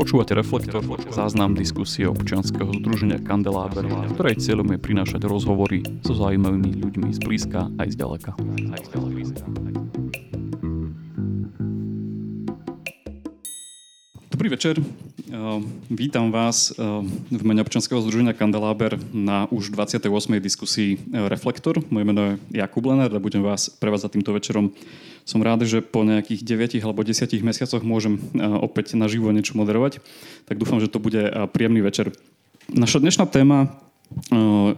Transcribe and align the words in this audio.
Počúvate 0.00 0.32
Reflektor, 0.32 0.80
záznam 1.12 1.52
diskusie 1.52 2.08
občianskeho 2.08 2.72
združenia 2.80 3.20
Kandeláber, 3.20 3.84
ktorej 4.16 4.40
cieľom 4.40 4.72
je 4.72 4.80
prinášať 4.80 5.28
rozhovory 5.28 5.84
so 6.00 6.16
zaujímavými 6.16 6.80
ľuďmi 6.80 7.12
z 7.12 7.20
blízka 7.20 7.68
aj 7.76 7.92
z 7.92 7.96
ďaleka. 8.00 8.32
Dobrý 14.32 14.48
večer. 14.48 14.80
Vítam 15.92 16.32
vás 16.32 16.72
v 17.28 17.42
mene 17.44 17.60
občianskeho 17.60 18.00
združenia 18.00 18.32
Kandeláber 18.32 18.96
na 19.12 19.52
už 19.52 19.68
28. 19.68 20.08
diskusii 20.40 20.96
Reflektor. 21.28 21.84
Moje 21.92 22.04
meno 22.08 22.20
je 22.24 22.34
Jakub 22.56 22.88
Lenard 22.88 23.12
a 23.12 23.20
budem 23.20 23.44
vás 23.44 23.68
prevádzať 23.68 24.16
týmto 24.16 24.32
večerom 24.32 24.72
som 25.30 25.46
rád, 25.46 25.62
že 25.62 25.78
po 25.78 26.02
nejakých 26.02 26.42
9 26.42 26.82
alebo 26.82 27.06
10 27.06 27.30
mesiacoch 27.46 27.86
môžem 27.86 28.18
opäť 28.34 28.98
naživo 28.98 29.30
niečo 29.30 29.54
moderovať. 29.54 30.02
Tak 30.50 30.58
dúfam, 30.58 30.82
že 30.82 30.90
to 30.90 30.98
bude 30.98 31.22
príjemný 31.54 31.86
večer. 31.86 32.10
Naša 32.66 32.98
dnešná 32.98 33.30
téma 33.30 33.70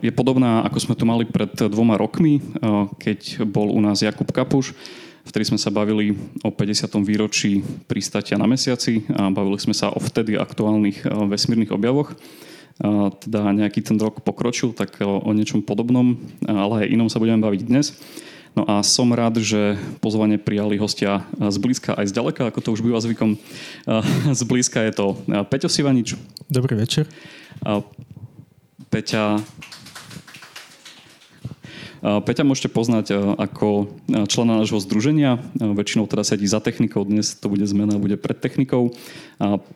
je 0.05 0.12
podobná, 0.12 0.60
ako 0.69 0.77
sme 0.77 0.93
tu 0.93 1.09
mali 1.09 1.24
pred 1.24 1.48
dvoma 1.57 1.96
rokmi, 1.96 2.45
keď 3.01 3.48
bol 3.48 3.73
u 3.73 3.80
nás 3.80 4.05
Jakub 4.05 4.29
Kapuš, 4.29 4.77
vtedy 5.24 5.48
sme 5.48 5.57
sa 5.57 5.73
bavili 5.73 6.12
o 6.45 6.52
50. 6.52 7.01
výročí 7.01 7.65
pristátia 7.88 8.37
na 8.37 8.45
mesiaci 8.45 9.09
a 9.09 9.32
bavili 9.32 9.57
sme 9.57 9.73
sa 9.73 9.88
o 9.88 9.96
vtedy 9.96 10.37
aktuálnych 10.37 11.09
vesmírnych 11.32 11.73
objavoch. 11.73 12.12
Teda 13.24 13.57
nejaký 13.57 13.80
ten 13.80 13.96
rok 13.96 14.21
pokročil, 14.21 14.77
tak 14.77 15.01
o 15.01 15.32
niečom 15.32 15.65
podobnom, 15.65 16.21
ale 16.45 16.84
aj 16.84 16.93
inom 16.93 17.09
sa 17.09 17.16
budeme 17.16 17.41
baviť 17.41 17.60
dnes. 17.65 17.96
No 18.52 18.69
a 18.69 18.84
som 18.84 19.09
rád, 19.09 19.41
že 19.41 19.80
pozvanie 20.05 20.37
prijali 20.37 20.77
hostia 20.77 21.24
z 21.41 21.56
blízka 21.56 21.97
aj 21.97 22.12
z 22.12 22.16
ďaleka, 22.20 22.52
ako 22.52 22.60
to 22.60 22.69
už 22.77 22.84
býva 22.84 23.01
zvykom. 23.01 23.41
Z 24.29 24.43
blízka 24.45 24.84
je 24.84 24.93
to 24.93 25.16
Peťo 25.48 25.73
Sivanič. 25.73 26.21
Dobrý 26.52 26.77
večer. 26.77 27.09
Peťa 28.93 29.40
Peťa 32.02 32.43
môžete 32.43 32.66
poznať 32.66 33.15
ako 33.38 33.87
člena 34.27 34.59
nášho 34.59 34.82
združenia. 34.82 35.38
Väčšinou 35.55 36.10
teda 36.10 36.27
sedí 36.27 36.51
za 36.51 36.59
technikou, 36.59 37.07
dnes 37.07 37.38
to 37.38 37.46
bude 37.46 37.62
zmena, 37.62 37.95
bude 37.95 38.18
pred 38.18 38.34
technikou. 38.34 38.90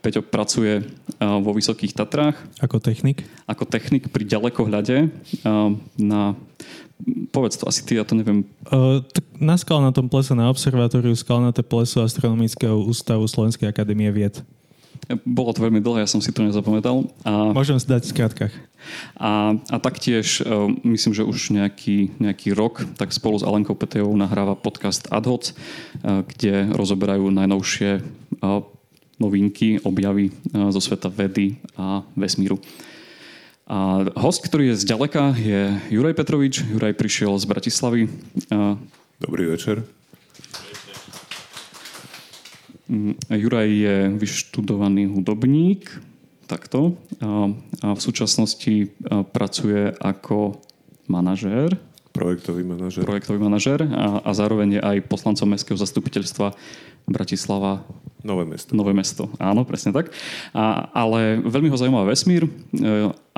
Peťo 0.02 0.26
pracuje 0.26 0.90
vo 1.22 1.50
Vysokých 1.54 1.94
Tatrách. 1.94 2.34
Ako 2.58 2.82
technik? 2.82 3.22
Ako 3.46 3.62
technik 3.62 4.10
pri 4.10 4.26
ďalekohľade 4.26 5.06
na 6.02 6.34
Povedz 7.28 7.60
to, 7.60 7.68
asi 7.68 7.84
ty, 7.84 8.00
ja 8.00 8.08
to 8.08 8.16
neviem. 8.16 8.48
Na 9.36 9.60
skalnatom 9.60 10.08
plese, 10.08 10.32
na 10.32 10.48
observatóriu 10.48 11.12
skalnaté 11.12 11.60
pleso 11.60 12.00
Astronomického 12.00 12.80
ústavu 12.80 13.28
Slovenskej 13.28 13.68
akadémie 13.68 14.08
vied. 14.08 14.40
Bolo 15.22 15.54
to 15.54 15.62
veľmi 15.62 15.78
dlhé, 15.78 16.02
ja 16.02 16.10
som 16.10 16.18
si 16.18 16.34
to 16.34 16.42
nezapamätal. 16.42 17.06
A, 17.22 17.54
Môžem 17.54 17.78
si 17.78 17.86
dať 17.86 18.08
v 18.08 18.12
skratkách. 18.16 18.54
A, 19.14 19.54
a 19.70 19.76
taktiež, 19.78 20.42
uh, 20.42 20.66
myslím, 20.82 21.12
že 21.14 21.22
už 21.22 21.54
nejaký, 21.54 22.16
nejaký 22.18 22.56
rok, 22.56 22.82
tak 22.98 23.14
spolu 23.14 23.38
s 23.38 23.46
Alenkou 23.46 23.78
Petejovou 23.78 24.16
nahráva 24.18 24.58
podcast 24.58 25.06
Adhoc, 25.12 25.52
uh, 25.52 26.24
kde 26.26 26.72
rozoberajú 26.74 27.28
najnovšie 27.30 28.02
uh, 28.02 28.64
novinky, 29.20 29.78
objavy 29.84 30.32
uh, 30.32 30.72
zo 30.74 30.80
sveta 30.82 31.12
vedy 31.12 31.60
a 31.78 32.02
vesmíru. 32.18 32.58
A 33.66 34.06
host, 34.14 34.46
ktorý 34.46 34.70
je 34.70 34.78
z 34.78 34.94
ďaleka, 34.94 35.34
je 35.34 35.74
Juraj 35.90 36.14
Petrovič. 36.14 36.62
Juraj 36.70 36.94
prišiel 36.94 37.34
z 37.34 37.50
Bratislavy. 37.50 38.06
Dobrý 39.18 39.44
večer. 39.50 39.82
Mm, 42.86 43.18
Juraj 43.26 43.66
je 43.66 43.96
vyštudovaný 44.14 45.10
hudobník, 45.10 45.90
takto. 46.46 46.94
A 47.82 47.90
v 47.90 48.00
súčasnosti 48.00 48.94
pracuje 49.34 49.90
ako 49.98 50.62
manažér. 51.10 51.74
Projektový 52.16 52.64
manažér. 52.64 53.04
Projektový 53.04 53.38
manažér 53.38 53.84
a, 53.92 54.24
a 54.24 54.30
zároveň 54.32 54.68
je 54.76 54.80
aj 54.80 55.06
poslancom 55.06 55.52
Mestského 55.52 55.76
zastupiteľstva 55.76 56.56
Bratislava 57.06 57.84
Nové 58.26 58.42
mesto. 58.42 58.74
Nové 58.74 58.90
mesto, 58.90 59.30
áno, 59.38 59.62
presne 59.62 59.94
tak. 59.94 60.10
A, 60.50 60.90
ale 60.90 61.38
veľmi 61.46 61.70
ho 61.70 61.78
zaujímavý 61.78 62.10
vesmír 62.10 62.42
e, 62.42 62.50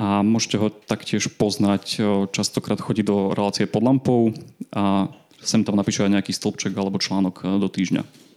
a 0.01 0.25
môžete 0.25 0.57
ho 0.57 0.73
taktiež 0.73 1.29
poznať. 1.37 1.83
E, 1.93 2.01
častokrát 2.33 2.81
chodí 2.81 3.05
do 3.05 3.29
relácie 3.37 3.69
pod 3.69 3.85
lampou 3.85 4.33
a 4.73 5.13
sem 5.45 5.61
tam 5.61 5.77
napíše 5.77 6.09
aj 6.09 6.17
nejaký 6.17 6.33
stĺpček 6.33 6.73
alebo 6.73 6.97
článok 6.97 7.45
e, 7.45 7.61
do 7.61 7.69
týždňa. 7.69 8.28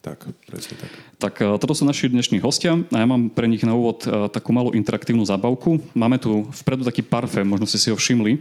Tak, 0.00 0.32
presne 0.48 0.80
tak. 0.80 0.88
Tak 1.20 1.60
toto 1.60 1.76
sú 1.76 1.84
naši 1.84 2.08
dnešní 2.08 2.40
hostia 2.40 2.72
a 2.72 2.96
ja 2.96 3.04
mám 3.04 3.28
pre 3.28 3.44
nich 3.44 3.60
na 3.60 3.76
úvod 3.76 4.08
takú 4.32 4.48
malú 4.48 4.72
interaktívnu 4.72 5.28
zábavku. 5.28 5.76
Máme 5.92 6.16
tu 6.16 6.48
vpredu 6.56 6.88
taký 6.88 7.04
parfém, 7.04 7.44
možno 7.44 7.68
ste 7.68 7.76
si 7.76 7.92
ho 7.92 7.96
všimli. 8.00 8.40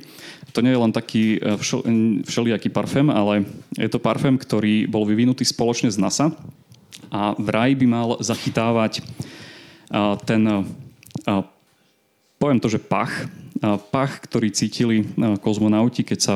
To 0.55 0.63
nie 0.63 0.71
je 0.71 0.79
len 0.79 0.95
taký 0.95 1.35
všel, 1.59 1.83
všelijaký 2.23 2.71
parfém, 2.71 3.11
ale 3.11 3.43
je 3.75 3.91
to 3.91 3.99
parfém, 3.99 4.39
ktorý 4.39 4.87
bol 4.87 5.03
vyvinutý 5.03 5.43
spoločne 5.43 5.91
z 5.91 5.99
NASA 5.99 6.31
a 7.11 7.35
vraj 7.35 7.75
by 7.75 7.85
mal 7.91 8.09
zachytávať 8.23 9.03
ten, 10.23 10.41
poviem 12.39 12.59
to, 12.63 12.71
že 12.71 12.79
pach, 12.79 13.27
pach, 13.91 14.23
ktorý 14.23 14.47
cítili 14.55 15.03
kozmonauti, 15.43 16.07
keď 16.07 16.19
sa 16.23 16.35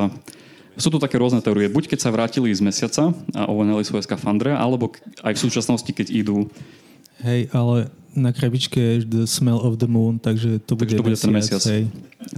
sú 0.76 0.88
tu 0.90 0.98
také 0.98 1.18
rôzne 1.18 1.40
teórie. 1.40 1.70
Buď 1.70 1.94
keď 1.94 1.98
sa 2.04 2.10
vrátili 2.14 2.50
z 2.50 2.62
mesiaca 2.62 3.14
a 3.34 3.42
ovoňali 3.50 3.82
svoje 3.86 4.06
skafandre, 4.06 4.54
alebo 4.54 4.94
aj 5.22 5.32
v 5.34 5.42
súčasnosti, 5.42 5.90
keď 5.90 6.10
idú... 6.10 6.50
Hej, 7.22 7.48
ale 7.54 7.88
na 8.14 8.30
krabičke 8.30 8.78
je 8.78 8.96
the 9.06 9.24
smell 9.26 9.58
of 9.58 9.82
the 9.82 9.90
moon, 9.90 10.22
takže 10.22 10.62
to 10.66 10.78
bude, 10.78 10.90
takže 10.90 10.98
to 10.98 11.02
bude 11.02 11.18
mesiac, 11.18 11.30
ten 11.30 11.34
mesiac. 11.34 11.62
Hej. 11.66 11.82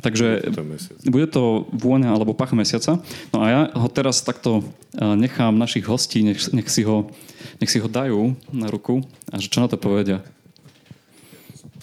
Takže 0.00 0.26
bude 1.12 1.28
to 1.28 1.68
vôňa 1.72 2.12
alebo 2.12 2.32
pach 2.32 2.56
mesiaca. 2.56 2.96
No 3.30 3.38
a 3.44 3.46
ja 3.48 3.60
ho 3.76 3.88
teraz 3.92 4.24
takto 4.24 4.64
nechám 4.96 5.52
našich 5.52 5.84
hostí, 5.84 6.24
nech, 6.24 6.40
nech 6.52 6.68
si 6.72 6.82
ho 6.82 7.12
nech 7.60 7.70
si 7.70 7.78
ho 7.80 7.88
dajú 7.88 8.36
na 8.52 8.68
ruku 8.68 9.04
a 9.32 9.38
že 9.40 9.48
čo 9.48 9.60
na 9.60 9.68
to 9.68 9.76
povedia. 9.80 10.24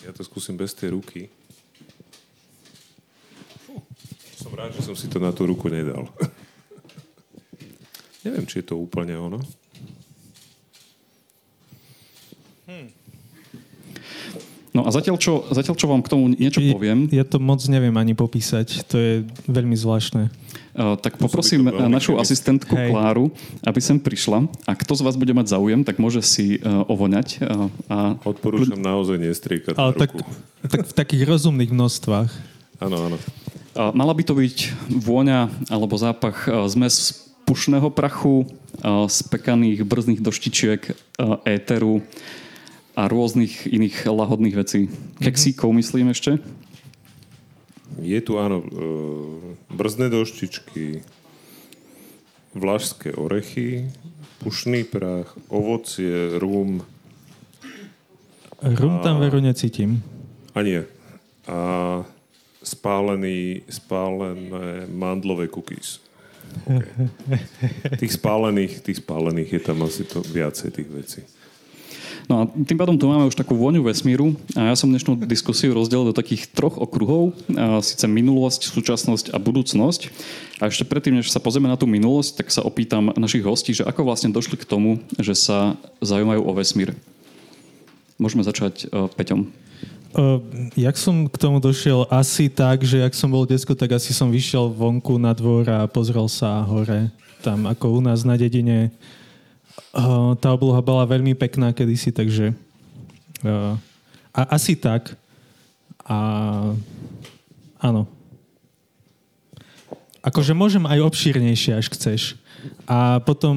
Ja 0.03 0.11
to 0.11 0.25
skúsim 0.25 0.59
bez 0.59 0.75
tej 0.75 0.93
ruky. 0.93 1.31
Som 4.35 4.51
rád, 4.51 4.75
že 4.75 4.83
som 4.83 4.91
si 4.97 5.07
to 5.07 5.23
na 5.23 5.31
tú 5.31 5.47
ruku 5.47 5.71
nedal. 5.71 6.11
Neviem, 8.23 8.47
či 8.47 8.63
je 8.63 8.65
to 8.71 8.79
úplne 8.79 9.15
ono. 9.19 9.39
Hmm. 12.63 12.87
No 14.73 14.87
a 14.87 14.89
zatiaľ 14.89 15.21
čo, 15.21 15.45
zatiaľ, 15.53 15.75
čo 15.77 15.85
vám 15.85 16.01
k 16.01 16.09
tomu 16.09 16.33
niečo 16.33 16.57
poviem... 16.57 17.05
Ja 17.13 17.21
to 17.21 17.37
moc 17.37 17.61
neviem 17.69 17.93
ani 17.93 18.17
popísať. 18.17 18.89
To 18.89 18.95
je 18.97 19.13
veľmi 19.45 19.77
zvláštne. 19.77 20.33
Uh, 20.73 20.97
tak 20.97 21.21
poprosím 21.21 21.69
našu 21.69 22.17
asistentku 22.17 22.73
Hej. 22.73 22.89
Kláru, 22.89 23.29
aby 23.61 23.77
sem 23.77 24.01
prišla. 24.01 24.49
A 24.65 24.73
kto 24.73 24.97
z 24.97 25.05
vás 25.05 25.13
bude 25.13 25.29
mať 25.29 25.53
záujem, 25.53 25.85
tak 25.85 26.01
môže 26.01 26.25
si 26.25 26.57
uh, 26.57 26.81
ovoňať. 26.89 27.45
Uh, 27.45 27.69
a... 27.85 27.97
Odporúčam 28.25 28.81
naozaj 28.81 29.21
nestriekať 29.21 29.77
Ale 29.77 29.93
tak, 29.93 30.17
tak 30.65 30.89
v 30.89 30.93
takých 30.97 31.29
rozumných 31.29 31.69
množstvách. 31.69 32.33
Áno, 32.81 32.97
áno. 32.97 33.17
Uh, 33.77 33.93
mala 33.93 34.17
by 34.17 34.25
to 34.25 34.33
byť 34.33 34.57
vôňa 34.89 35.69
alebo 35.69 35.93
zápach 36.01 36.49
uh, 36.49 36.65
zmes 36.65 37.29
pušného 37.43 37.89
prachu, 37.91 38.47
uh, 38.47 39.07
spekaných 39.07 39.83
brzných 39.83 40.19
doštičiek, 40.23 40.81
uh, 40.89 41.39
éteru, 41.43 42.01
a 42.93 43.09
rôznych 43.09 43.65
iných 43.65 44.05
lahodných 44.05 44.55
vecí. 44.57 44.85
Keksíkov 45.17 45.73
myslím 45.73 46.13
ešte? 46.13 46.37
Je 48.01 48.19
tu 48.21 48.37
áno 48.37 48.61
e, 48.61 48.67
brzdné 49.73 50.13
doštičky, 50.13 51.01
vlašské 52.53 53.17
orechy, 53.17 53.89
pušný 54.41 54.85
prach, 54.85 55.33
ovocie, 55.49 56.37
rum. 56.37 56.85
Rum 58.61 58.95
tam 59.01 59.21
veru 59.21 59.41
necítim. 59.41 60.01
A 60.53 60.61
nie. 60.61 60.85
A 61.49 62.01
spálený, 62.61 63.65
spálené 63.69 64.85
mandlové 64.89 65.49
cookies. 65.49 66.02
Okay. 66.63 67.07
Tých 67.99 68.13
spálených, 68.15 68.81
tých 68.81 68.99
spálených 69.03 69.49
je 69.57 69.61
tam 69.61 69.83
asi 69.83 70.03
to 70.07 70.23
viacej 70.23 70.69
tých 70.71 70.89
vecí. 70.89 71.21
No 72.31 72.39
a 72.39 72.41
tým 72.47 72.79
pádom 72.79 72.95
tu 72.95 73.03
máme 73.11 73.27
už 73.27 73.35
takú 73.35 73.51
vôňu 73.51 73.83
vesmíru 73.83 74.31
a 74.55 74.71
ja 74.71 74.75
som 74.79 74.87
dnešnú 74.87 75.19
diskusiu 75.27 75.75
rozdelil 75.75 76.11
do 76.11 76.15
takých 76.15 76.47
troch 76.55 76.79
okruhov, 76.79 77.35
a 77.51 77.83
síce 77.83 78.07
minulosť, 78.07 78.71
súčasnosť 78.71 79.35
a 79.35 79.37
budúcnosť. 79.43 80.01
A 80.63 80.71
ešte 80.71 80.87
predtým, 80.87 81.19
než 81.19 81.27
sa 81.27 81.43
pozrieme 81.43 81.67
na 81.67 81.75
tú 81.75 81.83
minulosť, 81.83 82.39
tak 82.39 82.47
sa 82.47 82.63
opýtam 82.63 83.11
našich 83.19 83.43
hostí, 83.43 83.75
že 83.75 83.83
ako 83.83 84.07
vlastne 84.07 84.31
došli 84.31 84.55
k 84.55 84.69
tomu, 84.69 85.03
že 85.19 85.35
sa 85.35 85.75
zaujímajú 85.99 86.41
o 86.47 86.51
vesmír. 86.55 86.95
Môžeme 88.15 88.47
začať 88.47 88.87
uh, 88.87 89.11
Peťom. 89.11 89.51
Uh, 90.13 90.37
jak 90.77 90.93
som 90.93 91.25
k 91.25 91.35
tomu 91.41 91.57
došiel? 91.57 92.05
Asi 92.13 92.45
tak, 92.45 92.85
že 92.85 93.01
jak 93.01 93.17
som 93.17 93.33
bol 93.33 93.49
desko, 93.49 93.73
tak 93.73 93.97
asi 93.97 94.13
som 94.13 94.29
vyšiel 94.29 94.69
vonku 94.69 95.17
na 95.17 95.33
dvor 95.33 95.65
a 95.65 95.89
pozrel 95.89 96.29
sa 96.29 96.61
hore. 96.61 97.09
Tam 97.41 97.65
ako 97.65 97.97
u 97.97 97.99
nás 97.99 98.21
na 98.21 98.37
dedine 98.37 98.93
tá 100.41 100.47
obloha 100.53 100.81
bola 100.81 101.05
veľmi 101.05 101.37
pekná 101.37 101.69
kedysi, 101.69 102.09
takže 102.09 102.53
uh, 103.45 103.77
A 104.33 104.57
asi 104.57 104.73
tak. 104.73 105.13
A 106.03 106.17
áno. 107.77 108.09
Akože 110.25 110.57
môžem 110.57 110.83
aj 110.89 111.05
obšírnejšie, 111.05 111.77
až 111.77 111.87
chceš. 111.93 112.21
A 112.89 113.21
potom 113.21 113.55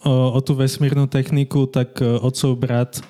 o, 0.00 0.14
o 0.32 0.40
tú 0.40 0.56
vesmírnu 0.56 1.10
techniku, 1.10 1.68
tak 1.68 2.00
otcov 2.00 2.56
brat 2.56 3.02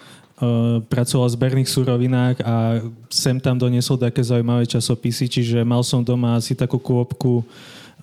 pracoval 0.90 1.30
v 1.30 1.36
zberných 1.38 1.70
surovinách 1.70 2.36
a 2.42 2.82
sem 3.06 3.38
tam 3.38 3.54
doniesol 3.54 3.96
také 3.96 4.18
zaujímavé 4.18 4.66
časopisy, 4.66 5.30
čiže 5.30 5.62
mal 5.62 5.86
som 5.86 6.02
doma 6.02 6.34
asi 6.34 6.58
takú 6.58 6.82
kôpku 6.82 7.46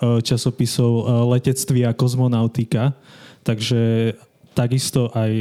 časopisov 0.02 1.28
letectví 1.28 1.84
a 1.84 1.92
kozmonautika. 1.92 2.96
Takže 3.44 4.14
takisto 4.56 5.12
aj 5.12 5.32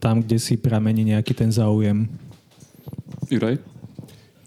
tam, 0.00 0.24
kde 0.24 0.38
si 0.40 0.56
pramení 0.56 1.04
nejaký 1.12 1.36
ten 1.36 1.52
záujem. 1.52 2.08
Juraj? 3.28 3.60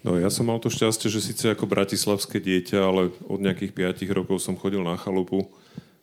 No 0.02 0.18
ja 0.18 0.34
som 0.34 0.50
mal 0.50 0.58
to 0.58 0.74
šťastie, 0.74 1.14
že 1.14 1.22
síce 1.22 1.54
ako 1.54 1.70
bratislavské 1.70 2.42
dieťa, 2.42 2.80
ale 2.82 3.14
od 3.30 3.38
nejakých 3.38 3.94
5 4.02 4.18
rokov 4.18 4.42
som 4.42 4.58
chodil 4.58 4.82
na 4.82 4.98
chalupu, 4.98 5.46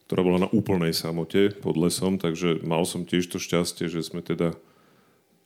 ktorá 0.06 0.22
bola 0.22 0.46
na 0.46 0.48
úplnej 0.54 0.94
samote 0.94 1.50
pod 1.58 1.74
lesom, 1.74 2.14
takže 2.14 2.62
mal 2.62 2.86
som 2.86 3.02
tiež 3.02 3.26
to 3.26 3.42
šťastie, 3.42 3.90
že 3.90 4.06
sme 4.06 4.22
teda 4.22 4.54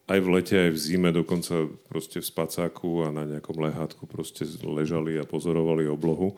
aj 0.03 0.19
v 0.19 0.27
lete, 0.35 0.55
aj 0.59 0.71
v 0.75 0.81
zime 0.81 1.09
dokonca 1.15 1.71
proste 1.87 2.19
v 2.19 2.27
spacáku 2.27 3.07
a 3.07 3.13
na 3.13 3.23
nejakom 3.23 3.55
lehátku 3.55 4.03
proste 4.03 4.43
ležali 4.63 5.15
a 5.15 5.23
pozorovali 5.23 5.87
oblohu. 5.87 6.35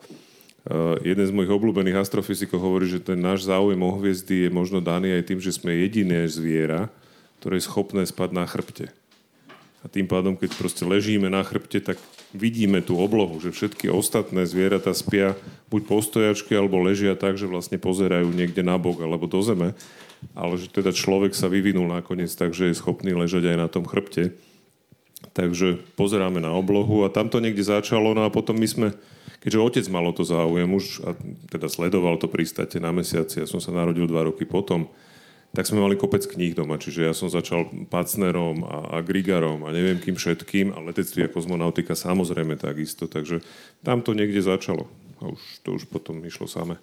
Uh, 0.66 0.98
jeden 1.02 1.22
z 1.22 1.34
mojich 1.34 1.50
obľúbených 1.50 2.02
astrofyzikov 2.02 2.58
hovorí, 2.58 2.90
že 2.90 3.02
ten 3.02 3.18
náš 3.18 3.46
záujem 3.46 3.78
o 3.78 3.90
hviezdy 3.98 4.46
je 4.46 4.50
možno 4.50 4.82
daný 4.82 5.14
aj 5.14 5.30
tým, 5.30 5.38
že 5.38 5.54
sme 5.54 5.74
jediné 5.74 6.26
zviera, 6.26 6.90
ktoré 7.38 7.58
je 7.58 7.66
schopné 7.70 8.02
spať 8.02 8.30
na 8.34 8.42
chrbte. 8.46 8.90
A 9.82 9.86
tým 9.86 10.10
pádom, 10.10 10.34
keď 10.34 10.58
proste 10.58 10.82
ležíme 10.82 11.30
na 11.30 11.46
chrbte, 11.46 11.78
tak 11.78 11.94
vidíme 12.34 12.82
tú 12.82 12.98
oblohu, 12.98 13.38
že 13.38 13.54
všetky 13.54 13.86
ostatné 13.86 14.42
zvieratá 14.42 14.90
spia 14.90 15.38
buď 15.70 15.82
po 15.86 16.02
stojačke, 16.02 16.50
alebo 16.58 16.82
ležia 16.82 17.14
tak, 17.14 17.38
že 17.38 17.46
vlastne 17.46 17.78
pozerajú 17.78 18.26
niekde 18.34 18.66
na 18.66 18.74
bok 18.74 18.98
alebo 18.98 19.30
do 19.30 19.38
zeme. 19.46 19.78
Ale 20.32 20.56
že 20.56 20.72
teda 20.72 20.92
človek 20.92 21.36
sa 21.36 21.48
vyvinul 21.48 21.88
nakoniec 21.88 22.32
tak, 22.32 22.56
že 22.56 22.72
je 22.72 22.78
schopný 22.78 23.12
ležať 23.12 23.52
aj 23.52 23.56
na 23.56 23.68
tom 23.68 23.84
chrbte. 23.84 24.36
Takže 25.32 25.80
pozeráme 25.96 26.40
na 26.40 26.52
oblohu 26.52 27.04
a 27.04 27.12
tam 27.12 27.32
to 27.32 27.40
niekde 27.40 27.64
začalo, 27.64 28.12
no 28.12 28.24
a 28.24 28.32
potom 28.32 28.56
my 28.56 28.68
sme, 28.68 28.88
keďže 29.40 29.64
otec 29.64 29.86
malo 29.88 30.12
to 30.12 30.24
záujem 30.24 30.68
už 30.68 31.04
a 31.04 31.16
teda 31.48 31.72
sledoval 31.72 32.20
to 32.20 32.28
pristate 32.28 32.76
na 32.80 32.92
mesiaci, 32.92 33.44
ja 33.44 33.46
som 33.48 33.60
sa 33.60 33.72
narodil 33.72 34.04
dva 34.08 34.28
roky 34.28 34.44
potom, 34.44 34.88
tak 35.56 35.64
sme 35.64 35.80
mali 35.80 35.96
kopec 35.96 36.20
kníh 36.20 36.52
doma, 36.52 36.76
čiže 36.76 37.08
ja 37.08 37.16
som 37.16 37.32
začal 37.32 37.68
Pacnerom 37.88 38.60
a, 38.68 39.00
a 39.00 39.04
Grigarom 39.04 39.64
a 39.64 39.72
neviem 39.72 39.96
kým 39.96 40.20
všetkým 40.20 40.76
a 40.76 40.84
letectví 40.84 41.24
a 41.24 41.32
kozmonautika 41.32 41.96
samozrejme 41.96 42.60
takisto, 42.60 43.08
takže 43.08 43.40
tam 43.80 44.04
to 44.04 44.12
niekde 44.12 44.44
začalo 44.44 44.84
a 45.24 45.32
už 45.32 45.40
to 45.64 45.80
už 45.80 45.88
potom 45.88 46.20
išlo 46.28 46.44
samé. 46.44 46.76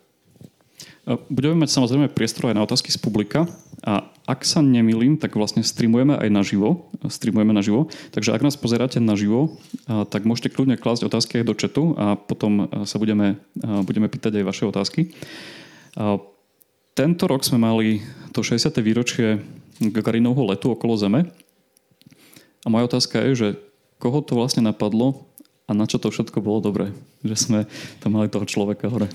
Budeme 1.03 1.59
mať 1.59 1.75
samozrejme 1.75 2.15
priestor 2.15 2.47
aj 2.47 2.55
na 2.55 2.63
otázky 2.63 2.87
z 2.87 2.95
publika 2.95 3.43
a 3.83 4.07
ak 4.23 4.47
sa 4.47 4.63
nemilím, 4.63 5.19
tak 5.19 5.35
vlastne 5.35 5.59
streamujeme 5.59 6.15
aj 6.15 6.31
naživo. 6.31 6.87
Streamujeme 7.03 7.51
naživo. 7.51 7.91
Takže 8.15 8.31
ak 8.31 8.39
nás 8.39 8.55
pozeráte 8.55 9.03
naživo, 9.03 9.59
tak 9.83 10.23
môžete 10.23 10.55
kľudne 10.55 10.79
klásť 10.79 11.03
otázky 11.03 11.43
aj 11.43 11.47
do 11.51 11.53
chatu 11.59 11.91
a 11.99 12.15
potom 12.15 12.71
sa 12.87 12.95
budeme, 13.03 13.35
budeme 13.83 14.07
pýtať 14.07 14.39
aj 14.39 14.47
vaše 14.47 14.63
otázky. 14.63 15.11
Tento 16.95 17.23
rok 17.27 17.43
sme 17.43 17.59
mali 17.59 17.99
to 18.31 18.39
60. 18.39 18.71
výročie 18.79 19.43
Gagarinovho 19.83 20.47
letu 20.47 20.71
okolo 20.71 20.95
Zeme. 20.95 21.27
A 22.63 22.71
moja 22.71 22.87
otázka 22.87 23.19
je, 23.27 23.31
že 23.35 23.49
koho 23.99 24.23
to 24.23 24.39
vlastne 24.39 24.63
napadlo 24.63 25.27
a 25.63 25.71
na 25.71 25.87
čo 25.87 25.95
to 25.95 26.11
všetko 26.11 26.43
bolo 26.43 26.59
dobré, 26.59 26.91
že 27.23 27.35
sme 27.39 27.59
tam 28.03 28.19
mali 28.19 28.27
toho 28.27 28.43
človeka 28.43 28.91
hore. 28.91 29.07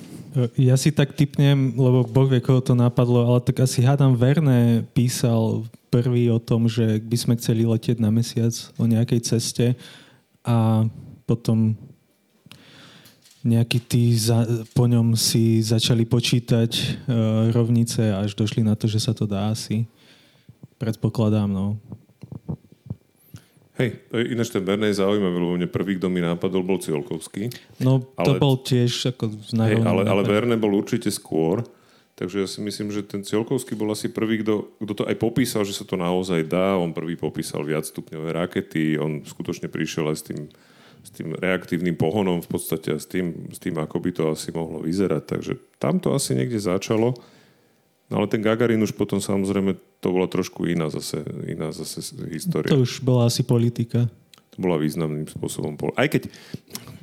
Ja 0.57 0.81
si 0.81 0.89
tak 0.89 1.13
typnem, 1.13 1.77
lebo 1.77 2.09
Boh 2.09 2.25
vie, 2.25 2.41
koho 2.41 2.65
to 2.65 2.73
napadlo, 2.73 3.29
ale 3.29 3.45
tak 3.45 3.61
asi 3.61 3.85
hádam 3.85 4.17
Verne 4.17 4.85
písal 4.97 5.69
prvý 5.93 6.33
o 6.33 6.41
tom, 6.41 6.69
že 6.69 7.01
by 7.05 7.17
sme 7.17 7.35
chceli 7.37 7.69
letieť 7.69 8.01
na 8.01 8.09
mesiac 8.09 8.53
o 8.81 8.85
nejakej 8.89 9.21
ceste 9.25 9.77
a 10.45 10.89
potom 11.29 11.77
nejakí 13.45 13.79
tí 13.85 14.17
za, 14.17 14.45
po 14.73 14.89
ňom 14.89 15.17
si 15.17 15.61
začali 15.61 16.05
počítať 16.09 16.71
uh, 16.73 17.53
rovnice 17.53 18.13
až 18.13 18.37
došli 18.37 18.65
na 18.65 18.77
to, 18.77 18.89
že 18.89 19.01
sa 19.05 19.13
to 19.13 19.25
dá 19.29 19.53
asi. 19.53 19.89
Predpokladám, 20.81 21.49
no. 21.49 21.77
Hej, 23.79 24.03
ináč 24.11 24.51
ten 24.51 24.67
Bernej 24.67 24.91
je 24.91 24.99
zaujímavý, 24.99 25.39
lebo 25.39 25.55
mne 25.55 25.71
prvý, 25.71 26.03
kto 26.03 26.11
mi 26.11 26.19
nápadol, 26.19 26.67
bol 26.67 26.83
Ciolkovský. 26.83 27.47
No, 27.79 28.03
to 28.03 28.35
ale, 28.35 28.43
bol 28.43 28.59
tiež 28.59 29.15
ako 29.15 29.39
hej, 29.39 29.79
ale, 29.87 30.03
ale 30.03 30.23
Verne 30.27 30.59
bol 30.59 30.75
určite 30.75 31.15
skôr, 31.15 31.63
takže 32.19 32.43
ja 32.43 32.49
si 32.51 32.59
myslím, 32.59 32.91
že 32.91 33.07
ten 33.07 33.23
Ciolkovský 33.23 33.79
bol 33.79 33.95
asi 33.95 34.11
prvý, 34.11 34.43
kto, 34.43 34.75
kto 34.83 34.93
to 34.99 35.05
aj 35.07 35.15
popísal, 35.23 35.63
že 35.63 35.79
sa 35.79 35.87
to 35.87 35.95
naozaj 35.95 36.43
dá. 36.43 36.75
On 36.75 36.91
prvý 36.91 37.15
popísal 37.15 37.63
viacstupňové 37.63 38.35
rakety, 38.35 38.99
on 38.99 39.23
skutočne 39.23 39.71
prišiel 39.71 40.11
aj 40.11 40.17
s 40.19 40.25
tým 40.27 40.41
s 40.99 41.15
tým 41.15 41.31
reaktívnym 41.35 41.95
pohonom 41.95 42.43
v 42.43 42.49
podstate 42.51 42.93
a 42.93 42.99
s 42.99 43.07
tým, 43.07 43.49
s 43.55 43.63
tým, 43.63 43.79
ako 43.79 43.97
by 44.03 44.11
to 44.13 44.23
asi 44.35 44.51
mohlo 44.51 44.83
vyzerať. 44.83 45.23
Takže 45.25 45.53
tam 45.79 46.03
to 46.03 46.13
asi 46.13 46.35
niekde 46.35 46.59
začalo. 46.59 47.15
No 48.09 48.25
ale 48.25 48.27
ten 48.33 48.41
Gagarin 48.41 48.81
už 48.81 48.97
potom 48.97 49.21
samozrejme, 49.21 49.77
to 50.01 50.09
bola 50.09 50.25
trošku 50.25 50.65
iná 50.65 50.89
zase, 50.89 51.21
iná 51.45 51.69
zase 51.77 52.01
história. 52.33 52.73
To 52.73 52.81
už 52.81 53.05
bola 53.05 53.29
asi 53.29 53.45
politika. 53.45 54.09
To 54.57 54.59
bola 54.65 54.81
významným 54.81 55.29
spôsobom. 55.29 55.77
Aj 55.93 56.09
keď 56.09 56.33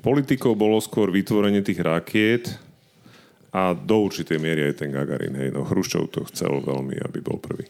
politikou 0.02 0.58
bolo 0.58 0.82
skôr 0.82 1.14
vytvorenie 1.14 1.62
tých 1.62 1.78
rakiet 1.86 2.58
a 3.54 3.78
do 3.78 4.02
určitej 4.02 4.42
miery 4.42 4.74
aj 4.74 4.82
ten 4.82 4.90
Gagarin. 4.90 5.38
Hej, 5.38 5.54
no 5.54 5.62
Hruščov 5.62 6.10
to 6.10 6.26
chcel 6.34 6.58
veľmi, 6.66 6.98
aby 7.06 7.22
bol 7.22 7.38
prvý. 7.38 7.70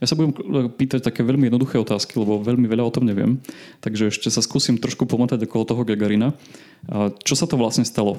Ja 0.00 0.08
sa 0.10 0.16
budem 0.16 0.34
pýtať 0.74 1.04
také 1.04 1.22
veľmi 1.22 1.52
jednoduché 1.52 1.76
otázky, 1.76 2.18
lebo 2.18 2.40
veľmi 2.40 2.64
veľa 2.66 2.88
o 2.88 2.92
tom 2.92 3.04
neviem. 3.04 3.38
Takže 3.84 4.10
ešte 4.10 4.32
sa 4.32 4.40
skúsim 4.40 4.80
trošku 4.80 5.04
pomotať 5.04 5.44
okolo 5.44 5.64
toho 5.68 5.82
Gagarina. 5.84 6.32
Čo 7.20 7.36
sa 7.36 7.44
to 7.44 7.60
vlastne 7.60 7.84
stalo? 7.84 8.16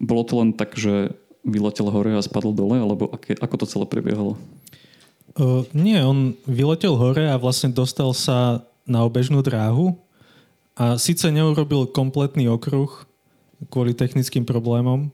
Bolo 0.00 0.24
to 0.24 0.40
len 0.40 0.56
tak, 0.56 0.74
že 0.74 1.12
vyletel 1.44 1.92
hore 1.92 2.16
a 2.16 2.24
spadol 2.24 2.56
dole, 2.56 2.80
alebo 2.80 3.12
aké, 3.12 3.36
ako 3.36 3.62
to 3.62 3.66
celé 3.68 3.84
prebiehalo? 3.84 4.40
Uh, 5.36 5.62
nie, 5.76 6.00
on 6.00 6.32
vyletel 6.48 6.96
hore 6.96 7.28
a 7.28 7.36
vlastne 7.36 7.68
dostal 7.70 8.16
sa 8.16 8.64
na 8.88 9.04
obežnú 9.04 9.44
dráhu 9.44 9.96
a 10.74 10.96
síce 10.96 11.28
neurobil 11.28 11.86
kompletný 11.90 12.48
okruh 12.48 12.90
kvôli 13.70 13.96
technickým 13.96 14.44
problémom, 14.44 15.08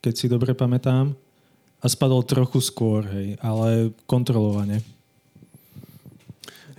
keď 0.00 0.14
si 0.14 0.26
dobre 0.30 0.52
pamätám, 0.56 1.16
a 1.84 1.86
spadol 1.86 2.24
trochu 2.24 2.64
skôr, 2.64 3.04
hej, 3.04 3.36
ale 3.44 3.92
kontrolovane. 4.08 4.80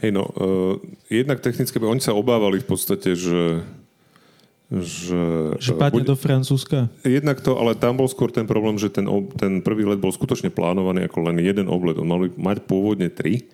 Hej, 0.02 0.12
no, 0.12 0.26
uh, 0.34 0.76
jednak 1.08 1.46
technické, 1.46 1.78
oni 1.78 2.02
sa 2.02 2.18
obávali 2.18 2.58
v 2.60 2.68
podstate, 2.68 3.14
že 3.14 3.62
že... 4.74 5.54
Že 5.62 5.72
padne 5.78 6.02
bude, 6.02 6.10
do 6.10 6.16
Francúzska? 6.18 6.90
Jednak 7.06 7.42
to, 7.46 7.54
ale 7.58 7.78
tam 7.78 8.02
bol 8.02 8.10
skôr 8.10 8.34
ten 8.34 8.50
problém, 8.50 8.82
že 8.82 8.90
ten, 8.90 9.06
ten 9.38 9.62
prvý 9.62 9.86
let 9.86 10.02
bol 10.02 10.10
skutočne 10.10 10.50
plánovaný 10.50 11.06
ako 11.06 11.30
len 11.30 11.38
jeden 11.38 11.70
oblet. 11.70 12.02
On 12.02 12.10
mal 12.10 12.26
mať 12.34 12.66
pôvodne 12.66 13.14
tri, 13.14 13.46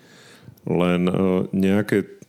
len 0.63 1.09
uh, 1.11 1.43
nejaké 1.51 2.21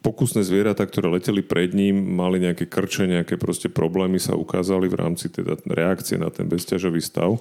pokusné 0.00 0.40
zvieratá, 0.44 0.88
ktoré 0.88 1.12
leteli 1.12 1.44
pred 1.44 1.76
ním, 1.76 2.16
mali 2.16 2.40
nejaké 2.40 2.64
krče, 2.64 3.04
nejaké 3.04 3.36
proste 3.36 3.68
problémy 3.68 4.16
sa 4.16 4.32
ukázali 4.32 4.88
v 4.88 4.96
rámci 4.96 5.28
teda 5.28 5.60
reakcie 5.68 6.16
na 6.16 6.32
ten 6.32 6.48
bezťažový 6.48 7.04
stav, 7.04 7.36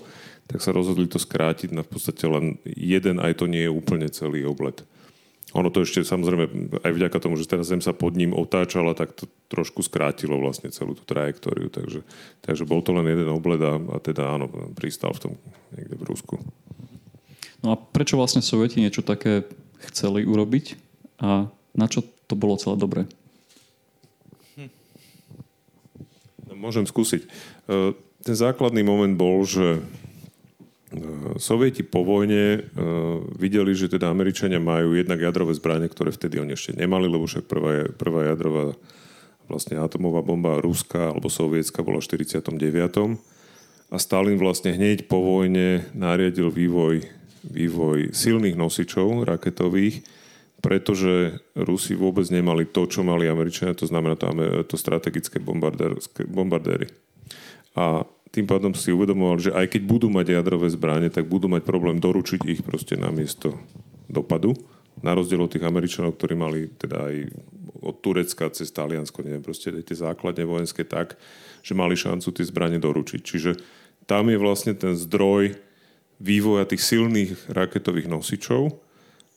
tak 0.47 0.59
sa 0.59 0.75
rozhodli 0.75 1.07
to 1.07 1.19
skrátiť 1.19 1.71
na 1.71 1.87
v 1.87 1.89
podstate 1.91 2.27
len 2.27 2.59
jeden, 2.67 3.23
aj 3.23 3.39
to 3.39 3.45
nie 3.47 3.63
je 3.63 3.71
úplne 3.71 4.11
celý 4.11 4.43
oblet. 4.43 4.83
Ono 5.57 5.73
to 5.73 5.81
ešte 5.81 6.05
samozrejme 6.05 6.45
aj 6.85 6.91
vďaka 6.93 7.17
tomu, 7.17 7.33
že 7.33 7.49
teraz 7.49 7.73
Zem 7.73 7.81
sa 7.81 7.89
pod 7.89 8.13
ním 8.13 8.37
otáčala, 8.37 8.93
tak 8.93 9.17
to 9.17 9.25
trošku 9.49 9.81
skrátilo 9.81 10.37
vlastne 10.37 10.69
celú 10.69 10.93
tú 10.93 11.01
trajektóriu. 11.09 11.73
Takže, 11.73 12.05
takže 12.45 12.69
bol 12.69 12.85
to 12.85 12.93
len 12.93 13.09
jeden 13.09 13.25
obled 13.33 13.57
a, 13.65 13.81
a 13.81 13.97
teda 13.97 14.29
áno, 14.29 14.45
pristal 14.77 15.09
v 15.17 15.21
tom 15.25 15.33
niekde 15.73 15.95
v 15.97 16.03
Rusku. 16.05 16.35
No 17.65 17.73
a 17.73 17.75
prečo 17.75 18.13
vlastne 18.15 18.45
Sovieti 18.45 18.77
niečo 18.77 19.01
také 19.01 19.49
chceli 19.89 20.21
urobiť 20.23 20.77
a 21.17 21.49
na 21.73 21.87
čo 21.89 22.05
to 22.29 22.37
bolo 22.37 22.55
celé 22.61 22.77
dobré? 22.77 23.01
No, 26.45 26.53
môžem 26.53 26.85
skúsiť. 26.85 27.25
E, 27.25 27.29
ten 28.21 28.35
základný 28.37 28.85
moment 28.85 29.17
bol, 29.17 29.41
že 29.49 29.81
Sovieti 31.37 31.85
po 31.85 32.01
vojne 32.01 32.57
uh, 32.57 33.21
videli, 33.37 33.77
že 33.77 33.93
teda 33.93 34.09
Američania 34.09 34.57
majú 34.57 34.97
jednak 34.97 35.21
jadrové 35.21 35.53
zbranie, 35.53 35.85
ktoré 35.85 36.09
vtedy 36.09 36.41
oni 36.41 36.57
ešte 36.57 36.73
nemali, 36.73 37.05
lebo 37.05 37.29
však 37.29 37.45
prvá, 37.45 37.85
prvá 37.93 38.33
jadrová 38.33 38.73
vlastne 39.45 39.77
atomová 39.77 40.25
bomba 40.25 40.57
ruská 40.57 41.13
alebo 41.13 41.29
sovietská 41.29 41.85
bola 41.85 42.01
v 42.01 42.09
49. 42.25 43.21
A 43.89 43.97
Stalin 43.97 44.37
vlastne 44.37 44.73
hneď 44.73 45.09
po 45.09 45.21
vojne 45.21 45.85
nariadil 45.97 46.53
vývoj, 46.53 47.05
vývoj 47.45 48.13
silných 48.13 48.57
nosičov 48.57 49.25
raketových, 49.25 50.05
pretože 50.61 51.41
Rusi 51.57 51.97
vôbec 51.97 52.25
nemali 52.29 52.69
to, 52.69 52.85
čo 52.85 53.01
mali 53.01 53.25
Američania, 53.25 53.77
to 53.77 53.89
znamená 53.89 54.17
to, 54.17 54.29
to 54.69 54.75
strategické 54.77 55.41
bombardéry. 55.41 56.89
A 57.73 58.05
tým 58.39 58.47
pádom 58.47 58.71
si 58.71 58.95
uvedomovali, 58.95 59.51
že 59.51 59.51
aj 59.51 59.67
keď 59.75 59.81
budú 59.83 60.07
mať 60.07 60.39
jadrové 60.39 60.71
zbranie, 60.71 61.11
tak 61.11 61.27
budú 61.27 61.51
mať 61.51 61.67
problém 61.67 61.99
doručiť 61.99 62.47
ich 62.47 62.63
proste 62.63 62.95
na 62.95 63.11
miesto 63.11 63.59
dopadu. 64.07 64.55
Na 65.03 65.11
rozdiel 65.11 65.43
od 65.43 65.51
tých 65.51 65.67
Američanov, 65.67 66.15
ktorí 66.15 66.39
mali 66.39 66.71
teda 66.79 67.11
aj 67.11 67.15
od 67.83 67.95
Turecka 67.99 68.47
cez 68.55 68.71
Taliansko, 68.71 69.27
neviem, 69.27 69.43
proste 69.43 69.75
tie 69.75 69.95
základne 69.95 70.47
vojenské 70.47 70.87
tak, 70.87 71.19
že 71.59 71.75
mali 71.75 71.99
šancu 71.99 72.31
tie 72.31 72.47
zbranie 72.47 72.79
doručiť. 72.79 73.19
Čiže 73.19 73.51
tam 74.07 74.31
je 74.31 74.39
vlastne 74.39 74.71
ten 74.71 74.95
zdroj 74.95 75.59
vývoja 76.23 76.63
tých 76.63 76.79
silných 76.79 77.51
raketových 77.51 78.07
nosičov, 78.07 78.71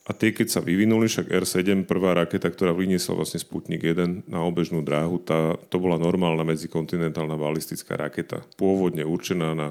a 0.03 0.11
tie, 0.11 0.35
keď 0.35 0.49
sa 0.51 0.61
vyvinuli, 0.61 1.07
však 1.07 1.31
R7, 1.31 1.87
prvá 1.87 2.19
raketa, 2.19 2.51
ktorá 2.51 2.75
vyniesla 2.75 3.15
vlastne 3.15 3.39
Sputnik 3.39 3.87
1 3.87 4.27
na 4.27 4.43
obežnú 4.43 4.83
dráhu, 4.83 5.23
tá, 5.23 5.55
to 5.71 5.79
bola 5.79 5.95
normálna 5.95 6.43
medzikontinentálna 6.43 7.39
balistická 7.39 7.95
raketa, 7.95 8.43
pôvodne 8.59 9.07
určená 9.07 9.55
na, 9.55 9.69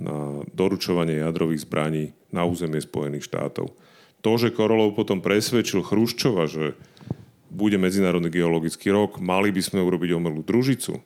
na 0.00 0.40
doručovanie 0.56 1.20
jadrových 1.20 1.68
zbraní 1.68 2.16
na 2.32 2.48
územie 2.48 2.80
Spojených 2.80 3.28
štátov. 3.28 3.68
To, 4.24 4.30
že 4.40 4.48
Korolov 4.48 4.96
potom 4.96 5.20
presvedčil 5.20 5.84
Chruščova, 5.84 6.48
že 6.48 6.72
bude 7.52 7.76
Medzinárodný 7.76 8.32
geologický 8.32 8.88
rok, 8.88 9.20
mali 9.20 9.52
by 9.52 9.60
sme 9.60 9.84
urobiť 9.84 10.16
omelú 10.16 10.40
družicu, 10.40 11.04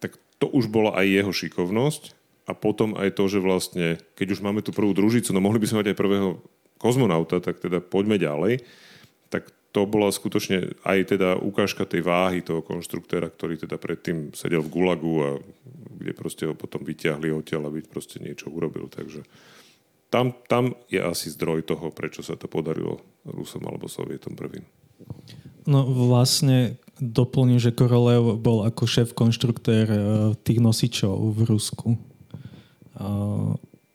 tak 0.00 0.16
to 0.40 0.48
už 0.48 0.72
bola 0.72 0.96
aj 0.96 1.06
jeho 1.12 1.32
šikovnosť 1.34 2.16
a 2.48 2.56
potom 2.56 2.96
aj 2.96 3.20
to, 3.20 3.28
že 3.28 3.44
vlastne, 3.44 4.00
keď 4.16 4.38
už 4.38 4.40
máme 4.40 4.64
tú 4.64 4.72
prvú 4.72 4.96
družicu, 4.96 5.36
no 5.36 5.44
mohli 5.44 5.60
by 5.60 5.68
sme 5.68 5.84
mať 5.84 5.92
aj 5.92 6.00
prvého 6.00 6.40
kozmonauta, 6.82 7.38
tak 7.38 7.62
teda 7.62 7.78
poďme 7.78 8.18
ďalej. 8.18 8.66
Tak 9.30 9.48
to 9.72 9.88
bola 9.88 10.12
skutočne 10.12 10.76
aj 10.84 11.16
teda 11.16 11.40
ukážka 11.40 11.88
tej 11.88 12.04
váhy 12.04 12.44
toho 12.44 12.60
konštruktéra, 12.60 13.32
ktorý 13.32 13.56
teda 13.56 13.80
predtým 13.80 14.34
sedel 14.36 14.60
v 14.60 14.72
Gulagu 14.74 15.14
a 15.22 15.30
kde 15.96 16.12
proste 16.12 16.44
ho 16.44 16.52
potom 16.58 16.82
vyťahli 16.82 17.32
odtiaľ, 17.32 17.72
aby 17.72 17.80
proste 17.86 18.20
niečo 18.20 18.52
urobil. 18.52 18.90
Takže 18.90 19.24
tam, 20.12 20.36
tam 20.44 20.76
je 20.92 21.00
asi 21.00 21.32
zdroj 21.32 21.64
toho, 21.64 21.88
prečo 21.88 22.20
sa 22.20 22.36
to 22.36 22.50
podarilo 22.50 23.00
Rusom 23.24 23.64
alebo 23.64 23.88
Sovietom 23.88 24.36
prvým. 24.36 24.66
No 25.64 25.88
vlastne 25.88 26.76
doplním, 27.00 27.56
že 27.56 27.72
Korolev 27.72 28.36
bol 28.36 28.68
ako 28.68 28.84
šéf 28.84 29.16
konštruktér 29.16 29.86
eh, 29.88 30.00
tých 30.44 30.60
nosičov 30.60 31.16
v 31.32 31.40
Rusku. 31.48 31.88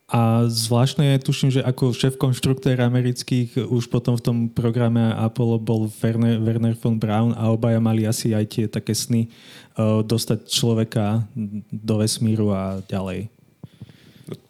A 0.07 0.47
zvláštne 0.47 1.03
je, 1.03 1.27
tuším, 1.27 1.51
že 1.51 1.59
ako 1.59 1.91
šéf 1.91 2.15
konštruktér 2.15 2.79
amerických 2.79 3.59
už 3.67 3.91
potom 3.91 4.15
v 4.15 4.23
tom 4.23 4.37
programe 4.47 5.03
Apollo 5.11 5.59
bol 5.59 5.91
Werner, 5.99 6.39
Werner 6.39 6.79
von 6.79 6.95
Braun 6.95 7.35
a 7.35 7.51
obaja 7.51 7.83
mali 7.83 8.07
asi 8.07 8.31
aj 8.31 8.45
tie 8.47 8.65
také 8.71 8.95
sny 8.95 9.27
uh, 9.27 9.99
dostať 10.07 10.47
človeka 10.47 11.27
do 11.67 11.99
vesmíru 11.99 12.55
a 12.55 12.79
ďalej. 12.87 13.27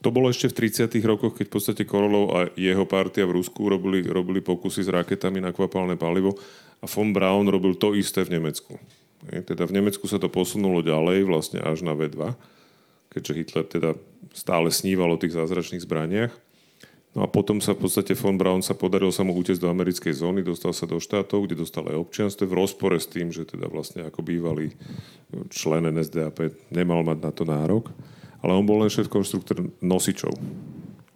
To 0.05 0.13
bolo 0.13 0.29
ešte 0.29 0.53
v 0.53 0.69
30. 0.69 0.93
rokoch, 1.01 1.33
keď 1.33 1.49
v 1.49 1.53
podstate 1.57 1.83
Korolov 1.89 2.25
a 2.37 2.39
jeho 2.53 2.85
partia 2.85 3.25
v 3.25 3.41
Rusku 3.41 3.65
robili, 3.65 4.05
robili 4.05 4.45
pokusy 4.45 4.85
s 4.85 4.93
raketami 4.93 5.41
na 5.41 5.49
kvapalné 5.49 5.97
palivo 5.97 6.37
a 6.81 6.85
von 6.85 7.09
Braun 7.09 7.49
robil 7.49 7.73
to 7.81 7.97
isté 7.97 8.21
v 8.21 8.37
Nemecku. 8.37 8.77
Teda 9.25 9.65
v 9.65 9.73
Nemecku 9.73 10.05
sa 10.05 10.21
to 10.21 10.29
posunulo 10.29 10.85
ďalej, 10.85 11.25
vlastne 11.25 11.65
až 11.65 11.81
na 11.81 11.97
V2 11.97 12.37
keďže 13.17 13.33
Hitler 13.33 13.65
teda 13.65 13.89
stále 14.33 14.71
sníval 14.71 15.15
o 15.15 15.21
tých 15.21 15.35
zázračných 15.35 15.83
zbraniach. 15.83 16.33
No 17.17 17.25
a 17.25 17.27
potom 17.27 17.57
sa 17.57 17.73
v 17.73 17.89
podstate 17.89 18.13
von 18.13 18.37
Braun 18.37 18.61
sa 18.61 18.77
podaril 18.77 19.09
sa 19.09 19.25
mu 19.25 19.33
utiecť 19.33 19.57
do 19.57 19.73
americkej 19.73 20.21
zóny, 20.21 20.45
dostal 20.45 20.69
sa 20.69 20.85
do 20.85 21.01
štátov, 21.01 21.49
kde 21.49 21.57
dostal 21.57 21.89
aj 21.89 21.97
občianstvo 21.97 22.45
v 22.45 22.57
rozpore 22.61 22.93
s 22.93 23.09
tým, 23.09 23.33
že 23.33 23.41
teda 23.41 23.65
vlastne 23.65 24.05
ako 24.05 24.21
bývalý 24.21 24.69
člen 25.49 25.89
NSDAP 25.89 26.69
nemal 26.69 27.01
mať 27.01 27.17
na 27.17 27.31
to 27.33 27.41
nárok. 27.41 27.89
Ale 28.45 28.53
on 28.53 28.69
bol 28.69 28.85
len 28.85 28.93
šéf 28.93 29.09
konštruktor 29.09 29.65
nosičov. 29.81 30.29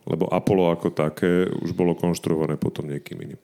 Lebo 0.10 0.26
Apollo 0.34 0.74
ako 0.74 0.90
také 0.90 1.46
už 1.62 1.78
bolo 1.78 1.94
konštruované 1.94 2.58
potom 2.58 2.90
niekým 2.90 3.22
iným. 3.22 3.42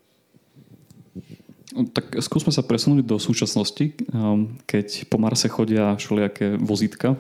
Tak 1.94 2.18
skúsme 2.26 2.50
sa 2.50 2.66
presunúť 2.66 3.06
do 3.06 3.22
súčasnosti, 3.22 3.94
um, 4.10 4.50
keď 4.66 5.06
po 5.14 5.22
Marse 5.22 5.46
chodia 5.46 5.94
všelijaké 5.94 6.58
vozítka. 6.58 7.14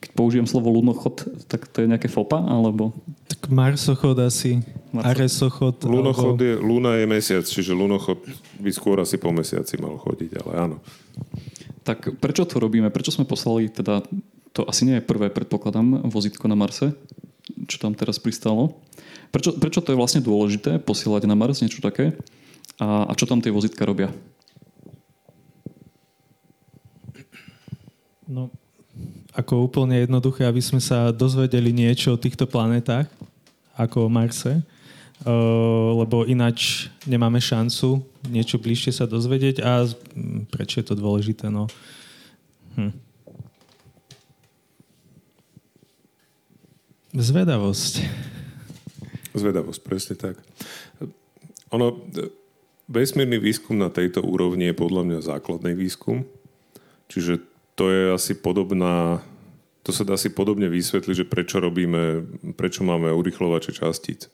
Keď 0.00 0.10
použijem 0.16 0.48
slovo 0.48 0.72
lunochod, 0.72 1.28
tak 1.44 1.68
to 1.68 1.84
je 1.84 1.90
nejaké 1.90 2.08
fopa, 2.08 2.40
alebo... 2.40 2.96
Tak 3.28 3.52
Marsochod 3.52 4.16
asi, 4.24 4.64
Marso... 4.96 5.12
Aresochod. 5.12 5.76
Lunochod 5.84 6.40
alebo... 6.40 6.48
je, 6.48 6.54
Luna 6.56 6.92
je 6.96 7.06
mesiac, 7.06 7.44
čiže 7.44 7.76
lunochod 7.76 8.16
by 8.56 8.70
skôr 8.72 8.96
asi 9.04 9.20
po 9.20 9.28
mesiaci 9.28 9.76
mal 9.76 10.00
chodiť, 10.00 10.40
ale 10.40 10.52
áno. 10.56 10.76
Tak 11.84 12.16
prečo 12.16 12.48
to 12.48 12.56
robíme? 12.56 12.88
Prečo 12.88 13.12
sme 13.12 13.28
poslali, 13.28 13.68
teda 13.68 14.00
to 14.56 14.64
asi 14.64 14.88
nie 14.88 14.98
je 14.98 15.04
prvé, 15.04 15.28
predpokladám, 15.28 16.08
vozítko 16.08 16.48
na 16.48 16.56
Marse, 16.56 16.96
čo 17.68 17.76
tam 17.76 17.92
teraz 17.92 18.16
pristalo. 18.16 18.80
Prečo, 19.30 19.54
prečo 19.54 19.84
to 19.84 19.94
je 19.94 20.00
vlastne 20.00 20.24
dôležité 20.24 20.82
posielať 20.82 21.28
na 21.28 21.38
Mars 21.38 21.62
niečo 21.62 21.78
také? 21.78 22.18
A, 22.82 23.06
a 23.06 23.12
čo 23.14 23.28
tam 23.30 23.38
tie 23.38 23.54
vozitka 23.54 23.86
robia? 23.86 24.10
No, 28.26 28.50
ako 29.34 29.70
úplne 29.70 30.02
jednoduché, 30.02 30.46
aby 30.46 30.58
sme 30.58 30.82
sa 30.82 31.14
dozvedeli 31.14 31.70
niečo 31.70 32.14
o 32.14 32.20
týchto 32.20 32.50
planetách, 32.50 33.06
ako 33.78 34.06
o 34.06 34.12
Marse, 34.12 34.58
uh, 34.58 35.90
lebo 36.02 36.26
ináč 36.26 36.90
nemáme 37.06 37.38
šancu 37.38 38.02
niečo 38.28 38.60
bližšie 38.60 38.92
sa 38.92 39.08
dozvedieť 39.08 39.64
a 39.64 39.88
prečo 40.52 40.82
je 40.82 40.86
to 40.92 40.94
dôležité? 40.98 41.48
No. 41.48 41.70
Hm. 42.76 42.92
Zvedavosť. 47.16 48.06
Zvedavosť, 49.34 49.80
presne 49.82 50.14
tak. 50.14 50.36
Ono, 51.74 52.02
vesmírny 52.90 53.38
výskum 53.38 53.78
na 53.78 53.90
tejto 53.90 54.22
úrovni 54.22 54.70
je 54.70 54.78
podľa 54.78 55.02
mňa 55.06 55.18
základný 55.26 55.74
výskum. 55.74 56.26
Čiže 57.10 57.42
to 57.80 57.88
je 57.88 58.12
asi 58.12 58.36
podobná, 58.36 59.24
to 59.80 59.88
sa 59.88 60.04
dá 60.04 60.20
si 60.20 60.28
podobne 60.28 60.68
vysvetliť, 60.68 61.24
že 61.24 61.24
prečo 61.24 61.64
robíme, 61.64 62.28
prečo 62.52 62.84
máme 62.84 63.08
urychlovače 63.08 63.72
častíc. 63.72 64.28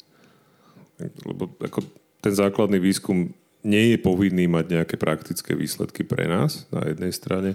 Lebo 1.22 1.54
ako 1.62 1.86
ten 2.18 2.34
základný 2.34 2.82
výskum 2.82 3.30
nie 3.62 3.94
je 3.94 3.98
povinný 4.02 4.50
mať 4.50 4.82
nejaké 4.82 4.98
praktické 4.98 5.54
výsledky 5.54 6.02
pre 6.02 6.26
nás 6.26 6.66
na 6.74 6.90
jednej 6.90 7.14
strane. 7.14 7.54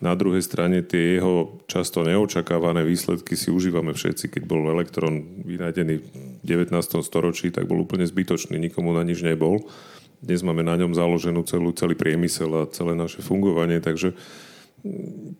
Na 0.00 0.16
druhej 0.16 0.40
strane 0.40 0.80
tie 0.80 1.20
jeho 1.20 1.60
často 1.68 2.00
neočakávané 2.08 2.80
výsledky 2.88 3.36
si 3.36 3.52
užívame 3.52 3.92
všetci. 3.92 4.32
Keď 4.32 4.42
bol 4.48 4.64
elektrón 4.72 5.44
vynájdený 5.44 5.94
v 6.00 6.06
19. 6.40 6.72
storočí, 7.04 7.52
tak 7.52 7.68
bol 7.68 7.84
úplne 7.84 8.08
zbytočný, 8.08 8.56
nikomu 8.56 8.96
na 8.96 9.04
nič 9.04 9.20
nebol 9.20 9.60
dnes 10.18 10.42
máme 10.42 10.66
na 10.66 10.74
ňom 10.74 10.98
založenú 10.98 11.46
celú, 11.46 11.70
celý 11.70 11.94
priemysel 11.94 12.50
a 12.50 12.70
celé 12.74 12.98
naše 12.98 13.22
fungovanie, 13.22 13.78
takže 13.78 14.10
mm, 14.10 14.47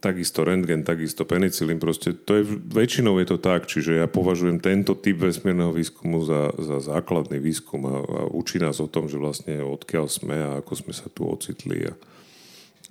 takisto 0.03 0.43
rentgen, 0.43 0.83
takisto 0.83 1.23
penicilín, 1.23 1.79
proste 1.79 2.15
to 2.15 2.43
je, 2.43 2.45
väčšinou 2.75 3.19
je 3.23 3.27
to 3.35 3.39
tak, 3.39 3.71
čiže 3.71 4.03
ja 4.03 4.07
považujem 4.11 4.59
tento 4.59 4.99
typ 4.99 5.23
vesmírneho 5.23 5.71
výskumu 5.71 6.23
za, 6.27 6.55
za 6.59 6.83
základný 6.83 7.39
výskum 7.39 7.83
a, 7.87 7.97
a 8.03 8.21
učí 8.31 8.59
nás 8.59 8.83
o 8.83 8.91
tom, 8.91 9.07
že 9.07 9.19
vlastne 9.19 9.63
odkiaľ 9.63 10.07
sme 10.11 10.37
a 10.37 10.49
ako 10.59 10.73
sme 10.75 10.93
sa 10.95 11.07
tu 11.11 11.27
ocitli 11.27 11.87
a, 11.87 11.95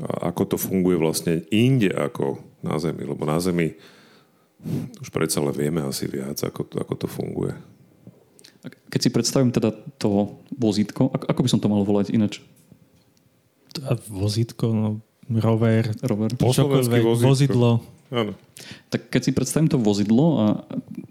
a 0.04 0.32
ako 0.32 0.56
to 0.56 0.58
funguje 0.60 0.96
vlastne 0.96 1.44
inde 1.52 1.92
ako 1.92 2.40
na 2.64 2.80
Zemi, 2.80 3.04
lebo 3.04 3.24
na 3.28 3.40
Zemi 3.44 3.76
už 5.00 5.10
predsa 5.14 5.44
len 5.44 5.54
vieme 5.54 5.84
asi 5.84 6.10
viac, 6.10 6.40
ako, 6.42 6.66
ako 6.80 6.94
to 6.96 7.08
funguje. 7.08 7.54
Keď 8.92 9.00
si 9.00 9.10
predstavím 9.14 9.54
teda 9.54 9.72
to 10.00 10.42
vozítko, 10.52 11.12
ako 11.14 11.40
by 11.44 11.50
som 11.52 11.62
to 11.62 11.72
mal 11.72 11.84
volať 11.88 12.12
ináč? 12.12 12.42
A 13.86 13.94
vozítko, 14.10 14.74
no, 14.74 14.90
rover, 15.28 15.92
rover. 16.04 16.32
čokoľvek, 16.40 17.02
vozidlo. 17.20 17.84
Áno. 18.08 18.34
Tak 18.88 19.12
keď 19.12 19.22
si 19.22 19.32
predstavím 19.36 19.68
to 19.68 19.76
vozidlo 19.76 20.26
a 20.40 20.46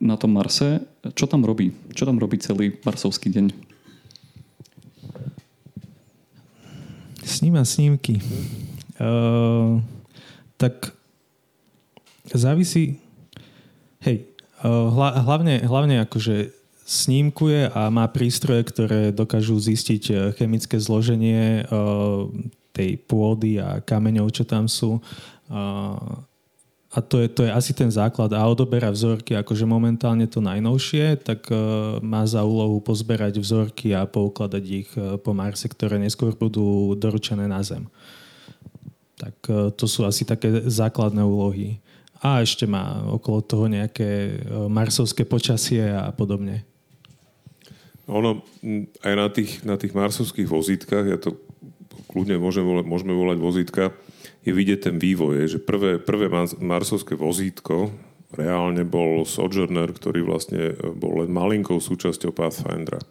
na 0.00 0.16
tom 0.16 0.32
Marse, 0.32 0.80
čo 1.12 1.28
tam 1.28 1.44
robí? 1.44 1.76
Čo 1.92 2.08
tam 2.08 2.16
robí 2.16 2.40
celý 2.40 2.80
marsovský 2.80 3.28
deň? 3.28 3.46
Sníma 7.20 7.68
snímky. 7.68 8.24
Uh, 8.96 9.84
tak 10.56 10.96
závisí... 12.32 12.96
Hej, 14.00 14.24
uh, 14.64 14.88
hlavne, 15.26 15.60
hlavne 15.66 16.06
akože 16.06 16.56
snímkuje 16.86 17.74
a 17.74 17.90
má 17.90 18.06
prístroje, 18.06 18.62
ktoré 18.62 19.00
dokážu 19.10 19.58
zistiť 19.58 20.02
eh, 20.08 20.16
chemické 20.38 20.78
zloženie 20.78 21.66
eh, 21.66 21.70
tej 22.76 23.00
pôdy 23.00 23.56
a 23.56 23.80
kameňov, 23.80 24.28
čo 24.28 24.44
tam 24.44 24.68
sú. 24.68 25.00
A 26.96 27.04
to 27.04 27.20
je, 27.20 27.28
to 27.28 27.44
je 27.44 27.52
asi 27.52 27.76
ten 27.76 27.92
základ 27.92 28.32
a 28.32 28.40
odoberá 28.48 28.88
vzorky, 28.88 29.36
akože 29.36 29.68
momentálne 29.68 30.24
to 30.24 30.40
najnovšie, 30.40 31.20
tak 31.20 31.44
uh, 31.52 32.00
má 32.00 32.24
za 32.24 32.40
úlohu 32.40 32.80
pozberať 32.80 33.36
vzorky 33.36 33.92
a 33.92 34.08
poukladať 34.08 34.64
ich 34.64 34.88
uh, 34.96 35.20
po 35.20 35.36
Marse, 35.36 35.68
ktoré 35.68 36.00
neskôr 36.00 36.32
budú 36.32 36.96
doručené 36.96 37.44
na 37.44 37.60
Zem. 37.60 37.84
Tak 39.20 39.36
uh, 39.52 39.68
to 39.76 39.84
sú 39.84 40.08
asi 40.08 40.24
také 40.24 40.48
základné 40.64 41.20
úlohy. 41.20 41.84
A 42.24 42.40
ešte 42.40 42.64
má 42.64 43.04
okolo 43.12 43.44
toho 43.44 43.68
nejaké 43.68 44.40
marsovské 44.72 45.28
počasie 45.28 45.84
a 45.84 46.08
podobne. 46.16 46.64
Ono, 48.08 48.40
aj 49.04 49.14
na 49.20 49.28
tých, 49.28 49.60
na 49.68 49.76
tých 49.76 49.92
marsovských 49.92 50.48
vozítkach, 50.48 51.04
ja 51.04 51.20
to 51.20 51.36
kľudne 52.10 52.36
môžeme 52.40 52.66
volať, 52.66 52.84
môžeme 52.86 53.14
volať 53.16 53.38
vozítka, 53.40 53.84
je 54.46 54.52
vidieť 54.54 54.90
ten 54.90 54.96
vývoj, 54.96 55.50
že 55.50 55.58
prvé, 55.58 55.98
prvé 55.98 56.30
marsovské 56.62 57.18
vozítko 57.18 57.90
reálne 58.34 58.82
bol 58.86 59.26
Sojourner, 59.26 59.90
ktorý 59.90 60.22
vlastne 60.22 60.74
e, 60.74 60.94
bol 60.94 61.24
len 61.24 61.30
malinkou 61.30 61.78
súčasťou 61.78 62.30
Pathfindera. 62.30 63.02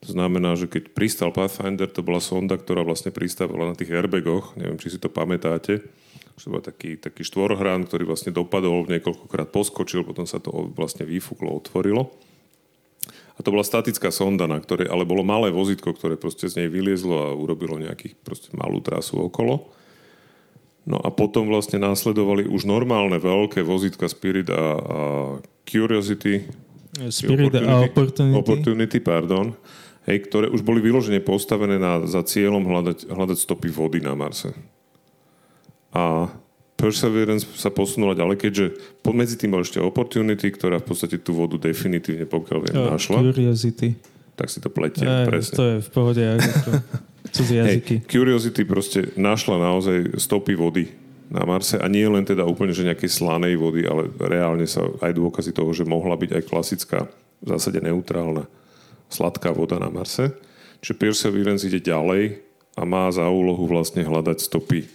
To 0.00 0.08
znamená, 0.16 0.56
že 0.56 0.64
keď 0.64 0.96
pristal 0.96 1.28
Pathfinder, 1.28 1.84
to 1.84 2.00
bola 2.00 2.24
sonda, 2.24 2.56
ktorá 2.56 2.80
vlastne 2.80 3.12
pristávala 3.12 3.72
na 3.72 3.76
tých 3.76 3.92
airbagoch, 3.92 4.56
neviem, 4.56 4.80
či 4.80 4.96
si 4.96 4.98
to 4.98 5.12
pamätáte, 5.12 5.84
to 6.40 6.48
bol 6.48 6.64
taký, 6.64 6.96
taký 6.96 7.20
štvorhrán, 7.20 7.84
ktorý 7.84 8.08
vlastne 8.08 8.32
dopadol, 8.32 8.88
niekoľkokrát 8.88 9.52
poskočil, 9.52 10.08
potom 10.08 10.24
sa 10.24 10.40
to 10.40 10.72
vlastne 10.72 11.04
vyfúklo, 11.04 11.52
otvorilo. 11.52 12.16
A 13.40 13.44
to 13.44 13.56
bola 13.56 13.64
statická 13.64 14.12
sonda, 14.12 14.44
na 14.44 14.60
ktorej 14.60 14.92
ale 14.92 15.08
bolo 15.08 15.24
malé 15.24 15.48
vozítko, 15.48 15.96
ktoré 15.96 16.20
proste 16.20 16.44
z 16.44 16.60
nej 16.60 16.68
vyliezlo 16.68 17.16
a 17.24 17.32
urobilo 17.32 17.80
nejakých 17.80 18.20
proste 18.20 18.52
malú 18.52 18.84
trasu 18.84 19.16
okolo. 19.16 19.72
No 20.84 21.00
a 21.00 21.08
potom 21.08 21.48
vlastne 21.48 21.80
následovali 21.80 22.44
už 22.44 22.68
normálne 22.68 23.16
veľké 23.16 23.64
vozitka 23.64 24.12
Spirit 24.12 24.52
a, 24.52 24.76
a 24.76 24.98
Curiosity. 25.64 26.52
Spirit 27.08 27.56
opportunity, 27.56 27.64
a 27.64 27.74
Opportunity. 27.88 28.36
Opportunity, 28.36 28.98
pardon. 29.00 29.56
Hej, 30.04 30.28
ktoré 30.28 30.52
už 30.52 30.60
boli 30.60 30.84
vyložene 30.84 31.24
postavené 31.24 31.80
na, 31.80 32.04
za 32.04 32.20
cieľom 32.20 32.60
hľadať, 32.60 33.08
hľadať 33.08 33.38
stopy 33.40 33.72
vody 33.72 34.04
na 34.04 34.12
Marse. 34.12 34.52
A 35.96 36.28
Perseverance 36.80 37.44
sa 37.60 37.68
posunula 37.68 38.16
ďalej, 38.16 38.36
keďže 38.40 38.64
medzi 39.12 39.36
tým 39.36 39.52
bol 39.52 39.60
ešte 39.60 39.78
Opportunity, 39.78 40.48
ktorá 40.48 40.80
v 40.80 40.86
podstate 40.88 41.20
tú 41.20 41.36
vodu 41.36 41.60
definitívne, 41.60 42.24
pokiaľ 42.24 42.58
viem, 42.64 42.74
našla. 42.74 43.20
Curiosity. 43.20 44.00
Tak 44.34 44.48
si 44.48 44.58
to 44.64 44.72
pletiem, 44.72 45.04
Aj, 45.04 45.28
presne. 45.28 45.54
To 45.60 45.64
je 45.68 45.76
v 45.84 45.90
pohode. 45.92 46.24
Cudzie 47.36 47.60
jazyky. 47.60 47.94
Hey, 48.00 48.08
Curiosity 48.08 48.62
proste 48.64 49.12
našla 49.14 49.60
naozaj 49.60 50.16
stopy 50.16 50.56
vody 50.56 50.88
na 51.30 51.46
Marse 51.46 51.78
a 51.78 51.86
nie 51.86 52.08
len 52.08 52.26
teda 52.26 52.42
úplne, 52.42 52.74
že 52.74 52.88
nejakej 52.88 53.06
slanej 53.06 53.54
vody, 53.54 53.86
ale 53.86 54.10
reálne 54.18 54.66
sa 54.66 54.82
aj 55.04 55.12
dôkazy 55.14 55.54
toho, 55.54 55.70
že 55.70 55.86
mohla 55.86 56.18
byť 56.18 56.30
aj 56.40 56.42
klasická, 56.48 56.98
v 57.40 57.46
zásade 57.46 57.78
neutrálna, 57.84 58.50
sladká 59.06 59.54
voda 59.54 59.78
na 59.78 59.92
Marse. 59.92 60.34
Čiže 60.82 60.98
Perseverance 60.98 61.68
ide 61.68 61.78
ďalej 61.78 62.40
a 62.74 62.82
má 62.88 63.06
za 63.12 63.28
úlohu 63.28 63.68
vlastne 63.68 64.02
hľadať 64.02 64.38
stopy 64.40 64.88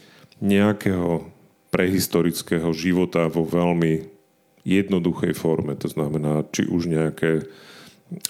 nejakého 0.44 1.35
prehistorického 1.76 2.72
života 2.72 3.28
vo 3.28 3.44
veľmi 3.44 4.08
jednoduchej 4.64 5.36
forme. 5.36 5.76
To 5.76 5.92
znamená, 5.92 6.48
či 6.56 6.64
už 6.72 6.88
nejaké 6.88 7.44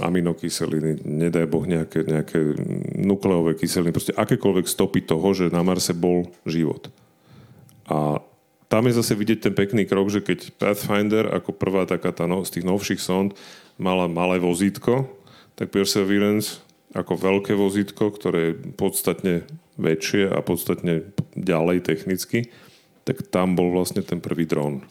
aminokyseliny, 0.02 1.06
nedaj 1.06 1.46
Boh 1.46 1.62
nejaké, 1.62 2.02
nejaké 2.02 2.58
nukleové 2.98 3.54
kyseliny, 3.54 3.94
proste 3.94 4.18
akékoľvek 4.18 4.66
stopy 4.66 5.06
toho, 5.06 5.30
že 5.38 5.54
na 5.54 5.62
Marse 5.62 5.94
bol 5.94 6.25
život. 6.50 6.90
A 7.86 8.18
tam 8.66 8.90
je 8.90 8.98
zase 8.98 9.14
vidieť 9.14 9.46
ten 9.46 9.54
pekný 9.54 9.86
krok, 9.86 10.10
že 10.10 10.25
keď 10.25 10.58
Pathfinder 10.58 11.30
ako 11.30 11.54
prvá 11.54 11.86
taká 11.86 12.10
tá 12.10 12.25
no, 12.25 12.42
z 12.42 12.60
tých 12.60 12.66
novších 12.66 12.98
sond 12.98 13.38
mala 13.78 14.10
malé 14.10 14.42
vozítko, 14.42 15.06
tak 15.54 15.70
Perseverance 15.70 16.66
ako 16.98 17.14
veľké 17.14 17.54
vozítko, 17.54 18.10
ktoré 18.10 18.40
je 18.42 18.54
podstatne 18.74 19.46
väčšie 19.75 20.32
a 20.32 20.40
podstatne 20.40 21.12
ďalej 21.36 21.84
technicky, 21.84 22.50
tak 23.06 23.22
tam 23.30 23.54
bol 23.54 23.70
vlastne 23.72 24.02
ten 24.02 24.18
prvý 24.18 24.50
dron. 24.50 24.82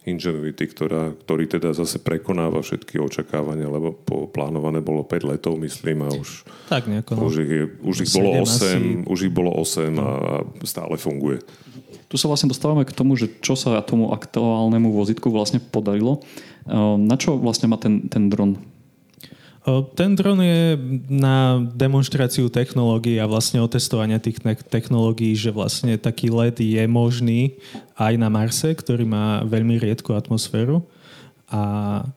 Ingenuity, 0.00 0.64
ktorá, 0.64 1.12
ktorý 1.12 1.44
teda 1.44 1.76
zase 1.76 2.00
prekonáva 2.00 2.64
všetky 2.64 2.96
očakávania, 2.96 3.68
lebo 3.68 3.92
po, 3.92 4.24
plánované 4.32 4.80
bolo 4.80 5.04
5 5.04 5.28
letov, 5.36 5.60
myslím, 5.60 6.08
a 6.08 6.08
už, 6.08 6.48
tak 6.72 6.88
nejako, 6.88 7.20
no. 7.20 7.28
už, 7.28 7.34
ich, 7.44 7.50
je, 7.52 7.64
už 7.84 7.96
ich 8.08 8.10
bolo 8.16 8.30
8, 8.40 8.48
asi... 8.48 8.70
už 9.04 9.18
ich 9.28 9.32
bolo 9.32 9.52
8 9.52 9.92
a, 10.00 10.00
a 10.00 10.04
stále 10.64 10.96
funguje. 10.96 11.44
Tu 12.08 12.16
sa 12.16 12.32
vlastne 12.32 12.48
dostávame 12.48 12.88
k 12.88 12.96
tomu, 12.96 13.12
že 13.14 13.28
čo 13.44 13.52
sa 13.60 13.76
tomu 13.84 14.10
aktuálnemu 14.16 14.88
vozitku 14.88 15.28
vlastne 15.28 15.60
podarilo. 15.60 16.24
Ehm, 16.64 17.04
na 17.04 17.20
čo 17.20 17.36
vlastne 17.36 17.68
má 17.68 17.76
ten, 17.76 18.08
ten 18.08 18.32
dron 18.32 18.56
ten 19.92 20.16
dron 20.16 20.40
je 20.40 20.72
na 21.12 21.60
demonstráciu 21.76 22.48
technológií 22.48 23.20
a 23.20 23.28
vlastne 23.28 23.60
otestovania 23.60 24.16
tých 24.16 24.40
technológií, 24.72 25.36
že 25.36 25.52
vlastne 25.52 26.00
taký 26.00 26.32
let 26.32 26.56
je 26.56 26.80
možný 26.88 27.60
aj 27.92 28.16
na 28.16 28.32
Marse, 28.32 28.72
ktorý 28.72 29.04
má 29.04 29.44
veľmi 29.44 29.76
riedku 29.76 30.16
atmosféru. 30.16 30.80
A, 31.52 32.08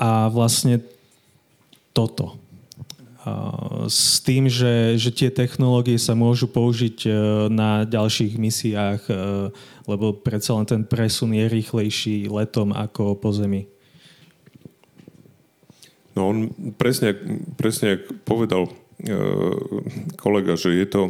a 0.00 0.10
vlastne 0.32 0.80
toto. 1.92 2.40
S 3.86 4.18
tým, 4.18 4.48
že, 4.50 4.98
že 4.98 5.14
tie 5.14 5.30
technológie 5.30 5.94
sa 5.94 6.16
môžu 6.16 6.50
použiť 6.50 7.06
e, 7.06 7.10
na 7.54 7.86
ďalších 7.86 8.34
misiách, 8.34 9.02
e, 9.06 9.14
lebo 9.86 10.10
predsa 10.10 10.58
len 10.58 10.66
ten 10.66 10.82
presun 10.82 11.30
je 11.30 11.46
rýchlejší 11.46 12.26
letom 12.26 12.74
ako 12.74 13.14
po 13.14 13.30
Zemi. 13.30 13.70
No 16.12 16.28
on 16.28 16.36
presne, 16.76 17.16
presne 17.56 17.96
jak 17.96 18.02
povedal 18.28 18.68
e, 18.68 18.72
kolega, 20.20 20.60
že 20.60 20.76
je 20.76 20.86
to, 20.88 21.02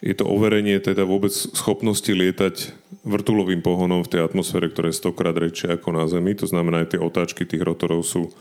je 0.00 0.14
to 0.16 0.24
overenie 0.24 0.80
teda 0.80 1.04
vôbec 1.04 1.32
schopnosti 1.32 2.08
lietať 2.08 2.72
vrtulovým 3.04 3.60
pohonom 3.60 4.02
v 4.02 4.10
tej 4.16 4.20
atmosfére, 4.24 4.72
ktorá 4.72 4.88
je 4.90 5.00
stokrát 5.00 5.36
väčšia 5.36 5.76
ako 5.76 5.88
na 5.92 6.04
Zemi. 6.08 6.32
To 6.40 6.48
znamená, 6.48 6.82
aj 6.84 6.96
tie 6.96 7.00
otáčky 7.00 7.44
tých 7.44 7.62
rotorov 7.62 8.02
sú 8.02 8.32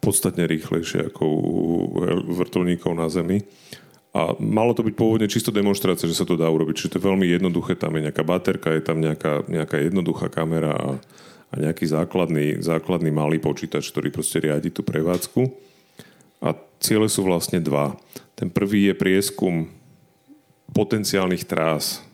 podstatne 0.00 0.48
rýchlejšie 0.48 1.12
ako 1.12 1.22
u 1.24 1.44
vrtulníkov 2.40 2.92
na 2.96 3.06
Zemi. 3.06 3.44
A 4.10 4.34
malo 4.42 4.74
to 4.74 4.82
byť 4.82 4.94
pôvodne 4.98 5.30
čisto 5.30 5.54
demonstrácia, 5.54 6.10
že 6.10 6.18
sa 6.18 6.26
to 6.26 6.34
dá 6.34 6.50
urobiť. 6.50 6.74
Čiže 6.74 6.90
to 6.90 6.98
je 6.98 7.08
veľmi 7.14 7.30
jednoduché, 7.30 7.78
tam 7.78 7.94
je 7.94 8.10
nejaká 8.10 8.26
baterka, 8.26 8.74
je 8.74 8.82
tam 8.82 8.98
nejaká, 8.98 9.46
nejaká 9.46 9.78
jednoduchá 9.78 10.26
kamera 10.26 10.74
a 10.74 10.88
a 11.50 11.54
nejaký 11.58 11.82
základný, 11.90 12.62
základný 12.62 13.10
malý 13.10 13.42
počítač, 13.42 13.90
ktorý 13.90 14.14
proste 14.14 14.38
riadi 14.38 14.70
tú 14.70 14.86
prevádzku. 14.86 15.50
A 16.40 16.54
ciele 16.78 17.10
sú 17.10 17.26
vlastne 17.26 17.58
dva. 17.58 17.98
Ten 18.38 18.48
prvý 18.48 18.88
je 18.88 18.94
prieskum 18.94 19.66
potenciálnych 20.70 21.44
trás 21.44 22.06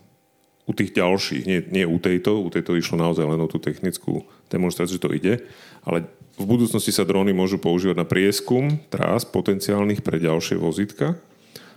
u 0.67 0.73
tých 0.75 0.97
ďalších, 0.97 1.45
nie, 1.47 1.61
nie 1.71 1.87
u 1.87 2.01
tejto, 2.01 2.43
u 2.43 2.51
tejto 2.51 2.75
išlo 2.75 2.99
naozaj 2.99 3.23
len 3.23 3.39
o 3.39 3.47
tú 3.47 3.63
technickú 3.63 4.27
demonstráciu, 4.51 4.99
že 4.99 5.05
to 5.05 5.15
ide, 5.15 5.47
ale 5.87 6.09
v 6.35 6.45
budúcnosti 6.45 6.91
sa 6.91 7.07
dróny 7.07 7.31
môžu 7.31 7.63
používať 7.63 7.97
na 8.03 8.09
prieskum 8.09 8.83
trás 8.91 9.23
potenciálnych 9.23 10.03
pre 10.03 10.19
ďalšie 10.19 10.59
vozitka. 10.59 11.15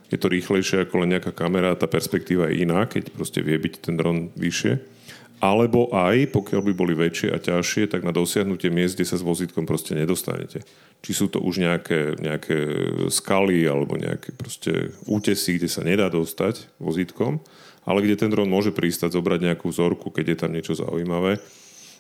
Je 0.10 0.18
to 0.18 0.26
rýchlejšie 0.26 0.90
ako 0.90 1.06
len 1.06 1.14
nejaká 1.14 1.30
kamera, 1.38 1.78
tá 1.78 1.86
perspektíva 1.86 2.50
je 2.50 2.66
iná, 2.66 2.90
keď 2.90 3.14
proste 3.14 3.46
vie 3.46 3.62
byť 3.62 3.74
ten 3.78 3.94
dron 3.94 4.34
vyššie 4.34 4.99
alebo 5.40 5.88
aj, 5.96 6.36
pokiaľ 6.36 6.62
by 6.68 6.74
boli 6.76 6.94
väčšie 6.96 7.32
a 7.32 7.40
ťažšie, 7.40 7.88
tak 7.88 8.04
na 8.04 8.12
dosiahnutie 8.12 8.68
miest, 8.68 9.00
kde 9.00 9.08
sa 9.08 9.16
s 9.16 9.24
vozítkom 9.24 9.64
proste 9.64 9.96
nedostanete. 9.96 10.68
Či 11.00 11.12
sú 11.16 11.26
to 11.32 11.40
už 11.40 11.64
nejaké, 11.64 12.20
nejaké 12.20 12.58
skaly 13.08 13.64
alebo 13.64 13.96
nejaké 13.96 14.36
proste 14.36 14.92
útesy, 15.08 15.56
kde 15.56 15.72
sa 15.72 15.80
nedá 15.80 16.12
dostať 16.12 16.68
vozítkom, 16.76 17.40
ale 17.88 18.04
kde 18.04 18.20
ten 18.20 18.30
dron 18.30 18.52
môže 18.52 18.76
pristať, 18.76 19.16
zobrať 19.16 19.40
nejakú 19.48 19.72
vzorku, 19.72 20.12
keď 20.12 20.26
je 20.36 20.38
tam 20.38 20.52
niečo 20.52 20.76
zaujímavé. 20.76 21.40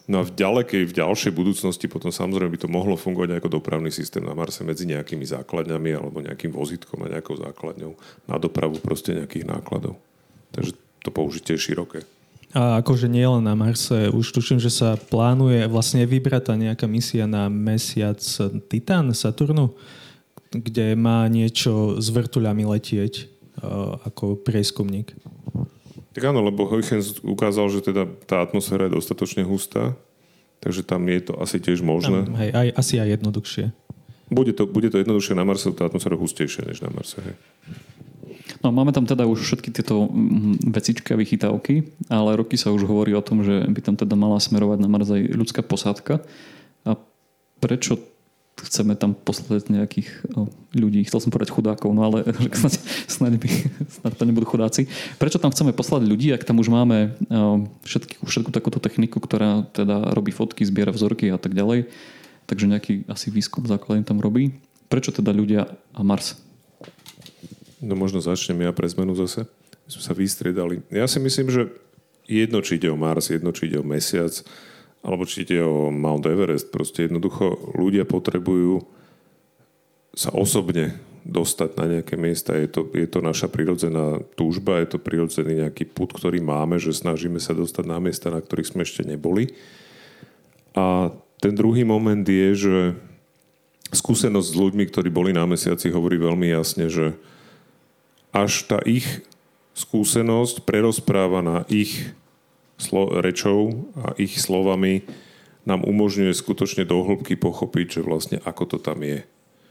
No 0.09 0.19
a 0.19 0.27
v 0.27 0.33
ďalekej, 0.35 0.89
v 0.89 0.97
ďalšej 0.99 1.31
budúcnosti 1.31 1.85
potom 1.85 2.09
samozrejme 2.09 2.49
by 2.57 2.59
to 2.65 2.67
mohlo 2.67 2.97
fungovať 2.97 3.39
ako 3.39 3.61
dopravný 3.61 3.93
systém 3.93 4.25
na 4.25 4.33
Marse 4.33 4.65
medzi 4.65 4.89
nejakými 4.89 5.21
základňami 5.21 5.89
alebo 5.95 6.19
nejakým 6.19 6.49
vozítkom 6.49 7.05
a 7.05 7.13
nejakou 7.13 7.37
základňou 7.37 7.93
na 8.25 8.35
dopravu 8.41 8.81
proste 8.81 9.13
nejakých 9.13 9.45
nákladov. 9.45 10.01
Takže 10.49 10.73
to 11.05 11.13
použitie 11.13 11.55
je 11.55 11.71
široké. 11.71 12.01
A 12.49 12.81
akože 12.81 13.05
nie 13.05 13.21
len 13.21 13.45
na 13.45 13.53
Marse, 13.53 14.09
už 14.09 14.33
tuším, 14.33 14.57
že 14.57 14.73
sa 14.73 14.97
plánuje 14.97 15.69
vlastne 15.69 16.01
vybratá 16.09 16.57
nejaká 16.57 16.89
misia 16.89 17.29
na 17.29 17.45
mesiac 17.45 18.17
Titan, 18.65 19.13
Saturnu, 19.13 19.77
kde 20.49 20.97
má 20.97 21.29
niečo 21.29 22.01
s 22.01 22.09
vrtuľami 22.09 22.65
letieť 22.65 23.29
ako 24.09 24.41
prieskumník. 24.41 25.13
Tak 26.09 26.25
áno, 26.25 26.41
lebo 26.41 26.65
Huygens 26.65 27.21
ukázal, 27.21 27.69
že 27.69 27.85
teda 27.85 28.09
tá 28.25 28.41
atmosféra 28.41 28.89
je 28.89 28.97
dostatočne 28.97 29.45
hustá, 29.45 29.93
takže 30.57 30.81
tam 30.81 31.05
je 31.05 31.29
to 31.29 31.37
asi 31.37 31.61
tiež 31.61 31.85
možné. 31.85 32.25
Tam, 32.25 32.33
hej, 32.33 32.49
aj, 32.49 32.67
asi 32.81 32.97
aj 32.97 33.13
jednoduchšie. 33.13 33.65
Bude 34.33 34.57
to, 34.57 34.65
bude 34.65 34.89
to 34.89 34.97
jednoduchšie 34.97 35.37
na 35.37 35.45
Marse, 35.45 35.69
tá 35.77 35.85
atmosféra 35.85 36.17
hustejšia 36.17 36.65
než 36.65 36.81
na 36.81 36.89
Marse. 36.89 37.21
Hej. 37.21 37.37
No 38.59 38.75
máme 38.75 38.91
tam 38.91 39.07
teda 39.07 39.23
už 39.23 39.39
všetky 39.39 39.71
tieto 39.71 40.11
mm, 40.11 40.67
vecičky 40.67 41.15
a 41.15 41.19
vychytávky, 41.19 41.87
ale 42.11 42.35
roky 42.35 42.59
sa 42.59 42.75
už 42.75 42.83
hovorí 42.83 43.15
o 43.15 43.23
tom, 43.23 43.39
že 43.39 43.63
by 43.63 43.79
tam 43.79 43.95
teda 43.95 44.19
mala 44.19 44.35
smerovať 44.35 44.77
na 44.83 44.91
Mars 44.91 45.07
aj 45.07 45.31
ľudská 45.31 45.63
posádka. 45.63 46.19
A 46.83 46.99
prečo 47.63 47.95
chceme 48.59 48.99
tam 48.99 49.15
poslať 49.15 49.71
nejakých 49.71 50.09
o, 50.35 50.51
ľudí, 50.75 51.07
chcel 51.07 51.23
som 51.23 51.31
povedať 51.31 51.55
chudákov, 51.55 51.95
no 51.95 52.03
ale 52.03 52.27
snad, 52.59 52.75
snad, 53.07 53.33
by, 53.39 53.47
snad 54.03 54.11
to 54.19 54.23
nebudú 54.27 54.43
chudáci. 54.51 54.91
Prečo 55.15 55.39
tam 55.39 55.55
chceme 55.55 55.71
poslať 55.71 56.03
ľudí, 56.03 56.35
ak 56.35 56.43
tam 56.43 56.59
už 56.59 56.67
máme 56.67 57.15
o, 57.31 57.63
všetky, 57.87 58.19
všetku 58.19 58.51
takúto 58.51 58.83
techniku, 58.83 59.23
ktorá 59.23 59.63
teda 59.71 60.11
robí 60.11 60.35
fotky, 60.35 60.67
zbiera 60.67 60.91
vzorky 60.91 61.31
a 61.31 61.39
tak 61.39 61.55
ďalej. 61.55 61.87
Takže 62.49 62.65
nejaký 62.65 62.93
asi 63.07 63.31
výskum 63.31 63.63
základný 63.63 64.03
tam 64.03 64.19
robí. 64.19 64.57
Prečo 64.89 65.13
teda 65.13 65.29
ľudia 65.31 65.69
a 65.93 66.01
Mars? 66.01 66.48
No 67.79 67.95
možno 67.95 68.19
začnem 68.19 68.67
ja 68.67 68.71
pre 68.75 68.87
zmenu 68.91 69.15
zase. 69.15 69.47
My 69.87 69.89
sme 69.89 70.03
sa 70.03 70.13
vystriedali. 70.13 70.83
Ja 70.91 71.07
si 71.07 71.17
myslím, 71.17 71.47
že 71.47 71.71
jedno, 72.27 72.59
či 72.59 72.77
ide 72.77 72.91
o 72.91 72.99
Mars, 72.99 73.31
jedno, 73.31 73.55
či 73.55 73.71
ide 73.71 73.79
o 73.79 73.87
Mesiac, 73.87 74.35
alebo 74.99 75.23
či 75.23 75.47
ide 75.47 75.63
o 75.63 75.89
Mount 75.89 76.27
Everest. 76.27 76.69
Proste 76.69 77.07
jednoducho 77.07 77.73
ľudia 77.73 78.03
potrebujú 78.03 78.83
sa 80.11 80.29
osobne 80.35 80.99
dostať 81.23 81.69
na 81.79 81.85
nejaké 81.99 82.15
miesta. 82.19 82.57
Je 82.57 82.67
to, 82.67 82.87
je 82.91 83.07
to 83.07 83.19
naša 83.23 83.47
prirodzená 83.47 84.19
túžba, 84.35 84.83
je 84.83 84.95
to 84.95 84.99
prirodzený 84.99 85.63
nejaký 85.63 85.87
put, 85.87 86.11
ktorý 86.11 86.43
máme, 86.43 86.81
že 86.81 86.95
snažíme 86.95 87.39
sa 87.39 87.55
dostať 87.55 87.85
na 87.87 87.97
miesta, 88.03 88.33
na 88.33 88.43
ktorých 88.43 88.75
sme 88.75 88.81
ešte 88.83 89.07
neboli. 89.07 89.55
A 90.75 91.15
ten 91.39 91.55
druhý 91.55 91.87
moment 91.87 92.23
je, 92.23 92.49
že 92.55 92.75
skúsenosť 93.89 94.47
s 94.53 94.59
ľuďmi, 94.59 94.83
ktorí 94.85 95.09
boli 95.09 95.31
na 95.33 95.47
mesiaci, 95.49 95.89
hovorí 95.89 96.19
veľmi 96.19 96.51
jasne, 96.51 96.91
že 96.91 97.15
až 98.35 98.69
tá 98.69 98.77
ich 98.85 99.25
skúsenosť 99.73 100.67
prerozprávaná 100.67 101.63
ich 101.71 102.13
slo- 102.75 103.19
rečou 103.19 103.89
a 103.95 104.15
ich 104.19 104.39
slovami 104.39 105.07
nám 105.67 105.85
umožňuje 105.85 106.33
skutočne 106.33 106.83
do 106.87 107.03
pochopiť, 107.37 107.99
že 107.99 108.01
vlastne 108.01 108.37
ako 108.41 108.75
to 108.75 108.77
tam 108.79 109.05
je. 109.05 109.23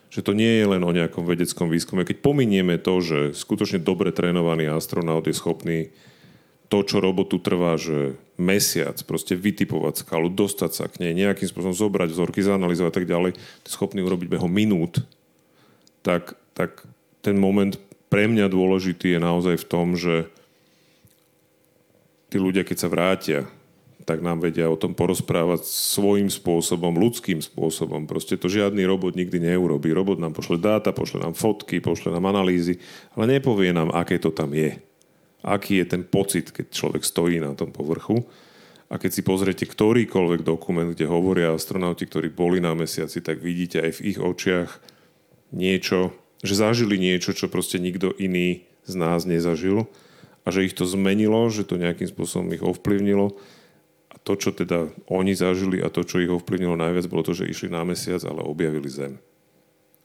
Že 0.08 0.20
to 0.24 0.32
nie 0.32 0.52
je 0.62 0.64
len 0.64 0.82
o 0.84 0.94
nejakom 0.94 1.26
vedeckom 1.26 1.68
výskume. 1.68 2.08
Keď 2.08 2.24
pominieme 2.24 2.80
to, 2.80 3.00
že 3.04 3.18
skutočne 3.36 3.82
dobre 3.82 4.14
trénovaný 4.14 4.72
astronaut 4.72 5.26
je 5.28 5.36
schopný 5.36 5.92
to, 6.68 6.84
čo 6.84 7.00
robotu 7.00 7.40
trvá, 7.40 7.80
že 7.80 8.16
mesiac, 8.36 8.94
proste 9.08 9.34
vytipovať 9.34 10.04
skalu, 10.04 10.28
dostať 10.28 10.70
sa 10.72 10.84
k 10.86 11.00
nej, 11.00 11.12
nejakým 11.16 11.48
spôsobom 11.48 11.76
zobrať 11.76 12.12
vzorky, 12.12 12.44
zanalizovať 12.44 12.92
a 12.92 12.96
tak 12.96 13.08
ďalej, 13.08 13.30
je 13.34 13.70
schopný 13.72 14.04
urobiť 14.04 14.28
behom 14.28 14.52
minút, 14.52 15.00
tak, 16.04 16.36
tak 16.52 16.84
ten 17.24 17.40
moment 17.40 17.80
pre 18.08 18.24
mňa 18.28 18.48
dôležitý 18.48 19.16
je 19.16 19.20
naozaj 19.20 19.56
v 19.60 19.68
tom, 19.68 19.96
že 19.96 20.28
tí 22.28 22.36
ľudia, 22.40 22.64
keď 22.64 22.76
sa 22.76 22.88
vrátia, 22.88 23.40
tak 24.08 24.24
nám 24.24 24.40
vedia 24.40 24.72
o 24.72 24.80
tom 24.80 24.96
porozprávať 24.96 25.68
svojím 25.68 26.32
spôsobom, 26.32 26.96
ľudským 26.96 27.44
spôsobom. 27.44 28.08
Proste 28.08 28.40
to 28.40 28.48
žiadny 28.48 28.88
robot 28.88 29.12
nikdy 29.12 29.36
neurobí. 29.36 29.92
Robot 29.92 30.16
nám 30.16 30.32
pošle 30.32 30.56
dáta, 30.56 30.96
pošle 30.96 31.28
nám 31.28 31.36
fotky, 31.36 31.84
pošle 31.84 32.16
nám 32.16 32.24
analýzy, 32.32 32.80
ale 33.12 33.36
nepovie 33.36 33.68
nám, 33.76 33.92
aké 33.92 34.16
to 34.16 34.32
tam 34.32 34.56
je. 34.56 34.80
Aký 35.44 35.84
je 35.84 35.86
ten 35.92 36.02
pocit, 36.08 36.48
keď 36.48 36.72
človek 36.72 37.04
stojí 37.04 37.36
na 37.36 37.52
tom 37.52 37.68
povrchu. 37.68 38.24
A 38.88 38.96
keď 38.96 39.10
si 39.12 39.20
pozriete 39.20 39.68
ktorýkoľvek 39.68 40.40
dokument, 40.40 40.88
kde 40.88 41.04
hovoria 41.04 41.52
astronauti, 41.52 42.08
ktorí 42.08 42.32
boli 42.32 42.64
na 42.64 42.72
mesiaci, 42.72 43.20
tak 43.20 43.44
vidíte 43.44 43.84
aj 43.84 44.00
v 44.00 44.04
ich 44.08 44.18
očiach 44.18 44.80
niečo, 45.52 46.16
že 46.42 46.54
zažili 46.54 46.98
niečo, 47.00 47.34
čo 47.34 47.50
proste 47.50 47.82
nikto 47.82 48.14
iný 48.14 48.62
z 48.86 48.94
nás 48.94 49.26
nezažil 49.26 49.90
a 50.46 50.48
že 50.48 50.64
ich 50.64 50.74
to 50.74 50.88
zmenilo, 50.88 51.50
že 51.52 51.66
to 51.66 51.76
nejakým 51.76 52.08
spôsobom 52.08 52.48
ich 52.56 52.64
ovplyvnilo. 52.64 53.36
A 54.08 54.16
to, 54.22 54.38
čo 54.40 54.56
teda 54.56 54.88
oni 55.12 55.36
zažili 55.36 55.82
a 55.84 55.92
to, 55.92 56.06
čo 56.06 56.24
ich 56.24 56.32
ovplyvnilo 56.32 56.78
najviac, 56.78 57.04
bolo 57.10 57.26
to, 57.26 57.36
že 57.36 57.50
išli 57.50 57.68
na 57.68 57.84
mesiac, 57.84 58.24
ale 58.24 58.40
objavili 58.40 58.88
Zem. 58.88 59.20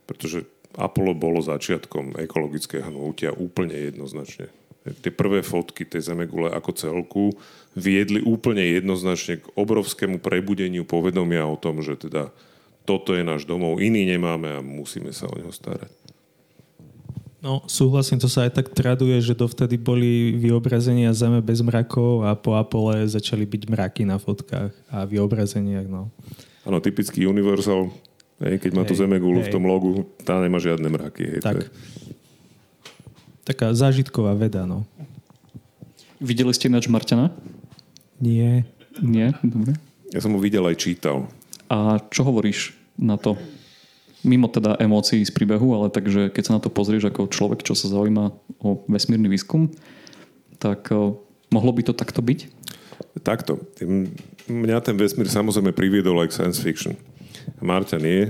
Pretože 0.04 0.44
Apollo 0.76 1.16
bolo 1.16 1.40
začiatkom 1.40 2.20
ekologického 2.20 2.92
hnutia 2.92 3.32
úplne 3.32 3.78
jednoznačne. 3.78 4.52
Tie 4.84 5.16
prvé 5.16 5.40
fotky 5.40 5.88
tej 5.88 6.12
Zemegule 6.12 6.52
ako 6.52 6.72
celku 6.76 7.26
viedli 7.72 8.20
úplne 8.20 8.68
jednoznačne 8.68 9.40
k 9.40 9.48
obrovskému 9.56 10.20
prebudeniu 10.20 10.84
povedomia 10.84 11.48
o 11.48 11.56
tom, 11.56 11.80
že 11.80 11.96
teda 11.96 12.36
toto 12.84 13.16
je 13.16 13.24
náš 13.24 13.48
domov, 13.48 13.80
iný 13.80 14.04
nemáme 14.04 14.52
a 14.52 14.60
musíme 14.60 15.16
sa 15.16 15.32
o 15.32 15.40
neho 15.40 15.56
starať. 15.56 16.03
No, 17.44 17.60
súhlasím, 17.68 18.24
to 18.24 18.32
sa 18.32 18.48
aj 18.48 18.56
tak 18.56 18.72
traduje, 18.72 19.20
že 19.20 19.36
dovtedy 19.36 19.76
boli 19.76 20.32
vyobrazenia 20.40 21.12
Zeme 21.12 21.44
bez 21.44 21.60
mrakov 21.60 22.24
a 22.24 22.40
po 22.40 22.56
Apole 22.56 23.04
začali 23.04 23.44
byť 23.44 23.68
mraky 23.68 24.08
na 24.08 24.16
fotkách 24.16 24.72
a 24.88 25.04
vyobrazeniach, 25.04 25.84
no. 25.92 26.08
Áno, 26.64 26.80
typický 26.80 27.28
Universal, 27.28 27.92
hej, 28.48 28.64
keď 28.64 28.72
má 28.72 28.88
tú 28.88 28.96
Zemegulu 28.96 29.44
v 29.44 29.52
tom 29.52 29.68
logu, 29.68 30.08
tá 30.24 30.40
nemá 30.40 30.56
žiadne 30.56 30.88
mraky. 30.88 31.36
Hej, 31.36 31.40
tak. 31.44 31.68
Taká 33.44 33.76
zážitková 33.76 34.32
veda, 34.40 34.64
no. 34.64 34.88
Videli 36.24 36.56
ste 36.56 36.72
ináč 36.72 36.88
Marťana? 36.88 37.28
Nie. 38.24 38.64
Nie? 39.04 39.36
Dobre. 39.44 39.76
Ja 40.16 40.24
som 40.24 40.32
ho 40.32 40.40
videl 40.40 40.64
aj 40.64 40.80
čítal. 40.80 41.28
A 41.68 42.00
čo 42.08 42.24
hovoríš 42.24 42.72
na 42.96 43.20
to? 43.20 43.36
Mimo 44.24 44.48
teda 44.48 44.80
emócií 44.80 45.22
z 45.24 45.32
príbehu, 45.36 45.76
ale 45.76 45.92
takže 45.92 46.32
keď 46.32 46.44
sa 46.44 46.56
na 46.58 46.62
to 46.64 46.72
pozrieš 46.72 47.12
ako 47.12 47.28
človek, 47.28 47.62
čo 47.62 47.76
sa 47.76 47.92
zaujíma 47.92 48.32
o 48.64 48.84
vesmírny 48.88 49.28
výskum, 49.28 49.70
tak 50.58 50.88
o, 50.96 51.20
mohlo 51.52 51.72
by 51.76 51.84
to 51.84 51.94
takto 51.94 52.24
byť? 52.24 52.48
Takto. 53.22 53.60
Mňa 54.48 54.80
ten 54.80 54.96
vesmír 54.96 55.28
samozrejme 55.28 55.76
priviedol 55.76 56.24
aj 56.24 56.32
k 56.32 56.38
science 56.40 56.60
fiction. 56.64 56.96
Marťan 57.60 58.04
je 58.08 58.22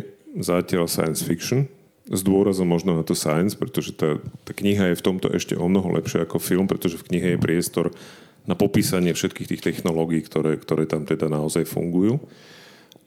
zatiaľ 0.42 0.90
science 0.90 1.22
fiction, 1.22 1.70
s 2.10 2.20
dôrazom 2.20 2.68
možno 2.68 3.00
na 3.00 3.06
to 3.06 3.16
science, 3.16 3.56
pretože 3.56 3.96
tá, 3.96 4.20
tá 4.44 4.52
kniha 4.52 4.92
je 4.92 5.00
v 5.00 5.06
tomto 5.06 5.32
ešte 5.32 5.56
o 5.56 5.70
mnoho 5.72 5.88
lepšia 5.96 6.28
ako 6.28 6.42
film, 6.42 6.68
pretože 6.68 7.00
v 7.00 7.08
knihe 7.08 7.28
je 7.36 7.40
priestor 7.40 7.96
na 8.44 8.60
popísanie 8.60 9.16
všetkých 9.16 9.56
tých 9.56 9.64
technológií, 9.64 10.20
ktoré, 10.20 10.60
ktoré 10.60 10.84
tam 10.84 11.08
teda 11.08 11.32
naozaj 11.32 11.64
fungujú. 11.64 12.20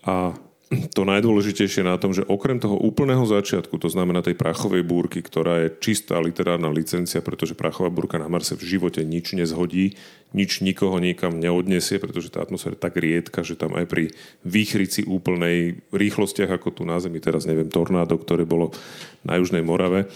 A 0.01 0.33
to 0.67 1.07
najdôležitejšie 1.07 1.87
na 1.87 1.95
tom, 1.95 2.11
že 2.11 2.27
okrem 2.27 2.59
toho 2.59 2.75
úplného 2.75 3.23
začiatku, 3.23 3.79
to 3.79 3.87
znamená 3.87 4.19
tej 4.19 4.35
prachovej 4.35 4.83
búrky, 4.83 5.23
ktorá 5.23 5.63
je 5.63 5.79
čistá 5.79 6.19
literárna 6.19 6.67
licencia, 6.75 7.23
pretože 7.23 7.55
prachová 7.55 7.87
búrka 7.87 8.19
na 8.19 8.27
Marse 8.27 8.59
v 8.59 8.67
živote 8.67 9.07
nič 9.07 9.39
nezhodí, 9.39 9.95
nič 10.35 10.67
nikoho 10.67 10.99
nikam 10.99 11.39
neodnesie, 11.39 12.03
pretože 12.03 12.35
tá 12.35 12.43
atmosféra 12.43 12.75
je 12.75 12.83
tak 12.83 12.99
riedka, 12.99 13.47
že 13.47 13.55
tam 13.55 13.79
aj 13.79 13.87
pri 13.87 14.11
výchrici 14.43 15.07
úplnej 15.07 15.87
rýchlostiach, 15.95 16.59
ako 16.59 16.75
tu 16.75 16.83
na 16.83 16.99
Zemi, 16.99 17.23
teraz 17.23 17.47
neviem, 17.47 17.71
tornádo, 17.71 18.19
ktoré 18.19 18.43
bolo 18.43 18.75
na 19.23 19.39
Južnej 19.39 19.63
Morave, 19.63 20.11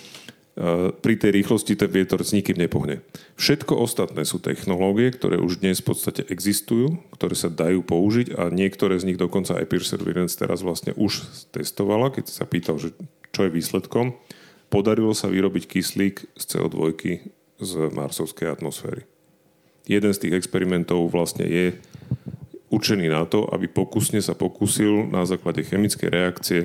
pri 1.01 1.15
tej 1.17 1.41
rýchlosti 1.41 1.73
ten 1.73 1.89
vietor 1.89 2.21
s 2.21 2.37
nikým 2.37 2.61
nepohne. 2.61 3.01
Všetko 3.41 3.81
ostatné 3.81 4.29
sú 4.29 4.45
technológie, 4.45 5.09
ktoré 5.09 5.41
už 5.41 5.65
dnes 5.65 5.81
v 5.81 5.89
podstate 5.89 6.29
existujú, 6.29 7.01
ktoré 7.17 7.33
sa 7.33 7.49
dajú 7.49 7.81
použiť 7.81 8.37
a 8.37 8.53
niektoré 8.53 9.01
z 9.01 9.09
nich 9.09 9.17
dokonca 9.17 9.57
aj 9.57 9.65
Perseverance 9.73 10.37
teraz 10.37 10.61
vlastne 10.61 10.93
už 11.01 11.25
testovala, 11.57 12.13
keď 12.13 12.29
sa 12.29 12.45
pýtal, 12.45 12.77
že 12.77 12.93
čo 13.33 13.49
je 13.49 13.57
výsledkom. 13.57 14.21
Podarilo 14.69 15.17
sa 15.17 15.33
vyrobiť 15.33 15.65
kyslík 15.65 16.29
z 16.37 16.45
CO2 16.45 16.77
z 17.61 17.73
marsovskej 17.97 18.53
atmosféry. 18.53 19.09
Jeden 19.89 20.13
z 20.13 20.29
tých 20.29 20.37
experimentov 20.37 21.09
vlastne 21.09 21.49
je 21.49 21.73
určený 22.69 23.09
na 23.09 23.25
to, 23.25 23.49
aby 23.49 23.65
pokusne 23.67 24.21
sa 24.21 24.37
pokúsil 24.37 25.09
na 25.09 25.25
základe 25.25 25.65
chemickej 25.65 26.09
reakcie 26.13 26.61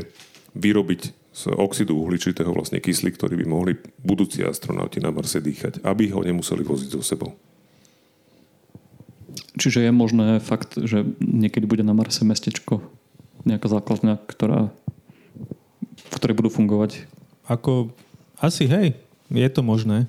vyrobiť 0.54 1.25
z 1.36 1.52
oxidu 1.52 2.00
uhličitého 2.00 2.48
vlastne 2.48 2.80
kyslík, 2.80 3.20
ktorý 3.20 3.36
by 3.44 3.46
mohli 3.46 3.76
budúci 4.00 4.48
astronauti 4.48 5.04
na 5.04 5.12
Marse 5.12 5.44
dýchať, 5.44 5.84
aby 5.84 6.08
ho 6.16 6.24
nemuseli 6.24 6.64
voziť 6.64 6.90
so 6.96 7.04
sebou. 7.04 7.36
Čiže 9.60 9.84
je 9.84 9.92
možné 9.92 10.40
fakt, 10.40 10.80
že 10.80 11.04
niekedy 11.20 11.68
bude 11.68 11.84
na 11.84 11.92
Marse 11.92 12.24
mestečko, 12.24 12.80
nejaká 13.44 13.68
základňa, 13.68 14.24
ktorá, 14.32 14.72
v 15.96 16.16
ktorej 16.16 16.40
budú 16.40 16.50
fungovať? 16.56 17.04
Ako, 17.52 17.92
asi 18.40 18.64
hej, 18.72 18.96
je 19.28 19.50
to 19.52 19.60
možné. 19.60 20.08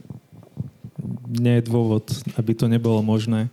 Nie 1.27 1.59
je 1.59 1.67
dôvod, 1.67 2.07
aby 2.39 2.55
to 2.55 2.71
nebolo 2.71 3.03
možné. 3.03 3.51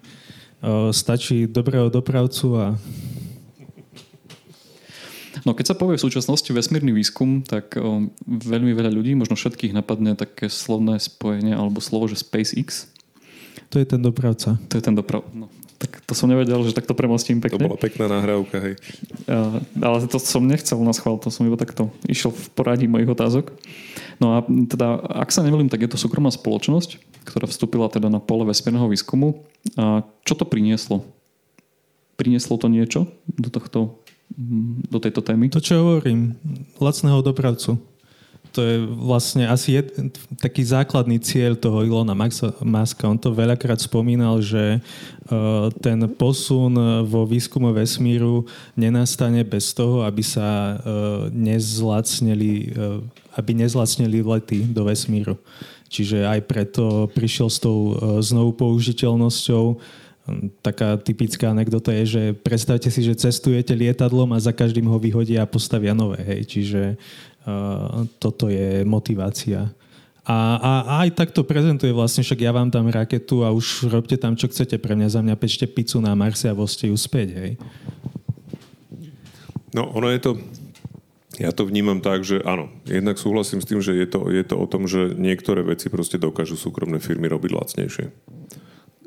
Stačí 0.93 1.49
dobrého 1.49 1.89
dopravcu 1.89 2.47
a 2.55 2.65
No 5.43 5.51
keď 5.51 5.73
sa 5.73 5.79
povie 5.79 5.99
v 5.99 6.05
súčasnosti 6.07 6.47
vesmírny 6.47 6.95
výskum, 6.95 7.43
tak 7.43 7.75
o, 7.75 8.07
veľmi 8.27 8.71
veľa 8.71 8.91
ľudí, 8.91 9.11
možno 9.15 9.35
všetkých 9.35 9.75
napadne 9.75 10.15
také 10.15 10.47
slovné 10.47 10.99
spojenie 11.03 11.51
alebo 11.51 11.83
slovo, 11.83 12.07
že 12.07 12.19
SpaceX. 12.19 12.87
To 13.69 13.81
je 13.81 13.85
ten 13.85 13.99
dopravca. 13.99 14.55
To 14.71 14.73
je 14.79 14.83
ten 14.83 14.95
doprav... 14.95 15.25
No, 15.35 15.51
tak 15.83 15.99
to 16.07 16.15
som 16.15 16.31
nevedel, 16.31 16.63
že 16.63 16.71
takto 16.71 16.95
premostím 16.95 17.43
To 17.43 17.51
pekne. 17.51 17.67
bola 17.67 17.75
pekná 17.75 18.07
nahrávka, 18.07 18.55
hej. 18.63 18.79
Uh, 19.27 19.59
ale 19.83 20.07
to 20.07 20.15
som 20.15 20.47
nechcel 20.47 20.79
na 20.79 20.95
schvál, 20.95 21.19
to 21.19 21.27
som 21.27 21.43
iba 21.43 21.59
takto 21.59 21.91
išiel 22.07 22.31
v 22.31 22.45
poradí 22.55 22.87
mojich 22.87 23.11
otázok. 23.11 23.51
No 24.23 24.39
a 24.39 24.47
teda, 24.47 25.03
ak 25.03 25.35
sa 25.35 25.43
nemýlim, 25.43 25.67
tak 25.67 25.83
je 25.83 25.91
to 25.91 25.99
súkromná 25.99 26.31
spoločnosť, 26.31 27.03
ktorá 27.27 27.51
vstúpila 27.51 27.91
teda 27.91 28.07
na 28.07 28.23
pole 28.23 28.47
vesmírneho 28.47 28.87
výskumu. 28.87 29.43
A 29.75 30.07
čo 30.23 30.39
to 30.39 30.47
prinieslo? 30.47 31.03
Prinieslo 32.15 32.55
to 32.55 32.71
niečo 32.71 33.11
do, 33.27 33.51
tohto, 33.51 33.99
do 34.89 34.97
tejto 34.97 35.21
témy? 35.21 35.49
To, 35.53 35.61
čo 35.61 35.79
hovorím, 35.79 36.37
lacného 36.81 37.21
dopravcu. 37.21 37.77
To 38.53 38.61
je 38.61 38.85
vlastne 38.85 39.49
asi 39.49 39.81
jed, 39.81 39.89
taký 40.37 40.61
základný 40.61 41.17
cieľ 41.17 41.57
toho 41.57 41.81
Ilona 41.81 42.13
Muska. 42.61 43.09
On 43.09 43.17
to 43.17 43.33
veľakrát 43.33 43.81
spomínal, 43.81 44.45
že 44.45 44.77
uh, 44.77 45.73
ten 45.81 45.97
posun 46.13 46.77
vo 47.01 47.25
výskume 47.25 47.73
vesmíru 47.73 48.45
nenastane 48.77 49.41
bez 49.41 49.73
toho, 49.73 50.05
aby 50.05 50.21
sa 50.21 50.77
uh, 50.77 50.79
nezlacnili, 51.33 52.77
uh, 52.77 53.01
aby 53.41 53.57
nezlacnili 53.57 54.21
lety 54.21 54.69
do 54.69 54.85
vesmíru. 54.85 55.33
Čiže 55.89 56.25
aj 56.25 56.39
preto 56.45 57.09
prišiel 57.09 57.49
s 57.53 57.57
tou 57.61 57.93
znovu 58.17 58.57
použiteľnosťou 58.57 59.77
Taká 60.63 60.95
typická 61.03 61.51
anekdota 61.51 61.91
je, 61.91 62.05
že 62.07 62.23
predstavte 62.31 62.87
si, 62.87 63.03
že 63.03 63.19
cestujete 63.19 63.75
lietadlom 63.75 64.31
a 64.31 64.39
za 64.39 64.55
každým 64.55 64.87
ho 64.87 64.95
vyhodia 64.95 65.43
a 65.43 65.51
postavia 65.51 65.91
nové. 65.91 66.23
Hej. 66.23 66.41
Čiže 66.47 66.81
uh, 67.43 68.07
toto 68.23 68.47
je 68.47 68.87
motivácia. 68.87 69.67
A, 70.23 70.37
a, 70.55 70.71
a 70.87 70.93
aj 71.03 71.19
tak 71.19 71.35
to 71.35 71.43
prezentuje 71.43 71.91
vlastne, 71.91 72.23
však 72.23 72.39
ja 72.39 72.55
vám 72.55 72.71
dám 72.71 72.87
raketu 72.87 73.43
a 73.43 73.51
už 73.51 73.91
robte 73.91 74.15
tam, 74.15 74.39
čo 74.39 74.47
chcete 74.47 74.79
pre 74.79 74.95
mňa. 74.95 75.11
Za 75.11 75.19
mňa 75.19 75.35
pečte 75.35 75.67
pizzu 75.67 75.99
na 75.99 76.15
Marse 76.15 76.47
a 76.47 76.55
vozte 76.55 76.87
ju 76.87 76.95
späť. 76.95 77.35
Hej. 77.35 77.51
No, 79.75 79.91
ono 79.91 80.07
je 80.07 80.23
to... 80.23 80.31
Ja 81.41 81.49
to 81.49 81.65
vnímam 81.65 81.97
tak, 81.97 82.21
že 82.21 82.39
áno, 82.45 82.69
jednak 82.85 83.17
súhlasím 83.17 83.57
s 83.57 83.65
tým, 83.65 83.81
že 83.81 83.97
je 83.97 84.05
to, 84.05 84.29
je 84.29 84.45
to 84.45 84.53
o 84.53 84.69
tom, 84.69 84.85
že 84.85 85.17
niektoré 85.17 85.65
veci 85.65 85.89
proste 85.89 86.21
dokážu 86.21 86.53
súkromné 86.53 87.01
firmy 87.01 87.25
robiť 87.25 87.51
lacnejšie. 87.57 88.05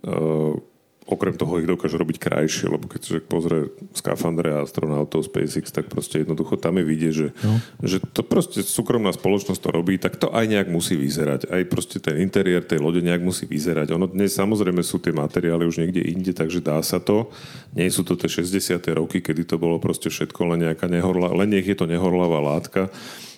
Uh, 0.02 0.58
okrem 1.06 1.38
toho 1.38 1.62
ich 1.62 1.70
dokážu 1.70 2.02
robiť 2.02 2.18
krajšie, 2.18 2.66
lebo 2.66 2.90
keď 2.90 3.00
človek 3.06 3.26
pozrie 3.30 3.70
skafandre 3.94 4.50
a 4.50 4.66
astronautov 4.66 5.22
SpaceX, 5.22 5.70
tak 5.70 5.86
proste 5.86 6.26
jednoducho 6.26 6.58
tam 6.58 6.82
je 6.82 6.84
vidieť, 6.84 7.12
že, 7.14 7.28
no. 7.46 7.62
že 7.78 8.02
to 8.02 8.26
proste 8.26 8.66
súkromná 8.66 9.14
spoločnosť 9.14 9.60
to 9.62 9.70
robí, 9.70 10.02
tak 10.02 10.18
to 10.18 10.34
aj 10.34 10.44
nejak 10.50 10.68
musí 10.68 10.98
vyzerať. 10.98 11.46
Aj 11.46 11.62
proste 11.70 12.02
ten 12.02 12.18
interiér 12.18 12.66
tej 12.66 12.82
lode 12.82 12.98
nejak 13.06 13.22
musí 13.22 13.46
vyzerať. 13.46 13.94
Ono 13.94 14.10
dnes 14.10 14.34
samozrejme 14.34 14.82
sú 14.82 14.98
tie 14.98 15.14
materiály 15.14 15.62
už 15.62 15.78
niekde 15.78 16.02
inde, 16.02 16.34
takže 16.34 16.58
dá 16.58 16.82
sa 16.82 16.98
to. 16.98 17.30
Nie 17.78 17.86
sú 17.86 18.02
to 18.02 18.18
tie 18.18 18.26
60. 18.26 18.82
roky, 18.98 19.22
kedy 19.22 19.46
to 19.46 19.62
bolo 19.62 19.78
proste 19.78 20.10
všetko 20.10 20.50
len 20.50 20.66
nejaká 20.66 20.90
nehorla, 20.90 21.30
len 21.38 21.54
nech 21.54 21.70
je 21.70 21.78
to 21.78 21.86
nehorlavá 21.86 22.42
látka. 22.42 22.90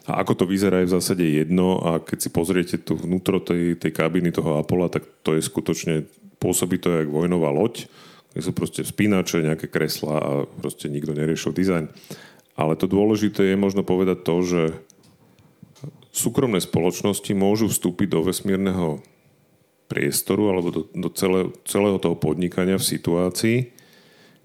A 0.08 0.24
ako 0.24 0.40
to 0.40 0.44
vyzerá 0.48 0.80
je 0.80 0.88
v 0.88 0.94
zásade 0.96 1.20
jedno 1.20 1.84
a 1.84 2.00
keď 2.00 2.18
si 2.24 2.28
pozriete 2.32 2.76
tu 2.80 2.96
vnútro 2.96 3.44
tej, 3.44 3.76
tej 3.76 3.92
kabiny 3.92 4.32
toho 4.32 4.56
Apollo, 4.56 4.88
tak 4.88 5.04
to 5.20 5.36
je 5.36 5.44
skutočne 5.44 6.08
pôsobí 6.38 6.78
to 6.78 6.94
jak 6.94 7.10
vojnová 7.10 7.50
loď, 7.50 7.90
kde 8.32 8.40
sú 8.40 8.52
proste 8.54 8.82
spínače, 8.86 9.42
nejaké 9.42 9.66
kreslá 9.66 10.16
a 10.18 10.32
proste 10.46 10.86
nikto 10.86 11.14
neriešil 11.14 11.52
dizajn. 11.54 11.90
Ale 12.58 12.74
to 12.74 12.90
dôležité 12.90 13.54
je 13.54 13.56
možno 13.58 13.86
povedať 13.86 14.26
to, 14.26 14.36
že 14.42 14.62
súkromné 16.10 16.58
spoločnosti 16.58 17.30
môžu 17.34 17.70
vstúpiť 17.70 18.08
do 18.10 18.20
vesmírneho 18.26 18.98
priestoru 19.86 20.52
alebo 20.52 20.68
do, 20.70 20.82
do 20.90 21.08
celé, 21.14 21.48
celého 21.64 21.96
toho 22.02 22.18
podnikania 22.18 22.76
v 22.76 22.88
situácii, 22.88 23.58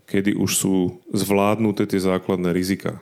kedy 0.06 0.38
už 0.38 0.52
sú 0.54 0.76
zvládnuté 1.12 1.90
tie 1.90 2.00
základné 2.00 2.54
rizika. 2.54 3.02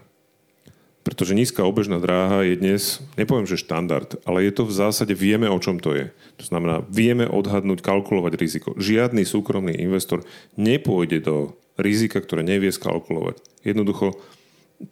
Pretože 1.12 1.36
nízka 1.36 1.68
obežná 1.68 2.00
dráha 2.00 2.48
je 2.48 2.56
dnes, 2.56 3.04
nepoviem, 3.20 3.44
že 3.44 3.60
štandard, 3.60 4.16
ale 4.24 4.48
je 4.48 4.56
to 4.56 4.64
v 4.64 4.72
zásade, 4.72 5.12
vieme, 5.12 5.52
o 5.52 5.60
čom 5.60 5.76
to 5.76 5.92
je. 5.92 6.08
To 6.40 6.46
znamená, 6.48 6.88
vieme 6.88 7.28
odhadnúť, 7.28 7.84
kalkulovať 7.84 8.40
riziko. 8.40 8.72
Žiadny 8.80 9.28
súkromný 9.28 9.76
investor 9.76 10.24
nepôjde 10.56 11.20
do 11.20 11.60
rizika, 11.76 12.24
ktoré 12.24 12.48
nevie 12.48 12.72
skalkulovať. 12.72 13.44
Jednoducho, 13.68 14.16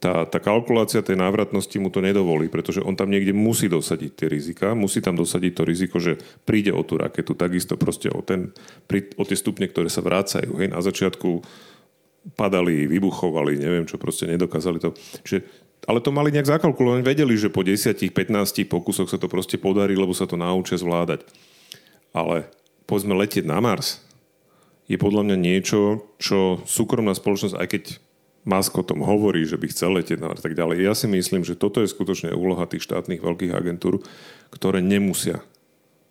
tá, 0.03 0.27
tá 0.27 0.43
kalkulácia 0.43 0.99
tej 0.99 1.15
návratnosti 1.15 1.79
mu 1.79 1.87
to 1.87 2.03
nedovolí, 2.03 2.51
pretože 2.51 2.83
on 2.83 2.99
tam 2.99 3.15
niekde 3.15 3.31
musí 3.31 3.71
dosadiť 3.71 4.11
tie 4.11 4.27
rizika, 4.27 4.75
musí 4.75 4.99
tam 4.99 5.15
dosadiť 5.15 5.51
to 5.55 5.63
riziko, 5.63 6.03
že 6.03 6.19
príde 6.43 6.75
o 6.75 6.83
tú 6.83 6.99
raketu, 6.99 7.31
takisto 7.31 7.79
proste 7.79 8.11
o, 8.11 8.19
ten, 8.19 8.51
o 9.15 9.23
tie 9.23 9.39
stupne, 9.39 9.71
ktoré 9.71 9.87
sa 9.87 10.03
vrácajú. 10.03 10.51
Hej, 10.59 10.67
na 10.67 10.83
začiatku 10.83 11.41
padali, 12.35 12.85
vybuchovali, 12.85 13.55
neviem 13.55 13.87
čo, 13.87 13.95
proste 13.95 14.27
nedokázali 14.27 14.83
to. 14.83 14.91
Čiže 15.23 15.68
ale 15.87 16.03
to 16.03 16.11
mali 16.11 16.33
nejak 16.33 16.59
zakalkulované, 16.59 17.05
vedeli, 17.05 17.39
že 17.39 17.53
po 17.53 17.63
10-15 17.63 18.11
pokusoch 18.67 19.07
sa 19.07 19.21
to 19.21 19.31
proste 19.31 19.55
podarí, 19.55 19.95
lebo 19.95 20.11
sa 20.11 20.27
to 20.27 20.35
naučia 20.35 20.75
zvládať. 20.75 21.23
Ale 22.11 22.49
povedzme 22.89 23.15
letieť 23.15 23.45
na 23.45 23.61
Mars 23.63 24.03
je 24.89 24.97
podľa 24.97 25.29
mňa 25.29 25.37
niečo, 25.37 26.09
čo 26.17 26.65
súkromná 26.65 27.13
spoločnosť, 27.13 27.55
aj 27.55 27.67
keď 27.69 27.83
Musk 28.49 28.73
o 28.81 28.83
tom 28.83 29.05
hovorí, 29.05 29.45
že 29.45 29.61
by 29.61 29.69
chcel 29.69 29.93
letieť 30.01 30.17
Mars 30.17 30.41
tak 30.41 30.57
ďalej, 30.57 30.81
ja 30.81 30.97
si 30.97 31.05
myslím, 31.05 31.45
že 31.45 31.59
toto 31.59 31.85
je 31.85 31.91
skutočne 31.91 32.33
úloha 32.33 32.65
tých 32.65 32.83
štátnych 32.89 33.21
veľkých 33.21 33.53
agentúr, 33.53 34.01
ktoré 34.49 34.81
nemusia 34.81 35.45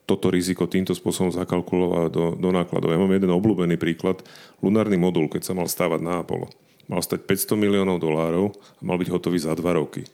toto 0.09 0.33
riziko 0.33 0.65
týmto 0.65 0.97
spôsobom 0.97 1.29
zakalkulovať 1.29 2.09
do, 2.09 2.25
do 2.33 2.49
nákladov. 2.49 2.97
Ja 2.97 2.97
mám 2.97 3.13
jeden 3.13 3.29
obľúbený 3.29 3.77
príklad. 3.77 4.25
Lunárny 4.65 4.97
modul, 4.97 5.29
keď 5.29 5.45
sa 5.45 5.53
mal 5.53 5.69
stávať 5.69 6.01
na 6.01 6.25
Apollo 6.25 6.49
mal 6.89 7.05
stať 7.05 7.29
500 7.29 7.55
miliónov 7.61 8.01
dolárov 8.01 8.57
a 8.57 8.83
mal 8.83 8.97
byť 8.97 9.09
hotový 9.13 9.39
za 9.39 9.53
2 9.53 9.63
roky. 9.77 10.09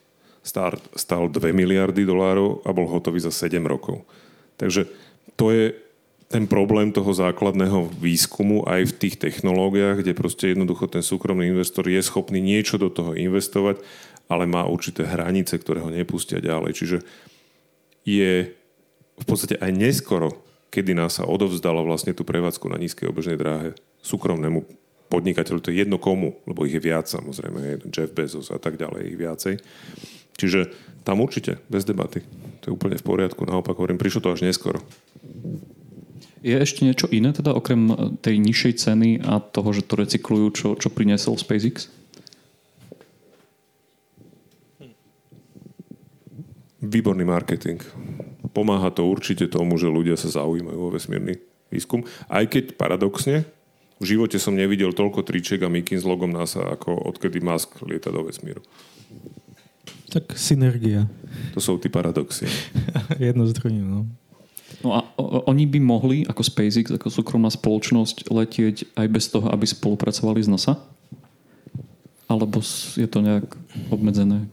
Start 0.44 0.82
stal 0.98 1.30
2 1.30 1.54
miliardy 1.54 2.04
dolárov 2.04 2.60
a 2.66 2.74
bol 2.74 2.90
hotový 2.90 3.22
za 3.22 3.32
7 3.32 3.62
rokov. 3.64 4.02
Takže 4.58 4.90
to 5.38 5.54
je 5.54 5.72
ten 6.28 6.50
problém 6.50 6.90
toho 6.90 7.14
základného 7.14 7.94
výskumu 7.94 8.66
aj 8.66 8.90
v 8.90 8.96
tých 9.06 9.16
technológiách, 9.22 10.02
kde 10.02 10.18
proste 10.18 10.50
jednoducho 10.50 10.90
ten 10.90 11.04
súkromný 11.04 11.54
investor 11.54 11.86
je 11.86 12.02
schopný 12.02 12.42
niečo 12.42 12.74
do 12.74 12.90
toho 12.90 13.14
investovať, 13.14 13.78
ale 14.26 14.48
má 14.50 14.66
určité 14.66 15.06
hranice, 15.06 15.54
ktoré 15.54 15.78
ho 15.78 15.94
nepustia 15.94 16.42
ďalej. 16.42 16.72
Čiže 16.74 16.98
je 18.02 18.50
v 19.14 19.24
podstate 19.24 19.54
aj 19.62 19.70
neskoro, 19.70 20.42
kedy 20.74 20.98
nás 20.98 21.22
sa 21.22 21.28
odovzdala 21.28 21.86
vlastne 21.86 22.10
tú 22.16 22.26
prevádzku 22.26 22.66
na 22.66 22.82
nízkej 22.82 23.06
obežnej 23.06 23.38
dráhe 23.38 23.78
súkromnému 24.02 24.83
podnikateľov, 25.14 25.62
to 25.62 25.70
je 25.70 25.86
jedno 25.86 26.02
komu, 26.02 26.42
lebo 26.50 26.66
ich 26.66 26.74
je 26.74 26.82
viac 26.82 27.06
samozrejme, 27.06 27.86
Jeff 27.94 28.10
Bezos 28.10 28.50
a 28.50 28.58
tak 28.58 28.74
ďalej, 28.74 29.14
ich 29.14 29.18
viacej. 29.18 29.54
Čiže 30.34 30.74
tam 31.06 31.22
určite, 31.22 31.62
bez 31.70 31.86
debaty. 31.86 32.26
To 32.66 32.72
je 32.72 32.74
úplne 32.74 32.98
v 32.98 33.06
poriadku, 33.06 33.46
naopak 33.46 33.78
hovorím, 33.78 34.02
prišlo 34.02 34.26
to 34.26 34.34
až 34.34 34.42
neskoro. 34.42 34.82
Je 36.44 36.58
ešte 36.58 36.84
niečo 36.84 37.08
iné, 37.08 37.32
teda 37.32 37.54
okrem 37.54 38.18
tej 38.20 38.36
nižšej 38.42 38.72
ceny 38.76 39.10
a 39.24 39.40
toho, 39.40 39.70
že 39.72 39.86
to 39.86 39.94
recyklujú, 39.96 40.46
čo, 40.52 40.68
čo 40.76 40.92
priniesol 40.92 41.38
SpaceX? 41.40 41.88
Výborný 46.84 47.24
marketing. 47.24 47.80
Pomáha 48.52 48.92
to 48.92 49.08
určite 49.08 49.48
tomu, 49.48 49.80
že 49.80 49.88
ľudia 49.88 50.20
sa 50.20 50.28
zaujímajú 50.28 50.78
o 50.78 50.92
vesmírny 50.92 51.40
výskum. 51.72 52.04
Aj 52.28 52.44
keď 52.44 52.76
paradoxne, 52.76 53.48
v 54.02 54.04
živote 54.04 54.36
som 54.42 54.58
nevidel 54.58 54.90
toľko 54.90 55.22
tričiek 55.22 55.62
a 55.62 55.70
mikin 55.70 55.98
s 56.00 56.06
logom 56.06 56.30
NASA, 56.30 56.62
ako 56.74 56.94
odkedy 57.14 57.38
Musk 57.38 57.78
lieta 57.86 58.10
do 58.10 58.26
vesmíru. 58.26 58.60
Tak 60.10 60.34
synergia. 60.38 61.10
To 61.54 61.60
sú 61.62 61.78
tí 61.78 61.90
paradoxy. 61.90 62.46
Jedno 63.22 63.46
z 63.46 63.54
druhým, 63.58 63.82
no. 63.82 64.00
No 64.84 64.88
a 64.92 65.00
oni 65.48 65.64
by 65.64 65.78
mohli 65.80 66.28
ako 66.28 66.44
SpaceX, 66.44 66.92
ako 66.92 67.08
súkromná 67.08 67.48
spoločnosť 67.48 68.28
letieť 68.28 68.76
aj 68.98 69.06
bez 69.08 69.32
toho, 69.32 69.48
aby 69.48 69.64
spolupracovali 69.64 70.44
s 70.44 70.48
NASA? 70.50 70.76
Alebo 72.28 72.60
je 72.98 73.08
to 73.08 73.24
nejak 73.24 73.48
obmedzené? 73.88 74.44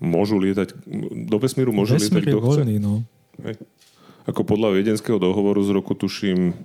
Môžu 0.00 0.40
lietať, 0.40 0.76
do 1.28 1.36
vesmíru 1.40 1.72
môžu 1.72 1.96
Vesmír 1.96 2.24
lietať, 2.24 2.32
kto 2.32 2.38
je 2.40 2.44
voľný, 2.44 2.76
no. 2.80 3.04
Hej. 3.44 3.60
Ako 4.26 4.42
podľa 4.42 4.80
viedenského 4.80 5.20
dohovoru 5.20 5.60
z 5.60 5.70
roku, 5.76 5.92
tuším, 5.92 6.56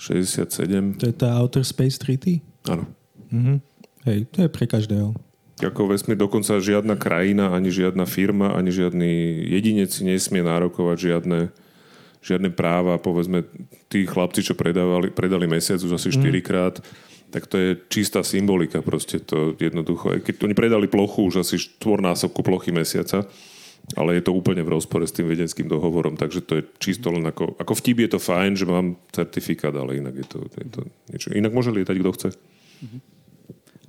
67. 0.00 0.96
To 0.96 1.04
je 1.04 1.14
tá 1.14 1.36
Outer 1.36 1.60
Space 1.60 2.00
Treaty? 2.00 2.40
Áno. 2.64 2.88
Mhm. 3.28 3.60
Hej, 4.08 4.32
to 4.32 4.48
je 4.48 4.48
pre 4.48 4.64
každého. 4.64 5.12
Ako 5.60 5.92
vesmír 5.92 6.16
dokonca 6.16 6.56
žiadna 6.56 6.96
krajina, 6.96 7.52
ani 7.52 7.68
žiadna 7.68 8.08
firma, 8.08 8.56
ani 8.56 8.72
žiadny 8.72 9.44
jedinec 9.44 9.92
si 9.92 10.08
nesmie 10.08 10.40
nárokovať 10.40 10.96
žiadne, 10.96 11.52
žiadne 12.24 12.48
práva. 12.48 12.96
Povedzme, 12.96 13.44
tí 13.92 14.08
chlapci, 14.08 14.40
čo 14.40 14.56
predávali, 14.56 15.12
predali 15.12 15.44
mesiac 15.44 15.76
už 15.84 16.00
asi 16.00 16.08
4 16.08 16.16
mm. 16.16 16.40
krát, 16.40 16.80
tak 17.28 17.44
to 17.44 17.60
je 17.60 17.70
čistá 17.92 18.24
symbolika. 18.24 18.80
Proste 18.80 19.20
to 19.20 19.52
jednoducho. 19.60 20.16
Keď 20.24 20.48
oni 20.48 20.56
predali 20.56 20.88
plochu 20.88 21.28
už 21.28 21.44
asi 21.44 21.60
štvornásobku 21.60 22.40
plochy 22.40 22.72
mesiaca, 22.72 23.28
ale 23.98 24.18
je 24.18 24.22
to 24.22 24.36
úplne 24.36 24.62
v 24.62 24.72
rozpore 24.78 25.02
s 25.02 25.14
tým 25.14 25.26
vedenským 25.26 25.66
dohovorom, 25.66 26.14
takže 26.14 26.44
to 26.46 26.60
je 26.60 26.62
čisto 26.78 27.10
len 27.10 27.26
ako, 27.26 27.58
ako 27.58 27.72
vtip 27.74 27.98
je 28.06 28.10
to 28.14 28.18
fajn, 28.22 28.52
že 28.54 28.66
mám 28.66 28.94
certifikát, 29.10 29.74
ale 29.74 29.98
inak 29.98 30.14
je 30.14 30.26
to, 30.26 30.38
je 30.46 30.68
to 30.70 30.80
niečo. 31.10 31.28
Inak 31.34 31.50
môže 31.50 31.74
lietať, 31.74 31.96
kto 31.98 32.10
chce. 32.14 32.28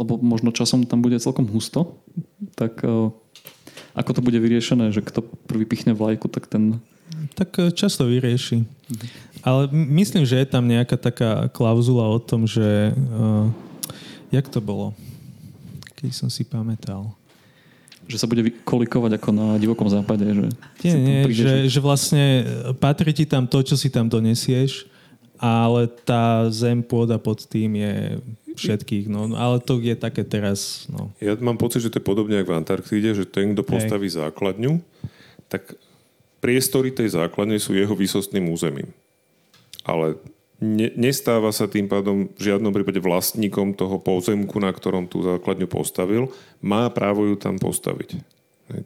Lebo 0.02 0.18
možno 0.18 0.50
časom 0.50 0.90
tam 0.90 1.06
bude 1.06 1.22
celkom 1.22 1.46
husto, 1.46 2.02
tak 2.58 2.82
uh, 2.82 3.14
ako 3.94 4.12
to 4.18 4.22
bude 4.26 4.40
vyriešené, 4.42 4.90
že 4.90 5.06
kto 5.06 5.22
prvý 5.46 5.70
pichne 5.70 5.94
vlajku, 5.94 6.26
tak 6.32 6.50
ten... 6.50 6.82
Tak 7.38 7.50
uh, 7.62 7.70
často 7.70 8.10
vyrieši. 8.10 8.66
Mhm. 8.66 9.08
Ale 9.42 9.62
myslím, 9.74 10.26
že 10.26 10.42
je 10.42 10.48
tam 10.50 10.66
nejaká 10.66 10.98
taká 10.98 11.50
klauzula 11.54 12.10
o 12.10 12.18
tom, 12.18 12.50
že... 12.50 12.98
Uh, 12.98 13.54
jak 14.32 14.48
to 14.50 14.64
bolo? 14.64 14.96
Keď 16.00 16.12
som 16.16 16.30
si 16.32 16.42
pamätal 16.42 17.14
že 18.12 18.20
sa 18.20 18.28
bude 18.28 18.44
kolikovať 18.68 19.16
ako 19.16 19.30
na 19.32 19.48
divokom 19.56 19.88
západe. 19.88 20.28
Že 20.28 20.52
nie, 20.84 20.96
nie, 21.00 21.20
že, 21.32 21.72
že 21.72 21.80
vlastne 21.80 22.44
patrí 22.76 23.16
ti 23.16 23.24
tam 23.24 23.48
to, 23.48 23.64
čo 23.64 23.80
si 23.80 23.88
tam 23.88 24.12
donesieš, 24.12 24.92
ale 25.40 25.88
tá 26.04 26.52
zem, 26.52 26.84
pôda 26.84 27.16
pod 27.16 27.48
tým 27.48 27.80
je 27.80 27.96
všetkých. 28.60 29.08
No, 29.08 29.32
ale 29.34 29.64
to 29.64 29.80
je 29.80 29.96
také 29.96 30.28
teraz. 30.28 30.86
No. 30.92 31.10
Ja 31.24 31.40
mám 31.40 31.56
pocit, 31.56 31.82
že 31.82 31.90
to 31.90 32.04
je 32.04 32.06
podobne 32.06 32.36
ako 32.44 32.52
v 32.52 32.60
Antarktíde, 32.60 33.16
že 33.16 33.24
ten, 33.24 33.56
kto 33.56 33.64
postaví 33.64 34.12
Hej. 34.12 34.22
základňu, 34.22 34.84
tak 35.48 35.80
priestory 36.44 36.92
tej 36.92 37.16
základne 37.16 37.56
sú 37.58 37.72
jeho 37.72 37.96
výsostným 37.96 38.52
územím. 38.52 38.92
Ale 39.82 40.20
ne, 40.62 40.88
nestáva 40.94 41.50
sa 41.50 41.66
tým 41.66 41.90
pádom 41.90 42.30
v 42.38 42.42
žiadnom 42.42 42.70
prípade 42.72 43.02
vlastníkom 43.02 43.74
toho 43.74 43.98
pozemku, 43.98 44.62
na 44.62 44.70
ktorom 44.70 45.10
tú 45.10 45.26
základňu 45.26 45.68
postavil, 45.68 46.30
má 46.62 46.88
právo 46.94 47.26
ju 47.26 47.36
tam 47.36 47.58
postaviť. 47.58 48.22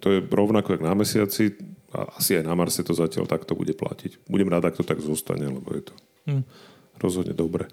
To 0.02 0.08
je 0.10 0.20
rovnako 0.26 0.80
ako 0.80 0.84
na 0.88 0.96
mesiaci 0.98 1.54
a 1.94 2.18
asi 2.18 2.40
aj 2.40 2.44
na 2.48 2.58
Marse 2.58 2.82
to 2.82 2.96
zatiaľ 2.96 3.30
takto 3.30 3.54
bude 3.54 3.76
platiť. 3.78 4.26
Budem 4.26 4.50
rád, 4.50 4.72
ak 4.72 4.82
to 4.82 4.88
tak 4.88 4.98
zostane, 5.04 5.46
lebo 5.46 5.70
je 5.76 5.84
to 5.86 5.94
hm. 6.32 6.44
rozhodne 6.98 7.36
dobre. 7.36 7.70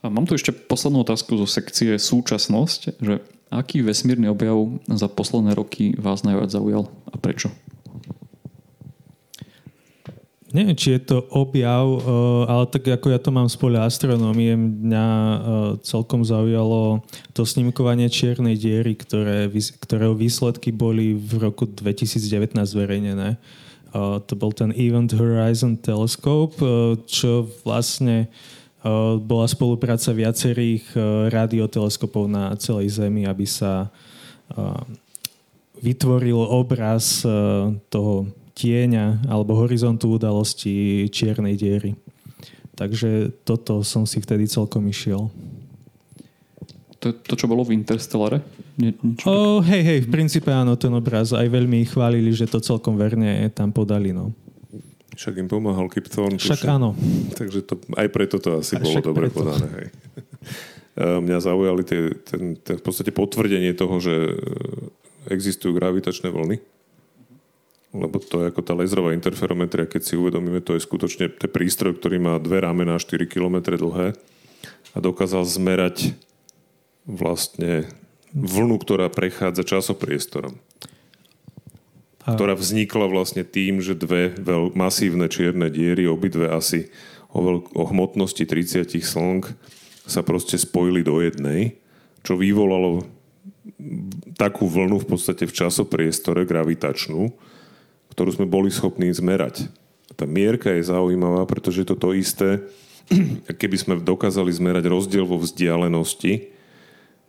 A 0.00 0.08
mám 0.08 0.24
tu 0.24 0.32
ešte 0.32 0.50
poslednú 0.50 1.04
otázku 1.04 1.36
zo 1.36 1.44
sekcie 1.44 2.00
súčasnosť, 2.00 2.80
že 3.04 3.20
aký 3.52 3.84
vesmírny 3.84 4.32
objav 4.32 4.80
za 4.88 5.12
posledné 5.12 5.52
roky 5.52 5.92
vás 6.00 6.24
najviac 6.24 6.48
zaujal 6.48 6.88
a 7.12 7.14
prečo? 7.20 7.52
Neviem, 10.50 10.74
či 10.74 10.98
je 10.98 11.14
to 11.14 11.18
objav, 11.30 11.86
eh, 11.86 12.02
ale 12.50 12.64
tak 12.66 12.82
ako 12.90 13.06
ja 13.14 13.22
to 13.22 13.30
mám 13.30 13.46
z 13.46 13.54
poľa 13.54 13.86
astronómie, 13.86 14.58
mňa 14.58 15.06
eh, 15.06 15.38
celkom 15.86 16.26
zaujalo 16.26 17.06
to 17.30 17.46
snímkovanie 17.46 18.10
čiernej 18.10 18.58
diery, 18.58 18.98
ktoré, 18.98 19.46
ktorého 19.78 20.18
výsledky 20.18 20.74
boli 20.74 21.14
v 21.14 21.46
roku 21.46 21.70
2019 21.70 22.66
zverejnené. 22.66 23.38
Eh, 23.38 24.16
to 24.26 24.34
bol 24.34 24.50
ten 24.50 24.74
Event 24.74 25.14
Horizon 25.14 25.78
Telescope, 25.78 26.58
čo 27.06 27.46
vlastne 27.62 28.26
bola 29.20 29.44
spolupráca 29.44 30.08
viacerých 30.08 30.96
radioteleskopov 31.28 32.32
na 32.32 32.56
celej 32.56 32.96
Zemi, 32.96 33.28
aby 33.28 33.44
sa 33.44 33.92
vytvoril 35.84 36.40
obraz 36.40 37.20
toho 37.92 38.24
tieňa 38.60 39.24
alebo 39.24 39.56
horizontu 39.56 40.20
udalosti 40.20 41.08
čiernej 41.08 41.56
diery. 41.56 41.96
Takže 42.76 43.32
toto 43.44 43.80
som 43.80 44.04
si 44.04 44.20
vtedy 44.20 44.44
celkom 44.48 44.84
išiel. 44.88 45.32
To, 47.00 47.16
to 47.16 47.32
čo 47.32 47.48
bolo 47.48 47.64
v 47.64 47.72
Interstellare? 47.72 48.44
Nie, 48.76 48.92
oh, 49.24 49.64
hej, 49.64 49.80
hej, 49.80 49.98
v 50.04 50.08
princípe 50.12 50.52
áno, 50.52 50.76
ten 50.76 50.92
obraz. 50.92 51.32
Aj 51.32 51.48
veľmi 51.48 51.84
chválili, 51.88 52.28
že 52.32 52.44
to 52.44 52.60
celkom 52.60 53.00
verne 53.00 53.48
tam 53.56 53.72
podali. 53.72 54.12
No. 54.12 54.36
Však 55.16 55.40
im 55.40 55.48
pomáhal 55.48 55.88
Kip 55.88 56.08
Thorne. 56.12 56.36
Však 56.36 56.64
tuším. 56.64 56.76
áno. 56.76 56.92
Takže 57.36 57.60
to, 57.64 57.80
aj 57.96 58.08
preto 58.12 58.36
to 58.36 58.60
asi 58.60 58.76
a 58.76 58.84
bolo 58.84 59.00
dobre 59.00 59.28
preto. 59.28 59.44
podané. 59.44 59.68
Hej. 59.76 59.86
Mňa 61.28 61.38
zaujali 61.40 61.82
tie, 61.84 62.00
ten, 62.28 62.56
ten, 62.60 62.76
v 62.76 62.84
podstate 62.84 63.12
potvrdenie 63.12 63.72
toho, 63.72 63.96
že 64.00 64.36
existujú 65.28 65.76
gravitačné 65.76 66.28
vlny 66.28 66.79
lebo 67.90 68.22
to 68.22 68.46
je 68.46 68.54
ako 68.54 68.62
tá 68.62 68.72
laserová 68.78 69.10
interferometria, 69.14 69.90
keď 69.90 70.02
si 70.06 70.14
uvedomíme, 70.14 70.62
to 70.62 70.78
je 70.78 70.86
skutočne 70.86 71.26
ten 71.30 71.50
prístroj, 71.50 71.98
ktorý 71.98 72.22
má 72.22 72.38
dve 72.38 72.62
rámená 72.62 72.98
4 73.02 73.26
km 73.26 73.74
dlhé 73.74 74.14
a 74.94 74.98
dokázal 74.98 75.42
zmerať 75.42 76.14
vlastne 77.02 77.90
vlnu, 78.30 78.78
ktorá 78.78 79.10
prechádza 79.10 79.66
časopriestorom. 79.66 80.54
A... 82.22 82.36
Ktorá 82.36 82.54
vznikla 82.54 83.10
vlastne 83.10 83.42
tým, 83.42 83.82
že 83.82 83.98
dve 83.98 84.30
veľ, 84.38 84.76
masívne 84.78 85.26
čierne 85.26 85.66
diery, 85.66 86.06
obidve 86.06 86.46
asi 86.46 86.94
o, 87.34 87.42
veľk- 87.42 87.74
o 87.74 87.82
hmotnosti 87.90 88.44
30 88.46 88.86
slnk 89.02 89.50
sa 90.06 90.22
proste 90.22 90.58
spojili 90.58 91.02
do 91.02 91.18
jednej, 91.18 91.80
čo 92.22 92.38
vyvolalo 92.38 93.02
takú 94.36 94.68
vlnu 94.68 95.02
v 95.02 95.08
podstate 95.08 95.48
v 95.48 95.56
časopriestore 95.56 96.44
gravitačnú, 96.44 97.32
ktorú 98.12 98.30
sme 98.34 98.46
boli 98.46 98.68
schopní 98.68 99.10
zmerať. 99.14 99.70
Tá 100.18 100.26
mierka 100.26 100.74
je 100.74 100.90
zaujímavá, 100.90 101.46
pretože 101.46 101.82
je 101.82 101.94
to 101.94 102.10
isté, 102.12 102.60
keby 103.60 103.76
sme 103.78 103.94
dokázali 104.02 104.50
zmerať 104.50 104.90
rozdiel 104.90 105.24
vo 105.26 105.38
vzdialenosti 105.38 106.50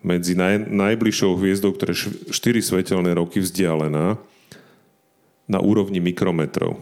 medzi 0.02 0.34
naj, 0.34 0.66
najbližšou 0.70 1.38
hviezdou, 1.38 1.78
ktorá 1.78 1.94
je 1.94 2.10
4 2.34 2.58
svetelné 2.62 3.14
roky 3.14 3.38
vzdialená, 3.38 4.18
na 5.52 5.60
úrovni 5.60 6.00
mikrometrov. 6.00 6.80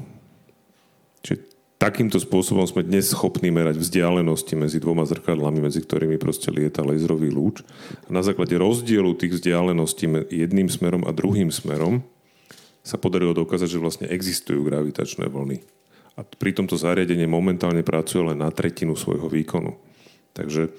Čiže 1.25 1.41
takýmto 1.81 2.21
spôsobom 2.21 2.63
sme 2.69 2.85
dnes 2.85 3.09
schopní 3.09 3.49
merať 3.49 3.81
vzdialenosti 3.81 4.53
medzi 4.53 4.77
dvoma 4.77 5.09
zrkadlami, 5.09 5.65
medzi 5.65 5.81
ktorými 5.81 6.21
proste 6.21 6.53
lieta 6.53 6.85
laserový 6.85 7.33
lúč. 7.33 7.65
A 8.05 8.09
na 8.13 8.21
základe 8.21 8.53
rozdielu 8.55 9.17
tých 9.17 9.41
vzdialeností 9.41 10.05
jedným 10.29 10.69
smerom 10.69 11.01
a 11.03 11.11
druhým 11.11 11.49
smerom 11.49 12.05
sa 12.83 12.97
podarilo 12.97 13.35
dokázať, 13.35 13.69
že 13.69 13.83
vlastne 13.83 14.07
existujú 14.07 14.63
gravitačné 14.65 15.27
vlny. 15.27 15.61
A 16.19 16.25
pri 16.25 16.51
tomto 16.51 16.75
zariadenie 16.75 17.27
momentálne 17.29 17.79
pracuje 17.85 18.23
len 18.23 18.39
na 18.39 18.51
tretinu 18.51 18.95
svojho 18.95 19.31
výkonu. 19.31 19.79
Takže 20.35 20.71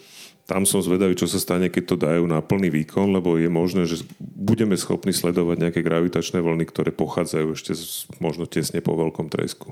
tam 0.51 0.67
som 0.67 0.83
zvedavý, 0.83 1.15
čo 1.15 1.31
sa 1.31 1.39
stane, 1.39 1.71
keď 1.71 1.85
to 1.87 1.97
dajú 1.97 2.27
na 2.27 2.43
plný 2.43 2.75
výkon, 2.75 3.15
lebo 3.15 3.39
je 3.39 3.47
možné, 3.47 3.87
že 3.87 4.03
budeme 4.19 4.75
schopní 4.75 5.15
sledovať 5.15 5.63
nejaké 5.63 5.81
gravitačné 5.81 6.43
vlny, 6.43 6.67
ktoré 6.67 6.91
pochádzajú 6.91 7.47
ešte 7.55 7.73
z, 7.79 8.11
možno 8.19 8.51
tesne 8.51 8.83
po 8.83 8.99
veľkom 8.99 9.31
tresku. 9.31 9.71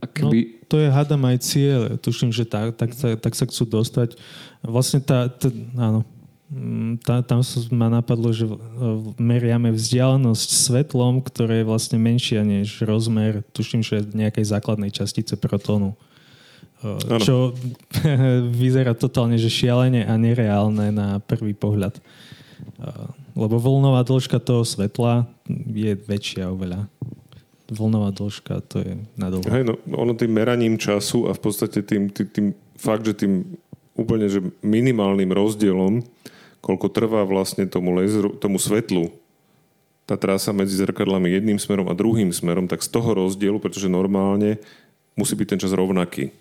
Keby... 0.00 0.38
No, 0.38 0.68
to 0.68 0.76
je 0.84 0.88
hádam 0.92 1.24
aj 1.24 1.36
cieľ. 1.40 1.80
Tuším, 1.96 2.28
že 2.28 2.44
tak, 2.44 2.76
tak, 2.76 2.92
tak, 2.92 3.24
tak 3.24 3.32
sa 3.32 3.48
chcú 3.48 3.80
dostať. 3.80 4.20
Vlastne 4.60 5.00
tá, 5.00 5.32
tá 5.32 5.48
áno, 5.80 6.04
tá, 7.06 7.22
tam 7.22 7.46
ma 7.70 7.86
napadlo, 7.86 8.34
že 8.34 8.50
meriame 9.22 9.70
vzdialenosť 9.70 10.48
svetlom, 10.50 11.22
ktoré 11.22 11.62
je 11.62 11.68
vlastne 11.70 11.98
menšia 12.02 12.42
než 12.42 12.82
rozmer, 12.82 13.46
tuším, 13.54 13.86
že 13.86 14.02
nejakej 14.10 14.50
základnej 14.50 14.90
častice 14.90 15.38
protónu. 15.38 15.94
Ano. 16.82 17.22
Čo 17.22 17.54
vyzerá 18.62 18.98
totálne, 18.98 19.38
že 19.38 19.52
šialene 19.52 20.02
a 20.02 20.14
nereálne 20.18 20.90
na 20.90 21.22
prvý 21.22 21.54
pohľad. 21.54 22.02
Lebo 23.38 23.56
vlnová 23.62 24.02
dĺžka 24.02 24.42
toho 24.42 24.66
svetla 24.66 25.30
je 25.70 25.94
väčšia 25.94 26.50
oveľa. 26.50 26.90
Vlnová 27.70 28.10
dĺžka 28.10 28.58
to 28.66 28.82
je 28.82 28.98
nadolho. 29.14 29.46
Hej, 29.46 29.70
no, 29.70 29.78
ono 29.94 30.18
tým 30.18 30.34
meraním 30.34 30.74
času 30.74 31.30
a 31.30 31.36
v 31.36 31.40
podstate 31.46 31.86
tým, 31.86 32.10
tým, 32.10 32.26
tým 32.26 32.46
fakt, 32.74 33.06
že 33.06 33.14
tým 33.14 33.46
úplne 33.94 34.26
že 34.26 34.42
minimálnym 34.64 35.30
rozdielom 35.30 36.02
koľko 36.60 36.86
trvá 36.92 37.24
vlastne 37.24 37.64
tomu, 37.64 37.92
laseru, 37.92 38.36
tomu 38.36 38.60
svetlu 38.60 39.12
tá 40.04 40.18
trasa 40.18 40.50
medzi 40.50 40.74
zrkadlami 40.74 41.30
jedným 41.30 41.58
smerom 41.62 41.86
a 41.86 41.94
druhým 41.94 42.34
smerom, 42.34 42.66
tak 42.66 42.82
z 42.82 42.90
toho 42.90 43.14
rozdielu, 43.14 43.62
pretože 43.62 43.86
normálne 43.86 44.58
musí 45.14 45.38
byť 45.38 45.46
ten 45.54 45.62
čas 45.62 45.70
rovnaký. 45.70 46.34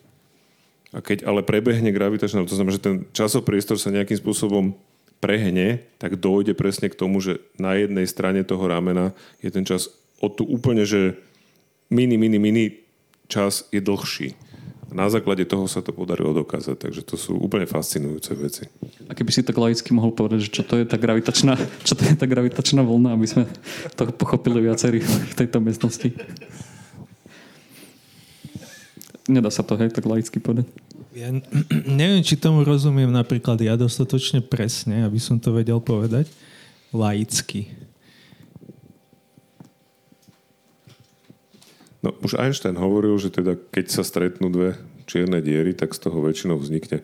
A 0.90 1.06
keď 1.06 1.30
ale 1.30 1.46
prebehne 1.46 1.94
gravitačná, 1.94 2.42
to 2.50 2.58
znamená, 2.58 2.74
že 2.74 2.82
ten 2.82 2.96
časopriestor 3.14 3.78
sa 3.78 3.94
nejakým 3.94 4.18
spôsobom 4.18 4.74
prehne, 5.22 5.86
tak 6.02 6.18
dojde 6.18 6.58
presne 6.58 6.90
k 6.90 6.98
tomu, 6.98 7.22
že 7.22 7.46
na 7.62 7.78
jednej 7.78 8.10
strane 8.10 8.42
toho 8.42 8.66
ramena 8.66 9.14
je 9.38 9.54
ten 9.54 9.62
čas 9.62 9.94
od 10.18 10.34
tu 10.34 10.50
úplne, 10.50 10.82
že 10.82 11.14
mini, 11.94 12.18
mini, 12.18 12.42
mini 12.42 12.66
čas 13.30 13.70
je 13.70 13.86
dlhší. 13.86 14.34
Na 14.90 15.06
základe 15.06 15.46
toho 15.46 15.70
sa 15.70 15.86
to 15.86 15.94
podarilo 15.94 16.34
dokázať, 16.34 16.76
takže 16.78 17.02
to 17.06 17.14
sú 17.14 17.38
úplne 17.38 17.70
fascinujúce 17.70 18.34
veci. 18.34 18.64
A 19.06 19.14
keby 19.14 19.30
si 19.30 19.46
tak 19.46 19.54
laicky 19.54 19.94
mohol 19.94 20.10
povedať, 20.10 20.50
že 20.50 20.50
čo 20.50 20.64
to 20.66 20.82
je 20.82 20.86
tá 20.90 20.98
gravitačná, 20.98 21.54
čo 21.86 21.94
to 21.94 22.10
je 22.10 22.18
tá 22.18 22.26
gravitačná 22.26 22.82
vlna, 22.82 23.14
aby 23.14 23.28
sme 23.30 23.44
to 23.94 24.10
pochopili 24.18 24.66
viacerí 24.66 25.06
v 25.06 25.34
tejto 25.38 25.62
miestnosti. 25.62 26.10
Nedá 29.30 29.54
sa 29.54 29.62
to, 29.62 29.78
hej, 29.78 29.94
tak 29.94 30.10
laicky 30.10 30.42
povedať. 30.42 30.66
Ja 31.14 31.30
neviem, 32.02 32.26
či 32.26 32.34
tomu 32.34 32.66
rozumiem 32.66 33.14
napríklad 33.14 33.62
ja 33.62 33.78
dostatočne 33.78 34.42
presne, 34.42 35.06
aby 35.06 35.22
som 35.22 35.38
to 35.38 35.54
vedel 35.54 35.78
povedať. 35.78 36.26
Laicky. 36.90 37.70
No 42.00 42.16
už 42.24 42.40
Einstein 42.40 42.80
hovoril, 42.80 43.20
že 43.20 43.28
teda 43.28 43.60
keď 43.76 43.86
sa 43.92 44.04
stretnú 44.08 44.48
dve 44.48 44.80
čierne 45.10 45.42
diery, 45.42 45.74
tak 45.74 45.92
z 45.98 46.06
toho 46.06 46.22
väčšinou 46.22 46.56
vznikne. 46.62 47.02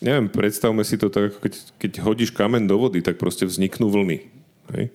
Neviem, 0.00 0.32
predstavme 0.32 0.82
si 0.82 0.96
to 0.96 1.12
tak, 1.12 1.30
ako 1.30 1.38
keď, 1.44 1.54
keď 1.76 1.92
hodíš 2.02 2.30
kamen 2.32 2.64
do 2.64 2.80
vody, 2.80 3.04
tak 3.04 3.20
proste 3.20 3.44
vzniknú 3.44 3.92
vlny. 3.92 4.18
Hej? 4.72 4.90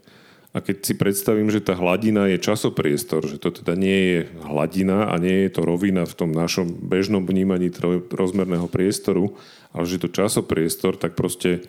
A 0.55 0.63
keď 0.63 0.87
si 0.87 0.93
predstavím, 0.95 1.51
že 1.51 1.59
tá 1.59 1.75
hladina 1.75 2.31
je 2.31 2.39
časopriestor, 2.39 3.27
že 3.27 3.37
to 3.37 3.51
teda 3.51 3.75
nie 3.75 3.99
je 3.99 4.19
hladina 4.47 5.11
a 5.11 5.19
nie 5.19 5.45
je 5.45 5.51
to 5.51 5.61
rovina 5.67 6.07
v 6.07 6.15
tom 6.15 6.31
našom 6.31 6.71
bežnom 6.71 7.27
vnímaní 7.27 7.69
rozmerného 8.09 8.71
priestoru, 8.71 9.35
ale 9.75 9.83
že 9.83 9.99
to 9.99 10.07
časopriestor, 10.07 10.95
tak 10.95 11.19
proste 11.19 11.67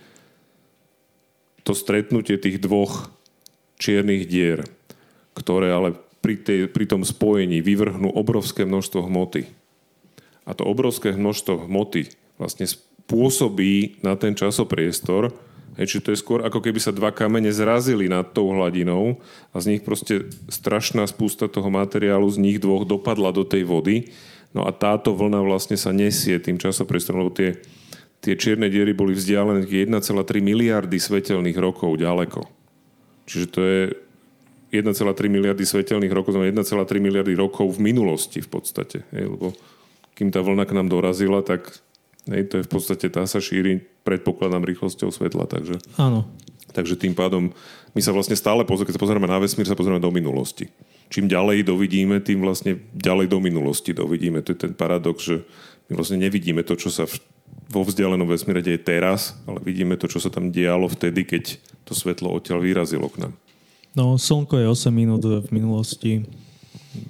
to 1.66 1.74
stretnutie 1.74 2.38
tých 2.38 2.62
dvoch 2.62 3.10
čiernych 3.74 4.30
dier, 4.30 4.62
ktoré 5.34 5.74
ale 5.74 5.98
pri, 6.26 6.34
tej, 6.42 6.66
pri 6.66 6.90
tom 6.90 7.06
spojení 7.06 7.62
vyvrhnú 7.62 8.10
obrovské 8.10 8.66
množstvo 8.66 9.06
hmoty. 9.06 9.46
A 10.42 10.58
to 10.58 10.66
obrovské 10.66 11.14
množstvo 11.14 11.70
hmoty 11.70 12.10
vlastne 12.34 12.66
spôsobí 12.66 14.02
na 14.02 14.18
ten 14.18 14.34
časopriestor, 14.34 15.30
čiže 15.78 16.02
to 16.02 16.10
je 16.10 16.18
skôr 16.18 16.42
ako 16.42 16.58
keby 16.58 16.82
sa 16.82 16.90
dva 16.90 17.14
kamene 17.14 17.54
zrazili 17.54 18.10
nad 18.10 18.34
tou 18.34 18.50
hladinou 18.50 19.22
a 19.54 19.62
z 19.62 19.78
nich 19.78 19.86
proste 19.86 20.26
strašná 20.50 21.06
spústa 21.06 21.46
toho 21.46 21.70
materiálu 21.70 22.26
z 22.26 22.42
nich 22.42 22.58
dvoch 22.58 22.82
dopadla 22.82 23.30
do 23.30 23.46
tej 23.46 23.62
vody. 23.62 24.10
No 24.50 24.66
a 24.66 24.74
táto 24.74 25.14
vlna 25.14 25.46
vlastne 25.46 25.78
sa 25.78 25.94
nesie 25.94 26.42
tým 26.42 26.58
časopriestorom, 26.58 27.22
lebo 27.22 27.38
tie, 27.38 27.62
tie 28.18 28.34
čierne 28.34 28.66
diery 28.66 28.98
boli 28.98 29.14
vzdialené 29.14 29.62
1,3 29.62 29.94
miliardy 30.42 30.98
svetelných 30.98 31.54
rokov 31.54 32.02
ďaleko. 32.02 32.42
Čiže 33.30 33.46
to 33.46 33.60
je 33.62 33.80
1,3 34.82 34.92
miliardy 35.28 35.64
svetelných 35.64 36.12
rokov, 36.12 36.36
znamená 36.36 36.62
1,3 36.62 37.00
miliardy 37.00 37.34
rokov 37.36 37.76
v 37.76 37.92
minulosti 37.92 38.44
v 38.44 38.48
podstate. 38.50 39.06
Hej, 39.14 39.32
lebo 39.32 39.56
kým 40.16 40.32
tá 40.32 40.40
vlna 40.40 40.64
k 40.64 40.76
nám 40.76 40.88
dorazila, 40.88 41.44
tak 41.44 41.68
hej, 42.28 42.48
to 42.48 42.54
je 42.60 42.66
v 42.66 42.70
podstate, 42.70 43.06
tá 43.12 43.28
sa 43.28 43.38
šíri 43.38 43.84
predpokladám 44.02 44.64
rýchlosťou 44.64 45.12
svetla. 45.12 45.44
Takže, 45.44 45.76
Áno. 46.00 46.24
takže 46.72 46.96
tým 46.96 47.12
pádom 47.12 47.52
my 47.96 48.00
sa 48.04 48.12
vlastne 48.12 48.36
stále, 48.36 48.64
keď 48.64 48.92
sa 48.92 49.00
pozrieme 49.00 49.24
na 49.24 49.40
vesmír, 49.40 49.64
sa 49.64 49.78
pozrieme 49.78 50.00
do 50.00 50.12
minulosti. 50.12 50.68
Čím 51.08 51.30
ďalej 51.30 51.64
dovidíme, 51.64 52.20
tým 52.20 52.42
vlastne 52.42 52.76
ďalej 52.92 53.30
do 53.30 53.38
minulosti 53.40 53.96
dovidíme. 53.96 54.42
To 54.44 54.52
je 54.52 54.58
ten 54.68 54.74
paradox, 54.76 55.24
že 55.24 55.36
my 55.88 55.96
vlastne 55.96 56.18
nevidíme 56.18 56.66
to, 56.66 56.74
čo 56.74 56.90
sa 56.90 57.06
v, 57.06 57.22
vo 57.70 57.86
vzdialenom 57.86 58.26
vesmíre 58.26 58.60
deje 58.60 58.82
teraz, 58.82 59.38
ale 59.46 59.62
vidíme 59.62 59.94
to, 59.94 60.10
čo 60.10 60.18
sa 60.18 60.28
tam 60.28 60.50
dialo 60.50 60.90
vtedy, 60.90 61.22
keď 61.22 61.56
to 61.86 61.94
svetlo 61.94 62.34
odtiaľ 62.34 62.58
vyrazilo 62.60 63.06
k 63.06 63.26
nám. 63.28 63.32
No, 63.96 64.20
Slnko 64.20 64.60
je 64.60 64.68
8 64.68 64.92
minút 64.92 65.24
v 65.24 65.48
minulosti, 65.50 66.28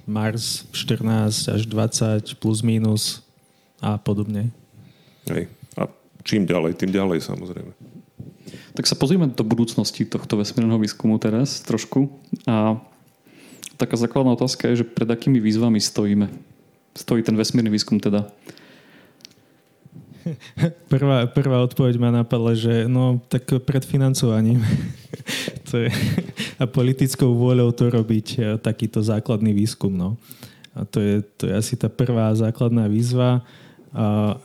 Mars 0.07 0.63
14 0.71 1.51
až 1.51 1.61
20 1.67 2.39
plus 2.39 2.63
minus 2.63 3.21
a 3.83 3.99
podobne. 3.99 4.55
Hej 5.27 5.51
čím 6.27 6.43
ďalej, 6.43 6.75
tým 6.75 6.91
ďalej 6.91 7.23
samozrejme. 7.23 7.71
Tak 8.75 8.83
sa 8.83 8.99
pozrieme 8.99 9.31
do 9.31 9.47
budúcnosti 9.47 10.03
tohto 10.03 10.35
vesmírneho 10.35 10.75
výskumu 10.75 11.15
teraz 11.15 11.63
trošku. 11.63 12.11
A 12.43 12.75
taká 13.79 13.95
základná 13.95 14.35
otázka 14.35 14.67
je, 14.67 14.83
že 14.83 14.85
pred 14.85 15.07
akými 15.07 15.39
výzvami 15.39 15.79
stojíme? 15.79 16.27
Stojí 16.99 17.23
ten 17.23 17.39
vesmírny 17.39 17.71
výskum 17.71 18.03
teda? 18.03 18.27
Prvá, 20.91 21.23
prvá 21.31 21.63
odpoveď 21.63 21.95
ma 22.03 22.11
napadla, 22.11 22.51
že 22.51 22.83
no 22.91 23.23
tak 23.31 23.47
pred 23.63 23.79
financovaním 23.87 24.59
to 25.67 25.85
je, 25.85 25.89
a 26.61 26.65
politickou 26.65 27.35
vôľou 27.35 27.75
to 27.75 27.91
robiť 27.91 28.27
e, 28.35 28.39
takýto 28.57 29.03
základný 29.03 29.51
výskum. 29.51 29.91
No. 29.91 30.15
A 30.73 30.87
to 30.87 31.03
je, 31.03 31.15
to 31.35 31.51
je 31.51 31.53
asi 31.53 31.73
tá 31.75 31.91
prvá 31.91 32.31
základná 32.33 32.87
výzva. 32.87 33.43
A 33.91 34.37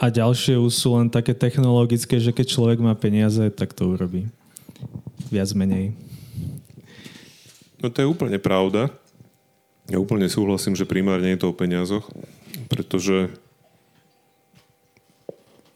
a 0.00 0.06
ďalšie 0.08 0.54
už 0.54 0.72
sú 0.72 0.94
len 0.94 1.10
také 1.10 1.34
technologické, 1.34 2.22
že 2.22 2.30
keď 2.30 2.46
človek 2.46 2.78
má 2.78 2.94
peniaze, 2.94 3.42
tak 3.50 3.74
to 3.74 3.90
urobí. 3.90 4.30
Viac 5.28 5.50
menej. 5.52 5.92
No 7.82 7.90
to 7.90 7.98
je 8.00 8.08
úplne 8.08 8.38
pravda. 8.38 8.88
Ja 9.90 9.98
úplne 9.98 10.30
súhlasím, 10.30 10.78
že 10.78 10.86
primárne 10.86 11.34
je 11.34 11.40
to 11.42 11.50
o 11.50 11.56
peniazoch, 11.56 12.06
pretože... 12.70 13.34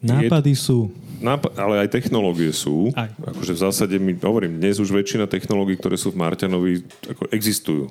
Nápady 0.05 0.53
je... 0.53 0.61
sú. 0.61 0.79
Nápad, 1.15 1.57
ale 1.57 1.81
aj 1.81 1.89
technológie 1.89 2.51
sú. 2.53 2.93
Aj. 2.93 3.09
Akože 3.17 3.55
v 3.55 3.63
zásade, 3.65 3.95
my 3.97 4.13
hovorím, 4.21 4.61
dnes 4.61 4.77
už 4.77 4.93
väčšina 4.93 5.25
technológií, 5.25 5.79
ktoré 5.79 5.97
sú 5.97 6.13
v 6.13 6.21
Marťanovi, 6.21 6.85
ako 7.09 7.31
existujú. 7.33 7.89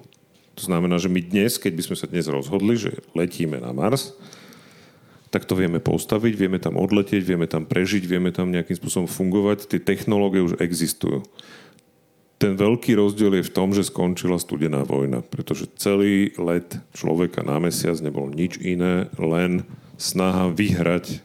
To 0.54 0.62
znamená, 0.62 1.02
že 1.02 1.10
my 1.10 1.18
dnes, 1.18 1.58
keď 1.58 1.72
by 1.74 1.82
sme 1.82 1.96
sa 1.98 2.06
dnes 2.06 2.30
rozhodli, 2.30 2.78
že 2.78 3.02
letíme 3.16 3.58
na 3.58 3.74
Mars, 3.74 4.14
tak 5.34 5.50
to 5.50 5.58
vieme 5.58 5.82
postaviť, 5.82 6.38
vieme 6.38 6.62
tam 6.62 6.78
odletieť, 6.78 7.26
vieme 7.26 7.50
tam 7.50 7.66
prežiť, 7.66 8.06
vieme 8.06 8.30
tam 8.30 8.54
nejakým 8.54 8.78
spôsobom 8.78 9.10
fungovať. 9.10 9.66
Tie 9.66 9.82
technológie 9.82 10.38
už 10.46 10.62
existujú. 10.62 11.26
Ten 12.38 12.54
veľký 12.54 12.94
rozdiel 12.94 13.42
je 13.42 13.48
v 13.50 13.54
tom, 13.54 13.74
že 13.74 13.82
skončila 13.82 14.38
studená 14.38 14.86
vojna, 14.86 15.26
pretože 15.26 15.66
celý 15.74 16.30
let 16.38 16.78
človeka 16.94 17.42
na 17.42 17.58
mesiac 17.58 17.98
nebol 17.98 18.30
nič 18.30 18.62
iné, 18.62 19.10
len 19.18 19.66
snaha 19.98 20.54
vyhrať 20.54 21.18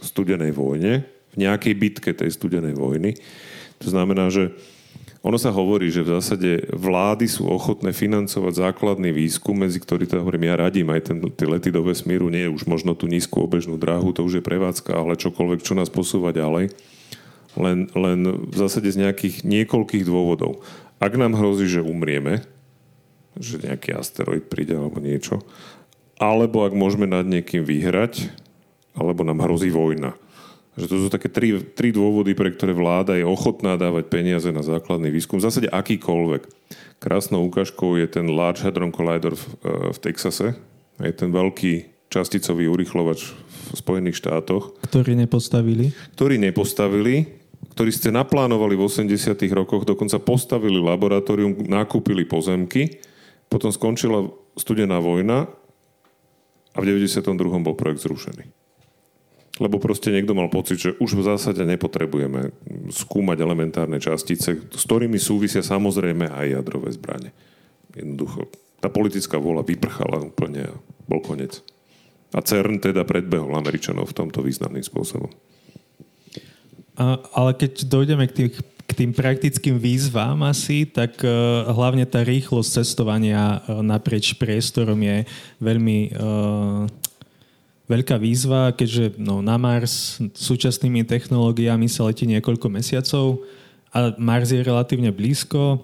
studenej 0.00 0.52
vojne, 0.56 1.04
v 1.32 1.36
nejakej 1.36 1.74
bitke 1.76 2.10
tej 2.12 2.32
studenej 2.32 2.76
vojny. 2.76 3.16
To 3.80 3.88
znamená, 3.88 4.28
že 4.28 4.52
ono 5.22 5.38
sa 5.38 5.54
hovorí, 5.54 5.86
že 5.86 6.02
v 6.02 6.18
zásade 6.18 6.50
vlády 6.74 7.30
sú 7.30 7.46
ochotné 7.46 7.94
financovať 7.94 8.58
základný 8.58 9.14
výskum, 9.14 9.54
medzi 9.54 9.78
ktorý 9.78 10.10
to 10.10 10.18
hovorím, 10.18 10.50
ja 10.50 10.66
radím 10.66 10.90
aj 10.90 11.00
ten, 11.06 11.16
tie 11.30 11.46
lety 11.46 11.70
do 11.70 11.86
vesmíru, 11.86 12.26
nie 12.26 12.50
už 12.50 12.66
možno 12.66 12.98
tú 12.98 13.06
nízku 13.06 13.38
obežnú 13.38 13.78
dráhu, 13.78 14.10
to 14.10 14.26
už 14.26 14.42
je 14.42 14.44
prevádzka, 14.44 14.90
ale 14.98 15.14
čokoľvek, 15.14 15.62
čo 15.62 15.78
nás 15.78 15.94
posúva 15.94 16.34
ďalej. 16.34 16.74
Len, 17.54 17.86
len 17.94 18.18
v 18.50 18.54
zásade 18.58 18.90
z 18.90 18.98
nejakých 18.98 19.46
niekoľkých 19.46 20.02
dôvodov. 20.02 20.66
Ak 20.98 21.14
nám 21.14 21.38
hrozí, 21.38 21.70
že 21.70 21.86
umrieme, 21.86 22.42
že 23.38 23.62
nejaký 23.62 23.94
asteroid 23.94 24.50
príde 24.50 24.74
alebo 24.74 24.98
niečo, 24.98 25.38
alebo 26.18 26.66
ak 26.66 26.74
môžeme 26.74 27.06
nad 27.06 27.22
niekým 27.22 27.62
vyhrať, 27.62 28.41
alebo 28.96 29.24
nám 29.24 29.44
hrozí 29.44 29.72
vojna. 29.72 30.12
Že 30.72 30.86
to 30.88 30.96
sú 31.04 31.08
také 31.12 31.28
tri, 31.28 31.60
tri 31.60 31.92
dôvody, 31.92 32.32
pre 32.32 32.48
ktoré 32.48 32.72
vláda 32.72 33.12
je 33.12 33.28
ochotná 33.28 33.76
dávať 33.76 34.08
peniaze 34.08 34.48
na 34.48 34.64
základný 34.64 35.12
výskum. 35.12 35.36
V 35.36 35.44
zásade 35.44 35.68
akýkoľvek. 35.68 36.48
Krásnou 36.96 37.44
ukážkou 37.44 38.00
je 38.00 38.08
ten 38.08 38.32
Large 38.32 38.64
Hadron 38.64 38.88
Collider 38.88 39.36
v, 39.36 39.44
v 39.92 39.98
Texase. 40.00 40.56
Je 40.96 41.12
ten 41.12 41.28
veľký 41.28 41.92
časticový 42.08 42.72
urychlovač 42.72 43.36
v 43.36 43.74
Spojených 43.76 44.16
štátoch. 44.16 44.72
Ktorý 44.88 45.12
nepostavili? 45.12 45.92
Ktorý 46.16 46.40
nepostavili, 46.40 47.28
ktorí 47.76 47.92
ste 47.92 48.08
naplánovali 48.08 48.72
v 48.72 48.88
80 48.88 49.12
rokoch, 49.52 49.84
dokonca 49.84 50.16
postavili 50.24 50.80
laboratórium, 50.80 51.68
nakúpili 51.68 52.24
pozemky, 52.24 52.96
potom 53.52 53.68
skončila 53.68 54.24
studená 54.56 55.04
vojna 55.04 55.52
a 56.72 56.78
v 56.80 56.84
92. 56.96 57.28
bol 57.60 57.76
projekt 57.76 58.08
zrušený 58.08 58.61
lebo 59.60 59.76
proste 59.76 60.08
niekto 60.08 60.32
mal 60.32 60.48
pocit, 60.48 60.80
že 60.80 60.90
už 60.96 61.20
v 61.20 61.26
zásade 61.28 61.60
nepotrebujeme 61.68 62.56
skúmať 62.88 63.36
elementárne 63.44 64.00
častice, 64.00 64.56
s 64.56 64.82
ktorými 64.88 65.20
súvisia 65.20 65.60
samozrejme 65.60 66.32
aj 66.32 66.46
jadrové 66.56 66.88
zbranie. 66.96 67.36
Jednoducho, 67.92 68.48
tá 68.80 68.88
politická 68.88 69.36
vôľa 69.36 69.68
vyprchala 69.68 70.24
úplne 70.24 70.72
a 70.72 70.74
bol 71.04 71.20
koniec. 71.20 71.60
A 72.32 72.40
CERN 72.40 72.80
teda 72.80 73.04
predbehol 73.04 73.52
Američanov 73.52 74.08
v 74.08 74.24
tomto 74.24 74.40
významným 74.40 74.80
spôsobom. 74.80 75.28
A, 76.96 77.20
ale 77.36 77.52
keď 77.52 77.84
dojdeme 77.92 78.24
k, 78.28 78.32
tým, 78.32 78.48
k 78.88 78.92
tým 78.96 79.12
praktickým 79.12 79.76
výzvám 79.76 80.40
asi, 80.48 80.88
tak 80.88 81.20
uh, 81.20 81.68
hlavne 81.68 82.08
tá 82.08 82.24
rýchlosť 82.24 82.80
cestovania 82.80 83.60
uh, 83.60 83.84
naprieč 83.84 84.32
priestorom 84.40 84.96
je 84.96 85.28
veľmi 85.60 85.98
uh, 86.16 86.88
veľká 87.92 88.16
výzva, 88.16 88.72
keďže 88.72 89.20
no, 89.20 89.44
na 89.44 89.60
Mars 89.60 90.16
súčasnými 90.32 91.04
technológiami 91.04 91.84
sa 91.92 92.08
letí 92.08 92.24
niekoľko 92.24 92.72
mesiacov 92.72 93.44
a 93.92 94.16
Mars 94.16 94.48
je 94.48 94.64
relatívne 94.64 95.12
blízko. 95.12 95.76
E, 95.76 95.78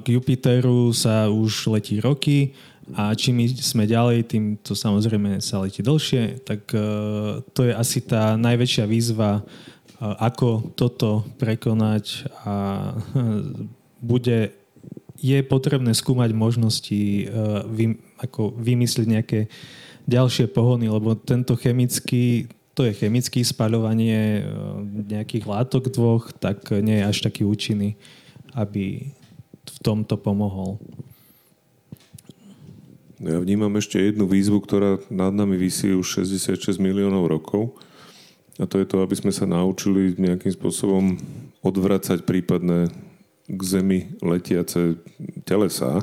k 0.00 0.06
Jupiteru 0.16 0.96
sa 0.96 1.28
už 1.28 1.68
letí 1.76 2.00
roky 2.00 2.56
a 2.96 3.12
čím 3.12 3.44
sme 3.52 3.84
ďalej, 3.84 4.24
tým 4.24 4.44
to 4.64 4.72
samozrejme 4.72 5.44
sa 5.44 5.60
letí 5.60 5.84
dlhšie, 5.84 6.40
tak 6.48 6.72
e, 6.72 6.80
to 7.52 7.60
je 7.68 7.72
asi 7.76 8.00
tá 8.00 8.40
najväčšia 8.40 8.88
výzva, 8.88 9.40
e, 9.40 9.42
ako 10.00 10.72
toto 10.72 11.28
prekonať 11.36 12.24
a 12.48 12.54
bude 14.00 14.56
je 15.18 15.38
potrebné 15.42 15.90
skúmať 15.98 16.30
možnosti, 16.30 17.26
ako 18.22 18.54
vymyslieť 18.54 19.06
nejaké 19.10 19.40
ďalšie 20.08 20.48
pohony, 20.48 20.88
lebo 20.88 21.12
tento 21.12 21.52
chemický, 21.54 22.48
to 22.72 22.88
je 22.88 22.96
chemické 22.96 23.44
spaľovanie 23.44 24.40
e, 24.40 24.42
nejakých 25.12 25.44
látok 25.44 25.92
dvoch, 25.92 26.32
tak 26.32 26.72
nie 26.72 27.04
je 27.04 27.04
až 27.04 27.16
taký 27.28 27.44
účinný, 27.44 28.00
aby 28.56 29.12
v 29.68 29.78
tomto 29.84 30.16
pomohol. 30.16 30.80
Ja 33.18 33.42
vnímam 33.42 33.74
ešte 33.74 33.98
jednu 33.98 34.30
výzvu, 34.30 34.62
ktorá 34.62 35.02
nad 35.10 35.34
nami 35.34 35.58
vysí 35.58 35.90
už 35.90 36.22
66 36.22 36.78
miliónov 36.78 37.26
rokov. 37.26 37.74
A 38.62 38.66
to 38.66 38.78
je 38.78 38.86
to, 38.86 39.02
aby 39.02 39.14
sme 39.18 39.34
sa 39.34 39.42
naučili 39.46 40.14
nejakým 40.14 40.54
spôsobom 40.54 41.18
odvracať 41.62 42.22
prípadné 42.22 42.90
k 43.50 43.60
Zemi 43.66 44.14
letiace 44.22 45.02
telesá. 45.42 45.98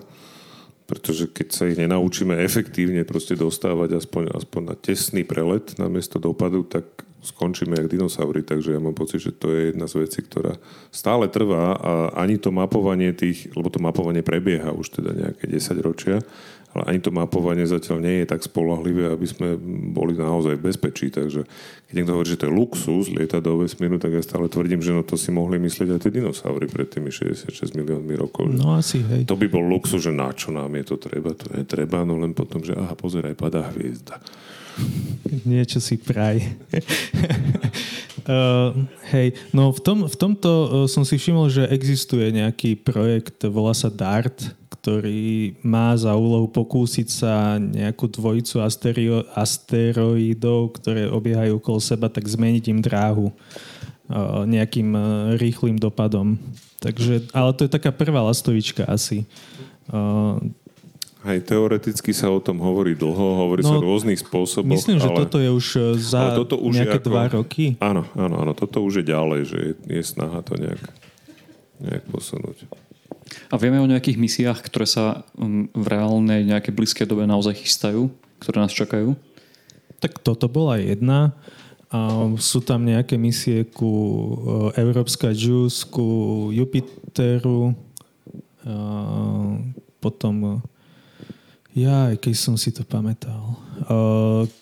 Pretože 0.86 1.26
keď 1.26 1.48
sa 1.50 1.66
ich 1.66 1.82
nenaučíme 1.82 2.38
efektívne 2.46 3.02
proste 3.04 3.34
dostávať 3.34 4.06
aspoň, 4.06 4.38
aspoň 4.38 4.62
na 4.70 4.76
tesný 4.78 5.26
prelet 5.26 5.74
namiesto 5.82 6.22
dopadu, 6.22 6.62
tak 6.62 6.86
skončíme 7.26 7.74
jak 7.74 7.90
dinosaury, 7.90 8.46
takže 8.46 8.78
ja 8.78 8.80
mám 8.80 8.94
pocit, 8.94 9.18
že 9.18 9.34
to 9.34 9.50
je 9.50 9.74
jedna 9.74 9.90
z 9.90 10.06
vecí, 10.06 10.22
ktorá 10.22 10.62
stále 10.94 11.26
trvá 11.26 11.74
a 11.74 11.92
ani 12.22 12.38
to 12.38 12.54
mapovanie 12.54 13.18
tých, 13.18 13.50
lebo 13.58 13.74
to 13.74 13.82
mapovanie 13.82 14.22
prebieha 14.22 14.70
už 14.70 15.02
teda 15.02 15.12
nejaké 15.18 15.50
10 15.50 15.74
ročia, 15.82 16.22
ale 16.76 16.92
ani 16.92 17.00
to 17.00 17.08
mapovanie 17.08 17.64
zatiaľ 17.64 18.04
nie 18.04 18.22
je 18.22 18.28
tak 18.28 18.44
spolahlivé, 18.44 19.08
aby 19.08 19.24
sme 19.24 19.56
boli 19.96 20.12
naozaj 20.12 20.60
v 20.60 20.66
bezpečí. 20.68 21.08
Takže 21.08 21.48
keď 21.88 21.94
niekto 21.96 22.12
hovorí, 22.12 22.28
že 22.28 22.40
to 22.44 22.48
je 22.52 22.54
luxus 22.54 23.08
lietať 23.16 23.40
do 23.40 23.64
vesmíru, 23.64 23.96
tak 23.96 24.12
ja 24.12 24.20
stále 24.20 24.52
tvrdím, 24.52 24.84
že 24.84 24.92
no 24.92 25.00
to 25.08 25.16
si 25.16 25.32
mohli 25.32 25.56
myslieť 25.56 25.96
aj 25.96 26.00
tie 26.04 26.12
dinosaury 26.12 26.68
pred 26.68 26.92
tými 26.92 27.16
66 27.16 27.72
miliónmi 27.80 28.20
rokov. 28.20 28.52
No 28.52 28.76
asi, 28.76 29.00
hej. 29.00 29.24
To 29.24 29.40
by 29.40 29.48
bol 29.48 29.64
luxus, 29.64 30.04
že 30.04 30.12
na 30.12 30.36
čo 30.36 30.52
nám 30.52 30.76
je 30.76 30.84
to 30.84 30.96
treba, 31.00 31.32
to 31.32 31.48
je 31.56 31.64
treba, 31.64 32.04
no 32.04 32.20
len 32.20 32.36
potom, 32.36 32.60
že 32.60 32.76
aha, 32.76 32.92
pozeraj, 33.00 33.40
padá 33.40 33.72
hviezda. 33.72 34.20
Niečo 35.48 35.80
si 35.80 35.96
praj. 35.96 36.44
uh, 38.28 38.76
hej, 39.16 39.32
no 39.56 39.72
v, 39.72 39.80
tom, 39.80 39.98
v 40.12 40.16
tomto 40.20 40.52
uh, 40.52 40.68
som 40.92 41.08
si 41.08 41.16
všimol, 41.16 41.48
že 41.48 41.72
existuje 41.72 42.36
nejaký 42.36 42.84
projekt, 42.84 43.48
volá 43.48 43.72
sa 43.72 43.88
DART, 43.88 44.52
ktorý 44.86 45.58
má 45.66 45.98
za 45.98 46.14
úlohu 46.14 46.46
pokúsiť 46.46 47.08
sa 47.10 47.58
nejakú 47.58 48.06
dvojicu 48.06 48.62
asterio, 48.62 49.26
asteroidov, 49.34 50.78
ktoré 50.78 51.10
obiehajú 51.10 51.58
okolo 51.58 51.82
seba, 51.82 52.06
tak 52.06 52.30
zmeniť 52.30 52.70
im 52.70 52.86
dráhu 52.86 53.34
uh, 53.34 54.46
nejakým 54.46 54.94
uh, 54.94 55.02
rýchlým 55.42 55.82
dopadom. 55.82 56.38
Takže, 56.86 57.34
ale 57.34 57.50
to 57.58 57.66
je 57.66 57.74
taká 57.74 57.90
prvá 57.90 58.22
lastovička 58.30 58.86
asi. 58.86 59.26
Uh, 59.90 60.38
Hej, 61.26 61.50
teoreticky 61.50 62.14
sa 62.14 62.30
o 62.30 62.38
tom 62.38 62.62
hovorí 62.62 62.94
dlho, 62.94 63.42
hovorí 63.42 63.66
no, 63.66 63.70
sa 63.74 63.76
o 63.82 63.90
rôznych 63.90 64.22
spôsoboch. 64.22 64.70
Myslím, 64.70 65.02
že 65.02 65.10
ale, 65.10 65.18
toto 65.26 65.42
je 65.42 65.50
už 65.50 65.68
e, 65.82 65.98
za 65.98 66.38
toto 66.38 66.62
už 66.62 66.86
nejaké 66.86 67.02
ako, 67.02 67.08
dva 67.10 67.26
roky. 67.34 67.74
Áno, 67.82 68.06
áno, 68.14 68.46
áno, 68.46 68.54
toto 68.54 68.86
už 68.86 69.02
je 69.02 69.06
ďalej, 69.10 69.42
že 69.50 69.58
je, 69.58 69.74
je 69.98 70.04
snaha 70.06 70.46
to 70.46 70.54
nejak, 70.54 70.86
nejak 71.82 72.06
posunúť. 72.14 72.85
A 73.52 73.56
vieme 73.58 73.82
o 73.82 73.90
nejakých 73.90 74.18
misiách, 74.18 74.60
ktoré 74.66 74.88
sa 74.90 75.26
v 75.74 75.86
reálnej 75.86 76.46
nejakej 76.48 76.74
blízkej 76.74 77.06
dobe 77.10 77.28
naozaj 77.30 77.62
chystajú, 77.62 78.10
ktoré 78.42 78.58
nás 78.62 78.74
čakajú? 78.74 79.14
Tak 80.00 80.22
toto 80.22 80.46
bola 80.52 80.78
jedna. 80.82 81.34
A 81.94 82.28
sú 82.42 82.60
tam 82.66 82.84
nejaké 82.84 83.16
misie 83.16 83.64
ku 83.70 83.88
e, 83.88 84.82
Európska 84.82 85.32
JUICE, 85.32 85.88
ku 85.88 86.08
Jupiteru, 86.52 87.78
a 88.66 88.76
potom 90.02 90.62
ja, 91.76 92.16
keď 92.16 92.34
som 92.34 92.56
si 92.56 92.72
to 92.72 92.88
pamätal. 92.88 93.60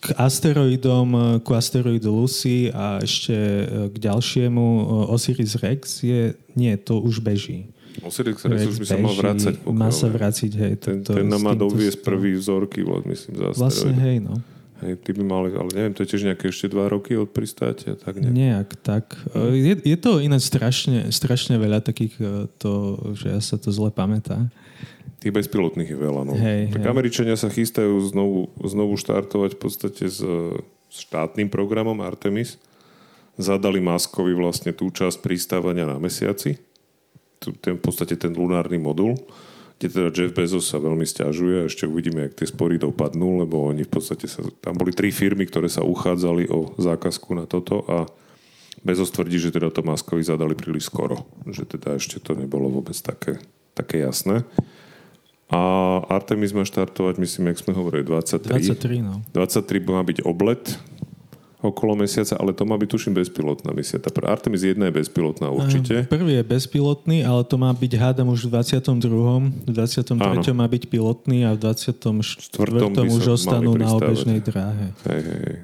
K 0.01 0.05
asteroidom, 0.17 1.39
ku 1.45 1.51
asteroidu 1.53 2.09
Lucy 2.09 2.73
a 2.73 2.97
ešte 2.99 3.35
e, 3.37 3.63
k 3.93 3.95
ďalšiemu 4.01 4.65
Osiris 5.13 5.53
Rex 5.61 6.01
je, 6.01 6.33
nie, 6.57 6.73
to 6.81 6.97
už 6.97 7.21
beží. 7.21 7.69
Osiris 8.01 8.41
Rex, 8.41 8.65
už 8.73 8.77
by 8.81 8.87
sa 8.89 8.97
mal 8.97 9.13
vrácať. 9.13 9.53
Má 9.69 9.93
sa 9.93 10.09
vráciť, 10.09 10.51
hej. 10.57 10.73
Ten, 10.81 11.05
ten 11.05 11.29
nám 11.29 11.45
má 11.45 11.53
doviesť 11.53 12.01
prvý 12.01 12.33
vzorky, 12.33 12.81
myslím, 12.81 13.33
za 13.37 13.47
Vlastne, 13.53 13.93
hej, 13.93 14.17
no. 14.17 14.41
Hej, 14.83 14.99
ty 14.99 15.15
by 15.15 15.23
mali, 15.23 15.49
ale 15.55 15.69
neviem, 15.71 15.93
to 15.95 16.03
je 16.03 16.11
tiež 16.11 16.27
nejaké 16.27 16.51
ešte 16.51 16.67
dva 16.67 16.91
roky 16.91 17.15
od 17.15 17.31
pristátia, 17.31 17.95
tak 17.95 18.19
nejak. 18.19 18.33
Nejak, 18.35 18.69
tak. 18.83 19.15
E, 19.31 19.55
je, 19.55 19.73
je 19.79 19.97
to 20.01 20.19
ináč 20.19 20.51
strašne, 20.51 21.07
strašne 21.07 21.55
veľa 21.55 21.79
takých, 21.79 22.19
e, 22.19 22.51
to, 22.59 22.99
že 23.15 23.31
ja 23.31 23.39
sa 23.39 23.55
to 23.55 23.71
zle 23.71 23.95
pamätá. 23.95 24.51
Tých 25.23 25.31
bezpilotných 25.31 25.87
je 25.87 25.95
veľa. 25.95 26.21
No. 26.27 26.35
Hej, 26.35 26.75
tak 26.75 26.83
hej. 26.83 26.91
Američania 26.91 27.39
sa 27.39 27.47
chystajú 27.47 27.95
znovu, 28.11 28.51
znovu 28.59 28.99
štartovať 28.99 29.55
v 29.55 29.59
podstate 29.61 30.03
s, 30.11 30.19
s 30.91 30.97
štátnym 31.07 31.47
programom 31.47 32.03
Artemis. 32.03 32.59
Zadali 33.39 33.79
Maskovi 33.79 34.35
vlastne 34.35 34.75
tú 34.75 34.91
časť 34.91 35.23
pristávania 35.23 35.87
na 35.87 35.95
mesiaci. 35.95 36.59
Ten, 37.59 37.75
v 37.75 37.83
podstate 37.83 38.15
ten 38.15 38.31
lunárny 38.31 38.79
modul 38.79 39.19
kde 39.83 39.99
teda 39.99 40.09
Jeff 40.15 40.31
Bezos 40.31 40.71
sa 40.71 40.79
veľmi 40.79 41.03
stiažuje 41.03 41.55
a 41.59 41.67
ešte 41.67 41.83
uvidíme, 41.83 42.31
jak 42.31 42.39
tie 42.39 42.47
spory 42.47 42.79
dopadnú, 42.79 43.43
lebo 43.43 43.67
oni 43.67 43.83
v 43.83 43.91
podstate 43.91 44.31
sa, 44.31 44.39
tam 44.63 44.79
boli 44.79 44.95
tri 44.95 45.11
firmy, 45.11 45.43
ktoré 45.43 45.67
sa 45.67 45.83
uchádzali 45.83 46.47
o 46.47 46.71
zákazku 46.79 47.35
na 47.35 47.43
toto 47.43 47.83
a 47.91 48.07
Bezos 48.79 49.11
tvrdí, 49.11 49.39
že 49.39 49.51
teda 49.51 49.71
to 49.75 49.83
Maskovi 49.83 50.23
zadali 50.23 50.55
príliš 50.55 50.87
skoro. 50.87 51.27
Že 51.43 51.63
teda 51.77 51.89
ešte 51.99 52.23
to 52.23 52.35
nebolo 52.35 52.67
vôbec 52.67 52.95
také, 52.95 53.43
také 53.75 54.03
jasné. 54.03 54.47
A 55.51 55.59
Artemis 56.07 56.55
má 56.55 56.63
štartovať, 56.63 57.19
myslím, 57.19 57.51
jak 57.51 57.61
sme 57.61 57.75
hovorili, 57.75 58.07
23. 58.07 58.73
23, 58.73 59.03
no. 59.03 59.19
23 59.35 59.83
má 59.83 60.01
byť 60.03 60.17
oblet 60.23 60.79
okolo 61.63 61.95
mesiaca, 61.95 62.35
ale 62.35 62.51
to 62.51 62.67
má 62.67 62.75
byť, 62.75 62.89
tuším, 62.91 63.15
bezpilotná 63.15 63.71
misia. 63.71 63.95
Tá 63.95 64.11
Artemis 64.27 64.67
1 64.67 64.75
je 64.75 64.93
bezpilotná 64.93 65.47
určite. 65.47 66.03
Prvý 66.11 66.35
je 66.35 66.43
bezpilotný, 66.43 67.23
ale 67.23 67.47
to 67.47 67.55
má 67.55 67.71
byť 67.71 67.91
hádam 67.95 68.27
už 68.35 68.51
v 68.51 68.59
22. 68.59 69.63
V 69.63 69.71
23. 69.71 70.19
Áno. 70.19 70.43
má 70.51 70.67
byť 70.67 70.83
pilotný 70.91 71.47
a 71.47 71.55
v 71.55 71.63
24. 71.63 72.03
už 73.07 73.23
ostanú 73.31 73.79
na 73.79 73.87
obežnej 73.95 74.43
dráhe. 74.43 74.91
Hej, 75.07 75.21
hej, 75.23 75.39
hej. 75.47 75.57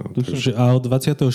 No, 0.00 0.08
a 0.56 0.64
od 0.76 0.84
24. 0.88 1.28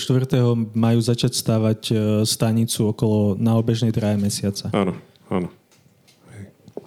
majú 0.74 0.98
začať 0.98 1.32
stávať 1.38 1.80
e, 1.90 1.94
stanicu 2.26 2.90
okolo 2.90 3.38
na 3.38 3.54
obežnej 3.54 3.94
dráhe 3.94 4.18
mesiaca. 4.18 4.74
Áno, 4.74 4.98
áno. 5.30 5.50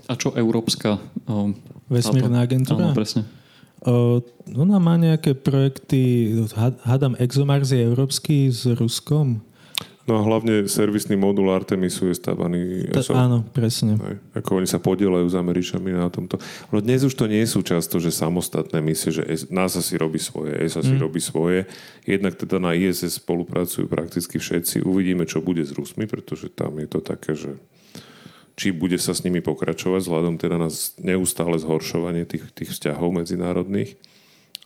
A 0.09 0.17
čo 0.17 0.33
Európska 0.33 0.97
um, 1.29 1.53
vesmírna 1.87 2.41
agentúra? 2.41 2.91
Áno, 2.91 2.97
presne. 2.97 3.38
Ona 4.55 4.77
má 4.81 4.99
nejaké 4.99 5.37
projekty, 5.37 6.35
hádam 6.83 7.15
ExoMars 7.15 7.71
je 7.71 7.79
európsky 7.79 8.51
s 8.51 8.67
Ruskom. 8.67 9.39
No 10.09 10.17
a 10.17 10.25
hlavne 10.25 10.65
servisný 10.65 11.13
modul 11.13 11.53
Artemisu 11.53 12.09
je 12.09 12.17
stávaný 12.17 12.89
Ta, 12.89 13.05
Áno, 13.13 13.45
presne. 13.53 13.93
Aj, 14.01 14.17
ako 14.41 14.57
oni 14.57 14.65
sa 14.65 14.81
podielajú 14.81 15.29
s 15.29 15.37
Američanmi 15.37 15.93
na 15.93 16.09
tomto. 16.09 16.41
No 16.73 16.81
dnes 16.81 17.05
už 17.05 17.13
to 17.13 17.29
nie 17.29 17.45
sú 17.45 17.61
často, 17.61 18.01
že 18.01 18.09
samostatné 18.09 18.81
misie, 18.81 19.13
že 19.13 19.21
NASA 19.53 19.85
si 19.85 20.01
robí 20.01 20.17
svoje, 20.17 20.57
ESA 20.65 20.81
si 20.81 20.97
mm. 20.97 21.01
robí 21.05 21.21
svoje. 21.21 21.69
Jednak 22.09 22.41
teda 22.41 22.57
na 22.57 22.73
ISS 22.73 23.21
spolupracujú 23.21 23.85
prakticky 23.85 24.41
všetci. 24.41 24.81
Uvidíme, 24.81 25.29
čo 25.29 25.45
bude 25.45 25.61
s 25.61 25.77
Rusmi, 25.77 26.09
pretože 26.09 26.49
tam 26.49 26.81
je 26.81 26.89
to 26.89 27.05
také, 27.05 27.37
že 27.37 27.61
či 28.59 28.75
bude 28.75 28.99
sa 28.99 29.15
s 29.15 29.23
nimi 29.23 29.39
pokračovať 29.39 30.03
vzhľadom 30.03 30.35
teda 30.35 30.59
na 30.59 30.67
neustále 30.99 31.55
zhoršovanie 31.55 32.27
tých, 32.27 32.51
tých 32.51 32.75
vzťahov 32.75 33.23
medzinárodných. 33.23 33.95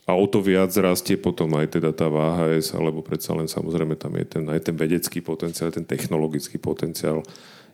A 0.04 0.18
o 0.18 0.26
to 0.26 0.42
viac 0.42 0.74
rastie 0.74 1.14
potom 1.14 1.54
aj 1.54 1.78
teda 1.78 1.94
tá 1.94 2.10
VHS, 2.10 2.74
alebo 2.74 3.00
predsa 3.00 3.32
len 3.38 3.46
samozrejme 3.46 3.94
tam 3.96 4.18
je 4.18 4.26
ten, 4.26 4.44
aj 4.50 4.68
ten 4.68 4.76
vedecký 4.76 5.22
potenciál, 5.22 5.72
ten 5.72 5.86
technologický 5.86 6.58
potenciál. 6.60 7.24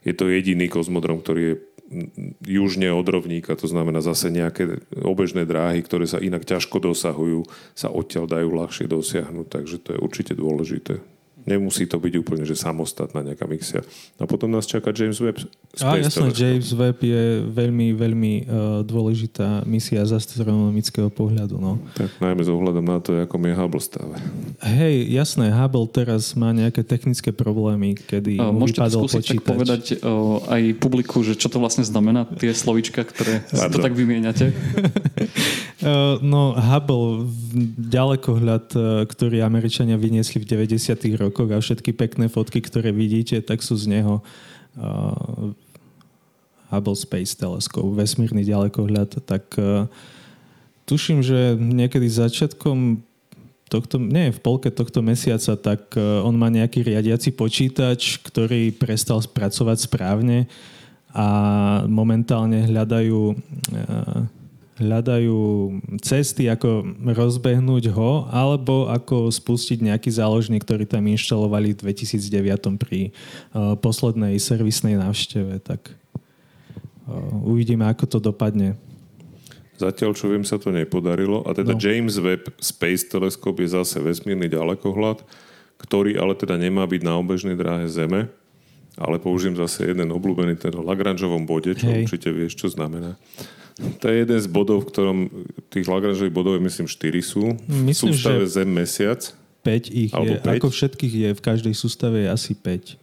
Je 0.05 0.13
to 0.15 0.31
jediný 0.31 0.71
kozmodrom, 0.71 1.25
ktorý 1.25 1.43
je 1.43 1.55
južne 2.47 2.87
od 2.95 3.03
rovníka, 3.03 3.59
to 3.59 3.67
znamená 3.67 3.99
zase 3.99 4.31
nejaké 4.31 4.79
obežné 5.03 5.43
dráhy, 5.43 5.83
ktoré 5.83 6.07
sa 6.07 6.23
inak 6.23 6.47
ťažko 6.47 6.79
dosahujú, 6.79 7.43
sa 7.75 7.91
odtiaľ 7.91 8.31
dajú 8.31 8.47
ľahšie 8.47 8.87
dosiahnuť, 8.87 9.47
takže 9.51 9.77
to 9.83 9.89
je 9.97 9.99
určite 9.99 10.39
dôležité. 10.39 11.03
Nemusí 11.49 11.89
to 11.89 11.97
byť 11.97 12.15
úplne, 12.21 12.45
že 12.45 12.53
samostatná 12.53 13.25
nejaká 13.25 13.49
mixia. 13.49 13.81
A 14.21 14.29
potom 14.29 14.53
nás 14.53 14.69
čaká 14.69 14.93
James 14.93 15.17
Webb. 15.17 15.41
A 15.81 15.97
jasné, 15.97 16.29
James 16.37 16.69
Webb 16.77 17.01
je 17.01 17.41
veľmi, 17.49 17.97
veľmi 17.97 18.35
uh, 18.45 18.45
dôležitá 18.85 19.65
misia 19.65 20.05
z 20.05 20.21
astronomického 20.21 21.09
pohľadu. 21.09 21.57
No. 21.57 21.81
Tak 21.97 22.21
najmä 22.21 22.43
s 22.45 22.51
ohľadom 22.53 22.85
na 22.85 22.99
to, 23.01 23.17
ako 23.17 23.35
je 23.41 23.55
Hubble 23.57 23.83
stále. 23.83 24.15
Hej, 24.61 25.09
jasné, 25.09 25.49
Hubble 25.49 25.89
teraz 25.89 26.37
má 26.37 26.53
nejaké 26.53 26.85
technické 26.85 27.33
problémy, 27.33 27.97
kedy 27.97 28.37
uh, 28.37 28.53
mu 28.53 28.69
Môžete 28.69 28.85
vypadol 28.85 29.01
skúsiť 29.09 29.17
počítač. 29.17 29.41
tak 29.41 29.49
povedať 29.49 29.83
uh, 30.05 30.45
aj 30.53 30.63
publiku, 30.77 31.25
že 31.25 31.39
čo 31.41 31.49
to 31.49 31.57
vlastne 31.57 31.87
znamená, 31.87 32.29
tie 32.37 32.53
slovička, 32.53 33.01
ktoré 33.07 33.49
si 33.49 33.67
to 33.73 33.81
tak 33.81 33.97
vymieňate? 33.97 34.53
uh, 34.53 36.21
no, 36.33 36.53
Hubble, 36.53 37.25
ďalekohľad, 37.81 38.77
ktorý 39.09 39.41
Američania 39.41 39.97
vyniesli 39.97 40.43
v 40.43 40.47
90 40.69 41.01
rokoch, 41.17 41.30
rokoch 41.31 41.51
a 41.55 41.63
všetky 41.63 41.95
pekné 41.95 42.27
fotky, 42.27 42.59
ktoré 42.59 42.91
vidíte, 42.91 43.39
tak 43.41 43.63
sú 43.63 43.79
z 43.79 43.87
neho 43.87 44.19
uh, 44.75 45.55
Hubble 46.75 46.99
Space 46.99 47.39
Telescope, 47.39 47.95
vesmírny 47.95 48.43
ďalekohľad, 48.43 49.23
tak 49.23 49.47
uh, 49.57 49.87
tuším, 50.91 51.23
že 51.23 51.55
niekedy 51.55 52.11
začiatkom 52.11 53.07
tohto, 53.71 54.03
nie, 54.03 54.35
v 54.35 54.41
polke 54.43 54.75
tohto 54.75 54.99
mesiaca, 55.01 55.55
tak 55.55 55.95
uh, 55.95 56.27
on 56.27 56.35
má 56.35 56.51
nejaký 56.51 56.83
riadiaci 56.83 57.31
počítač, 57.39 58.19
ktorý 58.27 58.75
prestal 58.75 59.23
spracovať 59.23 59.87
správne 59.87 60.51
a 61.15 61.27
momentálne 61.87 62.67
hľadajú 62.67 63.21
uh, 63.31 64.40
hľadajú 64.81 65.39
cesty, 66.01 66.49
ako 66.49 66.97
rozbehnúť 67.05 67.93
ho, 67.93 68.25
alebo 68.33 68.89
ako 68.89 69.29
spustiť 69.29 69.85
nejaký 69.85 70.09
záložník, 70.09 70.65
ktorý 70.65 70.89
tam 70.89 71.05
inštalovali 71.05 71.77
v 71.77 71.93
2009 71.93 72.81
pri 72.81 73.13
uh, 73.53 73.77
poslednej 73.77 74.41
servisnej 74.41 74.97
návšteve. 74.97 75.61
Tak 75.61 75.93
uh, 75.93 77.47
uvidíme, 77.47 77.85
ako 77.85 78.05
to 78.09 78.19
dopadne. 78.19 78.81
Zatiaľ, 79.77 80.13
čo 80.13 80.29
viem, 80.29 80.45
sa 80.45 80.61
to 80.61 80.73
nepodarilo. 80.73 81.45
A 81.45 81.57
teda 81.57 81.77
no. 81.77 81.81
James 81.81 82.17
Webb 82.21 82.53
Space 82.61 83.09
Telescope 83.09 83.61
je 83.61 83.77
zase 83.77 84.01
vesmírny 84.01 84.49
ďalekohľad, 84.49 85.25
ktorý 85.81 86.21
ale 86.21 86.37
teda 86.37 86.61
nemá 86.61 86.85
byť 86.85 87.01
na 87.01 87.17
obežnej 87.17 87.57
dráhe 87.57 87.89
Zeme, 87.89 88.29
ale 88.99 89.23
použijem 89.23 89.55
zase 89.55 89.91
jeden 89.91 90.11
obľúbený, 90.11 90.59
ten 90.59 90.75
Lagrangeovom 90.75 91.47
bode, 91.47 91.75
čo 91.79 91.87
Hej. 91.87 92.09
určite 92.09 92.29
vieš, 92.35 92.59
čo 92.59 92.67
znamená. 92.73 93.15
To 93.81 94.13
je 94.13 94.17
jeden 94.27 94.39
z 94.41 94.49
bodov, 94.51 94.85
v 94.85 94.89
ktorom 94.93 95.19
tých 95.73 95.87
Lagrangeových 95.89 96.35
bodov 96.35 96.53
je 96.59 96.63
myslím 96.67 96.87
4 96.91 97.23
sú. 97.25 97.45
Myslím, 97.65 98.13
v 98.13 98.17
sústave 98.19 98.45
že 98.45 98.61
Zem, 98.61 98.69
Mesiac. 98.69 99.21
5 99.65 99.89
ich 99.93 100.11
je. 100.13 100.37
5? 100.41 100.57
Ako 100.61 100.69
všetkých 100.69 101.15
je, 101.17 101.29
v 101.37 101.43
každej 101.43 101.75
sústave 101.77 102.25
je 102.25 102.29
asi 102.29 102.53
5. 102.57 103.01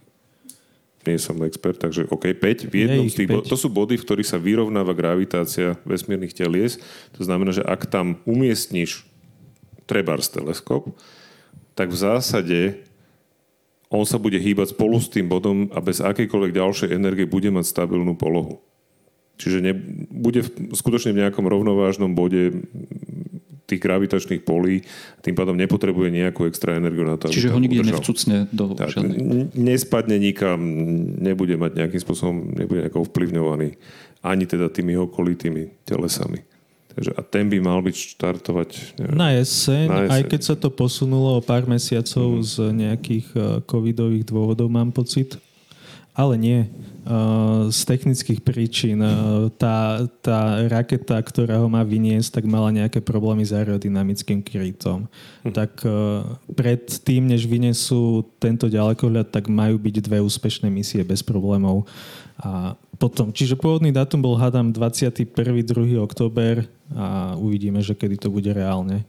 Nie 1.08 1.18
som 1.24 1.40
expert, 1.48 1.80
takže 1.80 2.04
OK, 2.12 2.36
5. 2.36 2.68
V 2.68 2.74
jednom 2.76 3.08
z 3.08 3.24
tých 3.24 3.30
bod, 3.32 3.48
to 3.48 3.56
sú 3.56 3.72
body, 3.72 3.96
v 3.96 4.04
ktorých 4.04 4.28
sa 4.28 4.36
vyrovnáva 4.36 4.92
gravitácia 4.92 5.80
vesmírnych 5.88 6.36
telies. 6.36 6.84
To 7.16 7.24
znamená, 7.24 7.56
že 7.56 7.64
ak 7.64 7.88
tam 7.88 8.20
umiestniš 8.28 9.08
trebárs 9.88 10.28
teleskop, 10.28 10.92
tak 11.80 11.96
v 11.96 11.98
zásade 11.98 12.60
on 13.88 14.04
sa 14.04 14.20
bude 14.20 14.36
hýbať 14.36 14.76
spolu 14.76 15.00
s 15.00 15.08
tým 15.08 15.32
bodom 15.32 15.72
a 15.72 15.80
bez 15.80 16.04
akejkoľvek 16.04 16.52
ďalšej 16.52 16.90
energie 16.92 17.24
bude 17.24 17.48
mať 17.48 17.66
stabilnú 17.68 18.20
polohu. 18.20 18.60
Čiže 19.38 19.62
ne, 19.62 19.74
bude 20.10 20.42
v, 20.44 20.74
skutočne 20.74 21.14
v 21.14 21.22
nejakom 21.24 21.46
rovnovážnom 21.46 22.12
bode 22.12 22.66
tých 23.68 23.84
gravitačných 23.84 24.48
polí, 24.48 24.88
tým 25.20 25.36
pádom 25.36 25.54
nepotrebuje 25.60 26.10
nejakú 26.10 26.48
extra 26.48 26.80
energiu 26.80 27.04
na 27.04 27.20
to. 27.20 27.28
Čiže 27.28 27.52
ho 27.52 27.60
nikde 27.60 27.84
nevcucne 27.84 28.48
do 28.50 28.72
tak, 28.74 28.96
Nespadne 29.54 30.16
nikam, 30.16 30.60
nebude 31.20 31.60
mať 31.60 31.84
nejakým 31.84 32.02
spôsobom, 32.02 32.56
nebude 32.56 32.88
nejako 32.88 33.04
ovplyvňovaný 33.06 33.76
ani 34.24 34.50
teda 34.50 34.72
tými 34.72 34.98
okolitými 34.98 35.86
telesami. 35.86 36.42
Takže 36.98 37.14
a 37.14 37.22
ten 37.22 37.46
by 37.46 37.62
mal 37.62 37.78
byť 37.86 38.18
štartovať... 38.18 38.98
Neviem, 38.98 39.14
na, 39.14 39.30
jeseň, 39.38 39.86
na 39.86 40.00
jeseň, 40.10 40.14
aj 40.18 40.22
keď 40.34 40.42
sa 40.42 40.56
to 40.58 40.74
posunulo 40.74 41.38
o 41.38 41.46
pár 41.46 41.70
mesiacov 41.70 42.42
mm. 42.42 42.42
z 42.42 42.54
nejakých 42.74 43.28
eh, 43.38 43.42
covidových 43.70 44.26
dôvodov, 44.26 44.66
mám 44.66 44.90
pocit. 44.90 45.38
Ale 46.18 46.34
nie. 46.34 46.66
Uh, 47.06 47.70
z 47.70 47.86
technických 47.86 48.42
príčin 48.42 48.98
uh, 48.98 49.54
tá, 49.54 50.02
tá 50.26 50.66
raketa, 50.66 51.14
ktorá 51.22 51.62
ho 51.62 51.70
má 51.70 51.86
vyniesť, 51.86 52.42
tak 52.42 52.50
mala 52.50 52.74
nejaké 52.74 53.06
problémy 53.06 53.46
s 53.46 53.54
aerodynamickým 53.54 54.42
krytom. 54.42 55.06
Hm. 55.46 55.54
Tak 55.54 55.86
pred 56.58 56.90
tým, 57.06 57.30
než 57.30 57.46
vyniesú 57.46 58.26
tento 58.42 58.66
ďalekohľad, 58.66 59.30
tak 59.30 59.46
majú 59.46 59.78
byť 59.78 59.96
dve 60.02 60.18
úspešné 60.26 60.74
misie 60.74 61.06
bez 61.06 61.22
problémov. 61.22 61.86
A 62.38 62.78
potom, 63.02 63.34
čiže 63.34 63.58
pôvodný 63.58 63.90
dátum 63.90 64.22
bol, 64.22 64.38
hádam, 64.38 64.70
21. 64.70 65.26
2. 65.66 65.98
október 65.98 66.70
a 66.94 67.34
uvidíme, 67.38 67.82
že 67.82 67.98
kedy 67.98 68.22
to 68.22 68.30
bude 68.30 68.50
reálne. 68.54 69.06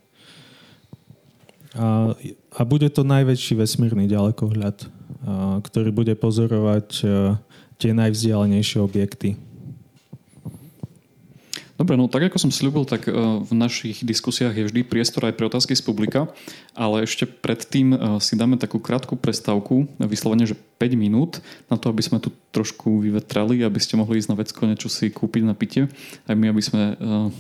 A, 1.77 2.17
a 2.57 2.61
bude 2.65 2.89
to 2.89 3.05
najväčší 3.05 3.61
vesmírny 3.61 4.09
ďalekohľad 4.09 4.99
ktorý 5.63 5.91
bude 5.91 6.15
pozorovať 6.15 7.05
tie 7.79 7.93
najvzdialenejšie 7.95 8.79
objekty. 8.83 9.39
Dobre, 11.79 11.95
no 11.95 12.11
tak 12.11 12.27
ako 12.27 12.43
som 12.43 12.51
slúbil, 12.51 12.83
tak 12.83 13.07
v 13.07 13.53
našich 13.55 14.03
diskusiách 14.03 14.51
je 14.51 14.67
vždy 14.67 14.83
priestor 14.83 15.31
aj 15.31 15.39
pre 15.39 15.47
otázky 15.47 15.79
z 15.79 15.87
publika, 15.87 16.27
ale 16.75 17.07
ešte 17.07 17.23
predtým 17.23 18.19
si 18.19 18.35
dáme 18.35 18.59
takú 18.59 18.83
krátku 18.83 19.15
prestávku, 19.15 19.87
vyslovene, 20.03 20.43
že 20.43 20.59
5 20.59 20.99
minút, 20.99 21.39
na 21.71 21.79
to, 21.79 21.95
aby 21.95 22.03
sme 22.03 22.19
tu 22.19 22.35
trošku 22.51 23.07
vyvetrali, 23.07 23.63
aby 23.63 23.79
ste 23.79 23.95
mohli 23.95 24.19
ísť 24.19 24.31
na 24.35 24.37
vecko 24.43 24.67
niečo 24.67 24.91
si 24.91 25.07
kúpiť 25.07 25.43
na 25.47 25.55
pitie, 25.55 25.87
aj 26.27 26.35
my, 26.35 26.51
aby 26.51 26.63
sme 26.67 26.83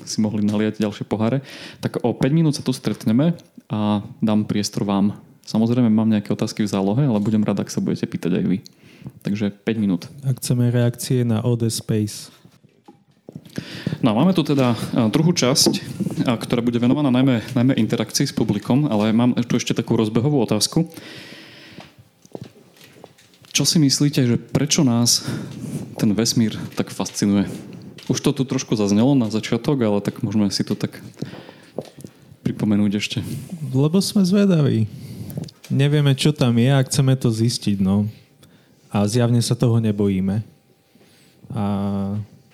si 0.06 0.22
mohli 0.22 0.46
naliať 0.46 0.78
ďalšie 0.78 1.02
poháre. 1.10 1.42
Tak 1.82 2.06
o 2.06 2.14
5 2.14 2.30
minút 2.30 2.54
sa 2.54 2.62
tu 2.62 2.70
stretneme 2.70 3.34
a 3.66 4.06
dám 4.22 4.46
priestor 4.46 4.86
vám. 4.86 5.18
Samozrejme 5.50 5.90
mám 5.90 6.14
nejaké 6.14 6.30
otázky 6.30 6.62
v 6.62 6.70
zálohe, 6.70 7.10
ale 7.10 7.18
budem 7.18 7.42
rád, 7.42 7.66
ak 7.66 7.74
sa 7.74 7.82
budete 7.82 8.06
pýtať 8.06 8.38
aj 8.38 8.44
vy. 8.46 8.58
Takže 9.26 9.50
5 9.50 9.82
minút. 9.82 10.06
Ak 10.22 10.38
chceme 10.38 10.70
reakcie 10.70 11.26
na 11.26 11.42
OD 11.42 11.66
Space. 11.74 12.30
No 13.98 14.14
máme 14.14 14.30
tu 14.36 14.46
teda 14.46 14.78
druhú 15.10 15.34
časť, 15.34 15.82
ktorá 16.24 16.62
bude 16.62 16.78
venovaná 16.78 17.10
najmä, 17.10 17.42
najmä 17.52 17.74
interakcii 17.78 18.30
s 18.30 18.34
publikom, 18.36 18.86
ale 18.86 19.10
mám 19.10 19.34
tu 19.44 19.58
ešte 19.58 19.74
takú 19.74 19.98
rozbehovú 19.98 20.38
otázku. 20.42 20.86
Čo 23.50 23.66
si 23.66 23.82
myslíte, 23.82 24.22
že 24.22 24.36
prečo 24.38 24.86
nás 24.86 25.26
ten 25.98 26.14
vesmír 26.14 26.54
tak 26.78 26.94
fascinuje? 26.94 27.50
Už 28.06 28.22
to 28.22 28.30
tu 28.30 28.46
trošku 28.46 28.78
zaznelo 28.78 29.18
na 29.18 29.28
začiatok, 29.34 29.82
ale 29.82 29.98
tak 29.98 30.22
môžeme 30.22 30.46
si 30.54 30.62
to 30.62 30.78
tak 30.78 31.02
pripomenúť 32.46 32.92
ešte. 33.02 33.18
Lebo 33.74 33.98
sme 33.98 34.22
zvedaví 34.22 34.86
nevieme, 35.68 36.16
čo 36.16 36.32
tam 36.32 36.56
je 36.56 36.70
a 36.72 36.80
chceme 36.86 37.12
to 37.18 37.28
zistiť, 37.28 37.82
no. 37.82 38.08
A 38.88 39.04
zjavne 39.04 39.44
sa 39.44 39.52
toho 39.52 39.76
nebojíme. 39.84 40.40
A 41.52 41.64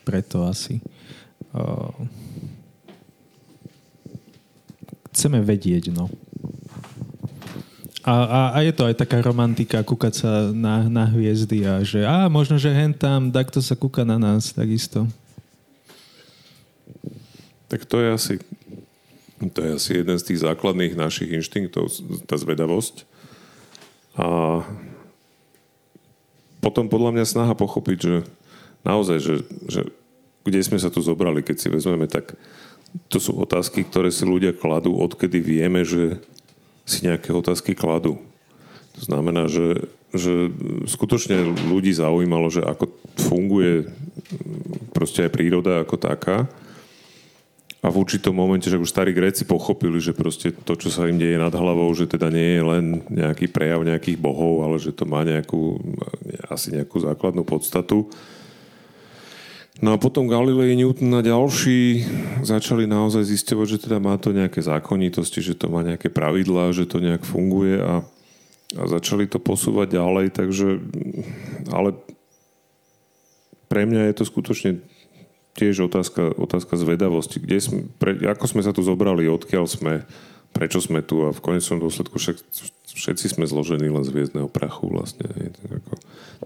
preto 0.05 0.45
asi. 0.45 0.85
Uh, 1.57 1.91
chceme 5.11 5.41
vedieť, 5.41 5.89
no. 5.89 6.13
A, 8.05 8.13
a, 8.13 8.41
a 8.53 8.59
je 8.61 8.73
to 8.77 8.85
aj 8.85 9.01
taká 9.01 9.25
romantika 9.25 9.81
kúkať 9.81 10.13
sa 10.13 10.31
na, 10.53 10.85
na 10.93 11.09
hviezdy 11.09 11.65
a 11.65 11.81
že 11.81 12.05
a 12.05 12.29
možno, 12.29 12.61
že 12.61 12.69
hen 12.69 12.93
tam, 12.93 13.33
takto 13.33 13.65
sa 13.65 13.73
kúka 13.73 14.05
na 14.05 14.21
nás, 14.21 14.53
takisto. 14.53 15.09
Tak 17.73 17.89
to 17.89 18.05
je 18.05 18.09
asi 18.13 18.35
to 19.51 19.61
je 19.61 19.71
asi 19.77 19.91
jeden 20.01 20.17
z 20.17 20.27
tých 20.31 20.43
základných 20.47 20.95
našich 20.95 21.29
inštinktov, 21.33 21.91
tá 22.25 22.39
zvedavosť. 22.39 23.05
A 24.15 24.63
potom 26.63 26.87
podľa 26.87 27.19
mňa 27.19 27.25
snaha 27.27 27.53
pochopiť, 27.59 27.99
že 27.99 28.15
naozaj, 28.85 29.19
že, 29.21 29.35
že 29.67 29.83
kde 30.45 30.61
sme 30.61 30.79
sa 30.79 30.93
tu 30.93 31.01
zobrali, 31.01 31.41
keď 31.41 31.57
si 31.57 31.69
vezmeme, 31.73 32.05
tak 32.07 32.37
to 33.11 33.19
sú 33.19 33.35
otázky, 33.41 33.83
ktoré 33.83 34.13
si 34.15 34.23
ľudia 34.23 34.55
kladú, 34.55 34.95
odkedy 34.95 35.43
vieme, 35.43 35.83
že 35.83 36.23
si 36.85 37.09
nejaké 37.09 37.33
otázky 37.35 37.75
kladú. 37.75 38.21
To 38.95 39.01
znamená, 39.03 39.51
že, 39.51 39.91
že 40.15 40.53
skutočne 40.87 41.43
ľudí 41.67 41.91
zaujímalo, 41.91 42.47
že 42.53 42.63
ako 42.63 42.93
funguje 43.19 43.91
proste 44.95 45.27
aj 45.27 45.35
príroda 45.35 45.83
ako 45.83 45.99
taká 45.99 46.47
a 47.85 47.93
v 47.93 48.01
určitom 48.01 48.33
momente, 48.33 48.73
že 48.73 48.81
už 48.81 48.89
starí 48.89 49.13
Gréci 49.13 49.45
pochopili, 49.45 50.01
že 50.01 50.17
proste 50.17 50.49
to, 50.57 50.73
čo 50.73 50.89
sa 50.89 51.05
im 51.05 51.21
deje 51.21 51.37
nad 51.37 51.53
hlavou, 51.53 51.93
že 51.93 52.09
teda 52.09 52.33
nie 52.33 52.57
je 52.57 52.63
len 52.65 52.85
nejaký 53.13 53.53
prejav 53.53 53.85
nejakých 53.85 54.17
bohov, 54.17 54.65
ale 54.65 54.81
že 54.81 54.97
to 54.97 55.05
má 55.05 55.21
nejakú, 55.21 55.77
asi 56.49 56.73
nejakú 56.73 57.05
základnú 57.05 57.45
podstatu. 57.45 58.09
No 59.83 59.91
a 59.91 59.99
potom 59.99 60.31
Galilei 60.31 60.79
Newton 60.79 61.11
a 61.19 61.23
ďalší 61.25 62.07
začali 62.47 62.87
naozaj 62.87 63.27
zisťovať, 63.27 63.67
že 63.67 63.83
teda 63.91 63.99
má 63.99 64.15
to 64.23 64.31
nejaké 64.31 64.63
zákonitosti, 64.63 65.43
že 65.43 65.59
to 65.59 65.67
má 65.67 65.83
nejaké 65.83 66.15
pravidlá, 66.15 66.71
že 66.71 66.87
to 66.87 67.03
nejak 67.03 67.27
funguje 67.27 67.83
a, 67.83 68.07
a 68.79 68.83
začali 68.87 69.27
to 69.27 69.43
posúvať 69.43 69.99
ďalej, 69.99 70.27
takže 70.31 70.79
ale 71.75 71.99
pre 73.67 73.83
mňa 73.83 74.15
je 74.15 74.15
to 74.15 74.25
skutočne 74.31 74.71
tiež 75.59 75.91
otázka, 75.91 76.35
otázka 76.39 76.79
zvedavosti. 76.79 77.43
Kde 77.43 77.59
sme, 77.59 77.81
pre, 77.99 78.15
ako 78.23 78.47
sme 78.47 78.63
sa 78.63 78.71
tu 78.71 78.87
zobrali, 78.87 79.27
odkiaľ 79.27 79.67
sme, 79.67 80.07
prečo 80.55 80.79
sme 80.79 81.03
tu 81.03 81.27
a 81.27 81.35
v 81.35 81.43
konečnom 81.43 81.83
dôsledku 81.83 82.15
však, 82.15 82.39
všetci 82.95 83.37
sme 83.37 83.45
zložení 83.51 83.91
len 83.91 84.07
z 84.07 84.15
hviezdneho 84.15 84.47
prachu 84.47 84.89
vlastne. 84.89 85.27
Ako, 85.67 85.99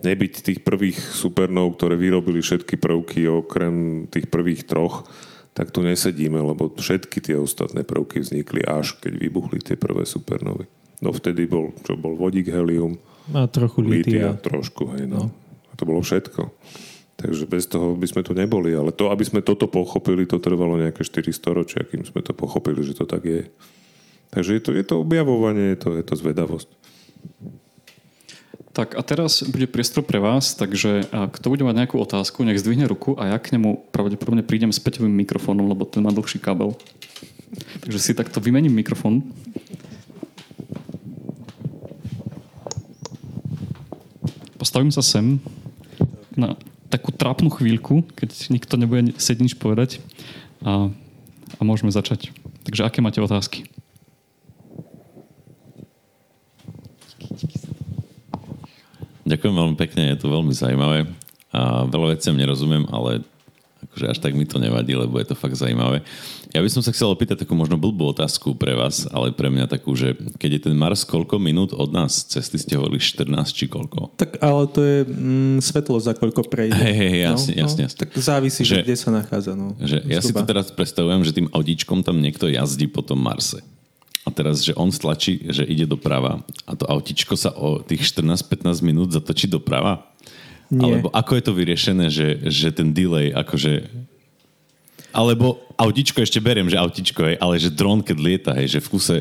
nebyť 0.02 0.32
tých 0.40 0.60
prvých 0.64 0.96
supernov, 0.96 1.76
ktoré 1.76 1.94
vyrobili 1.94 2.40
všetky 2.40 2.80
prvky 2.80 3.28
okrem 3.28 4.08
tých 4.08 4.32
prvých 4.32 4.64
troch, 4.64 5.04
tak 5.52 5.74
tu 5.74 5.84
nesedíme, 5.84 6.40
lebo 6.40 6.72
všetky 6.72 7.20
tie 7.20 7.36
ostatné 7.36 7.84
prvky 7.84 8.24
vznikli 8.24 8.62
až 8.64 8.96
keď 8.96 9.12
vybuchli 9.20 9.58
tie 9.60 9.76
prvé 9.76 10.08
supernovy. 10.08 10.70
No 10.98 11.14
vtedy 11.14 11.46
bol, 11.46 11.76
čo 11.86 11.94
bol 11.94 12.18
vodík, 12.18 12.50
helium, 12.50 12.98
a 13.34 13.44
trochu 13.44 13.84
lítia. 13.84 14.40
trošku, 14.40 14.96
hej, 14.96 15.04
no. 15.04 15.28
no. 15.28 15.30
A 15.68 15.72
to 15.76 15.84
bolo 15.84 16.00
všetko. 16.00 16.48
Takže 17.18 17.44
bez 17.50 17.66
toho 17.66 17.98
by 17.98 18.06
sme 18.06 18.22
tu 18.22 18.32
neboli. 18.32 18.72
Ale 18.72 18.94
to, 18.94 19.10
aby 19.10 19.26
sme 19.26 19.42
toto 19.42 19.66
pochopili, 19.66 20.24
to 20.24 20.38
trvalo 20.38 20.78
nejaké 20.78 21.02
4 21.02 21.28
storočia, 21.34 21.82
kým 21.84 22.06
sme 22.06 22.22
to 22.22 22.32
pochopili, 22.32 22.78
že 22.86 22.94
to 22.94 23.04
tak 23.04 23.26
je. 23.26 23.50
Takže 24.28 24.54
je 24.54 24.62
to, 24.62 24.70
je 24.76 24.84
to 24.84 25.00
objavovanie, 25.00 25.72
je 25.72 25.78
to, 25.80 25.88
je 25.96 26.04
to 26.04 26.14
zvedavosť. 26.16 26.68
Tak 28.76 28.94
a 28.94 29.02
teraz 29.02 29.42
bude 29.42 29.66
priestor 29.66 30.06
pre 30.06 30.22
vás, 30.22 30.54
takže 30.54 31.10
kto 31.10 31.46
bude 31.50 31.66
mať 31.66 31.82
nejakú 31.82 31.98
otázku, 31.98 32.46
nech 32.46 32.62
zdvihne 32.62 32.86
ruku 32.86 33.18
a 33.18 33.34
ja 33.34 33.36
k 33.42 33.58
nemu 33.58 33.90
pravdepodobne 33.90 34.46
prídem 34.46 34.70
s 34.70 34.78
peťovým 34.78 35.10
mikrofónom, 35.26 35.66
lebo 35.66 35.82
ten 35.82 35.98
má 35.98 36.14
dlhší 36.14 36.38
kabel. 36.38 36.78
Takže 37.82 37.98
si 37.98 38.12
takto 38.14 38.38
vymením 38.38 38.70
mikrofón. 38.70 39.26
Postavím 44.60 44.94
sa 44.94 45.02
sem 45.02 45.42
na 46.38 46.54
takú 46.86 47.10
trápnu 47.10 47.50
chvíľku, 47.50 48.06
keď 48.14 48.52
nikto 48.52 48.78
nebude 48.78 49.16
sedieť 49.18 49.42
nič 49.42 49.54
povedať 49.58 49.98
a, 50.62 50.92
a 51.56 51.60
môžeme 51.66 51.90
začať. 51.90 52.30
Takže 52.62 52.86
aké 52.86 53.02
máte 53.02 53.18
otázky? 53.18 53.66
Ďakujem 59.28 59.54
veľmi 59.54 59.76
pekne, 59.76 60.16
je 60.16 60.18
to 60.18 60.32
veľmi 60.32 60.52
zaujímavé. 60.56 61.04
A 61.52 61.84
veľa 61.84 62.16
veciam 62.16 62.36
nerozumiem, 62.36 62.88
ale 62.88 63.24
akože 63.78 64.06
až 64.10 64.18
tak 64.18 64.34
mi 64.34 64.42
to 64.42 64.58
nevadí, 64.58 64.92
lebo 64.98 65.16
je 65.22 65.26
to 65.30 65.36
fakt 65.38 65.54
zaujímavé. 65.54 66.02
Ja 66.50 66.64
by 66.64 66.70
som 66.72 66.82
sa 66.82 66.90
chcel 66.90 67.12
opýtať 67.12 67.44
takú 67.44 67.54
možno 67.54 67.78
blbú 67.78 68.10
otázku 68.10 68.56
pre 68.56 68.74
vás, 68.74 69.06
ale 69.12 69.30
pre 69.30 69.52
mňa 69.52 69.70
takú, 69.70 69.94
že 69.94 70.16
keď 70.40 70.50
je 70.58 70.60
ten 70.68 70.74
Mars 70.74 71.04
koľko 71.04 71.36
minút 71.38 71.70
od 71.76 71.92
nás 71.92 72.24
cesty 72.26 72.58
ste 72.58 72.74
hovorili 72.74 72.98
14 72.98 73.28
či 73.52 73.68
koľko? 73.68 74.16
Tak 74.18 74.40
ale 74.42 74.62
to 74.72 74.80
je 74.82 74.98
mm, 75.06 75.58
svetlo 75.62 76.00
za 76.00 76.16
koľko 76.16 76.48
prejde. 76.48 76.74
Hej, 76.74 76.94
hej, 76.96 77.14
jasne, 77.30 77.52
no, 77.54 77.60
jasne, 77.68 77.80
jasne. 77.86 77.98
Tak 78.02 78.10
závisí, 78.18 78.62
že, 78.64 78.80
že 78.80 78.84
kde 78.88 78.96
sa 78.96 79.10
nachádza. 79.14 79.52
No, 79.54 79.76
že 79.78 80.02
ja 80.08 80.24
si 80.24 80.32
to 80.34 80.42
teraz 80.42 80.72
predstavujem, 80.74 81.22
že 81.22 81.36
tým 81.36 81.48
audičkom 81.52 82.02
tam 82.02 82.18
niekto 82.18 82.50
jazdí 82.50 82.90
po 82.90 83.04
tom 83.04 83.22
Marse. 83.22 83.62
A 84.28 84.30
teraz, 84.30 84.60
že 84.60 84.76
on 84.76 84.92
stlačí, 84.92 85.40
že 85.48 85.64
ide 85.64 85.88
doprava 85.88 86.44
a 86.68 86.72
to 86.76 86.84
autičko 86.84 87.32
sa 87.32 87.48
o 87.56 87.80
tých 87.80 88.04
14-15 88.12 88.84
minút 88.84 89.08
zatočí 89.16 89.48
doprava? 89.48 90.04
Nie. 90.68 90.84
Alebo 90.84 91.08
ako 91.08 91.32
je 91.32 91.42
to 91.48 91.52
vyriešené, 91.56 92.06
že, 92.12 92.44
že 92.52 92.68
ten 92.68 92.92
delay, 92.92 93.32
akože... 93.32 93.88
Alebo 95.16 95.64
autičko 95.80 96.20
ešte 96.20 96.44
beriem, 96.44 96.68
že 96.68 96.76
autičko, 96.76 97.24
je, 97.24 97.34
ale 97.40 97.56
že 97.56 97.72
dron, 97.72 98.04
keď 98.04 98.16
lieta, 98.20 98.52
hej, 98.52 98.76
že 98.76 98.84
v 98.84 98.88
kuse 98.92 99.16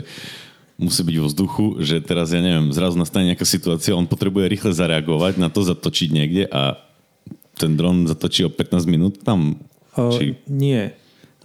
musí 0.76 1.02
byť 1.08 1.16
vo 1.24 1.28
vzduchu, 1.32 1.66
že 1.80 2.04
teraz, 2.04 2.36
ja 2.36 2.44
neviem, 2.44 2.68
zrazu 2.76 3.00
nastane 3.00 3.32
nejaká 3.32 3.48
situácia, 3.48 3.96
on 3.96 4.06
potrebuje 4.06 4.52
rýchle 4.52 4.76
zareagovať, 4.76 5.40
na 5.40 5.48
to 5.48 5.64
zatočiť 5.64 6.10
niekde 6.12 6.44
a 6.52 6.76
ten 7.56 7.74
dron 7.74 8.06
zatočí 8.06 8.44
o 8.44 8.52
15 8.52 8.84
minút 8.86 9.24
tam? 9.24 9.58
Či... 9.96 10.36
Uh, 10.36 10.52
nie. 10.52 10.94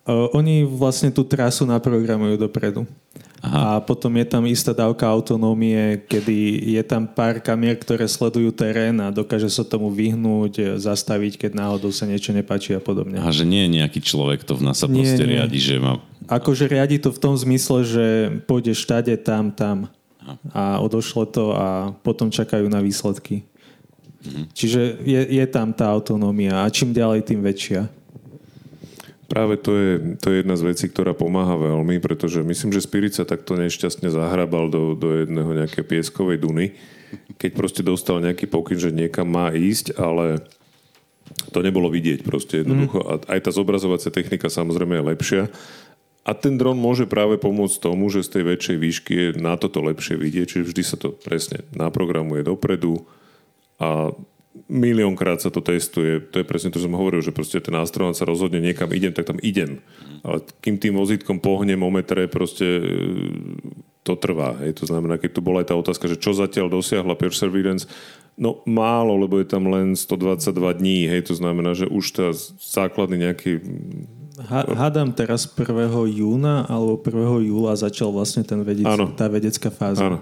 Uh, 0.04 0.28
oni 0.34 0.66
vlastne 0.66 1.14
tú 1.14 1.24
trasu 1.24 1.64
naprogramujú 1.64 2.36
dopredu. 2.36 2.84
Aha. 3.42 3.82
A 3.82 3.82
potom 3.82 4.14
je 4.14 4.22
tam 4.22 4.46
istá 4.46 4.70
dávka 4.70 5.02
autonómie, 5.10 5.98
kedy 6.06 6.62
je 6.78 6.82
tam 6.86 7.10
pár 7.10 7.42
kamier, 7.42 7.74
ktoré 7.74 8.06
sledujú 8.06 8.54
terén 8.54 9.02
a 9.02 9.10
dokáže 9.10 9.50
sa 9.50 9.66
tomu 9.66 9.90
vyhnúť, 9.90 10.78
zastaviť, 10.78 11.42
keď 11.42 11.50
náhodou 11.58 11.90
sa 11.90 12.06
niečo 12.06 12.30
nepáči 12.30 12.78
a 12.78 12.78
podobne. 12.78 13.18
A 13.18 13.34
že 13.34 13.42
nie 13.42 13.66
je 13.66 13.82
nejaký 13.82 13.98
človek, 13.98 14.46
to 14.46 14.54
v 14.54 14.70
nás 14.70 14.78
sa 14.78 14.86
nie, 14.86 15.02
proste 15.02 15.26
nie. 15.26 15.34
riadi, 15.34 15.58
že 15.58 15.82
má... 15.82 15.98
Akože 16.30 16.70
riadi 16.70 17.02
to 17.02 17.10
v 17.10 17.18
tom 17.18 17.34
zmysle, 17.34 17.82
že 17.82 18.06
pôjde 18.46 18.78
štade 18.78 19.10
tam, 19.26 19.50
tam 19.50 19.90
a 20.54 20.78
odošle 20.78 21.26
to 21.34 21.50
a 21.50 21.90
potom 22.06 22.30
čakajú 22.30 22.70
na 22.70 22.78
výsledky. 22.78 23.42
Mhm. 24.22 24.54
Čiže 24.54 25.02
je, 25.02 25.20
je 25.34 25.44
tam 25.50 25.74
tá 25.74 25.90
autonómia 25.90 26.62
a 26.62 26.70
čím 26.70 26.94
ďalej, 26.94 27.26
tým 27.26 27.42
väčšia. 27.42 27.90
Práve 29.32 29.56
to 29.56 29.72
je, 29.72 29.90
to 30.20 30.28
je 30.28 30.44
jedna 30.44 30.60
z 30.60 30.66
vecí, 30.68 30.92
ktorá 30.92 31.16
pomáha 31.16 31.56
veľmi, 31.56 32.04
pretože 32.04 32.44
myslím, 32.44 32.68
že 32.76 32.84
Spirit 32.84 33.16
sa 33.16 33.24
takto 33.24 33.56
nešťastne 33.56 34.12
zahrabal 34.12 34.68
do, 34.68 34.92
do 34.92 35.24
jedného 35.24 35.56
nejakej 35.56 35.88
pieskovej 35.88 36.36
duny, 36.36 36.76
keď 37.40 37.50
proste 37.56 37.80
dostal 37.80 38.20
nejaký 38.20 38.44
pokyn, 38.44 38.76
že 38.76 38.92
niekam 38.92 39.32
má 39.32 39.48
ísť, 39.48 39.96
ale 39.96 40.44
to 41.48 41.64
nebolo 41.64 41.88
vidieť 41.88 42.28
proste 42.28 42.60
jednoducho. 42.60 43.00
Mm. 43.00 43.08
A 43.08 43.12
aj 43.32 43.40
tá 43.48 43.50
zobrazovacia 43.56 44.12
technika 44.12 44.52
samozrejme 44.52 45.00
je 45.00 45.08
lepšia. 45.16 45.42
A 46.28 46.36
ten 46.36 46.60
dron 46.60 46.76
môže 46.76 47.08
práve 47.08 47.40
pomôcť 47.40 47.80
tomu, 47.80 48.12
že 48.12 48.28
z 48.28 48.36
tej 48.36 48.44
väčšej 48.52 48.76
výšky 48.76 49.12
je 49.16 49.28
na 49.40 49.56
toto 49.56 49.80
lepšie 49.80 50.20
vidieť, 50.20 50.44
čiže 50.44 50.68
vždy 50.68 50.82
sa 50.84 51.00
to 51.00 51.16
presne 51.16 51.64
naprogramuje 51.72 52.44
dopredu 52.44 53.08
a 53.80 54.12
miliónkrát 54.68 55.40
sa 55.40 55.48
to 55.48 55.64
testuje. 55.64 56.20
To 56.32 56.40
je 56.40 56.46
presne 56.46 56.72
to, 56.72 56.80
čo 56.80 56.88
som 56.88 56.96
hovoril, 56.96 57.24
že 57.24 57.32
proste 57.32 57.60
ten 57.60 57.72
astronaut 57.76 58.16
sa 58.16 58.28
rozhodne 58.28 58.60
niekam 58.60 58.92
idem, 58.92 59.12
tak 59.12 59.28
tam 59.28 59.40
idem. 59.40 59.80
Ale 60.20 60.44
kým 60.60 60.76
tým 60.76 60.96
vozítkom 60.96 61.40
pohnem 61.40 61.80
o 61.80 61.90
metre, 61.92 62.28
proste 62.28 62.66
e, 62.66 62.82
to 64.04 64.16
trvá. 64.16 64.56
Hej. 64.60 64.84
To 64.84 64.84
znamená, 64.88 65.16
keď 65.16 65.30
tu 65.36 65.40
bola 65.40 65.64
aj 65.64 65.72
tá 65.72 65.74
otázka, 65.76 66.04
že 66.08 66.20
čo 66.20 66.36
zatiaľ 66.36 66.68
dosiahla 66.68 67.16
Perseverance, 67.16 67.88
no 68.36 68.60
málo, 68.68 69.16
lebo 69.16 69.40
je 69.40 69.48
tam 69.48 69.68
len 69.68 69.96
122 69.96 70.52
dní. 70.80 71.08
Hej. 71.08 71.32
To 71.32 71.34
znamená, 71.36 71.72
že 71.72 71.88
už 71.88 72.04
tá 72.12 72.26
základný 72.60 73.28
nejaký 73.28 73.60
Hádam 74.48 75.12
teraz 75.12 75.44
1. 75.44 75.68
júna 76.08 76.64
alebo 76.66 76.96
1. 76.98 77.52
júla 77.52 77.76
začal 77.76 78.10
vlastne 78.10 78.40
ten 78.42 78.64
vedec, 78.64 78.88
tá 79.14 79.28
vedecká 79.28 79.68
fáza. 79.68 80.02
Áno. 80.08 80.18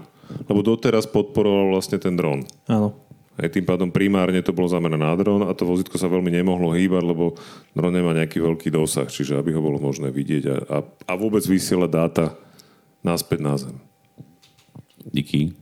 Lebo 0.51 0.61
doteraz 0.63 1.07
podporoval 1.07 1.75
vlastne 1.75 1.97
ten 1.97 2.13
dron. 2.15 2.43
Áno. 2.67 2.95
Aj 3.39 3.47
tým 3.47 3.63
pádom 3.63 3.87
primárne 3.87 4.43
to 4.43 4.51
bolo 4.51 4.67
zamerané 4.67 5.01
na 5.01 5.15
dron 5.15 5.47
a 5.47 5.55
to 5.55 5.63
vozítko 5.63 5.95
sa 5.95 6.11
veľmi 6.11 6.29
nemohlo 6.29 6.75
hýbať, 6.75 7.03
lebo 7.03 7.39
dron 7.71 7.95
nemá 7.95 8.11
nejaký 8.11 8.43
veľký 8.43 8.69
dosah, 8.69 9.07
čiže 9.07 9.39
aby 9.39 9.55
ho 9.55 9.63
bolo 9.63 9.79
možné 9.79 10.11
vidieť 10.11 10.43
a, 10.51 10.57
a, 10.67 10.77
a 10.83 11.13
vôbec 11.15 11.41
vysielať 11.47 11.89
dáta 11.89 12.25
naspäť 13.01 13.39
na 13.39 13.55
Zem. 13.57 13.75
Díky. 15.09 15.55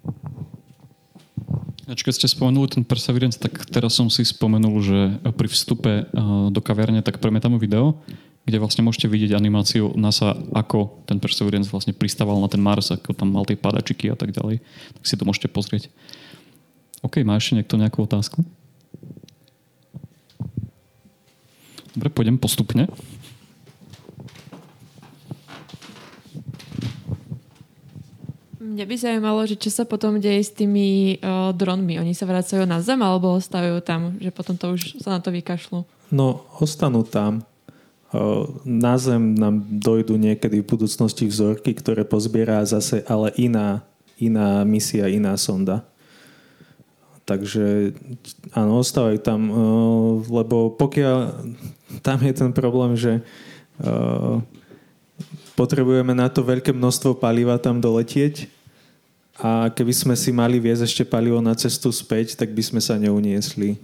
Keď 1.89 2.21
ste 2.21 2.29
spomenuli 2.29 2.69
ten 2.69 2.85
Perseverance, 2.85 3.41
tak 3.41 3.65
teraz 3.65 3.97
som 3.97 4.13
si 4.13 4.21
spomenul, 4.21 4.77
že 4.77 4.99
pri 5.33 5.49
vstupe 5.49 6.05
eh, 6.05 6.09
do 6.53 6.61
kaverne 6.61 7.01
tak 7.01 7.17
premietame 7.17 7.57
video, 7.57 7.97
kde 8.45 8.61
vlastne 8.61 8.85
môžete 8.85 9.09
vidieť 9.09 9.33
animáciu 9.33 9.93
NASA, 9.97 10.37
ako 10.53 11.05
ten 11.09 11.17
Perseverance 11.17 11.69
vlastne 11.69 11.97
pristával 11.97 12.37
na 12.37 12.49
ten 12.49 12.61
Mars, 12.61 12.93
ako 12.93 13.13
tam 13.17 13.33
mal 13.33 13.45
tie 13.45 13.57
padačiky 13.57 14.13
a 14.13 14.17
tak 14.17 14.33
ďalej. 14.33 14.61
Tak 15.01 15.03
si 15.05 15.17
to 15.17 15.25
môžete 15.25 15.49
pozrieť. 15.49 15.89
OK, 16.99 17.23
má 17.23 17.39
ešte 17.39 17.55
niekto 17.55 17.79
nejakú 17.79 18.03
otázku? 18.03 18.43
Dobre, 21.95 22.11
pôjdem 22.11 22.35
postupne. 22.39 22.87
Mňa 28.59 28.85
by 28.87 28.95
zaujímalo, 28.95 29.43
že 29.43 29.59
čo 29.59 29.67
sa 29.67 29.83
potom 29.83 30.23
deje 30.23 30.39
s 30.39 30.55
tými 30.55 31.19
uh, 31.19 31.51
dronmi. 31.51 31.99
Oni 31.99 32.15
sa 32.15 32.23
vracajú 32.23 32.63
na 32.63 32.79
zem 32.79 33.03
alebo 33.03 33.35
ostávajú 33.35 33.83
tam, 33.83 34.15
že 34.23 34.31
potom 34.31 34.55
to 34.55 34.79
už 34.79 35.03
sa 35.03 35.17
na 35.17 35.19
to 35.19 35.35
vykašľú? 35.35 35.83
No, 36.15 36.47
ostanú 36.63 37.03
tam. 37.03 37.43
Uh, 38.15 38.47
na 38.63 38.95
zem 38.95 39.35
nám 39.35 39.67
dojdú 39.67 40.15
niekedy 40.15 40.63
v 40.63 40.69
budúcnosti 40.69 41.27
vzorky, 41.27 41.75
ktoré 41.75 42.07
pozbiera 42.07 42.63
zase 42.63 43.03
ale 43.03 43.35
iná, 43.35 43.83
iná 44.15 44.63
misia, 44.63 45.11
iná 45.11 45.35
sonda. 45.35 45.88
Takže 47.29 47.93
áno, 48.57 48.81
ostávajú 48.81 49.21
tam, 49.21 49.41
uh, 49.53 50.17
lebo 50.25 50.73
pokiaľ 50.73 51.45
tam 52.01 52.17
je 52.25 52.33
ten 52.33 52.49
problém, 52.49 52.97
že 52.97 53.21
uh, 53.21 54.41
potrebujeme 55.53 56.17
na 56.17 56.25
to 56.25 56.41
veľké 56.41 56.73
množstvo 56.73 57.21
paliva 57.21 57.61
tam 57.61 57.77
doletieť 57.77 58.49
a 59.37 59.69
keby 59.69 59.93
sme 59.93 60.15
si 60.17 60.33
mali 60.33 60.57
viesť 60.57 60.89
ešte 60.89 61.03
palivo 61.05 61.37
na 61.37 61.53
cestu 61.53 61.93
späť, 61.93 62.33
tak 62.33 62.49
by 62.49 62.65
sme 62.65 62.81
sa 62.81 62.97
neuniesli. 62.97 63.77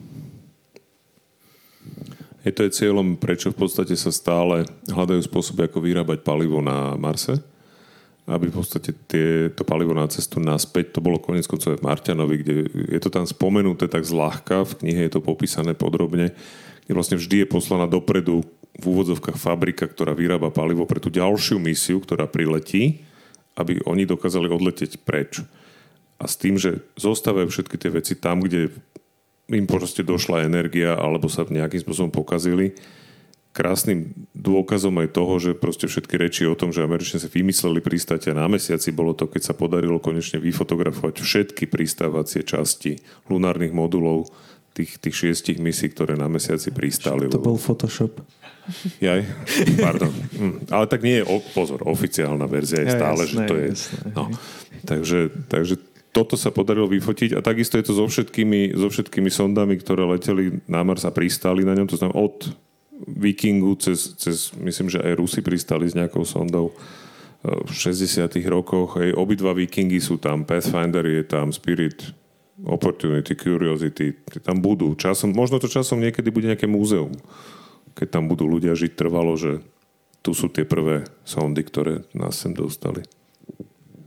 Je 2.42 2.52
to 2.54 2.66
je 2.66 2.76
cieľom, 2.82 3.18
prečo 3.18 3.54
v 3.54 3.58
podstate 3.62 3.94
sa 3.94 4.10
stále 4.10 4.66
hľadajú 4.90 5.22
spôsoby, 5.22 5.70
ako 5.70 5.86
vyrábať 5.86 6.26
palivo 6.26 6.66
na 6.66 6.98
Marse 6.98 7.38
aby 8.26 8.50
v 8.50 8.58
podstate 8.58 8.90
to 9.54 9.64
palivo 9.66 9.94
na 9.94 10.10
cestu 10.10 10.42
naspäť, 10.42 10.98
to 10.98 11.00
bolo 11.02 11.22
konec 11.22 11.46
koncov 11.46 11.78
v 11.78 11.86
Marťanovi, 11.86 12.36
kde 12.42 12.56
je 12.90 13.00
to 13.02 13.14
tam 13.14 13.30
spomenuté 13.30 13.86
tak 13.86 14.02
zľahka, 14.02 14.66
v 14.66 14.78
knihe 14.82 15.02
je 15.06 15.12
to 15.14 15.22
popísané 15.22 15.78
podrobne, 15.78 16.34
kde 16.86 16.94
vlastne 16.98 17.22
vždy 17.22 17.46
je 17.46 17.54
poslaná 17.54 17.86
dopredu 17.86 18.42
v 18.76 18.84
úvodzovkách 18.84 19.38
fabrika, 19.38 19.86
ktorá 19.86 20.18
vyrába 20.18 20.50
palivo 20.50 20.90
pre 20.90 20.98
tú 20.98 21.14
ďalšiu 21.14 21.62
misiu, 21.62 22.02
ktorá 22.02 22.26
priletí, 22.26 23.06
aby 23.56 23.80
oni 23.86 24.10
dokázali 24.10 24.50
odletieť 24.50 25.06
preč. 25.06 25.46
A 26.18 26.26
s 26.26 26.36
tým, 26.36 26.58
že 26.58 26.82
zostávajú 26.98 27.48
všetky 27.54 27.78
tie 27.78 27.94
veci 27.94 28.14
tam, 28.18 28.42
kde 28.42 28.74
im 29.54 29.70
proste 29.70 30.02
došla 30.02 30.50
energia 30.50 30.98
alebo 30.98 31.30
sa 31.30 31.46
nejakým 31.46 31.86
spôsobom 31.86 32.10
pokazili, 32.10 32.74
krásnym 33.56 34.12
dôkazom 34.36 35.00
aj 35.00 35.16
toho, 35.16 35.34
že 35.40 35.52
proste 35.56 35.88
všetky 35.88 36.20
reči 36.20 36.44
o 36.44 36.60
tom, 36.60 36.76
že 36.76 36.84
Američania 36.84 37.24
si 37.24 37.32
vymysleli 37.32 37.80
pristátia 37.80 38.36
na 38.36 38.52
mesiaci, 38.52 38.92
bolo 38.92 39.16
to, 39.16 39.32
keď 39.32 39.42
sa 39.48 39.54
podarilo 39.56 40.04
konečne 40.04 40.44
vyfotografovať 40.44 41.24
všetky 41.24 41.72
pristávacie 41.72 42.44
časti 42.44 43.00
lunárnych 43.32 43.72
modulov 43.72 44.28
tých, 44.76 45.00
tých 45.00 45.16
šiestich 45.16 45.58
misí, 45.64 45.88
ktoré 45.88 46.20
na 46.20 46.28
mesiaci 46.28 46.76
pristáli. 46.76 47.32
To 47.32 47.40
bol 47.40 47.56
Photoshop. 47.56 48.20
Jaj, 49.00 49.24
pardon. 49.80 50.12
Hm. 50.36 50.68
Ale 50.68 50.86
tak 50.92 51.00
nie 51.08 51.24
je, 51.24 51.24
pozor, 51.56 51.80
oficiálna 51.88 52.44
verzia 52.52 52.84
je 52.84 52.92
ja, 52.92 52.96
stále, 53.00 53.24
jasné, 53.24 53.32
že 53.32 53.40
to 53.48 53.56
je... 53.56 53.68
Jasné, 53.72 54.00
no. 54.12 54.24
takže, 54.84 55.20
takže 55.48 55.76
toto 56.12 56.36
sa 56.36 56.52
podarilo 56.52 56.92
vyfotiť 56.92 57.36
a 57.36 57.40
takisto 57.40 57.80
je 57.80 57.88
to 57.88 57.94
so 57.96 58.04
všetkými, 58.04 58.76
so 58.76 58.92
všetkými 58.92 59.32
sondami, 59.32 59.80
ktoré 59.80 60.04
leteli 60.04 60.60
na 60.68 60.84
Mars 60.84 61.08
a 61.08 61.12
pristáli 61.16 61.64
na 61.64 61.72
ňom, 61.72 61.88
to 61.88 61.96
znamená 61.96 62.20
od 62.20 62.52
Vikingu 63.04 63.76
cez, 63.76 64.16
cez 64.16 64.56
myslím, 64.56 64.88
že 64.88 65.04
aj 65.04 65.20
Rusi 65.20 65.44
pristali 65.44 65.84
s 65.84 65.98
nejakou 65.98 66.24
sondou 66.24 66.72
v 67.46 67.72
60 67.72 68.26
rokoch. 68.50 68.98
Hej, 68.98 69.14
obidva 69.14 69.54
Vikingy 69.54 70.02
sú 70.02 70.18
tam, 70.18 70.48
Pathfinder 70.48 71.06
je 71.06 71.24
tam, 71.28 71.54
Spirit, 71.54 72.02
Opportunity, 72.64 73.36
Curiosity, 73.36 74.16
tam 74.42 74.64
budú. 74.64 74.96
Časom, 74.96 75.36
možno 75.36 75.60
to 75.60 75.68
časom 75.68 76.00
niekedy 76.00 76.32
bude 76.32 76.48
nejaké 76.50 76.66
múzeum, 76.66 77.12
keď 77.94 78.08
tam 78.20 78.32
budú 78.32 78.48
ľudia 78.48 78.74
žiť 78.74 78.96
trvalo, 78.96 79.36
že 79.36 79.60
tu 80.26 80.34
sú 80.34 80.50
tie 80.50 80.66
prvé 80.66 81.06
sondy, 81.22 81.62
ktoré 81.62 82.08
nás 82.18 82.40
sem 82.40 82.56
dostali. 82.56 83.06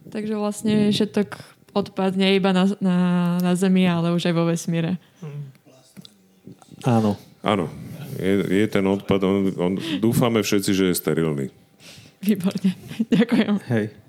Takže 0.09 0.35
vlastne 0.35 0.91
všetok 0.91 1.37
odpadne 1.77 2.35
iba 2.35 2.51
na, 2.51 2.65
na, 2.81 2.99
na 3.39 3.53
Zemi, 3.55 3.87
ale 3.87 4.17
už 4.17 4.33
aj 4.33 4.35
vo 4.35 4.49
vesmíre. 4.49 4.97
Áno. 6.83 7.15
Áno. 7.45 7.71
Je, 8.19 8.35
je 8.51 8.67
ten 8.67 8.83
odpad, 8.83 9.23
on, 9.23 9.55
on, 9.57 9.73
dúfame 10.03 10.43
všetci, 10.43 10.71
že 10.75 10.85
je 10.91 10.95
sterilný. 10.95 11.47
Výborne. 12.19 12.75
Ďakujem. 13.15 13.53
Hej. 13.71 14.08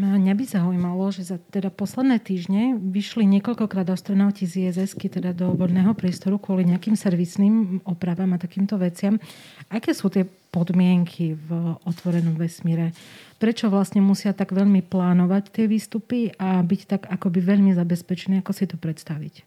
Mňa 0.00 0.32
by 0.32 0.44
zaujímalo, 0.48 1.12
že 1.12 1.28
za 1.28 1.36
teda 1.36 1.68
posledné 1.68 2.24
týždne 2.24 2.80
vyšli 2.80 3.28
niekoľkokrát 3.36 3.84
astronauti 3.92 4.48
z 4.48 4.72
iss 4.72 4.96
teda 4.96 5.36
do 5.36 5.52
voľného 5.52 5.92
priestoru 5.92 6.40
kvôli 6.40 6.64
nejakým 6.64 6.96
servisným 6.96 7.84
opravám 7.84 8.32
a 8.32 8.40
takýmto 8.40 8.80
veciam. 8.80 9.20
Aké 9.68 9.92
sú 9.92 10.08
tie 10.08 10.24
podmienky 10.24 11.36
v 11.36 11.76
otvorenom 11.84 12.32
vesmíre? 12.32 12.96
Prečo 13.36 13.68
vlastne 13.68 14.00
musia 14.00 14.32
tak 14.32 14.56
veľmi 14.56 14.80
plánovať 14.80 15.52
tie 15.52 15.68
výstupy 15.68 16.32
a 16.40 16.64
byť 16.64 16.80
tak 16.88 17.02
akoby 17.04 17.44
veľmi 17.44 17.76
zabezpečení? 17.76 18.40
Ako 18.40 18.56
si 18.56 18.64
to 18.64 18.80
predstaviť? 18.80 19.44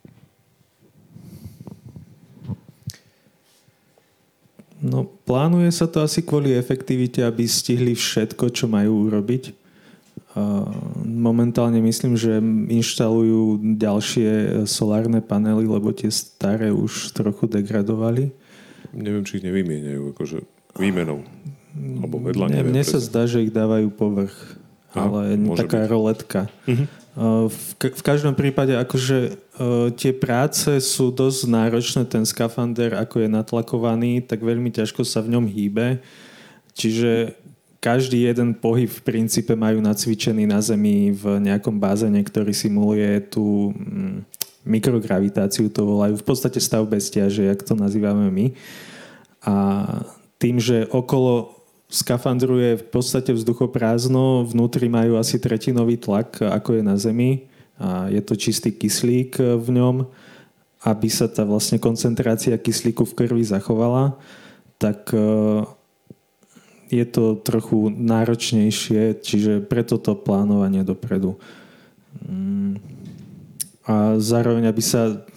No, 4.86 5.10
plánuje 5.26 5.74
sa 5.74 5.90
to 5.90 6.06
asi 6.06 6.22
kvôli 6.22 6.54
efektivite, 6.54 7.26
aby 7.26 7.50
stihli 7.50 7.98
všetko, 7.98 8.54
čo 8.54 8.70
majú 8.70 9.10
urobiť 9.10 9.63
Momentálne 11.06 11.78
myslím, 11.78 12.18
že 12.18 12.42
inštalujú 12.74 13.62
ďalšie 13.78 14.66
solárne 14.66 15.22
panely, 15.22 15.70
lebo 15.70 15.94
tie 15.94 16.10
staré 16.10 16.74
už 16.74 17.14
trochu 17.14 17.46
degradovali. 17.46 18.34
Neviem, 18.98 19.22
či 19.22 19.38
ich 19.38 19.46
nevymieňajú, 19.46 20.02
akože 20.18 20.38
výmenou. 20.78 21.22
Alebo 21.74 22.18
vedľa, 22.18 22.50
ne, 22.50 22.56
neviem. 22.62 22.74
Mne 22.74 22.86
sa 22.86 22.98
zdá, 22.98 23.30
že 23.30 23.46
ich 23.46 23.54
dávajú 23.54 23.94
povrch. 23.94 24.58
A, 24.94 25.10
ale 25.10 25.38
taká 25.58 25.86
byť. 25.86 25.90
roletka. 25.90 26.42
Uh-huh. 26.70 26.86
V, 27.50 27.58
v 27.78 28.04
každom 28.06 28.38
prípade 28.38 28.78
akože 28.78 29.38
tie 29.98 30.12
práce 30.14 30.70
sú 30.82 31.10
dosť 31.14 31.50
náročné. 31.50 32.02
Ten 32.10 32.26
skafander, 32.26 32.94
ako 32.98 33.26
je 33.26 33.30
natlakovaný, 33.30 34.22
tak 34.26 34.46
veľmi 34.46 34.70
ťažko 34.70 35.02
sa 35.06 35.22
v 35.22 35.38
ňom 35.38 35.46
hýbe. 35.50 36.02
Čiže 36.74 37.38
každý 37.84 38.32
jeden 38.32 38.56
pohyb 38.56 38.88
v 38.88 39.04
princípe 39.04 39.52
majú 39.60 39.84
nacvičený 39.84 40.48
na 40.48 40.64
Zemi 40.64 41.12
v 41.12 41.44
nejakom 41.44 41.76
bázene, 41.76 42.24
ktorý 42.24 42.56
simuluje 42.56 43.20
tú 43.28 43.76
mm, 43.76 44.24
mikrogravitáciu, 44.64 45.68
to 45.68 45.84
volajú 45.84 46.16
v 46.16 46.24
podstate 46.24 46.64
stav 46.64 46.88
bez 46.88 47.12
ťaže, 47.12 47.44
jak 47.44 47.60
to 47.60 47.76
nazývame 47.76 48.32
my. 48.32 48.56
A 49.44 49.56
tým, 50.40 50.64
že 50.64 50.88
okolo 50.88 51.60
skafandru 51.92 52.56
je 52.64 52.80
v 52.80 52.86
podstate 52.88 53.36
vzduchoprázdno, 53.36 54.48
vnútri 54.48 54.88
majú 54.88 55.20
asi 55.20 55.36
tretinový 55.36 56.00
tlak, 56.00 56.40
ako 56.40 56.80
je 56.80 56.84
na 56.88 56.96
Zemi 56.96 57.52
a 57.76 58.08
je 58.08 58.24
to 58.24 58.40
čistý 58.40 58.72
kyslík 58.72 59.44
v 59.60 59.68
ňom, 59.76 60.08
aby 60.88 61.08
sa 61.12 61.28
tá 61.28 61.44
vlastne 61.44 61.84
koncentrácia 61.84 62.56
kyslíku 62.56 63.04
v 63.04 63.28
krvi 63.28 63.44
zachovala, 63.44 64.16
tak 64.80 65.12
je 66.90 67.06
to 67.08 67.40
trochu 67.40 67.92
náročnejšie, 67.94 69.20
čiže 69.22 69.64
preto 69.64 70.00
to 70.00 70.18
plánovanie 70.18 70.84
dopredu. 70.84 71.40
Mm. 72.24 72.80
A 73.84 74.16
zároveň, 74.16 74.72
aby 74.72 74.80
sa 74.80 75.28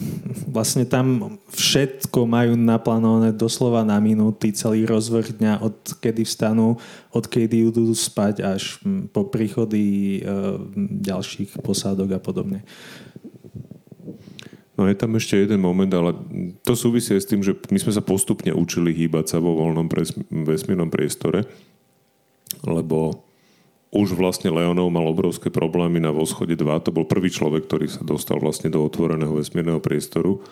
vlastne 0.47 0.87
tam 0.87 1.35
všetko 1.51 2.31
majú 2.31 2.55
naplánované 2.55 3.35
doslova 3.35 3.83
na 3.83 3.99
minúty, 3.99 4.55
celý 4.55 4.87
rozvrh 4.87 5.35
dňa, 5.35 5.67
od 5.67 5.75
kedy 5.99 6.23
vstanú, 6.23 6.79
od 7.11 7.25
kedy 7.27 7.75
idú 7.75 7.91
spať 7.91 8.47
až 8.47 8.79
po 9.11 9.27
príchody 9.27 9.83
e, 9.83 10.31
ďalších 11.03 11.59
posádok 11.59 12.15
a 12.15 12.21
podobne. 12.23 12.63
No 14.77 14.85
je 14.85 14.95
tam 14.97 15.17
ešte 15.17 15.41
jeden 15.41 15.65
moment, 15.65 15.89
ale 15.89 16.13
to 16.61 16.77
súvisí 16.77 17.17
s 17.17 17.25
tým, 17.25 17.41
že 17.41 17.57
my 17.73 17.81
sme 17.81 17.93
sa 17.97 18.05
postupne 18.05 18.53
učili 18.53 18.93
hýbať 18.93 19.37
sa 19.37 19.39
vo 19.41 19.57
voľnom 19.57 19.89
vesmírnom 20.45 20.93
priestore, 20.93 21.49
lebo 22.61 23.25
už 23.89 24.13
vlastne 24.13 24.53
Leonov 24.53 24.93
mal 24.93 25.09
obrovské 25.09 25.49
problémy 25.49 26.05
na 26.05 26.13
Voschode 26.13 26.53
2. 26.53 26.85
To 26.85 26.93
bol 26.93 27.09
prvý 27.09 27.33
človek, 27.33 27.65
ktorý 27.65 27.89
sa 27.89 28.05
dostal 28.05 28.37
vlastne 28.37 28.69
do 28.69 28.85
otvoreného 28.85 29.33
vesmírneho 29.33 29.81
priestoru 29.81 30.45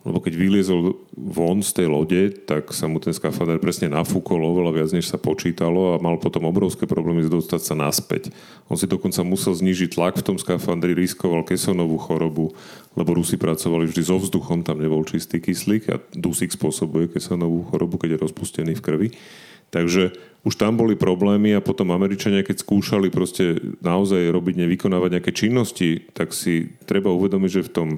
lebo 0.00 0.16
keď 0.16 0.32
vyliezol 0.32 0.96
von 1.12 1.60
z 1.60 1.76
tej 1.76 1.86
lode, 1.92 2.32
tak 2.48 2.72
sa 2.72 2.88
mu 2.88 2.96
ten 2.96 3.12
skafander 3.12 3.60
presne 3.60 3.92
nafúkol 3.92 4.40
oveľa 4.40 4.72
viac, 4.72 4.90
než 4.96 5.12
sa 5.12 5.20
počítalo 5.20 5.92
a 5.92 6.00
mal 6.00 6.16
potom 6.16 6.48
obrovské 6.48 6.88
problémy 6.88 7.28
dostať 7.28 7.60
sa 7.60 7.74
naspäť. 7.76 8.32
On 8.72 8.80
si 8.80 8.88
dokonca 8.88 9.20
musel 9.20 9.52
znižiť 9.52 10.00
tlak 10.00 10.16
v 10.16 10.26
tom 10.32 10.36
skafandri, 10.40 10.96
riskoval 10.96 11.44
kesonovú 11.44 12.00
chorobu, 12.00 12.56
lebo 12.96 13.12
Rusi 13.12 13.36
pracovali 13.36 13.92
vždy 13.92 14.02
so 14.08 14.16
vzduchom, 14.16 14.64
tam 14.64 14.80
nebol 14.80 15.04
čistý 15.04 15.36
kyslík 15.36 15.92
a 15.92 16.00
dusík 16.16 16.56
spôsobuje 16.56 17.12
kesonovú 17.12 17.68
chorobu, 17.68 18.00
keď 18.00 18.16
je 18.16 18.22
rozpustený 18.24 18.72
v 18.80 18.84
krvi. 18.84 19.08
Takže 19.70 20.16
už 20.42 20.56
tam 20.56 20.80
boli 20.80 20.96
problémy 20.98 21.54
a 21.54 21.62
potom 21.62 21.92
Američania, 21.94 22.42
keď 22.42 22.64
skúšali 22.64 23.12
proste 23.12 23.60
naozaj 23.84 24.32
robiť, 24.32 24.64
nevykonávať 24.66 25.10
nejaké 25.20 25.32
činnosti, 25.36 26.08
tak 26.16 26.32
si 26.32 26.74
treba 26.88 27.12
uvedomiť, 27.12 27.50
že 27.60 27.66
v 27.68 27.74
tom 27.76 27.88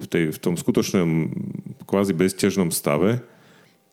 v, 0.00 0.06
tej, 0.08 0.24
v 0.32 0.38
tom 0.40 0.54
skutočnom 0.56 1.30
kvázi 1.84 2.16
bezťažnom 2.16 2.72
stave 2.72 3.20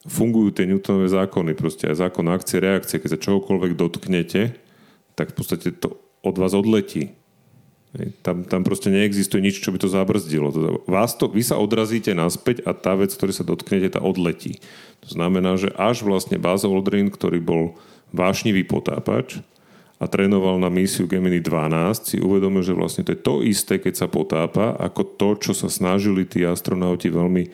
fungujú 0.07 0.55
tie 0.55 0.65
Newtonové 0.65 1.11
zákony, 1.11 1.51
proste 1.53 1.91
aj 1.91 2.07
zákon 2.07 2.25
akcie, 2.31 2.63
reakcie, 2.63 2.97
keď 2.97 3.19
sa 3.19 3.23
čohokoľvek 3.27 3.75
dotknete, 3.75 4.55
tak 5.19 5.33
v 5.33 5.35
podstate 5.35 5.75
to 5.75 5.99
od 6.23 6.35
vás 6.39 6.55
odletí. 6.55 7.11
Tam, 8.21 8.45
tam 8.45 8.61
proste 8.61 8.93
neexistuje 8.93 9.41
nič, 9.41 9.63
čo 9.63 9.73
by 9.73 9.81
to 9.81 9.89
zabrzdilo. 9.89 10.53
Vás 10.85 11.17
to, 11.17 11.31
vy 11.31 11.41
sa 11.41 11.57
odrazíte 11.57 12.13
naspäť 12.13 12.61
a 12.67 12.75
tá 12.77 12.93
vec, 12.93 13.09
ktorý 13.09 13.33
sa 13.33 13.47
dotknete, 13.47 13.97
tá 13.97 14.03
odletí. 14.03 14.61
To 15.01 15.17
znamená, 15.17 15.57
že 15.57 15.73
až 15.73 16.05
vlastne 16.05 16.37
Buzz 16.37 16.61
Aldrin, 16.67 17.09
ktorý 17.09 17.41
bol 17.41 17.79
vášnivý 18.13 18.69
potápač, 18.69 19.41
a 19.97 20.05
trénoval 20.05 20.61
na 20.61 20.69
misiu 20.69 21.09
Gemini 21.09 21.41
12, 21.41 22.05
si 22.05 22.17
uvedomil, 22.21 22.61
že 22.61 22.77
vlastne 22.77 23.01
to 23.01 23.17
je 23.17 23.19
to 23.21 23.35
isté, 23.41 23.81
keď 23.81 23.93
sa 23.97 24.07
potápa, 24.07 24.77
ako 24.77 25.01
to, 25.17 25.29
čo 25.41 25.51
sa 25.57 25.73
snažili 25.73 26.21
tí 26.21 26.45
astronauti 26.45 27.09
veľmi, 27.09 27.49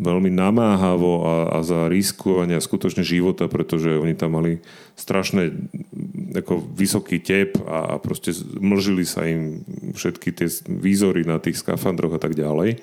veľmi 0.00 0.30
namáhavo 0.32 1.12
a, 1.28 1.36
a 1.52 1.58
za 1.60 1.92
riskovania 1.92 2.64
skutočne 2.64 3.04
života, 3.04 3.44
pretože 3.44 3.92
oni 3.92 4.16
tam 4.16 4.40
mali 4.40 4.64
strašné 4.96 5.52
ako 6.40 6.64
vysoký 6.72 7.20
tep 7.20 7.60
a, 7.68 7.92
a 7.92 8.00
proste 8.00 8.32
mlžili 8.56 9.04
sa 9.04 9.28
im 9.28 9.60
všetky 9.92 10.32
tie 10.32 10.48
výzory 10.64 11.28
na 11.28 11.36
tých 11.44 11.60
skafandroch 11.60 12.16
a 12.16 12.20
tak 12.24 12.32
ďalej. 12.32 12.80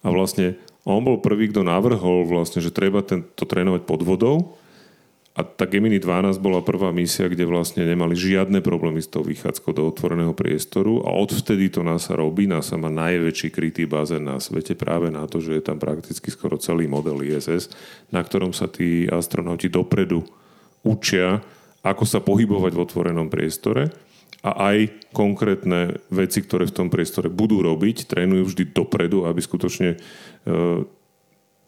A 0.00 0.08
vlastne 0.08 0.56
on 0.88 1.04
bol 1.04 1.20
prvý, 1.20 1.52
kto 1.52 1.60
navrhol 1.60 2.24
vlastne, 2.24 2.64
že 2.64 2.72
treba 2.72 3.04
to 3.04 3.44
trénovať 3.44 3.84
pod 3.84 4.00
vodou, 4.00 4.56
a 5.34 5.42
tá 5.42 5.66
Gemini 5.66 5.98
12 5.98 6.38
bola 6.38 6.62
prvá 6.62 6.94
misia, 6.94 7.26
kde 7.26 7.42
vlastne 7.42 7.82
nemali 7.82 8.14
žiadne 8.14 8.62
problémy 8.62 9.02
s 9.02 9.10
tou 9.10 9.26
vychádzkou 9.26 9.74
do 9.74 9.82
otvoreného 9.90 10.30
priestoru 10.30 11.02
a 11.02 11.10
odvtedy 11.10 11.74
to 11.74 11.82
NASA 11.82 12.14
robí. 12.14 12.46
NASA 12.46 12.78
má 12.78 12.86
najväčší 12.86 13.50
krytý 13.50 13.82
bazén 13.82 14.30
na 14.30 14.38
svete 14.38 14.78
práve 14.78 15.10
na 15.10 15.26
to, 15.26 15.42
že 15.42 15.58
je 15.58 15.62
tam 15.66 15.82
prakticky 15.82 16.30
skoro 16.30 16.54
celý 16.54 16.86
model 16.86 17.18
ISS, 17.26 17.66
na 18.14 18.22
ktorom 18.22 18.54
sa 18.54 18.70
tí 18.70 19.10
astronauti 19.10 19.66
dopredu 19.66 20.22
učia, 20.86 21.42
ako 21.82 22.06
sa 22.06 22.22
pohybovať 22.22 22.70
v 22.70 22.82
otvorenom 22.86 23.26
priestore 23.26 23.90
a 24.46 24.70
aj 24.70 25.10
konkrétne 25.10 25.98
veci, 26.14 26.46
ktoré 26.46 26.70
v 26.70 26.76
tom 26.78 26.88
priestore 26.94 27.26
budú 27.26 27.58
robiť, 27.58 28.06
trénujú 28.06 28.54
vždy 28.54 28.70
dopredu, 28.70 29.26
aby 29.26 29.40
skutočne 29.42 29.96
e, 29.96 29.98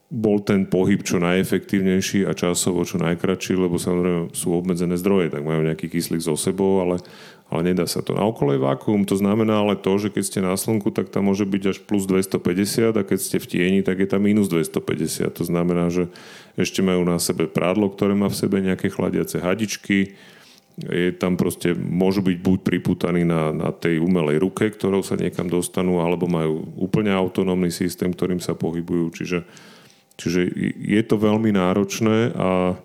bol 0.07 0.39
ten 0.39 0.71
pohyb 0.71 1.03
čo 1.03 1.19
najefektívnejší 1.19 2.31
a 2.31 2.33
časovo 2.37 2.87
čo 2.87 3.03
najkračší, 3.03 3.59
lebo 3.59 3.75
samozrejme 3.75 4.31
sú 4.31 4.55
obmedzené 4.55 4.95
zdroje, 4.95 5.35
tak 5.35 5.43
majú 5.43 5.67
nejaký 5.67 5.91
kyslík 5.91 6.23
so 6.23 6.39
sebou, 6.39 6.79
ale, 6.79 7.03
ale 7.51 7.75
nedá 7.75 7.91
sa 7.91 8.07
to. 8.07 8.15
Na 8.15 8.23
okolo 8.23 8.55
je 8.55 8.63
vákuum, 8.63 9.03
to 9.03 9.19
znamená 9.19 9.67
ale 9.67 9.75
to, 9.75 9.99
že 9.99 10.15
keď 10.15 10.23
ste 10.23 10.41
na 10.47 10.55
slnku, 10.55 10.95
tak 10.95 11.11
tam 11.11 11.27
môže 11.27 11.43
byť 11.43 11.63
až 11.75 11.79
plus 11.83 12.07
250 12.07 12.95
a 12.95 13.03
keď 13.03 13.19
ste 13.19 13.43
v 13.43 13.47
tieni, 13.51 13.81
tak 13.83 13.99
je 13.99 14.07
tam 14.07 14.23
minus 14.23 14.47
250. 14.47 15.27
To 15.27 15.43
znamená, 15.43 15.91
že 15.91 16.07
ešte 16.55 16.87
majú 16.87 17.03
na 17.03 17.19
sebe 17.19 17.51
prádlo, 17.51 17.91
ktoré 17.91 18.15
má 18.15 18.31
v 18.31 18.39
sebe 18.39 18.63
nejaké 18.63 18.95
chladiace 18.95 19.43
hadičky, 19.43 20.15
je 20.77 21.09
tam 21.17 21.41
proste, 21.41 21.73
môžu 21.73 22.21
byť 22.21 22.37
buď 22.37 22.59
priputaní 22.61 23.25
na, 23.25 23.49
na 23.49 23.73
tej 23.73 23.97
umelej 23.97 24.45
ruke, 24.45 24.69
ktorou 24.69 25.01
sa 25.01 25.17
niekam 25.17 25.49
dostanú, 25.49 26.05
alebo 26.05 26.29
majú 26.29 26.69
úplne 26.77 27.17
autonómny 27.17 27.73
systém, 27.73 28.13
ktorým 28.13 28.45
sa 28.45 28.53
pohybujú. 28.53 29.09
Čiže, 29.17 29.39
čiže 30.17 30.49
je 30.77 31.03
to 31.05 31.17
veľmi 31.21 31.53
náročné 31.53 32.33
a 32.37 32.77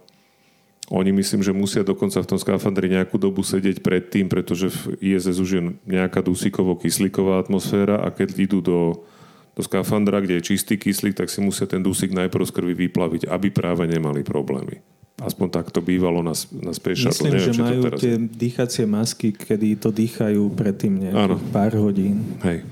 oni 0.92 1.16
myslím, 1.16 1.40
že 1.40 1.56
musia 1.56 1.88
dokonca 1.88 2.20
v 2.20 2.30
tom 2.36 2.36
skafandri 2.36 2.92
nejakú 2.92 3.16
dobu 3.16 3.48
sedieť 3.48 3.80
pred 3.80 4.12
tým, 4.12 4.28
pretože 4.28 4.68
v 4.68 5.00
ISS 5.00 5.40
už 5.40 5.50
je 5.56 5.62
nejaká 5.88 6.20
dusíkovo-kyslíková 6.20 7.40
atmosféra 7.40 8.04
a 8.04 8.12
keď 8.12 8.30
idú 8.36 8.60
do, 8.60 9.08
do 9.56 9.62
skafandra, 9.64 10.20
kde 10.20 10.44
je 10.44 10.52
čistý 10.52 10.76
kyslík, 10.76 11.16
tak 11.16 11.32
si 11.32 11.40
musia 11.40 11.64
ten 11.64 11.80
dusík 11.80 12.12
najprv 12.12 12.44
z 12.44 12.52
krvi 12.52 12.74
vyplaviť, 12.76 13.32
aby 13.32 13.48
práve 13.56 13.88
nemali 13.88 14.20
problémy. 14.28 14.84
Aspoň 15.22 15.48
tak 15.54 15.72
to 15.72 15.80
bývalo 15.80 16.20
na, 16.20 16.36
na 16.60 16.76
Space 16.76 17.08
Shuttle. 17.08 17.30
Myslím, 17.30 17.40
Neviem, 17.40 17.56
že 17.56 17.62
majú 17.64 17.82
teraz... 17.88 18.00
tie 18.04 18.16
dýchacie 18.20 18.84
masky, 18.90 19.30
kedy 19.32 19.80
to 19.80 19.96
dýchajú 19.96 20.44
predtým 20.60 21.08
nejakých 21.08 21.44
pár 21.56 21.72
hodín. 21.80 22.36
Hej. 22.44 22.68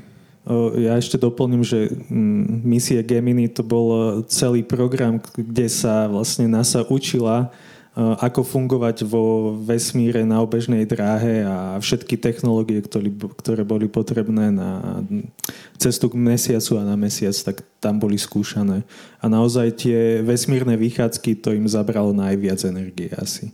Ja 0.79 0.97
ešte 0.97 1.19
doplním, 1.19 1.61
že 1.61 1.91
mm, 2.09 2.63
misie 2.65 2.99
Gemini 3.03 3.51
to 3.51 3.61
bol 3.61 4.21
celý 4.25 4.65
program, 4.65 5.19
kde 5.35 5.67
sa 5.67 6.07
vlastne 6.09 6.47
NASA 6.47 6.81
učila 6.87 7.51
Eh, 7.99 8.15
ako 8.21 8.47
fungovať 8.47 9.03
vo 9.03 9.57
vesmíre 9.59 10.23
na 10.23 10.39
obežnej 10.39 10.87
dráhe 10.87 11.43
a 11.43 11.75
všetky 11.81 12.15
technológie, 12.15 12.79
ktoré, 12.79 13.11
ktoré 13.11 13.67
boli 13.67 13.91
potrebné 13.91 14.55
na 14.55 15.01
cestu 15.75 16.07
k 16.07 16.15
mesiacu 16.15 16.79
a 16.79 16.87
na 16.87 16.95
mesiac, 16.95 17.35
tak 17.35 17.59
tam 17.83 17.99
boli 17.99 18.15
skúšané. 18.15 18.87
A 19.19 19.25
naozaj 19.27 19.83
tie 19.83 20.23
vesmírne 20.23 20.79
vychádzky, 20.79 21.43
to 21.43 21.51
im 21.51 21.67
zabralo 21.67 22.15
najviac 22.15 22.63
energie 22.63 23.11
asi. 23.19 23.51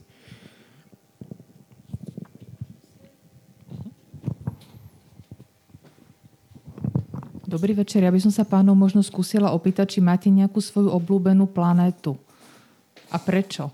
Dobrý 7.45 7.77
večer. 7.77 8.01
Ja 8.01 8.09
by 8.09 8.21
som 8.25 8.33
sa 8.33 8.41
pánov 8.41 8.73
možno 8.73 9.05
skúsila 9.05 9.53
opýtať, 9.53 9.97
či 9.97 9.99
máte 10.01 10.33
nejakú 10.33 10.57
svoju 10.57 10.89
obľúbenú 10.89 11.45
planétu. 11.45 12.17
A 13.13 13.21
prečo? 13.21 13.69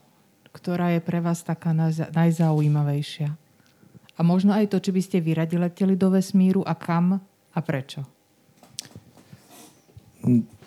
ktorá 0.51 0.91
je 0.91 1.01
pre 1.01 1.24
vás 1.24 1.41
taká 1.41 1.72
najzaujímavejšia? 2.11 3.32
A 4.19 4.22
možno 4.22 4.51
aj 4.51 4.69
to, 4.69 4.78
či 4.84 4.91
by 4.91 5.01
ste 5.01 5.24
vyradi 5.24 5.55
leteli 5.55 5.95
do 5.95 6.11
vesmíru 6.11 6.61
a 6.67 6.76
kam 6.76 7.17
a 7.55 7.59
prečo? 7.63 8.03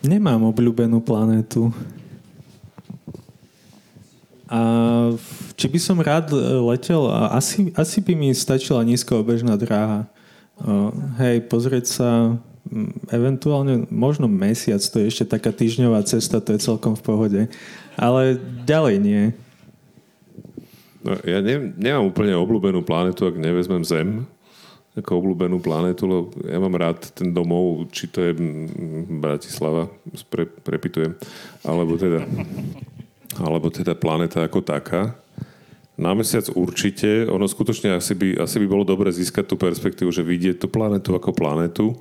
Nemám 0.03 0.51
obľúbenú 0.51 0.99
planétu. 0.99 1.71
A 4.49 4.59
či 5.55 5.65
by 5.69 5.79
som 5.79 6.01
rád 6.01 6.33
letel? 6.65 7.07
Asi, 7.31 7.71
asi 7.77 8.03
by 8.03 8.13
mi 8.17 8.33
stačila 8.35 8.83
nízkoobežná 8.83 9.55
dráha. 9.55 10.09
Hej, 11.21 11.47
pozrieť 11.47 11.85
sa 11.87 12.09
eventuálne 13.13 13.85
možno 13.93 14.25
mesiac, 14.25 14.81
to 14.81 15.01
je 15.01 15.09
ešte 15.09 15.25
taká 15.37 15.53
týždňová 15.53 16.01
cesta, 16.03 16.41
to 16.41 16.57
je 16.57 16.65
celkom 16.65 16.97
v 16.97 17.05
pohode. 17.05 17.41
Ale 17.95 18.41
ďalej 18.65 18.95
nie. 18.99 19.23
No, 21.05 21.13
ja 21.21 21.39
ne, 21.39 21.73
nemám 21.77 22.09
úplne 22.09 22.33
obľúbenú 22.33 22.81
planetu, 22.81 23.29
ak 23.29 23.37
nevezmem 23.37 23.85
Zem 23.85 24.25
ako 24.95 25.19
obľúbenú 25.19 25.59
planetu, 25.59 26.07
lebo 26.07 26.31
ja 26.47 26.55
mám 26.55 26.75
rád 26.79 27.11
ten 27.11 27.35
domov, 27.35 27.91
či 27.91 28.07
to 28.07 28.23
je 28.23 28.31
Bratislava, 29.19 29.91
pre, 30.31 30.47
prepitujem, 30.47 31.19
alebo 31.67 31.99
teda, 31.99 32.23
alebo 33.35 33.67
teda 33.67 33.91
planeta 33.91 34.47
ako 34.47 34.63
taká. 34.63 35.11
Na 35.99 36.15
mesiac 36.15 36.47
určite, 36.55 37.27
ono 37.27 37.43
skutočne 37.43 37.91
asi 37.91 38.15
by, 38.15 38.39
asi 38.39 38.55
by 38.59 38.67
bolo 38.67 38.87
dobre 38.87 39.11
získať 39.11 39.47
tú 39.51 39.55
perspektívu, 39.59 40.11
že 40.15 40.23
vidieť 40.23 40.63
tú 40.63 40.71
planetu 40.71 41.11
ako 41.11 41.35
planetu, 41.35 41.91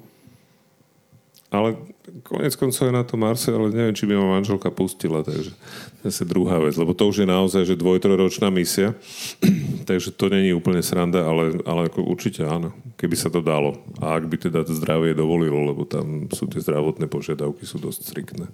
ale 1.54 1.78
konec 2.26 2.56
koncov 2.56 2.86
je 2.86 2.94
na 2.94 3.04
to 3.06 3.14
Marse, 3.14 3.50
ale 3.50 3.70
neviem, 3.70 3.94
či 3.94 4.06
by 4.06 4.14
ma 4.18 4.38
manželka 4.38 4.70
pustila, 4.74 5.22
takže 5.22 5.54
to 6.02 6.04
je 6.10 6.24
druhá 6.26 6.58
vec, 6.58 6.74
lebo 6.74 6.92
to 6.92 7.06
už 7.08 7.24
je 7.24 7.28
naozaj, 7.28 7.62
že 7.64 7.80
dvojtroročná 7.80 8.50
misia, 8.50 8.94
takže 9.88 10.14
to 10.14 10.26
není 10.28 10.50
úplne 10.50 10.82
sranda, 10.82 11.22
ale, 11.22 11.62
ale 11.64 11.86
ako 11.88 12.06
určite 12.06 12.42
áno, 12.42 12.74
keby 12.98 13.16
sa 13.16 13.30
to 13.30 13.38
dalo. 13.40 13.78
A 14.02 14.18
ak 14.18 14.26
by 14.26 14.36
teda 14.36 14.66
to 14.66 14.74
zdravie 14.74 15.14
dovolilo, 15.14 15.70
lebo 15.70 15.86
tam 15.86 16.26
sú 16.34 16.50
tie 16.50 16.60
zdravotné 16.60 17.06
požiadavky, 17.06 17.64
sú 17.64 17.78
dosť 17.78 18.00
striktné. 18.04 18.46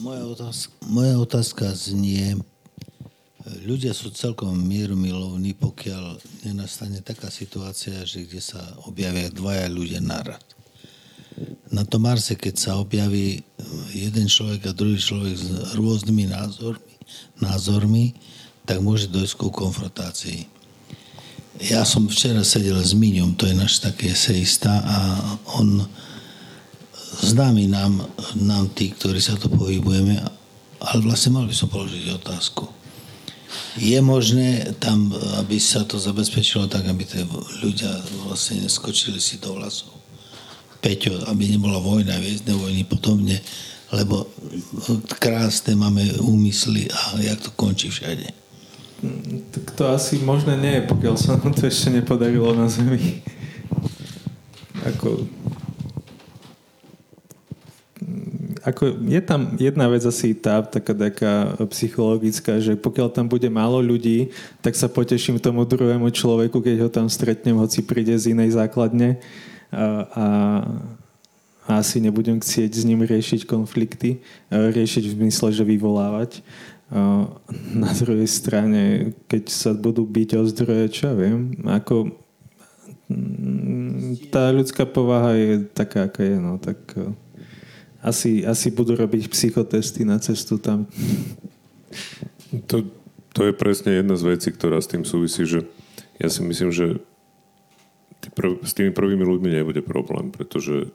Moja 0.00 0.24
otázka, 0.32 0.72
moja 0.88 1.14
otázka 1.20 1.64
znie, 1.76 2.40
ľudia 3.46 3.96
sú 3.96 4.12
celkom 4.12 4.52
mierumilovní, 4.52 5.56
pokiaľ 5.56 6.20
nenastane 6.44 7.00
taká 7.00 7.32
situácia, 7.32 8.04
že 8.04 8.28
kde 8.28 8.40
sa 8.40 8.60
objavia 8.84 9.32
dvaja 9.32 9.66
ľudia 9.72 10.00
narad. 10.04 10.42
Na 11.72 11.86
tom 11.88 12.04
Marse, 12.04 12.36
keď 12.36 12.54
sa 12.58 12.72
objaví 12.76 13.40
jeden 13.96 14.28
človek 14.28 14.68
a 14.68 14.76
druhý 14.76 15.00
človek 15.00 15.34
s 15.40 15.48
rôznymi 15.72 16.28
názormi, 16.28 16.94
názormi 17.40 18.04
tak 18.68 18.84
môže 18.84 19.08
dojsť 19.08 19.34
ku 19.40 19.48
konfrontácii. 19.48 20.44
Ja 21.64 21.84
som 21.88 22.08
včera 22.12 22.44
sedel 22.44 22.76
s 22.76 22.92
Míňom, 22.92 23.36
to 23.36 23.48
je 23.48 23.56
náš 23.56 23.80
taký 23.80 24.12
eseista 24.12 24.84
a 24.84 24.96
on 25.56 25.84
známy 27.24 27.68
nám, 27.68 28.04
nám 28.36 28.68
tí, 28.76 28.92
ktorí 28.92 29.20
sa 29.20 29.36
to 29.36 29.48
pohybujeme, 29.48 30.20
ale 30.80 30.98
vlastne 31.04 31.36
mal 31.36 31.44
by 31.48 31.54
som 31.56 31.68
položiť 31.72 32.04
otázku 32.20 32.79
je 33.76 33.98
možné 34.02 34.74
tam, 34.78 35.10
aby 35.38 35.60
sa 35.60 35.84
to 35.86 35.98
zabezpečilo 35.98 36.66
tak, 36.66 36.86
aby 36.86 37.04
tie 37.04 37.22
ľudia 37.62 37.90
vlastne 38.26 38.62
neskočili 38.62 39.18
si 39.18 39.38
do 39.38 39.54
vlasov. 39.54 39.94
Peťo, 40.80 41.28
aby 41.28 41.52
nebola 41.52 41.76
vojna, 41.76 42.16
viezdne 42.22 42.56
vojny 42.56 42.88
podobne, 42.88 43.36
lebo 43.92 44.30
krásne 45.18 45.76
máme 45.76 46.02
úmysly 46.22 46.88
a 46.88 47.20
jak 47.20 47.38
to 47.42 47.50
končí 47.52 47.90
všade. 47.90 48.32
Tak 49.50 49.64
to 49.76 49.88
asi 49.88 50.20
možné 50.20 50.56
nie 50.60 50.72
je, 50.80 50.88
pokiaľ 50.88 51.14
sa 51.16 51.36
nám 51.40 51.56
to 51.56 51.64
ešte 51.64 51.88
nepodarilo 51.88 52.52
na 52.52 52.68
Zemi. 52.68 53.24
Ako, 54.84 55.24
ako 58.60 59.00
je 59.08 59.20
tam 59.24 59.56
jedna 59.56 59.88
vec 59.88 60.04
asi 60.04 60.36
tá 60.36 60.60
taká, 60.60 60.92
taká 60.92 61.56
psychologická, 61.72 62.60
že 62.60 62.76
pokiaľ 62.76 63.08
tam 63.08 63.26
bude 63.28 63.48
málo 63.48 63.80
ľudí, 63.80 64.28
tak 64.60 64.76
sa 64.76 64.88
poteším 64.88 65.40
tomu 65.40 65.64
druhému 65.64 66.12
človeku, 66.12 66.60
keď 66.60 66.76
ho 66.84 66.90
tam 66.92 67.06
stretnem, 67.08 67.56
hoci 67.56 67.80
príde 67.80 68.12
z 68.16 68.36
inej 68.36 68.60
základne 68.60 69.16
a, 69.72 69.84
a, 70.12 70.26
a 71.64 71.70
asi 71.80 72.04
nebudem 72.04 72.36
chcieť 72.36 72.70
s 72.74 72.84
ním 72.84 73.00
riešiť 73.00 73.48
konflikty, 73.48 74.20
riešiť 74.52 75.04
v 75.08 75.16
zmysle, 75.16 75.48
že 75.56 75.64
vyvolávať. 75.64 76.44
Na 77.70 77.90
druhej 77.94 78.26
strane, 78.26 79.14
keď 79.30 79.44
sa 79.46 79.70
budú 79.72 80.02
byť 80.02 80.28
o 80.36 80.42
zdroje, 80.42 80.84
čo 80.90 81.02
ja 81.08 81.14
viem, 81.14 81.54
ako 81.62 82.10
mm, 83.06 84.26
tá 84.34 84.50
ľudská 84.50 84.90
povaha 84.90 85.38
je 85.38 85.70
taká, 85.70 86.10
aká 86.10 86.26
je, 86.26 86.36
no, 86.42 86.58
tak 86.58 86.82
asi, 88.00 88.44
asi 88.44 88.72
budú 88.72 88.96
robiť 88.96 89.28
psychotesty 89.28 90.08
na 90.08 90.16
cestu 90.20 90.56
tam. 90.56 90.88
To, 92.66 92.82
to 93.36 93.40
je 93.46 93.52
presne 93.54 94.00
jedna 94.00 94.16
z 94.16 94.26
vecí, 94.36 94.48
ktorá 94.50 94.80
s 94.80 94.90
tým 94.90 95.04
súvisí, 95.04 95.44
že 95.44 95.68
ja 96.18 96.28
si 96.32 96.40
myslím, 96.42 96.72
že 96.72 97.00
prv, 98.34 98.60
s 98.64 98.72
tými 98.76 98.92
prvými 98.92 99.24
ľuďmi 99.24 99.48
nebude 99.52 99.80
problém, 99.84 100.32
pretože 100.32 100.92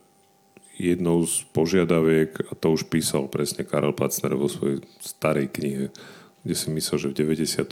jednou 0.75 1.23
z 1.23 1.47
požiadaviek, 1.55 2.51
a 2.51 2.53
to 2.53 2.75
už 2.75 2.91
písal 2.91 3.31
presne 3.31 3.63
Karel 3.63 3.95
Pacner 3.95 4.35
vo 4.35 4.51
svojej 4.51 4.83
starej 4.99 5.47
knihe, 5.55 5.85
kde 6.45 6.55
si 6.55 6.67
myslel, 6.69 6.97
že 6.99 7.11
v 7.15 7.33
98. 7.39 7.65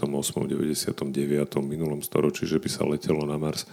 99. 0.50 0.98
minulom 1.62 2.00
storočí, 2.02 2.48
že 2.48 2.58
by 2.58 2.70
sa 2.72 2.88
letelo 2.88 3.28
na 3.28 3.38
Mars, 3.38 3.68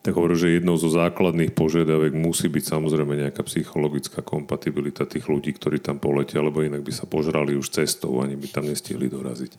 tak 0.00 0.16
hovorím, 0.16 0.38
že 0.40 0.56
jednou 0.56 0.80
zo 0.80 0.88
základných 0.88 1.52
požiadavek 1.52 2.16
musí 2.16 2.48
byť 2.48 2.64
samozrejme 2.72 3.20
nejaká 3.20 3.44
psychologická 3.44 4.24
kompatibilita 4.24 5.04
tých 5.04 5.28
ľudí, 5.28 5.52
ktorí 5.52 5.76
tam 5.76 6.00
poletia, 6.00 6.40
lebo 6.40 6.64
inak 6.64 6.80
by 6.80 6.92
sa 6.92 7.04
požrali 7.04 7.52
už 7.52 7.68
cestou, 7.68 8.24
ani 8.24 8.32
by 8.32 8.48
tam 8.48 8.64
nestihli 8.64 9.12
doraziť. 9.12 9.52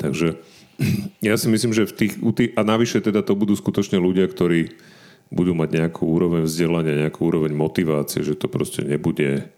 Takže 0.00 0.40
ja 1.28 1.34
si 1.36 1.46
myslím, 1.52 1.76
že 1.76 1.84
v 1.84 1.94
tých, 1.94 2.12
a 2.56 2.62
navyše 2.64 3.04
teda 3.04 3.20
to 3.20 3.36
budú 3.36 3.52
skutočne 3.52 4.00
ľudia, 4.00 4.24
ktorí 4.24 4.72
budú 5.28 5.52
mať 5.52 5.68
nejakú 5.84 6.08
úroveň 6.08 6.48
vzdelania, 6.48 7.04
nejakú 7.04 7.28
úroveň 7.28 7.52
motivácie, 7.52 8.24
že 8.24 8.40
to 8.40 8.48
proste 8.48 8.88
nebude, 8.88 9.52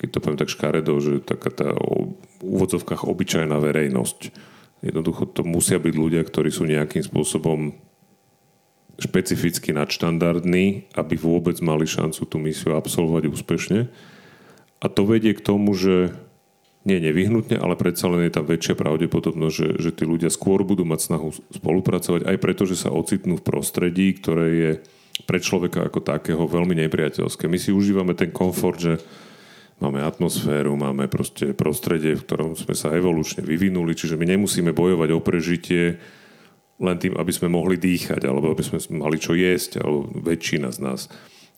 keď 0.00 0.08
to 0.08 0.18
poviem 0.20 0.40
tak 0.40 0.52
škaredo, 0.52 0.96
že 0.96 1.20
taká 1.20 1.52
tá 1.52 1.68
v 1.76 2.40
úvodzovkách 2.40 3.04
obyčajná 3.04 3.56
verejnosť, 3.60 4.52
Jednoducho 4.82 5.30
to 5.30 5.46
musia 5.46 5.78
byť 5.78 5.94
ľudia, 5.94 6.26
ktorí 6.26 6.50
sú 6.50 6.66
nejakým 6.66 7.06
spôsobom 7.06 7.70
špecificky 9.02 9.74
nadštandardní, 9.74 10.94
aby 10.94 11.14
vôbec 11.18 11.58
mali 11.58 11.84
šancu 11.84 12.22
tú 12.22 12.36
misiu 12.38 12.78
absolvovať 12.78 13.26
úspešne. 13.26 13.90
A 14.82 14.86
to 14.86 15.02
vedie 15.02 15.34
k 15.34 15.42
tomu, 15.42 15.74
že 15.74 16.14
nie 16.82 16.98
nevyhnutne, 16.98 17.62
ale 17.62 17.78
predsa 17.78 18.10
len 18.10 18.26
je 18.26 18.34
tam 18.34 18.46
väčšia 18.46 18.74
pravdepodobnosť, 18.74 19.54
že, 19.54 19.68
že 19.78 19.90
tí 19.94 20.02
ľudia 20.02 20.30
skôr 20.34 20.66
budú 20.66 20.82
mať 20.82 21.14
snahu 21.14 21.30
spolupracovať, 21.54 22.26
aj 22.26 22.36
preto, 22.42 22.66
že 22.66 22.74
sa 22.74 22.90
ocitnú 22.90 23.38
v 23.38 23.46
prostredí, 23.46 24.18
ktoré 24.18 24.46
je 24.50 24.70
pre 25.22 25.38
človeka 25.38 25.86
ako 25.86 26.02
takého 26.02 26.42
veľmi 26.42 26.74
nepriateľské. 26.86 27.46
My 27.46 27.58
si 27.62 27.70
užívame 27.70 28.18
ten 28.18 28.34
komfort, 28.34 28.82
že 28.82 28.98
máme 29.78 30.02
atmosféru, 30.02 30.74
máme 30.74 31.06
proste 31.06 31.54
prostredie, 31.54 32.18
v 32.18 32.24
ktorom 32.26 32.58
sme 32.58 32.74
sa 32.74 32.90
evolučne 32.90 33.46
vyvinuli, 33.46 33.94
čiže 33.94 34.18
my 34.18 34.26
nemusíme 34.34 34.74
bojovať 34.74 35.08
o 35.14 35.20
prežitie 35.22 36.02
len 36.80 36.96
tým, 36.96 37.16
aby 37.18 37.32
sme 37.34 37.52
mohli 37.52 37.76
dýchať, 37.76 38.24
alebo 38.24 38.52
aby 38.52 38.62
sme 38.64 38.78
mali 38.96 39.20
čo 39.20 39.36
jesť, 39.36 39.82
alebo 39.82 40.08
väčšina 40.12 40.72
z 40.72 40.78
nás. 40.80 41.00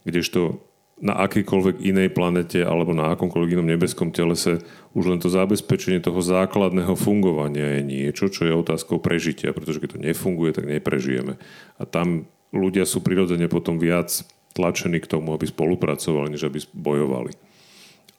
Kdežto 0.03 0.61
na 1.03 1.19
akejkoľvek 1.27 1.83
inej 1.83 2.15
planete 2.15 2.63
alebo 2.63 2.95
na 2.95 3.11
akomkoľvek 3.19 3.59
inom 3.59 3.67
nebeskom 3.67 4.15
telese 4.15 4.63
už 4.95 5.11
len 5.11 5.19
to 5.19 5.27
zabezpečenie 5.27 5.99
toho 5.99 6.23
základného 6.23 6.95
fungovania 6.95 7.79
je 7.79 7.83
niečo, 7.83 8.31
čo 8.31 8.47
je 8.47 8.55
otázkou 8.55 9.03
prežitia, 9.03 9.51
pretože 9.51 9.83
keď 9.83 9.99
to 9.99 10.05
nefunguje, 10.07 10.55
tak 10.55 10.71
neprežijeme. 10.71 11.35
A 11.77 11.83
tam 11.83 12.31
ľudia 12.55 12.87
sú 12.87 13.03
prirodzene 13.03 13.51
potom 13.51 13.83
viac 13.83 14.23
tlačení 14.55 15.03
k 15.03 15.11
tomu, 15.11 15.35
aby 15.35 15.51
spolupracovali, 15.51 16.31
než 16.31 16.47
aby 16.47 16.63
bojovali. 16.71 17.35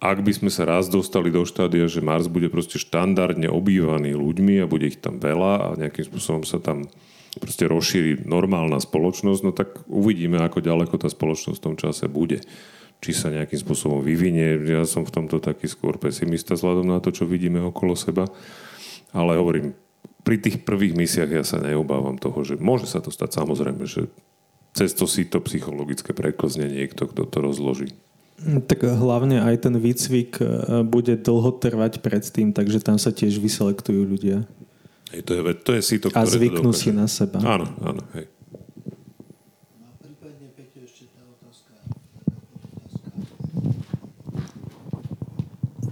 Ak 0.03 0.19
by 0.21 0.31
sme 0.35 0.51
sa 0.51 0.67
raz 0.67 0.91
dostali 0.91 1.31
do 1.31 1.47
štádia, 1.47 1.87
že 1.87 2.03
Mars 2.03 2.27
bude 2.27 2.51
proste 2.51 2.75
štandardne 2.75 3.47
obývaný 3.47 4.11
ľuďmi 4.13 4.61
a 4.61 4.69
bude 4.69 4.91
ich 4.91 4.99
tam 4.99 5.23
veľa 5.23 5.53
a 5.55 5.67
nejakým 5.79 6.11
spôsobom 6.11 6.43
sa 6.43 6.59
tam 6.59 6.91
proste 7.39 7.67
rozšíri 7.67 8.27
normálna 8.27 8.79
spoločnosť, 8.79 9.41
no 9.43 9.51
tak 9.55 9.83
uvidíme, 9.87 10.39
ako 10.43 10.63
ďaleko 10.63 10.95
tá 10.99 11.07
spoločnosť 11.07 11.57
v 11.59 11.65
tom 11.65 11.75
čase 11.79 12.05
bude. 12.11 12.43
Či 13.03 13.11
sa 13.11 13.27
nejakým 13.27 13.59
spôsobom 13.59 13.99
vyvinie. 13.99 14.55
Ja 14.67 14.87
som 14.87 15.03
v 15.03 15.11
tomto 15.11 15.43
taký 15.43 15.67
skôr 15.67 15.99
pesimista 15.99 16.55
vzhľadom 16.55 16.87
na 16.87 17.03
to, 17.03 17.11
čo 17.11 17.27
vidíme 17.27 17.59
okolo 17.59 17.95
seba. 17.95 18.27
Ale 19.11 19.35
hovorím, 19.35 19.75
pri 20.23 20.39
tých 20.41 20.63
prvých 20.63 20.95
misiach 20.95 21.29
ja 21.29 21.43
sa 21.43 21.59
neobávam 21.59 22.15
toho, 22.17 22.41
že 22.41 22.55
môže 22.57 22.87
sa 22.87 23.03
to 23.03 23.11
stať 23.11 23.35
samozrejme, 23.35 23.83
že 23.83 24.07
cez 24.75 24.91
to 24.95 25.07
si 25.07 25.27
to 25.27 25.39
psychologické 25.43 26.11
preklzne 26.11 26.67
niekto, 26.67 27.07
kto 27.07 27.27
to 27.27 27.37
rozloží. 27.39 27.95
Tak 28.43 28.83
hlavne 28.83 29.39
aj 29.39 29.55
ten 29.63 29.75
výcvik 29.79 30.43
e, 30.43 30.45
bude 30.83 31.15
dlho 31.15 31.55
trvať 31.55 32.03
predtým, 32.03 32.51
takže 32.51 32.83
tam 32.83 32.99
sa 32.99 33.09
tiež 33.09 33.39
vyselektujú 33.39 34.03
ľudia. 34.03 34.43
Hej, 35.15 35.21
to, 35.23 35.31
je, 35.33 35.41
to 35.55 35.71
je 35.79 35.81
si 35.81 35.95
to, 35.97 36.11
A 36.11 36.27
zvyknú 36.27 36.75
si 36.75 36.91
na 36.91 37.07
seba. 37.07 37.39
Áno, 37.39 37.71
áno, 37.79 38.03
hej. 38.11 38.27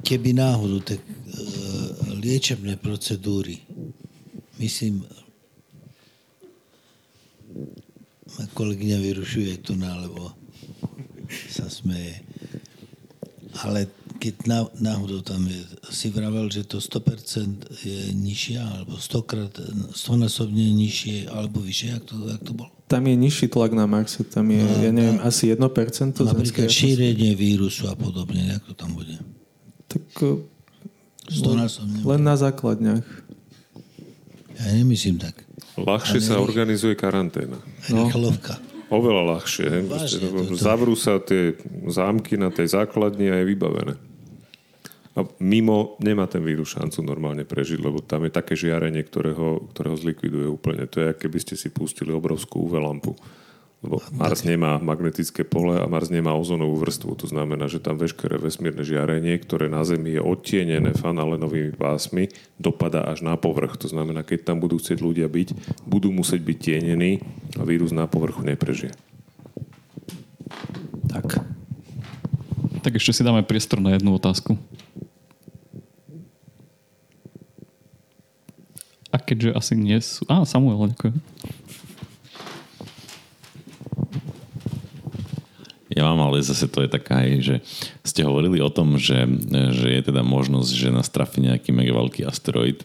Keby 0.04 0.36
náhodou, 0.36 0.84
tak 0.84 1.00
e, 1.00 1.10
liečebné 2.20 2.76
procedúry, 2.76 3.64
myslím, 4.60 5.08
ma 8.36 8.44
kolegyňa 8.52 8.98
vyrušuje 9.00 9.64
tu 9.64 9.80
na, 9.80 9.96
lebo 9.96 10.36
sa 11.48 11.72
smeje. 11.72 12.33
Ale 13.62 13.86
keď 14.18 14.50
náhodou 14.82 15.22
tam 15.22 15.46
je, 15.46 15.62
si 15.94 16.10
vravel, 16.10 16.50
že 16.50 16.66
to 16.66 16.82
100% 16.82 17.86
je 17.86 18.10
nižšia, 18.18 18.62
alebo 18.66 18.98
100 18.98 19.30
krát, 19.30 19.54
100 19.94 20.26
násobne 20.26 20.74
nižšie, 20.74 21.30
alebo 21.30 21.62
vyššie, 21.62 21.88
jak 21.94 22.04
to, 22.10 22.16
jak 22.34 22.42
to 22.42 22.54
bolo? 22.58 22.74
Tam 22.90 23.06
je 23.06 23.14
nižší 23.14 23.54
tlak 23.54 23.78
na 23.78 23.86
Marse, 23.86 24.26
tam 24.26 24.50
je, 24.50 24.58
no, 24.58 24.82
ja 24.82 24.90
neviem, 24.90 25.22
tam, 25.22 25.30
asi 25.30 25.54
1%. 25.54 26.18
Napríklad 26.18 26.66
šírenie 26.66 27.38
vírusu 27.38 27.86
a 27.90 27.94
podobne, 27.94 28.58
jak 28.58 28.64
to 28.66 28.74
tam 28.74 28.98
bude? 28.98 29.22
Tak 29.86 30.02
100 31.30 31.54
násobne. 31.54 32.02
Len 32.02 32.22
na 32.26 32.34
základniach. 32.34 33.06
Ja 34.58 34.70
nemyslím 34.74 35.22
tak. 35.22 35.46
Ľahšie 35.78 36.22
sa 36.22 36.42
organizuje 36.42 36.98
karanténa. 36.98 37.58
Rýchlovka. 37.90 38.58
Oveľa 38.94 39.24
ľahšie. 39.38 39.90
Vážne, 39.90 40.18
to, 40.22 40.54
to... 40.54 40.56
Zavrú 40.56 40.94
sa 40.94 41.18
tie 41.18 41.58
zámky 41.90 42.38
na 42.38 42.54
tej 42.54 42.70
základni 42.70 43.34
a 43.34 43.42
je 43.42 43.50
vybavené. 43.50 43.98
A 45.14 45.26
mimo 45.42 45.94
nemá 46.02 46.26
ten 46.26 46.42
vírus 46.42 46.74
šancu 46.74 47.06
normálne 47.06 47.46
prežiť, 47.46 47.78
lebo 47.82 48.02
tam 48.02 48.26
je 48.26 48.34
také 48.34 48.58
žiarenie, 48.58 49.02
ktoré 49.06 49.34
ho, 49.38 49.62
ktoré 49.74 49.94
ho 49.94 49.98
zlikviduje 49.98 50.50
úplne. 50.50 50.90
To 50.90 51.06
je, 51.06 51.10
keby 51.14 51.38
ste 51.38 51.54
si 51.54 51.70
pustili 51.70 52.10
obrovskú 52.10 52.66
UV 52.66 52.82
lampu. 52.82 53.14
Lebo 53.84 54.00
Mars 54.16 54.48
nemá 54.48 54.80
magnetické 54.80 55.44
pole 55.44 55.76
a 55.76 55.84
Mars 55.92 56.08
nemá 56.08 56.32
ozonovú 56.32 56.80
vrstvu. 56.80 57.20
To 57.20 57.28
znamená, 57.28 57.68
že 57.68 57.84
tam 57.84 58.00
veškeré 58.00 58.40
vesmírne 58.40 58.80
žiarenie, 58.80 59.36
ktoré 59.44 59.68
na 59.68 59.84
Zemi 59.84 60.16
je 60.16 60.24
odtienené 60.24 60.96
fanalenovými 60.96 61.76
pásmi, 61.76 62.32
dopada 62.56 63.04
až 63.04 63.28
na 63.28 63.36
povrch. 63.36 63.76
To 63.84 63.92
znamená, 63.92 64.24
keď 64.24 64.48
tam 64.48 64.64
budú 64.64 64.80
chcieť 64.80 65.04
ľudia 65.04 65.28
byť, 65.28 65.84
budú 65.84 66.16
musieť 66.16 66.40
byť 66.48 66.58
tienení 66.64 67.20
a 67.60 67.68
vírus 67.68 67.92
na 67.92 68.08
povrchu 68.08 68.48
neprežije. 68.48 68.96
Tak. 71.12 71.44
Tak 72.88 72.92
ešte 72.96 73.20
si 73.20 73.22
dáme 73.28 73.44
priestor 73.44 73.84
na 73.84 74.00
jednu 74.00 74.16
otázku. 74.16 74.56
A 79.14 79.22
keďže 79.22 79.54
asi 79.54 79.74
nie 79.76 80.00
sú... 80.00 80.26
Á, 80.26 80.42
Samuel, 80.48 80.90
ďakujem. 80.90 81.16
Ja 85.94 86.10
mám, 86.10 86.26
ale 86.26 86.42
zase 86.42 86.66
to 86.66 86.82
je 86.82 86.90
taká, 86.90 87.22
že 87.38 87.62
ste 88.02 88.26
hovorili 88.26 88.58
o 88.60 88.74
tom, 88.74 88.98
že, 88.98 89.30
že 89.78 89.88
je 89.94 90.02
teda 90.02 90.26
možnosť, 90.26 90.72
že 90.74 90.90
nás 90.90 91.14
trafi 91.14 91.46
nejaký 91.46 91.70
mega 91.70 91.94
veľký 91.94 92.26
asteroid. 92.26 92.82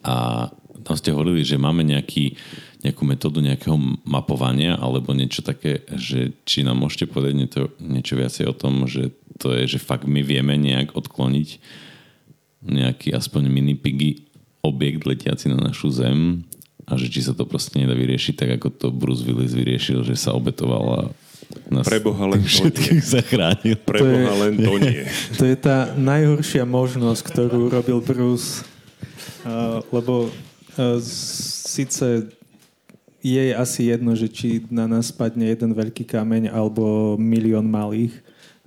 A 0.00 0.48
tam 0.88 0.94
ste 0.96 1.12
hovorili, 1.12 1.44
že 1.44 1.60
máme 1.60 1.84
nejaký, 1.84 2.32
nejakú 2.80 3.04
metódu 3.04 3.44
nejakého 3.44 3.76
mapovania 4.08 4.80
alebo 4.80 5.12
niečo 5.12 5.44
také, 5.44 5.84
že 6.00 6.32
či 6.48 6.64
nám 6.64 6.80
môžete 6.80 7.12
povedať 7.12 7.34
niečo, 7.36 7.62
niečo 7.76 8.14
viacej 8.16 8.48
o 8.48 8.56
tom, 8.56 8.88
že 8.88 9.12
to 9.36 9.52
je, 9.52 9.76
že 9.76 9.84
fakt 9.84 10.08
my 10.08 10.24
vieme 10.24 10.56
nejak 10.56 10.96
odkloniť 10.96 11.60
nejaký 12.64 13.12
aspoň 13.12 13.52
mini 13.52 13.76
piggy 13.76 14.24
objekt 14.64 15.04
letiaci 15.04 15.52
na 15.52 15.60
našu 15.60 15.92
zem 15.92 16.42
a 16.88 16.96
že 16.96 17.12
či 17.12 17.20
sa 17.20 17.36
to 17.36 17.44
proste 17.44 17.76
nedá 17.78 17.92
vyriešiť 17.92 18.34
tak, 18.34 18.50
ako 18.58 18.68
to 18.72 18.86
Bruce 18.88 19.22
Willis 19.22 19.52
vyriešil, 19.52 20.02
že 20.08 20.16
sa 20.16 20.32
obetovala 20.32 21.12
nás 21.68 21.84
Preboha 21.84 22.24
len 22.28 22.42
to 22.44 22.68
nie. 22.68 23.00
zachránil. 23.00 23.76
Preboha 23.84 24.32
len 24.46 24.54
to 24.56 24.74
nie. 24.80 25.04
To 25.36 25.44
je 25.44 25.56
tá 25.56 25.92
najhoršia 25.96 26.64
možnosť, 26.64 27.22
ktorú 27.24 27.72
robil 27.72 27.98
Bruce. 28.00 28.64
Uh, 29.46 29.80
lebo 29.94 30.28
uh, 30.28 30.98
síce 31.00 32.28
je 33.24 33.44
asi 33.56 33.90
jedno, 33.90 34.12
že 34.12 34.28
či 34.28 34.64
na 34.68 34.84
nás 34.86 35.10
spadne 35.10 35.48
jeden 35.48 35.72
veľký 35.72 36.04
kameň 36.04 36.52
alebo 36.52 37.16
milión 37.16 37.64
malých 37.66 38.12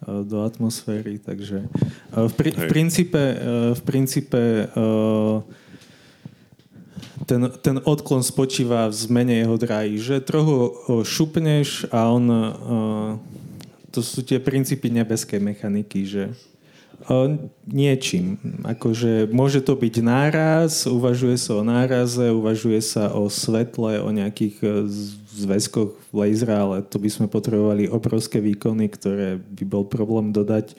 uh, 0.06 0.26
do 0.26 0.42
atmosféry. 0.42 1.22
Takže 1.22 1.66
uh, 2.14 2.28
v, 2.30 2.34
pri, 2.34 2.50
v 2.54 2.66
princípe, 2.66 3.22
uh, 3.22 3.72
v 3.78 3.82
princípe 3.86 4.42
uh, 4.74 5.42
ten, 7.26 7.52
ten 7.62 7.78
odklon 7.84 8.26
spočíva 8.26 8.90
v 8.90 8.96
zmene 8.96 9.46
jeho 9.46 9.56
dráhy, 9.58 9.98
že 10.02 10.24
trochu 10.24 10.74
šupneš 11.06 11.90
a 11.92 12.10
on... 12.12 12.26
To 13.92 14.00
sú 14.00 14.24
tie 14.24 14.40
princípy 14.40 14.88
nebeskej 14.88 15.44
mechaniky, 15.44 16.08
že 16.08 16.32
niečím. 17.68 18.38
Akože 18.64 19.28
môže 19.34 19.60
to 19.60 19.74
byť 19.74 19.96
náraz, 20.00 20.86
uvažuje 20.86 21.38
sa 21.38 21.58
o 21.58 21.64
náraze, 21.66 22.30
uvažuje 22.30 22.80
sa 22.80 23.10
o 23.12 23.28
svetle, 23.28 24.00
o 24.00 24.10
nejakých 24.14 24.56
e, 24.62 24.68
zväzkoch 25.44 25.98
laserá, 26.14 26.64
ale 26.64 26.86
to 26.86 27.02
by 27.02 27.10
sme 27.10 27.28
potrebovali 27.28 27.90
obrovské 27.90 28.38
výkony, 28.38 28.88
ktoré 28.92 29.42
by 29.42 29.64
bol 29.66 29.84
problém 29.88 30.30
dodať. 30.30 30.78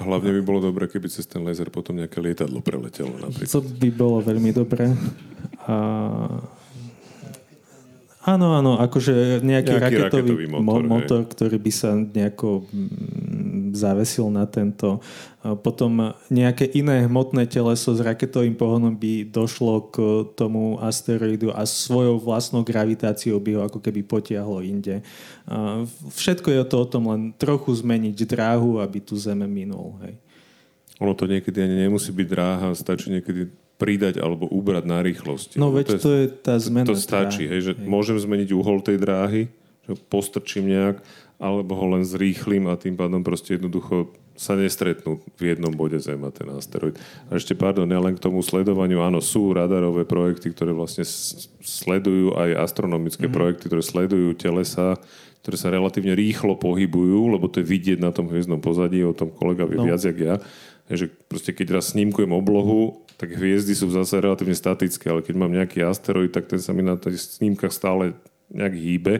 Hlavne 0.00 0.32
by 0.40 0.42
bolo 0.42 0.60
dobre, 0.64 0.88
keby 0.88 1.12
cez 1.12 1.28
ten 1.28 1.44
laser 1.44 1.68
potom 1.68 2.00
nejaké 2.00 2.18
lietadlo 2.24 2.64
preletelo 2.64 3.12
napríklad. 3.20 3.52
To 3.52 3.60
by 3.60 3.88
bolo 3.92 4.24
veľmi 4.24 4.50
dobré. 4.56 4.96
Áno, 8.20 8.52
áno, 8.52 8.76
akože 8.76 9.40
nejaký, 9.40 9.80
nejaký 9.80 9.96
raketový, 9.96 10.30
raketový 10.36 10.46
motor, 10.60 10.84
motor 10.84 11.20
ktorý 11.24 11.56
by 11.56 11.72
sa 11.72 11.96
nejako 11.96 12.68
mm, 12.68 13.72
zavesil 13.72 14.28
na 14.28 14.44
tento. 14.44 15.00
Potom 15.64 16.12
nejaké 16.28 16.68
iné 16.76 17.08
hmotné 17.08 17.48
teleso 17.48 17.96
s 17.96 18.00
raketovým 18.04 18.52
pohonom 18.52 18.92
by 18.92 19.24
došlo 19.24 19.88
k 19.88 19.96
tomu 20.36 20.76
asteroidu 20.84 21.48
a 21.48 21.64
svojou 21.64 22.20
vlastnou 22.20 22.60
gravitáciou 22.60 23.40
by 23.40 23.50
ho 23.56 23.60
ako 23.64 23.80
keby 23.80 24.04
potiahlo 24.04 24.60
inde. 24.60 25.00
Všetko 26.12 26.52
je 26.52 26.60
to 26.68 26.76
o 26.76 26.86
tom 26.86 27.08
len 27.08 27.32
trochu 27.40 27.72
zmeniť 27.72 28.20
dráhu, 28.28 28.84
aby 28.84 29.00
tu 29.00 29.16
Zeme 29.16 29.48
minul. 29.48 29.96
Hej. 30.04 30.20
Ono 31.00 31.16
to 31.16 31.24
niekedy 31.24 31.56
ani 31.64 31.88
nemusí 31.88 32.12
byť 32.12 32.26
dráha, 32.28 32.68
stačí 32.76 33.08
niekedy 33.08 33.48
pridať 33.80 34.20
alebo 34.20 34.44
ubrať 34.52 34.84
na 34.84 35.00
rýchlosti. 35.00 35.56
No 35.56 35.72
veď 35.72 35.96
to 35.96 36.10
je 36.12 36.24
tá 36.28 36.60
zmena. 36.60 36.84
To 36.84 36.92
stačí, 36.92 37.48
hej, 37.48 37.60
že 37.64 37.72
môžem 37.80 38.20
zmeniť 38.20 38.52
uhol 38.52 38.84
tej 38.84 39.00
dráhy, 39.00 39.48
že 39.88 39.96
postrčím 40.12 40.68
nejak, 40.68 41.00
alebo 41.40 41.72
ho 41.72 41.96
len 41.96 42.04
zrýchlim 42.04 42.68
a 42.68 42.76
tým 42.76 43.00
pádom 43.00 43.24
proste 43.24 43.56
jednoducho 43.56 44.12
sa 44.40 44.56
nestretnú 44.56 45.20
v 45.36 45.52
jednom 45.52 45.68
bode 45.68 46.00
Zem 46.00 46.20
a 46.24 46.32
ten 46.32 46.48
asteroid. 46.48 46.96
A 47.28 47.36
ešte, 47.36 47.52
pardon, 47.52 47.84
ja 47.84 48.00
len 48.00 48.16
k 48.16 48.24
tomu 48.24 48.40
sledovaniu, 48.40 49.04
áno, 49.04 49.20
sú 49.20 49.52
radarové 49.52 50.08
projekty, 50.08 50.48
ktoré 50.52 50.72
vlastne 50.72 51.04
sledujú 51.60 52.32
aj 52.36 52.56
astronomické 52.56 53.28
mm-hmm. 53.28 53.36
projekty, 53.36 53.68
ktoré 53.68 53.82
sledujú 53.84 54.32
telesa, 54.40 54.96
ktoré 55.44 55.56
sa 55.60 55.68
relatívne 55.68 56.16
rýchlo 56.16 56.56
pohybujú, 56.56 57.36
lebo 57.36 57.52
to 57.52 57.60
je 57.60 57.68
vidieť 57.68 57.98
na 58.00 58.12
tom 58.16 58.32
hviezdnom 58.32 58.64
pozadí, 58.64 59.04
o 59.04 59.12
tom 59.12 59.28
kolega 59.28 59.68
vie 59.68 59.76
No. 59.76 59.88
viac, 59.92 60.00
jak 60.00 60.16
ja, 60.16 60.36
že 60.88 61.12
proste 61.28 61.52
keď 61.52 61.80
raz 61.80 61.92
snímkujem 61.92 62.32
oblohu, 62.32 63.04
tak 63.20 63.36
hviezdy 63.36 63.76
sú 63.76 63.92
zase 63.92 64.16
relatívne 64.16 64.56
statické, 64.56 65.12
ale 65.12 65.20
keď 65.20 65.34
mám 65.36 65.52
nejaký 65.52 65.84
asteroid, 65.84 66.32
tak 66.32 66.48
ten 66.48 66.56
sa 66.56 66.72
mi 66.72 66.80
na 66.80 66.96
tých 66.96 67.36
snímkach 67.36 67.68
stále 67.68 68.16
nejak 68.48 68.72
hýbe. 68.72 69.14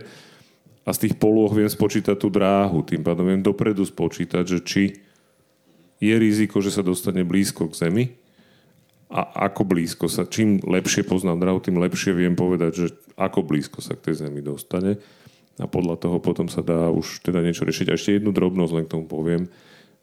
A 0.89 0.97
z 0.97 1.05
tých 1.05 1.21
polôch 1.21 1.53
viem 1.53 1.69
spočítať 1.69 2.17
tú 2.17 2.33
dráhu, 2.33 2.81
tým 2.81 3.05
pádom 3.05 3.29
viem 3.29 3.45
dopredu 3.45 3.85
spočítať, 3.85 4.45
že 4.49 4.59
či 4.65 4.83
je 6.01 6.15
riziko, 6.17 6.65
že 6.65 6.73
sa 6.73 6.81
dostane 6.81 7.29
blízko 7.29 7.69
k 7.69 7.77
Zemi. 7.77 8.05
A 9.13 9.53
ako 9.53 9.69
blízko 9.69 10.09
sa, 10.09 10.25
čím 10.25 10.65
lepšie 10.65 11.05
poznám 11.05 11.45
dráhu, 11.45 11.61
tým 11.61 11.77
lepšie 11.77 12.17
viem 12.17 12.33
povedať, 12.33 12.73
že 12.73 12.87
ako 13.21 13.45
blízko 13.45 13.85
sa 13.85 14.01
k 14.01 14.09
tej 14.09 14.25
Zemi 14.25 14.41
dostane. 14.41 14.97
A 15.61 15.69
podľa 15.69 16.01
toho 16.01 16.17
potom 16.25 16.49
sa 16.49 16.65
dá 16.65 16.89
už 16.89 17.21
teda 17.21 17.45
niečo 17.45 17.69
riešiť. 17.69 17.93
A 17.93 18.01
ešte 18.01 18.17
jednu 18.17 18.33
drobnosť 18.33 18.73
len 18.73 18.85
k 18.89 18.93
tomu 18.97 19.05
poviem, 19.05 19.53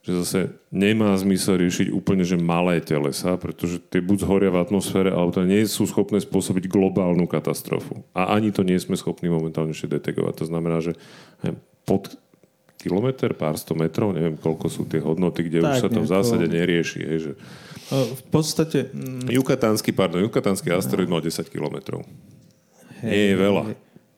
že 0.08 0.24
zase 0.24 0.40
nemá 0.72 1.12
zmysel 1.20 1.60
riešiť 1.60 1.92
úplne, 1.92 2.24
že 2.24 2.40
malé 2.40 2.80
telesa, 2.80 3.36
pretože 3.36 3.84
tie 3.92 4.00
buď 4.00 4.24
zhoria 4.24 4.56
v 4.56 4.64
atmosfére, 4.64 5.12
alebo 5.12 5.36
to 5.36 5.44
nie 5.44 5.68
sú 5.68 5.84
schopné 5.84 6.24
spôsobiť 6.24 6.72
globálnu 6.72 7.28
katastrofu. 7.28 8.08
A 8.16 8.32
ani 8.32 8.56
to 8.56 8.64
nie 8.64 8.80
sme 8.80 8.96
schopní 8.96 9.28
momentálne 9.28 9.76
ešte 9.76 10.00
detekovať. 10.00 10.40
To 10.40 10.46
znamená, 10.48 10.80
že 10.80 10.96
neviem, 11.44 11.60
pod 11.84 12.16
kilometr, 12.80 13.36
pár 13.36 13.60
sto 13.60 13.76
metrov, 13.76 14.16
neviem, 14.16 14.40
koľko 14.40 14.72
sú 14.72 14.88
tie 14.88 15.04
hodnoty, 15.04 15.52
kde 15.52 15.60
už 15.60 15.76
Tak 15.76 15.82
sa 15.84 15.90
to 15.92 16.00
v 16.00 16.08
zásade 16.08 16.46
nerieši. 16.48 17.00
Hej, 17.04 17.20
že... 17.20 17.32
O, 17.92 18.16
V 18.16 18.24
podstate... 18.32 18.88
mm, 18.88 19.28
Jukatánsky, 19.28 19.92
pardon, 19.92 20.24
Jukatánsky 20.24 20.72
asteroid 20.72 21.12
mal 21.12 21.20
10 21.20 21.36
kilometrov. 21.52 22.08
Nie 23.04 23.34
je 23.34 23.36
veľa 23.36 23.64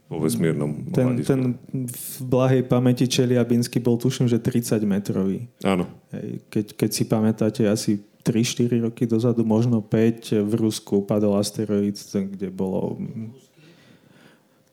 vo 0.09 0.17
vesmírnom 0.17 0.89
Ten, 0.89 1.13
hľadisku. 1.13 1.29
ten 1.29 1.41
v 1.85 2.17
blahej 2.25 2.65
pamäti 2.65 3.05
Čeliabinsky 3.05 3.77
bol 3.77 4.01
tuším, 4.01 4.25
že 4.25 4.41
30 4.41 4.81
metrový. 4.89 5.45
Áno. 5.61 5.85
Keď, 6.49 6.73
keď 6.73 6.89
si 6.89 7.03
pamätáte, 7.05 7.61
asi 7.69 8.01
3-4 8.25 8.89
roky 8.89 9.05
dozadu, 9.05 9.45
možno 9.45 9.85
5, 9.85 10.33
v 10.49 10.53
Rusku 10.57 11.05
padol 11.05 11.37
asteroid, 11.37 11.93
kde 12.09 12.49
bolo... 12.49 12.97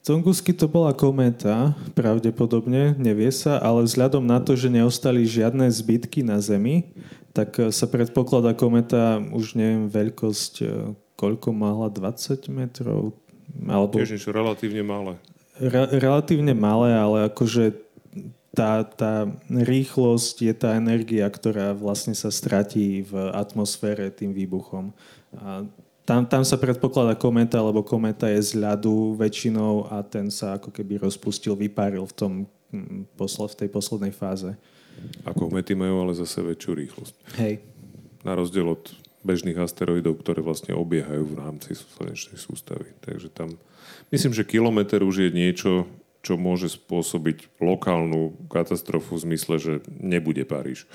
Tungusky 0.06 0.54
to 0.54 0.70
bola 0.70 0.94
kométa, 0.94 1.74
pravdepodobne, 1.98 2.94
nevie 2.94 3.26
sa, 3.34 3.58
ale 3.58 3.82
vzhľadom 3.82 4.22
na 4.22 4.38
to, 4.38 4.54
že 4.54 4.70
neostali 4.70 5.26
žiadne 5.26 5.66
zbytky 5.66 6.22
na 6.22 6.38
Zemi, 6.38 6.94
tak 7.34 7.58
eh, 7.58 7.74
sa 7.74 7.90
predpokladá 7.90 8.54
kometa, 8.54 9.18
už 9.34 9.58
neviem, 9.58 9.90
veľkosť, 9.90 10.54
eh, 10.62 10.94
koľko 11.18 11.50
mala, 11.50 11.90
20 11.90 12.46
metrov? 12.54 13.18
Alebo 13.66 13.98
Tiež 13.98 14.16
niečo 14.16 14.34
relatívne 14.34 14.82
malé. 14.82 15.14
Re- 15.56 15.92
relatívne 15.96 16.52
malé, 16.52 16.92
ale 16.92 17.32
akože 17.32 17.86
tá, 18.56 18.80
tá 18.88 19.28
rýchlosť 19.52 20.36
je 20.48 20.54
tá 20.56 20.80
energia, 20.80 21.28
ktorá 21.28 21.76
vlastne 21.76 22.16
sa 22.16 22.32
stratí 22.32 23.04
v 23.04 23.12
atmosfére 23.36 24.08
tým 24.08 24.32
výbuchom. 24.32 24.96
A 25.36 25.68
tam, 26.08 26.24
tam 26.24 26.42
sa 26.46 26.56
predpokladá 26.56 27.18
kometa, 27.18 27.60
lebo 27.60 27.84
kometa 27.84 28.30
je 28.32 28.40
z 28.40 28.62
ľadu 28.62 29.18
väčšinou 29.20 29.92
a 29.92 30.00
ten 30.06 30.32
sa 30.32 30.56
ako 30.56 30.72
keby 30.72 31.02
rozpustil, 31.04 31.58
vypáril 31.58 32.06
v, 32.08 32.14
tom, 32.14 32.32
mm, 32.72 33.12
v 33.18 33.58
tej 33.58 33.68
poslednej 33.68 34.14
fáze. 34.14 34.54
Ako 35.28 35.52
mety 35.52 35.76
majú 35.76 36.08
ale 36.08 36.16
zase 36.16 36.40
väčšiu 36.40 36.70
rýchlosť. 36.72 37.14
Hej. 37.36 37.60
Na 38.24 38.32
rozdiel 38.32 38.64
od 38.64 38.88
bežných 39.26 39.58
asteroidov, 39.58 40.22
ktoré 40.22 40.40
vlastne 40.40 40.78
obiehajú 40.78 41.26
v 41.26 41.38
rámci 41.42 41.74
slnečnej 41.74 42.38
sústavy. 42.38 42.94
Takže 43.02 43.34
tam 43.34 43.58
myslím, 44.14 44.30
že 44.30 44.46
kilometr 44.46 45.02
už 45.02 45.26
je 45.26 45.30
niečo, 45.34 45.90
čo 46.22 46.38
môže 46.38 46.70
spôsobiť 46.70 47.58
lokálnu 47.58 48.46
katastrofu 48.46 49.18
v 49.18 49.24
zmysle, 49.30 49.54
že 49.58 49.72
nebude 49.98 50.46
Paríž. 50.46 50.86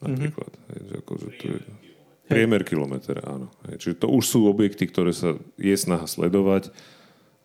Napríklad. 0.00 0.52
Mm-hmm. 0.52 0.68
Hej, 0.72 0.80
že 0.84 0.94
akože 1.00 1.26
to 1.36 1.44
je 1.52 1.60
priemer 2.26 2.62
kilometra, 2.66 3.22
áno. 3.22 3.48
Čiže 3.64 4.02
to 4.02 4.06
už 4.10 4.24
sú 4.26 4.40
objekty, 4.50 4.90
ktoré 4.90 5.14
sa 5.14 5.38
je 5.56 5.76
snaha 5.78 6.04
sledovať 6.04 6.74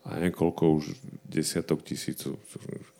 a 0.02 0.18
neviem, 0.18 0.34
koľko 0.34 0.82
už 0.82 0.98
desiatok 1.22 1.86
tisícov, 1.86 2.34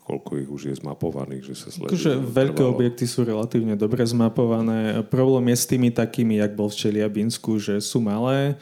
koľko 0.07 0.39
ich 0.39 0.49
už 0.49 0.61
je 0.71 0.75
zmapovaných, 0.79 1.43
že 1.51 1.55
sa 1.59 1.67
sledujú. 1.67 1.91
Akože 1.91 2.11
veľké 2.31 2.63
Trvalo. 2.63 2.73
objekty 2.75 3.05
sú 3.07 3.27
relatívne 3.27 3.75
dobre 3.75 4.07
zmapované. 4.07 5.03
Problém 5.11 5.51
je 5.51 5.57
s 5.59 5.67
tými 5.67 5.91
takými, 5.91 6.39
jak 6.39 6.55
bol 6.55 6.71
v 6.71 6.79
Čeliabinsku, 6.79 7.59
že 7.59 7.83
sú 7.83 7.99
malé, 7.99 8.55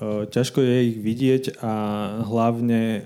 e, 0.00 0.24
ťažko 0.24 0.64
je 0.64 0.76
ich 0.88 0.98
vidieť 1.04 1.44
a 1.60 1.72
hlavne 2.24 2.80
e, 2.80 3.00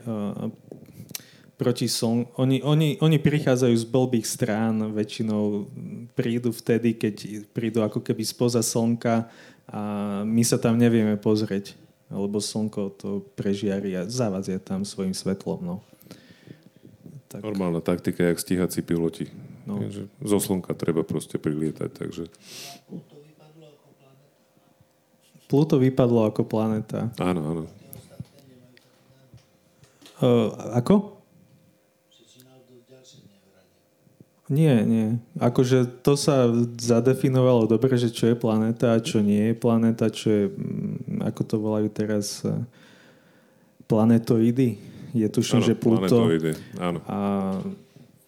proti 1.58 1.90
sln... 1.90 2.30
Oni, 2.38 2.62
oni, 2.62 3.02
oni 3.02 3.18
prichádzajú 3.18 3.74
z 3.74 3.86
blbých 3.90 4.26
strán, 4.28 4.94
väčšinou 4.94 5.66
prídu 6.14 6.54
vtedy, 6.54 6.94
keď 6.94 7.48
prídu 7.50 7.82
ako 7.82 8.04
keby 8.06 8.22
spoza 8.22 8.62
slnka 8.62 9.26
a 9.66 9.80
my 10.22 10.46
sa 10.46 10.62
tam 10.62 10.78
nevieme 10.78 11.18
pozrieť, 11.18 11.74
lebo 12.10 12.38
slnko 12.38 12.94
to 12.94 13.10
prežiari 13.34 13.94
a 13.98 14.06
zavadzia 14.06 14.62
tam 14.62 14.86
svojim 14.86 15.14
svetlom. 15.14 15.60
No. 15.62 15.76
Tak. 17.26 17.42
Normálna 17.42 17.82
taktika, 17.82 18.22
jak 18.22 18.38
stíhací 18.38 18.82
piloti. 18.82 19.26
No. 19.66 19.82
No. 19.82 19.90
Že 19.90 20.06
zo 20.22 20.38
slnka 20.38 20.78
treba 20.78 21.02
proste 21.02 21.42
prilietať, 21.42 21.90
takže 21.90 22.24
Pluto 25.46 25.78
vypadlo 25.78 26.26
ako 26.26 26.42
planéta. 26.42 27.06
áno, 27.22 27.42
áno. 27.42 27.62
Uh, 30.16 30.50
ako? 30.74 31.16
Nie, 34.46 34.86
nie. 34.86 35.18
Akože 35.42 35.90
to 36.06 36.14
sa 36.14 36.46
zadefinovalo 36.78 37.66
dobre, 37.66 37.98
že 37.98 38.14
čo 38.14 38.30
je 38.30 38.38
planéta 38.38 38.94
a 38.94 39.02
čo 39.02 39.18
nie 39.18 39.50
je 39.50 39.54
planéta, 39.58 40.06
čo 40.06 40.30
je, 40.30 40.44
mm, 40.46 41.05
ako 41.28 41.42
to 41.44 41.56
volajú 41.58 41.88
teraz, 41.90 42.42
eh, 42.46 42.54
planetoidy. 43.86 44.78
Je 45.16 45.28
tuším, 45.30 45.62
áno 45.62 45.66
že 45.66 45.74
Pluto... 45.78 46.16
áno. 46.76 46.98
A 47.08 47.18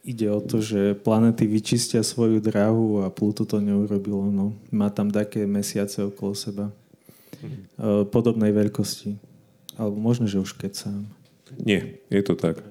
ide 0.09 0.33
o 0.33 0.41
to, 0.41 0.65
že 0.65 0.97
planety 0.97 1.45
vyčistia 1.45 2.01
svoju 2.01 2.41
dráhu 2.41 3.05
a 3.05 3.13
Pluto 3.13 3.45
to 3.45 3.61
neurobilo. 3.61 4.25
No. 4.33 4.57
Má 4.73 4.89
tam 4.89 5.13
také 5.13 5.45
mesiace 5.45 6.01
okolo 6.01 6.33
seba. 6.33 6.73
Uh, 7.77 8.09
podobnej 8.09 8.51
veľkosti. 8.57 9.21
Alebo 9.77 10.01
možno, 10.01 10.25
že 10.25 10.41
už 10.41 10.57
keď 10.57 10.89
sám. 10.89 11.05
Nie, 11.61 12.01
je 12.09 12.23
to 12.25 12.35
tak. 12.35 12.65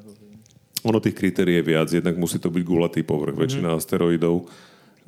Ono 0.82 0.98
tých 0.98 1.14
kritérií 1.14 1.62
je 1.62 1.68
viac. 1.70 1.88
Jednak 1.94 2.18
musí 2.18 2.42
to 2.42 2.50
byť 2.50 2.64
gulatý 2.66 3.02
povrch. 3.06 3.38
Väčšina 3.38 3.78
asteroidov 3.78 4.50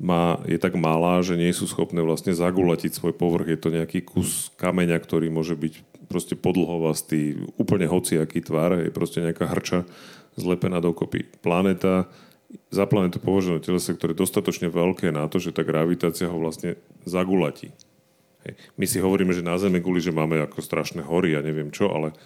má, 0.00 0.40
je 0.48 0.56
tak 0.56 0.80
malá, 0.80 1.20
že 1.20 1.36
nie 1.36 1.52
sú 1.52 1.68
schopné 1.68 2.00
vlastne 2.00 2.32
zagulatiť 2.32 2.96
svoj 2.96 3.12
povrch. 3.12 3.52
Je 3.52 3.60
to 3.60 3.68
nejaký 3.68 4.00
kus 4.00 4.48
kameňa, 4.56 4.96
ktorý 4.96 5.28
môže 5.28 5.52
byť 5.52 6.08
proste 6.08 6.34
podlhovastý, 6.34 7.36
úplne 7.60 7.84
hociaký 7.84 8.40
tvar. 8.40 8.80
Je 8.80 8.88
proste 8.88 9.20
nejaká 9.20 9.44
hrča 9.44 9.84
zlepená 10.40 10.80
dokopy. 10.80 11.28
Planéta, 11.44 12.08
za 12.72 12.88
planetu 12.88 13.22
považené 13.22 13.62
telesa, 13.62 13.94
ktoré 13.94 14.16
je 14.16 14.22
dostatočne 14.26 14.72
veľké 14.72 15.14
na 15.14 15.30
to, 15.30 15.38
že 15.38 15.54
tá 15.54 15.62
gravitácia 15.62 16.26
ho 16.26 16.38
vlastne 16.40 16.74
zagulatí. 17.06 17.70
Hej. 18.42 18.54
My 18.74 18.86
si 18.88 18.98
hovoríme, 18.98 19.30
že 19.30 19.44
na 19.44 19.54
Zeme 19.60 19.78
guli, 19.78 20.02
že 20.02 20.10
máme 20.10 20.40
ako 20.42 20.58
strašné 20.64 21.04
hory 21.04 21.38
a 21.38 21.44
neviem 21.44 21.70
čo, 21.70 21.92
ale 21.92 22.16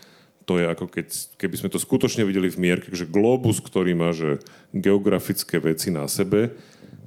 to 0.45 0.61
je 0.61 0.65
ako 0.69 0.89
keď, 0.89 1.09
keby 1.41 1.57
sme 1.59 1.69
to 1.73 1.81
skutočne 1.81 2.25
videli 2.25 2.49
v 2.53 2.61
mierke, 2.61 2.89
že 2.93 3.09
globus, 3.09 3.61
ktorý 3.61 3.93
má 3.97 4.13
že 4.13 4.41
geografické 4.73 5.61
veci 5.61 5.93
na 5.93 6.09
sebe, 6.09 6.53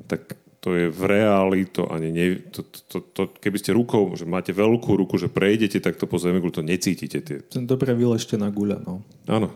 tak 0.09 0.37
to 0.57 0.73
je 0.73 0.85
v 0.89 1.03
reáli, 1.05 1.69
to 1.69 1.85
ani 1.87 2.09
ne, 2.09 2.27
to, 2.49 2.65
to, 2.65 2.79
to, 2.89 2.97
to, 3.13 3.21
keby 3.37 3.57
ste 3.61 3.77
rukou, 3.77 4.09
že 4.17 4.25
máte 4.25 4.49
veľkú 4.51 4.97
ruku, 4.97 5.21
že 5.21 5.29
prejdete 5.29 5.77
takto 5.77 6.09
po 6.09 6.17
Zemi, 6.17 6.41
to 6.49 6.65
necítite. 6.65 7.21
Tie. 7.21 7.37
Dobre 7.53 7.93
vyleštená 7.93 8.49
guľa, 8.49 8.81
no. 8.81 9.05
Áno. 9.29 9.53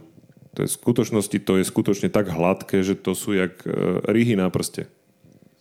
To 0.51 0.67
je 0.67 0.67
v 0.67 0.77
skutočnosti, 0.83 1.37
to 1.47 1.63
je 1.63 1.63
skutočne 1.63 2.11
tak 2.11 2.27
hladké, 2.27 2.83
že 2.83 2.99
to 2.99 3.15
sú 3.15 3.31
jak 3.31 3.63
uh, 3.63 4.03
ryhy 4.03 4.35
na 4.35 4.51
prste. 4.51 4.91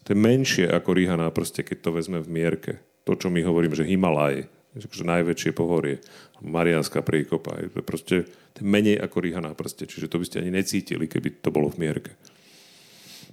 To 0.02 0.08
je 0.12 0.18
menšie 0.18 0.66
ako 0.66 0.98
ryha 0.98 1.14
na 1.14 1.30
prste, 1.30 1.62
keď 1.62 1.78
to 1.78 1.90
vezme 1.94 2.18
v 2.18 2.26
mierke. 2.26 2.72
To, 3.06 3.14
čo 3.14 3.30
my 3.30 3.38
hovoríme, 3.38 3.78
že 3.78 3.86
Himalaj, 3.86 4.50
že 4.74 5.06
najväčšie 5.06 5.54
pohorie, 5.54 6.02
Marianská 6.42 7.06
príkopa, 7.06 7.54
je 7.62 7.68
to 7.70 7.80
proste 7.86 8.16
to 8.54 8.58
je 8.62 8.66
menej 8.66 8.98
ako 8.98 9.22
ryha 9.22 9.38
na 9.38 9.54
prste, 9.54 9.86
čiže 9.86 10.10
to 10.10 10.18
by 10.18 10.26
ste 10.26 10.42
ani 10.42 10.50
necítili, 10.50 11.06
keby 11.06 11.38
to 11.38 11.54
bolo 11.54 11.70
v 11.70 11.86
mierke. 11.86 12.12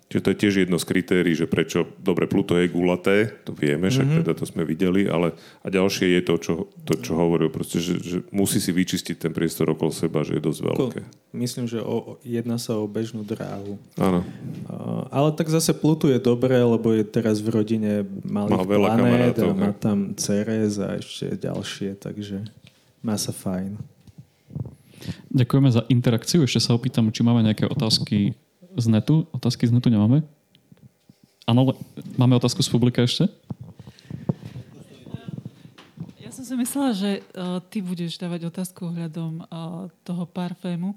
Čiže 0.08 0.24
to 0.24 0.32
je 0.32 0.40
tiež 0.40 0.54
jedno 0.64 0.80
z 0.80 0.88
kritérií, 0.88 1.36
že 1.36 1.52
prečo, 1.52 1.84
dobre, 2.00 2.32
Pluto 2.32 2.56
je 2.56 2.72
gulaté, 2.72 3.28
to 3.44 3.52
vieme, 3.52 3.92
však 3.92 4.08
mm-hmm. 4.08 4.20
teda 4.24 4.32
to 4.40 4.48
sme 4.48 4.64
videli, 4.64 5.04
ale 5.04 5.36
a 5.60 5.68
ďalšie 5.68 6.16
je 6.16 6.22
to, 6.24 6.36
čo, 6.40 6.54
to, 6.88 6.96
čo 6.96 7.20
hovoril, 7.20 7.52
proste, 7.52 7.84
že, 7.84 8.00
že 8.00 8.18
musí 8.32 8.64
si 8.64 8.72
vyčistiť 8.72 9.28
ten 9.28 9.36
priestor 9.36 9.68
okolo 9.68 9.92
seba, 9.92 10.24
že 10.24 10.40
je 10.40 10.48
dosť 10.48 10.60
veľké. 10.64 11.02
Myslím, 11.36 11.68
že 11.68 11.84
o, 11.84 12.16
jedná 12.24 12.56
sa 12.56 12.80
o 12.80 12.88
bežnú 12.88 13.28
dráhu. 13.28 13.76
Áno. 14.00 14.24
Uh, 14.72 15.12
ale 15.12 15.36
tak 15.36 15.52
zase 15.52 15.76
Pluto 15.76 16.08
je 16.08 16.24
dobré, 16.24 16.56
lebo 16.56 16.96
je 16.96 17.04
teraz 17.04 17.44
v 17.44 17.52
rodine 17.52 18.08
malých 18.24 18.64
má 18.64 18.64
veľa 18.64 18.90
planét 18.96 19.36
a 19.44 19.52
má 19.52 19.72
tam 19.76 20.16
Ceres 20.16 20.80
a 20.80 20.96
ešte 21.04 21.36
ďalšie, 21.36 22.00
takže 22.00 22.48
má 23.04 23.20
sa 23.20 23.36
fajn. 23.36 23.76
Ďakujeme 25.36 25.70
za 25.70 25.84
interakciu. 25.92 26.48
Ešte 26.48 26.64
sa 26.64 26.80
opýtam, 26.80 27.12
či 27.12 27.28
máme 27.28 27.44
nejaké 27.44 27.68
otázky 27.68 28.40
z 28.78 28.88
netu? 28.94 29.26
Otázky 29.34 29.66
z 29.66 29.74
netu 29.74 29.90
nemáme? 29.90 30.22
Áno, 31.50 31.74
máme 32.20 32.38
otázku 32.38 32.62
z 32.62 32.70
publika 32.70 33.02
ešte? 33.02 33.26
Ja 36.22 36.30
som 36.30 36.44
si 36.44 36.54
myslela, 36.60 36.92
že 36.94 37.24
uh, 37.34 37.64
ty 37.72 37.80
budeš 37.82 38.20
dávať 38.20 38.52
otázku 38.52 38.94
ohľadom 38.94 39.42
uh, 39.42 39.88
toho 40.04 40.24
parfému. 40.28 40.94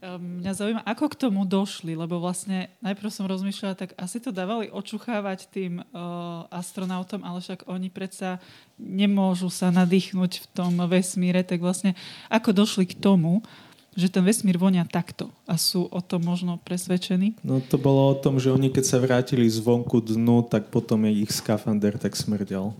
Um, 0.00 0.40
mňa 0.40 0.56
zaujíma, 0.56 0.82
ako 0.88 1.12
k 1.12 1.20
tomu 1.28 1.44
došli, 1.44 1.92
lebo 1.92 2.16
vlastne 2.16 2.72
najprv 2.80 3.12
som 3.12 3.28
rozmýšľala, 3.28 3.76
tak 3.76 3.92
asi 4.00 4.16
to 4.16 4.32
dávali 4.32 4.72
očuchávať 4.72 5.52
tým 5.52 5.84
uh, 5.84 6.48
astronautom, 6.48 7.20
ale 7.20 7.44
však 7.44 7.68
oni 7.68 7.92
predsa 7.92 8.40
nemôžu 8.80 9.52
sa 9.52 9.68
nadýchnuť 9.68 10.32
v 10.40 10.46
tom 10.56 10.80
vesmíre, 10.88 11.44
tak 11.44 11.60
vlastne 11.60 11.92
ako 12.32 12.64
došli 12.64 12.88
k 12.88 12.96
tomu, 12.96 13.44
že 13.98 14.06
ten 14.06 14.22
vesmír 14.22 14.54
vonia 14.54 14.86
takto 14.86 15.34
a 15.50 15.58
sú 15.58 15.90
o 15.90 16.00
tom 16.02 16.22
možno 16.22 16.62
presvedčení? 16.62 17.34
No 17.42 17.58
to 17.58 17.74
bolo 17.76 18.14
o 18.14 18.16
tom, 18.18 18.38
že 18.38 18.54
oni 18.54 18.70
keď 18.70 18.84
sa 18.86 19.02
vrátili 19.02 19.50
zvonku 19.50 19.98
dnu, 19.98 20.46
tak 20.46 20.70
potom 20.70 21.06
je 21.10 21.26
ich 21.26 21.32
skafander 21.34 21.98
tak 21.98 22.14
smrdel. 22.14 22.70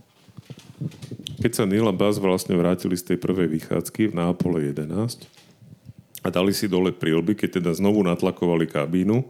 Keď 1.41 1.53
sa 1.53 1.65
Neil 1.65 1.89
a 1.89 1.95
Buzz 1.95 2.21
vlastne 2.21 2.57
vrátili 2.57 2.97
z 2.97 3.13
tej 3.15 3.19
prvej 3.21 3.49
vychádzky 3.49 4.13
na 4.15 4.33
Apollo 4.33 4.61
11 4.73 5.27
a 6.21 6.29
dali 6.29 6.53
si 6.53 6.69
dole 6.69 6.93
prilby, 6.93 7.33
keď 7.33 7.61
teda 7.61 7.71
znovu 7.73 8.05
natlakovali 8.05 8.69
kabínu, 8.69 9.25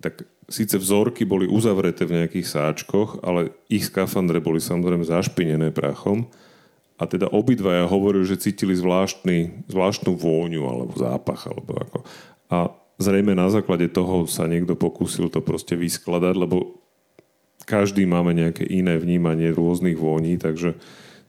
tak 0.00 0.24
síce 0.50 0.74
vzorky 0.76 1.22
boli 1.22 1.46
uzavreté 1.46 2.08
v 2.08 2.24
nejakých 2.24 2.46
sáčkoch, 2.48 3.22
ale 3.22 3.54
ich 3.70 3.86
skafandre 3.86 4.42
boli 4.42 4.58
samozrejme 4.58 5.06
zašpinené 5.06 5.70
prachom 5.70 6.26
a 7.00 7.04
teda 7.08 7.28
obidvaja 7.32 7.88
hovorili, 7.88 8.28
že 8.28 8.40
cítili 8.40 8.76
zvláštny, 8.76 9.68
zvláštnu 9.68 10.12
vôňu 10.14 10.62
alebo 10.68 10.92
zápach. 10.94 11.48
Alebo 11.48 11.74
ako. 11.74 11.98
A 12.52 12.56
zrejme 13.00 13.32
na 13.34 13.48
základe 13.48 13.90
toho 13.90 14.28
sa 14.30 14.46
niekto 14.46 14.78
pokúsil 14.78 15.32
to 15.32 15.42
proste 15.42 15.74
vyskladať, 15.74 16.34
lebo 16.36 16.78
každý 17.64 18.04
máme 18.06 18.34
nejaké 18.34 18.66
iné 18.66 18.98
vnímanie 18.98 19.50
rôznych 19.54 19.94
vôní, 19.94 20.36
takže 20.38 20.76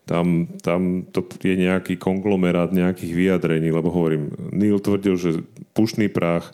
tam, 0.04 0.52
tam 0.60 1.08
to 1.08 1.24
je 1.40 1.56
nejaký 1.56 1.96
konglomerát 1.96 2.76
nejakých 2.76 3.14
vyjadrení, 3.16 3.72
lebo 3.72 3.88
hovorím, 3.88 4.36
Neil 4.52 4.84
tvrdil, 4.84 5.16
že 5.16 5.32
pušný 5.72 6.12
prach, 6.12 6.52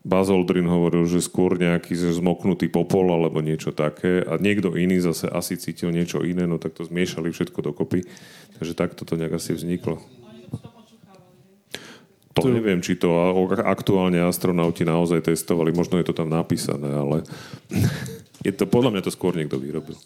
Buzz 0.00 0.32
Aldrin 0.32 0.64
hovoril, 0.64 1.04
že 1.04 1.20
skôr 1.20 1.60
nejaký 1.60 1.92
zmoknutý 1.92 2.72
popol 2.72 3.12
alebo 3.12 3.44
niečo 3.44 3.68
také 3.68 4.24
a 4.24 4.40
niekto 4.40 4.72
iný 4.72 4.96
zase 4.96 5.28
asi 5.28 5.60
cítil 5.60 5.92
niečo 5.92 6.24
iné, 6.24 6.48
no 6.48 6.56
tak 6.56 6.72
to 6.72 6.88
zmiešali 6.88 7.28
všetko 7.28 7.60
dokopy. 7.60 8.08
Takže 8.56 8.72
takto 8.72 9.04
to 9.04 9.20
nejak 9.20 9.36
asi 9.36 9.52
vzniklo. 9.52 10.00
To 12.40 12.48
neviem, 12.48 12.80
či 12.80 12.96
to 12.96 13.12
aktuálne 13.60 14.24
astronauti 14.24 14.88
naozaj 14.88 15.28
testovali. 15.28 15.76
Možno 15.76 16.00
je 16.00 16.08
to 16.08 16.16
tam 16.16 16.32
napísané, 16.32 16.88
ale 16.88 17.28
je 18.46 18.52
to, 18.56 18.64
podľa 18.64 18.96
mňa 18.96 19.02
to 19.04 19.12
skôr 19.12 19.36
niekto 19.36 19.60
vyrobil. 19.60 20.00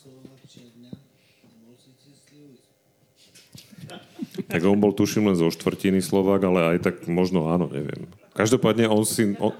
Tak 4.50 4.60
on 4.66 4.82
bol 4.82 4.90
tuším 4.90 5.30
len 5.30 5.38
zo 5.38 5.46
štvrtiny 5.46 6.02
Slovák, 6.02 6.42
ale 6.42 6.60
aj 6.74 6.78
tak 6.82 6.94
možno 7.06 7.46
áno, 7.54 7.70
neviem. 7.70 8.10
Každopádne 8.34 8.90
on 8.90 9.06
si... 9.06 9.38
On, 9.38 9.54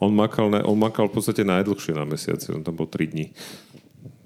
on 0.00 0.12
makal, 0.14 0.50
on 0.50 0.78
makal 0.78 1.06
v 1.10 1.20
podstate 1.20 1.46
najdlhšie 1.46 1.94
na 1.94 2.06
mesiaci, 2.08 2.54
on 2.54 2.62
tam 2.62 2.74
bol 2.74 2.86
3 2.86 3.12
dní. 3.12 3.30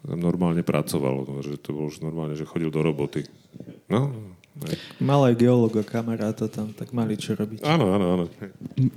Tam 0.09 0.21
normálne 0.21 0.65
pracoval, 0.65 1.45
že 1.45 1.61
to 1.61 1.77
bolo 1.77 1.93
už 1.93 2.01
normálne, 2.01 2.33
že 2.33 2.49
chodil 2.49 2.73
do 2.73 2.81
roboty. 2.81 3.29
No, 3.93 4.13
Mal 4.99 5.21
aj 5.31 5.35
geologa 5.39 5.87
kamaráta 5.87 6.51
tam, 6.51 6.75
tak 6.75 6.91
mali 6.91 7.15
čo 7.15 7.39
robiť. 7.39 7.63
Áno, 7.63 7.95
áno, 7.95 8.07
áno. 8.19 8.25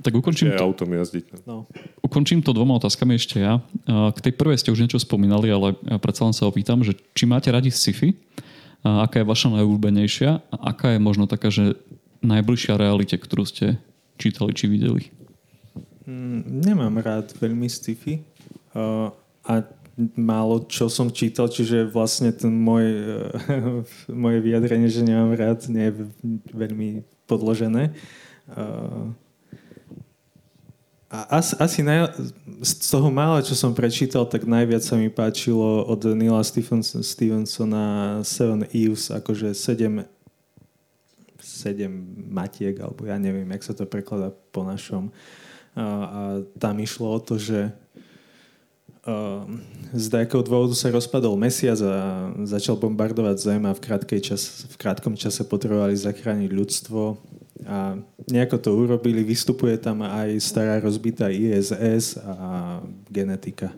Tak 0.02 0.10
ukončím 0.10 0.50
to. 0.50 0.58
autom 0.58 0.90
jazdiť. 0.90 1.46
No. 1.46 1.70
Ukončím 2.02 2.42
to 2.42 2.50
dvoma 2.50 2.82
otázkami 2.82 3.14
ešte 3.14 3.38
ja. 3.38 3.62
K 3.86 4.18
tej 4.18 4.34
prvej 4.34 4.58
ste 4.58 4.74
už 4.74 4.82
niečo 4.82 4.98
spomínali, 4.98 5.46
ale 5.54 5.78
predsa 6.02 6.26
len 6.26 6.34
sa 6.34 6.50
opýtam, 6.50 6.82
že 6.82 6.98
či 7.14 7.30
máte 7.30 7.46
radi 7.54 7.70
sci-fi, 7.70 8.18
aká 8.82 9.22
je 9.22 9.26
vaša 9.30 9.54
najúľbenejšia 9.54 10.30
a 10.50 10.56
aká 10.74 10.98
je 10.98 11.00
možno 11.00 11.30
taká, 11.30 11.54
že 11.54 11.78
najbližšia 12.26 12.74
realite, 12.74 13.14
ktorú 13.14 13.46
ste 13.46 13.78
čítali 14.18 14.50
či 14.58 14.66
videli? 14.66 15.14
Mm, 16.02 16.66
nemám 16.66 16.98
rád 16.98 17.30
veľmi 17.38 17.70
sci-fi 17.70 18.26
uh, 18.74 19.14
a 19.46 19.52
málo 20.18 20.66
čo 20.66 20.90
som 20.90 21.12
čítal, 21.14 21.46
čiže 21.46 21.86
vlastne 21.86 22.34
ten 22.34 22.50
môj, 22.50 22.84
uh, 22.90 23.86
moje 24.26 24.38
vyjadrenie, 24.42 24.90
že 24.90 25.06
nemám 25.06 25.38
rád, 25.38 25.62
nie 25.70 25.90
je 25.90 25.94
veľmi 26.50 26.88
podložené. 27.30 27.94
Uh, 28.50 29.14
a 31.12 31.38
asi, 31.38 31.52
asi 31.60 31.80
naj, 31.84 32.08
z 32.64 32.72
toho 32.88 33.12
mála, 33.12 33.44
čo 33.44 33.52
som 33.52 33.76
prečítal, 33.76 34.24
tak 34.24 34.48
najviac 34.48 34.80
sa 34.80 34.96
mi 34.96 35.12
páčilo 35.12 35.84
od 35.84 36.08
Neila 36.16 36.40
Stevensona 36.40 38.18
Seven 38.24 38.64
Eves, 38.72 39.12
akože 39.12 39.52
sedem 39.52 40.08
sedem 41.42 41.92
matiek, 42.32 42.74
alebo 42.80 43.06
ja 43.06 43.20
neviem, 43.20 43.46
jak 43.54 43.62
sa 43.62 43.74
to 43.76 43.84
prekladá 43.86 44.32
po 44.50 44.66
našom. 44.66 45.12
A, 45.72 45.82
a 45.82 46.20
tam 46.60 46.76
išlo 46.80 47.16
o 47.16 47.20
to, 47.20 47.40
že 47.40 47.72
z 49.92 50.06
nejakého 50.14 50.46
dôvodu 50.46 50.78
sa 50.78 50.86
rozpadol 50.94 51.34
mesiac 51.34 51.74
a 51.82 52.30
začal 52.46 52.78
bombardovať 52.78 53.36
Zem 53.42 53.62
a 53.66 53.74
v, 53.74 53.82
čas, 54.22 54.62
v 54.70 54.76
krátkom 54.78 55.18
čase 55.18 55.42
potrebovali 55.42 55.98
zachrániť 55.98 56.50
ľudstvo 56.54 57.18
a 57.66 57.98
nejako 58.30 58.56
to 58.62 58.70
urobili. 58.70 59.26
Vystupuje 59.26 59.74
tam 59.74 60.06
aj 60.06 60.38
stará 60.38 60.78
rozbitá 60.78 61.34
ISS 61.34 62.14
a 62.22 62.78
genetika. 63.10 63.74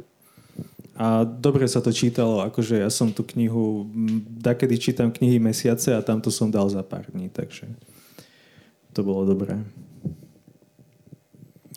A 0.94 1.24
dobre 1.24 1.66
sa 1.66 1.80
to 1.82 1.90
čítalo, 1.90 2.44
akože 2.44 2.84
ja 2.84 2.90
som 2.92 3.10
tú 3.10 3.26
knihu, 3.34 3.88
dakedy 4.38 4.78
čítam 4.78 5.10
knihy 5.10 5.42
mesiace 5.42 5.90
a 5.90 6.04
tamto 6.04 6.30
som 6.30 6.52
dal 6.52 6.68
za 6.70 6.84
pár 6.86 7.10
dní, 7.10 7.32
takže 7.32 7.66
to 8.94 9.02
bolo 9.02 9.26
dobré. 9.26 9.58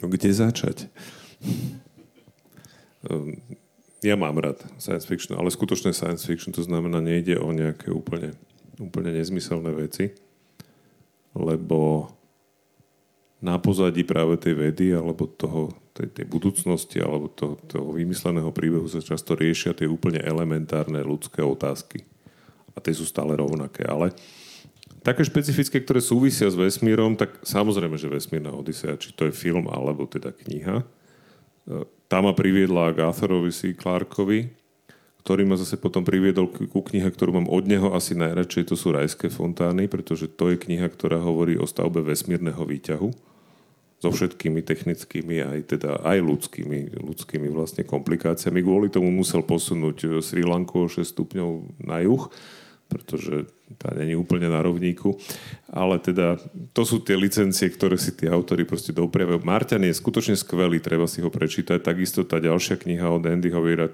No 0.01 0.05
kde 0.09 0.29
začať? 0.29 0.89
Ehm, 3.09 3.41
ja 4.05 4.13
mám 4.13 4.37
rád 4.37 4.61
science 4.77 5.09
fiction, 5.09 5.37
ale 5.37 5.49
skutočné 5.49 5.93
science 5.93 6.25
fiction 6.25 6.53
to 6.53 6.61
znamená, 6.61 7.01
nejde 7.01 7.37
o 7.41 7.49
nejaké 7.49 7.89
úplne, 7.89 8.37
úplne 8.77 9.09
nezmyselné 9.13 9.73
veci, 9.73 10.13
lebo 11.33 12.13
na 13.37 13.61
pozadí 13.61 14.01
práve 14.01 14.37
tej 14.41 14.57
vedy 14.57 14.97
alebo 14.97 15.29
toho, 15.29 15.69
tej, 15.93 16.09
tej 16.09 16.25
budúcnosti 16.25 16.97
alebo 16.97 17.29
toho, 17.29 17.57
toho 17.69 17.93
vymysleného 17.93 18.49
príbehu 18.49 18.89
sa 18.89 19.01
často 19.01 19.37
riešia 19.37 19.77
tie 19.77 19.85
úplne 19.85 20.17
elementárne 20.21 21.01
ľudské 21.05 21.45
otázky. 21.45 22.01
A 22.73 22.81
tie 22.81 22.93
sú 22.93 23.05
stále 23.05 23.37
rovnaké. 23.37 23.85
Ale 23.85 24.13
také 25.07 25.23
špecifické, 25.23 25.79
ktoré 25.79 26.03
súvisia 26.03 26.51
s 26.51 26.59
vesmírom, 26.59 27.15
tak 27.15 27.39
samozrejme, 27.47 27.95
že 27.95 28.11
vesmírna 28.11 28.51
Odisea, 28.51 28.99
či 28.99 29.15
to 29.15 29.31
je 29.31 29.31
film 29.31 29.71
alebo 29.71 30.03
teda 30.03 30.35
kniha, 30.35 30.83
e, 30.83 30.85
tá 32.11 32.19
ma 32.19 32.35
priviedla 32.35 32.91
k 32.91 33.07
Arthorovi 33.07 33.55
C. 33.55 33.71
Clarkovi, 33.71 34.51
ktorý 35.23 35.47
ma 35.47 35.55
zase 35.55 35.79
potom 35.79 36.03
priviedol 36.03 36.51
ku 36.51 36.79
knihe, 36.83 37.07
ktorú 37.07 37.39
mám 37.39 37.47
od 37.47 37.67
neho 37.67 37.95
asi 37.95 38.15
najradšej, 38.15 38.71
to 38.71 38.75
sú 38.75 38.91
Rajské 38.95 39.31
fontány, 39.31 39.87
pretože 39.87 40.27
to 40.27 40.51
je 40.51 40.59
kniha, 40.59 40.87
ktorá 40.91 41.19
hovorí 41.19 41.55
o 41.59 41.67
stavbe 41.67 42.03
vesmírneho 42.03 42.63
výťahu 42.63 43.11
so 43.97 44.09
všetkými 44.13 44.61
technickými 44.61 45.41
aj 45.41 45.59
teda 45.73 45.99
aj 46.05 46.21
ľudskými, 46.21 47.01
ľudskými 47.01 47.49
vlastne 47.49 47.83
komplikáciami. 47.83 48.61
Kvôli 48.61 48.87
tomu 48.93 49.09
musel 49.09 49.41
posunúť 49.41 50.21
Sri 50.21 50.45
Lanku 50.45 50.85
o 50.85 50.87
6 50.87 51.01
stupňov 51.01 51.49
na 51.83 52.05
juh 52.05 52.29
pretože 52.87 53.51
tá 53.75 53.91
není 53.91 54.15
úplne 54.15 54.47
na 54.47 54.63
rovníku. 54.63 55.19
Ale 55.67 55.99
teda 55.99 56.39
to 56.71 56.81
sú 56.87 57.03
tie 57.03 57.19
licencie, 57.19 57.67
ktoré 57.67 57.99
si 57.99 58.15
tí 58.15 58.25
autory 58.27 58.63
proste 58.63 58.95
dopriavajú. 58.95 59.43
Marťan 59.43 59.83
je 59.85 59.93
skutočne 59.93 60.39
skvelý, 60.39 60.79
treba 60.79 61.05
si 61.05 61.19
ho 61.19 61.27
prečítať. 61.27 61.83
Takisto 61.83 62.23
tá 62.23 62.39
ďalšia 62.39 62.79
kniha 62.79 63.07
od 63.11 63.27
Andy 63.27 63.51
Hovira, 63.51 63.91
e, 63.91 63.93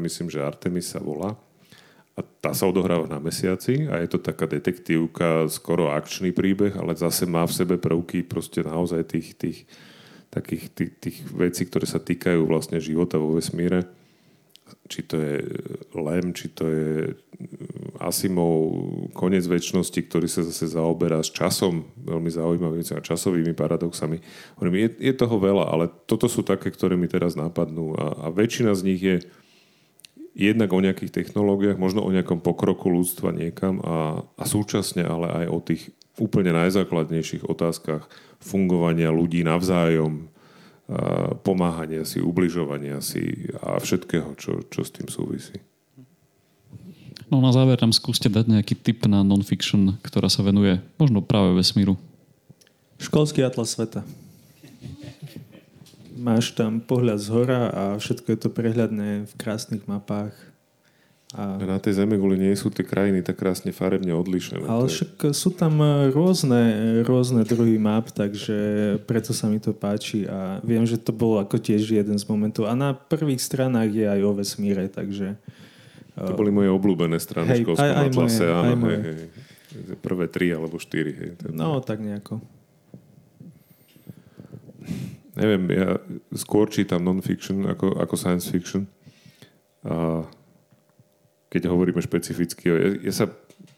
myslím, 0.00 0.32
že 0.32 0.40
Artemis 0.40 0.90
sa 0.90 1.04
volá. 1.04 1.36
A 2.14 2.22
tá 2.22 2.54
sa 2.54 2.70
odohráva 2.70 3.10
na 3.10 3.18
mesiaci 3.18 3.90
a 3.90 3.98
je 3.98 4.08
to 4.08 4.22
taká 4.22 4.46
detektívka, 4.46 5.50
skoro 5.50 5.90
akčný 5.90 6.30
príbeh, 6.30 6.78
ale 6.78 6.94
zase 6.94 7.26
má 7.26 7.42
v 7.42 7.56
sebe 7.58 7.74
prvky 7.74 8.22
proste 8.22 8.62
naozaj 8.62 9.02
tých, 9.10 9.34
tých 9.34 9.58
takých 10.34 10.64
tých, 10.74 10.92
tých 10.98 11.16
vecí, 11.30 11.62
ktoré 11.70 11.86
sa 11.86 12.02
týkajú 12.02 12.42
vlastne 12.50 12.82
života 12.82 13.22
vo 13.22 13.38
vesmíre. 13.38 13.86
Či 14.90 15.00
to 15.06 15.14
je 15.22 15.36
Lem, 15.94 16.34
či 16.34 16.50
to 16.50 16.64
je 16.66 16.90
Asimov 18.04 18.72
Konec 19.16 19.44
väčšnosti, 19.48 20.00
ktorý 20.06 20.28
sa 20.28 20.44
zase 20.44 20.70
zaoberá 20.72 21.20
s 21.24 21.32
časom, 21.32 21.88
veľmi 22.00 22.30
zaujímavými 22.30 22.84
a 22.94 23.04
časovými 23.04 23.56
paradoxami. 23.56 24.20
Hovorím, 24.60 24.88
je, 24.88 24.88
je 25.10 25.14
toho 25.16 25.36
veľa, 25.40 25.64
ale 25.72 25.84
toto 26.04 26.28
sú 26.28 26.44
také, 26.44 26.68
ktoré 26.68 26.94
mi 26.94 27.08
teraz 27.08 27.34
napadnú 27.34 27.96
a, 27.96 28.28
a 28.28 28.34
väčšina 28.34 28.76
z 28.76 28.82
nich 28.84 29.00
je 29.00 29.16
jednak 30.34 30.70
o 30.74 30.82
nejakých 30.82 31.24
technológiách, 31.24 31.78
možno 31.78 32.02
o 32.02 32.10
nejakom 32.10 32.42
pokroku 32.42 32.90
ľudstva 32.90 33.30
niekam 33.30 33.78
a, 33.80 34.22
a 34.34 34.44
súčasne 34.44 35.06
ale 35.06 35.44
aj 35.44 35.46
o 35.50 35.58
tých 35.62 35.82
úplne 36.18 36.54
najzákladnejších 36.54 37.46
otázkach 37.46 38.06
fungovania 38.38 39.10
ľudí 39.10 39.42
navzájom, 39.42 40.30
pomáhania 41.42 42.04
si, 42.04 42.20
ubližovania 42.20 43.00
si 43.00 43.48
a 43.64 43.80
všetkého, 43.80 44.36
čo, 44.36 44.60
čo 44.68 44.84
s 44.84 44.90
tým 44.92 45.08
súvisí. 45.08 45.56
No 47.32 47.40
na 47.40 47.50
záver 47.52 47.80
nám 47.80 47.96
skúste 47.96 48.28
dať 48.28 48.46
nejaký 48.50 48.74
tip 48.76 49.08
na 49.08 49.24
non-fiction, 49.24 49.96
ktorá 50.04 50.28
sa 50.28 50.44
venuje 50.44 50.80
možno 51.00 51.24
práve 51.24 51.56
vesmíru. 51.56 51.96
Školský 53.00 53.42
atlas 53.42 53.74
sveta. 53.74 54.04
Máš 56.14 56.54
tam 56.54 56.78
pohľad 56.78 57.18
z 57.20 57.28
hora 57.34 57.62
a 57.68 57.82
všetko 57.98 58.26
je 58.32 58.38
to 58.38 58.48
prehľadné 58.48 59.28
v 59.28 59.32
krásnych 59.34 59.84
mapách. 59.84 60.32
A... 61.34 61.58
Na 61.58 61.82
tej 61.82 61.98
Zemeguli 61.98 62.38
nie 62.38 62.54
sú 62.54 62.70
tie 62.70 62.86
krajiny 62.86 63.18
tak 63.26 63.42
krásne 63.42 63.74
farebne 63.74 64.14
odlišené. 64.14 64.70
Ale 64.70 64.86
však 64.86 65.34
sú 65.34 65.50
tam 65.50 65.82
e, 65.82 66.14
rôzne, 66.14 66.62
rôzne 67.02 67.42
druhy 67.42 67.74
map, 67.74 68.14
takže 68.14 68.54
preto 69.02 69.34
sa 69.34 69.50
mi 69.50 69.58
to 69.58 69.74
páči 69.74 70.30
a 70.30 70.62
viem, 70.62 70.86
že 70.86 70.94
to 70.94 71.10
bolo 71.10 71.42
ako 71.42 71.58
tiež 71.58 71.90
jeden 71.90 72.14
z 72.14 72.24
momentov. 72.30 72.70
A 72.70 72.78
na 72.78 72.94
prvých 72.94 73.42
stranách 73.42 73.90
je 73.90 74.06
aj 74.06 74.20
o 74.22 74.32
vesmíre, 74.38 74.86
takže... 74.86 75.34
To 76.14 76.32
boli 76.38 76.54
moje 76.54 76.70
obľúbené 76.70 77.18
strany 77.18 77.50
hej, 77.50 77.58
v 77.58 77.64
školskom 77.66 77.90
aj, 77.90 77.94
aj 77.94 78.08
atlase. 78.10 78.44
Moje, 78.46 78.54
áno, 78.54 78.70
aj 78.70 78.76
moje. 78.78 78.98
Hej, 78.98 79.14
hej. 79.18 79.28
Prvé 79.98 80.24
tri 80.30 80.46
alebo 80.54 80.76
štyri. 80.78 81.12
Hej, 81.14 81.30
no, 81.50 81.82
tak 81.82 81.98
nejako 81.98 82.38
neviem, 85.34 85.62
ja 85.74 85.98
skôr 86.34 86.70
čítam 86.70 87.02
non-fiction 87.02 87.66
ako, 87.66 87.98
ako 87.98 88.14
science 88.14 88.46
fiction. 88.46 88.86
A 89.84 90.24
keď 91.50 91.70
hovoríme 91.70 92.02
špecificky, 92.02 92.70
ja, 92.70 92.76
ja 93.02 93.12
sa 93.14 93.26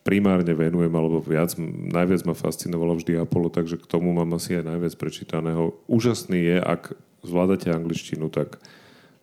primárne 0.06 0.54
venujem, 0.54 0.92
alebo 0.94 1.18
viac, 1.18 1.58
najviac 1.58 2.22
ma 2.24 2.34
fascinovalo 2.36 2.94
vždy 2.96 3.18
Apollo, 3.18 3.50
takže 3.52 3.80
k 3.80 3.90
tomu 3.90 4.14
mám 4.14 4.30
asi 4.38 4.54
aj 4.54 4.64
najviac 4.64 4.94
prečítaného. 4.94 5.74
Úžasný 5.90 6.40
je, 6.46 6.56
ak 6.62 6.94
zvládate 7.26 7.74
angličtinu, 7.74 8.30
tak 8.30 8.62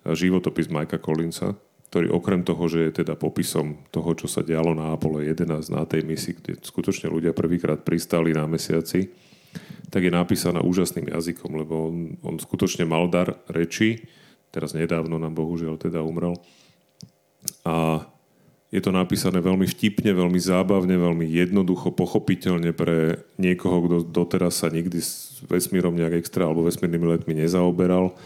životopis 0.04 0.68
Mikea 0.68 1.00
Collinsa, 1.00 1.56
ktorý 1.94 2.10
okrem 2.10 2.42
toho, 2.42 2.66
že 2.66 2.90
je 2.90 3.06
teda 3.06 3.14
popisom 3.14 3.78
toho, 3.94 4.18
čo 4.18 4.26
sa 4.26 4.42
dialo 4.42 4.74
na 4.74 4.98
Apollo 4.98 5.30
11 5.30 5.70
na 5.70 5.86
tej 5.86 6.02
misii, 6.02 6.42
kde 6.42 6.58
skutočne 6.58 7.06
ľudia 7.06 7.38
prvýkrát 7.38 7.86
pristali 7.86 8.34
na 8.34 8.50
mesiaci, 8.50 9.14
tak 9.94 10.02
je 10.02 10.10
napísaná 10.10 10.66
úžasným 10.66 11.14
jazykom, 11.14 11.54
lebo 11.54 11.94
on, 11.94 12.18
on 12.26 12.42
skutočne 12.42 12.90
mal 12.90 13.06
dar 13.14 13.38
reči, 13.46 14.10
teraz 14.50 14.74
nedávno 14.74 15.22
nám 15.22 15.38
bohužiaľ 15.38 15.78
teda 15.78 16.02
umrel. 16.02 16.34
A 17.62 18.02
je 18.74 18.82
to 18.82 18.90
napísané 18.90 19.38
veľmi 19.38 19.70
vtipne, 19.70 20.18
veľmi 20.18 20.42
zábavne, 20.42 20.98
veľmi 20.98 21.30
jednoducho, 21.30 21.94
pochopiteľne 21.94 22.74
pre 22.74 23.22
niekoho, 23.38 23.86
kto 23.86 23.98
doteraz 24.10 24.66
sa 24.66 24.74
nikdy 24.74 24.98
s 24.98 25.46
vesmírom 25.46 25.94
nejak 25.94 26.18
extra 26.18 26.50
alebo 26.50 26.66
vesmírnymi 26.66 27.06
letmi 27.06 27.38
nezaoberal. 27.38 28.18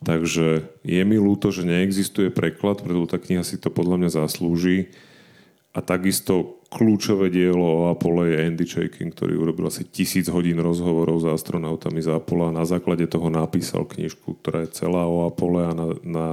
Takže 0.00 0.64
je 0.80 1.02
mi 1.04 1.20
ľúto, 1.20 1.52
že 1.52 1.68
neexistuje 1.68 2.32
preklad, 2.32 2.80
preto 2.80 3.04
tá 3.04 3.20
kniha 3.20 3.44
si 3.44 3.60
to 3.60 3.68
podľa 3.68 4.00
mňa 4.00 4.10
zaslúži. 4.24 4.88
A 5.70 5.84
takisto 5.84 6.60
kľúčové 6.72 7.30
dielo 7.30 7.62
o 7.62 7.82
Apollo 7.92 8.26
je 8.26 8.42
Andy 8.42 8.66
Chaikin, 8.66 9.12
ktorý 9.14 9.38
urobil 9.38 9.70
asi 9.70 9.86
tisíc 9.86 10.26
hodín 10.26 10.58
rozhovorov 10.58 11.22
s 11.22 11.26
astronautami 11.30 12.02
z 12.02 12.10
Apollo 12.10 12.50
a 12.50 12.56
na 12.58 12.64
základe 12.66 13.06
toho 13.06 13.30
napísal 13.30 13.86
knižku, 13.86 14.40
ktorá 14.40 14.66
je 14.66 14.74
celá 14.74 15.06
o 15.06 15.28
Apollo 15.28 15.58
a 15.62 15.72
na, 15.76 15.86
na 16.02 16.28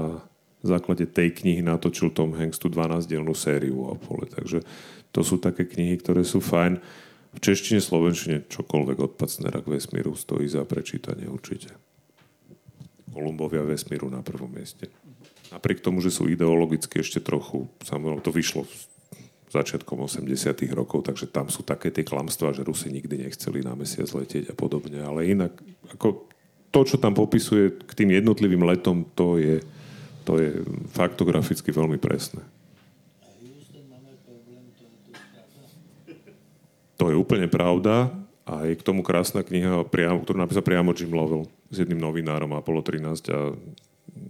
základe 0.65 1.06
tej 1.06 1.38
knihy 1.38 1.61
natočil 1.61 2.10
Tom 2.14 2.34
Hanks 2.34 2.57
tú 2.57 2.72
12-dielnú 2.72 3.34
sériu 3.38 3.85
o 3.85 3.94
Apollo. 3.94 4.31
Takže 4.31 4.65
to 5.14 5.22
sú 5.22 5.38
také 5.38 5.69
knihy, 5.69 6.02
ktoré 6.02 6.26
sú 6.26 6.41
fajn. 6.41 6.81
V 7.38 7.39
češtine, 7.44 7.77
slovenčine 7.77 8.49
čokoľvek 8.49 8.98
od 8.98 9.11
Pacnera 9.22 9.61
k 9.61 9.69
vesmíru 9.69 10.18
stojí 10.18 10.49
za 10.49 10.65
prečítanie 10.65 11.30
určite. 11.30 11.86
Kolumbovia 13.18 13.65
vesmíru 13.65 14.14
na 14.14 14.22
prvom 14.22 14.53
mieste. 14.53 14.94
Napriek 15.49 15.81
tomu, 15.81 16.06
že 16.06 16.14
sú 16.14 16.30
ideologicky 16.30 17.02
ešte 17.02 17.18
trochu, 17.18 17.65
samozrejme 17.81 18.22
to 18.22 18.30
vyšlo 18.30 18.69
začiatkom 19.49 20.06
80 20.06 20.53
rokov, 20.77 21.10
takže 21.10 21.26
tam 21.26 21.49
sú 21.49 21.65
také 21.65 21.89
tie 21.89 22.06
klamstvá, 22.06 22.53
že 22.53 22.68
Rusi 22.68 22.94
nikdy 22.94 23.26
nechceli 23.26 23.65
na 23.65 23.73
mesiac 23.73 24.06
letieť 24.06 24.53
a 24.53 24.56
podobne. 24.56 25.02
Ale 25.02 25.26
inak, 25.26 25.57
ako 25.89 26.30
to, 26.69 26.80
čo 26.85 27.02
tam 27.02 27.18
popisuje 27.18 27.73
k 27.73 27.91
tým 27.98 28.14
jednotlivým 28.22 28.61
letom, 28.68 29.07
to 29.18 29.41
je, 29.41 29.64
to 30.27 30.38
je 30.38 30.61
faktograficky 30.94 31.73
veľmi 31.73 31.98
presné. 31.98 32.45
To 37.02 37.10
je 37.10 37.15
úplne 37.18 37.49
pravda 37.49 38.27
a 38.48 38.64
je 38.64 38.80
k 38.80 38.86
tomu 38.86 39.03
krásna 39.03 39.44
kniha, 39.44 39.84
priamo, 39.91 40.24
ktorú 40.24 40.40
napísal 40.40 40.64
priamo 40.64 40.95
Jim 40.95 41.11
Lovell 41.11 41.52
s 41.68 41.84
jedným 41.84 41.99
novinárom 41.99 42.56
Apollo 42.56 42.88
13 42.88 43.28
a 43.36 43.40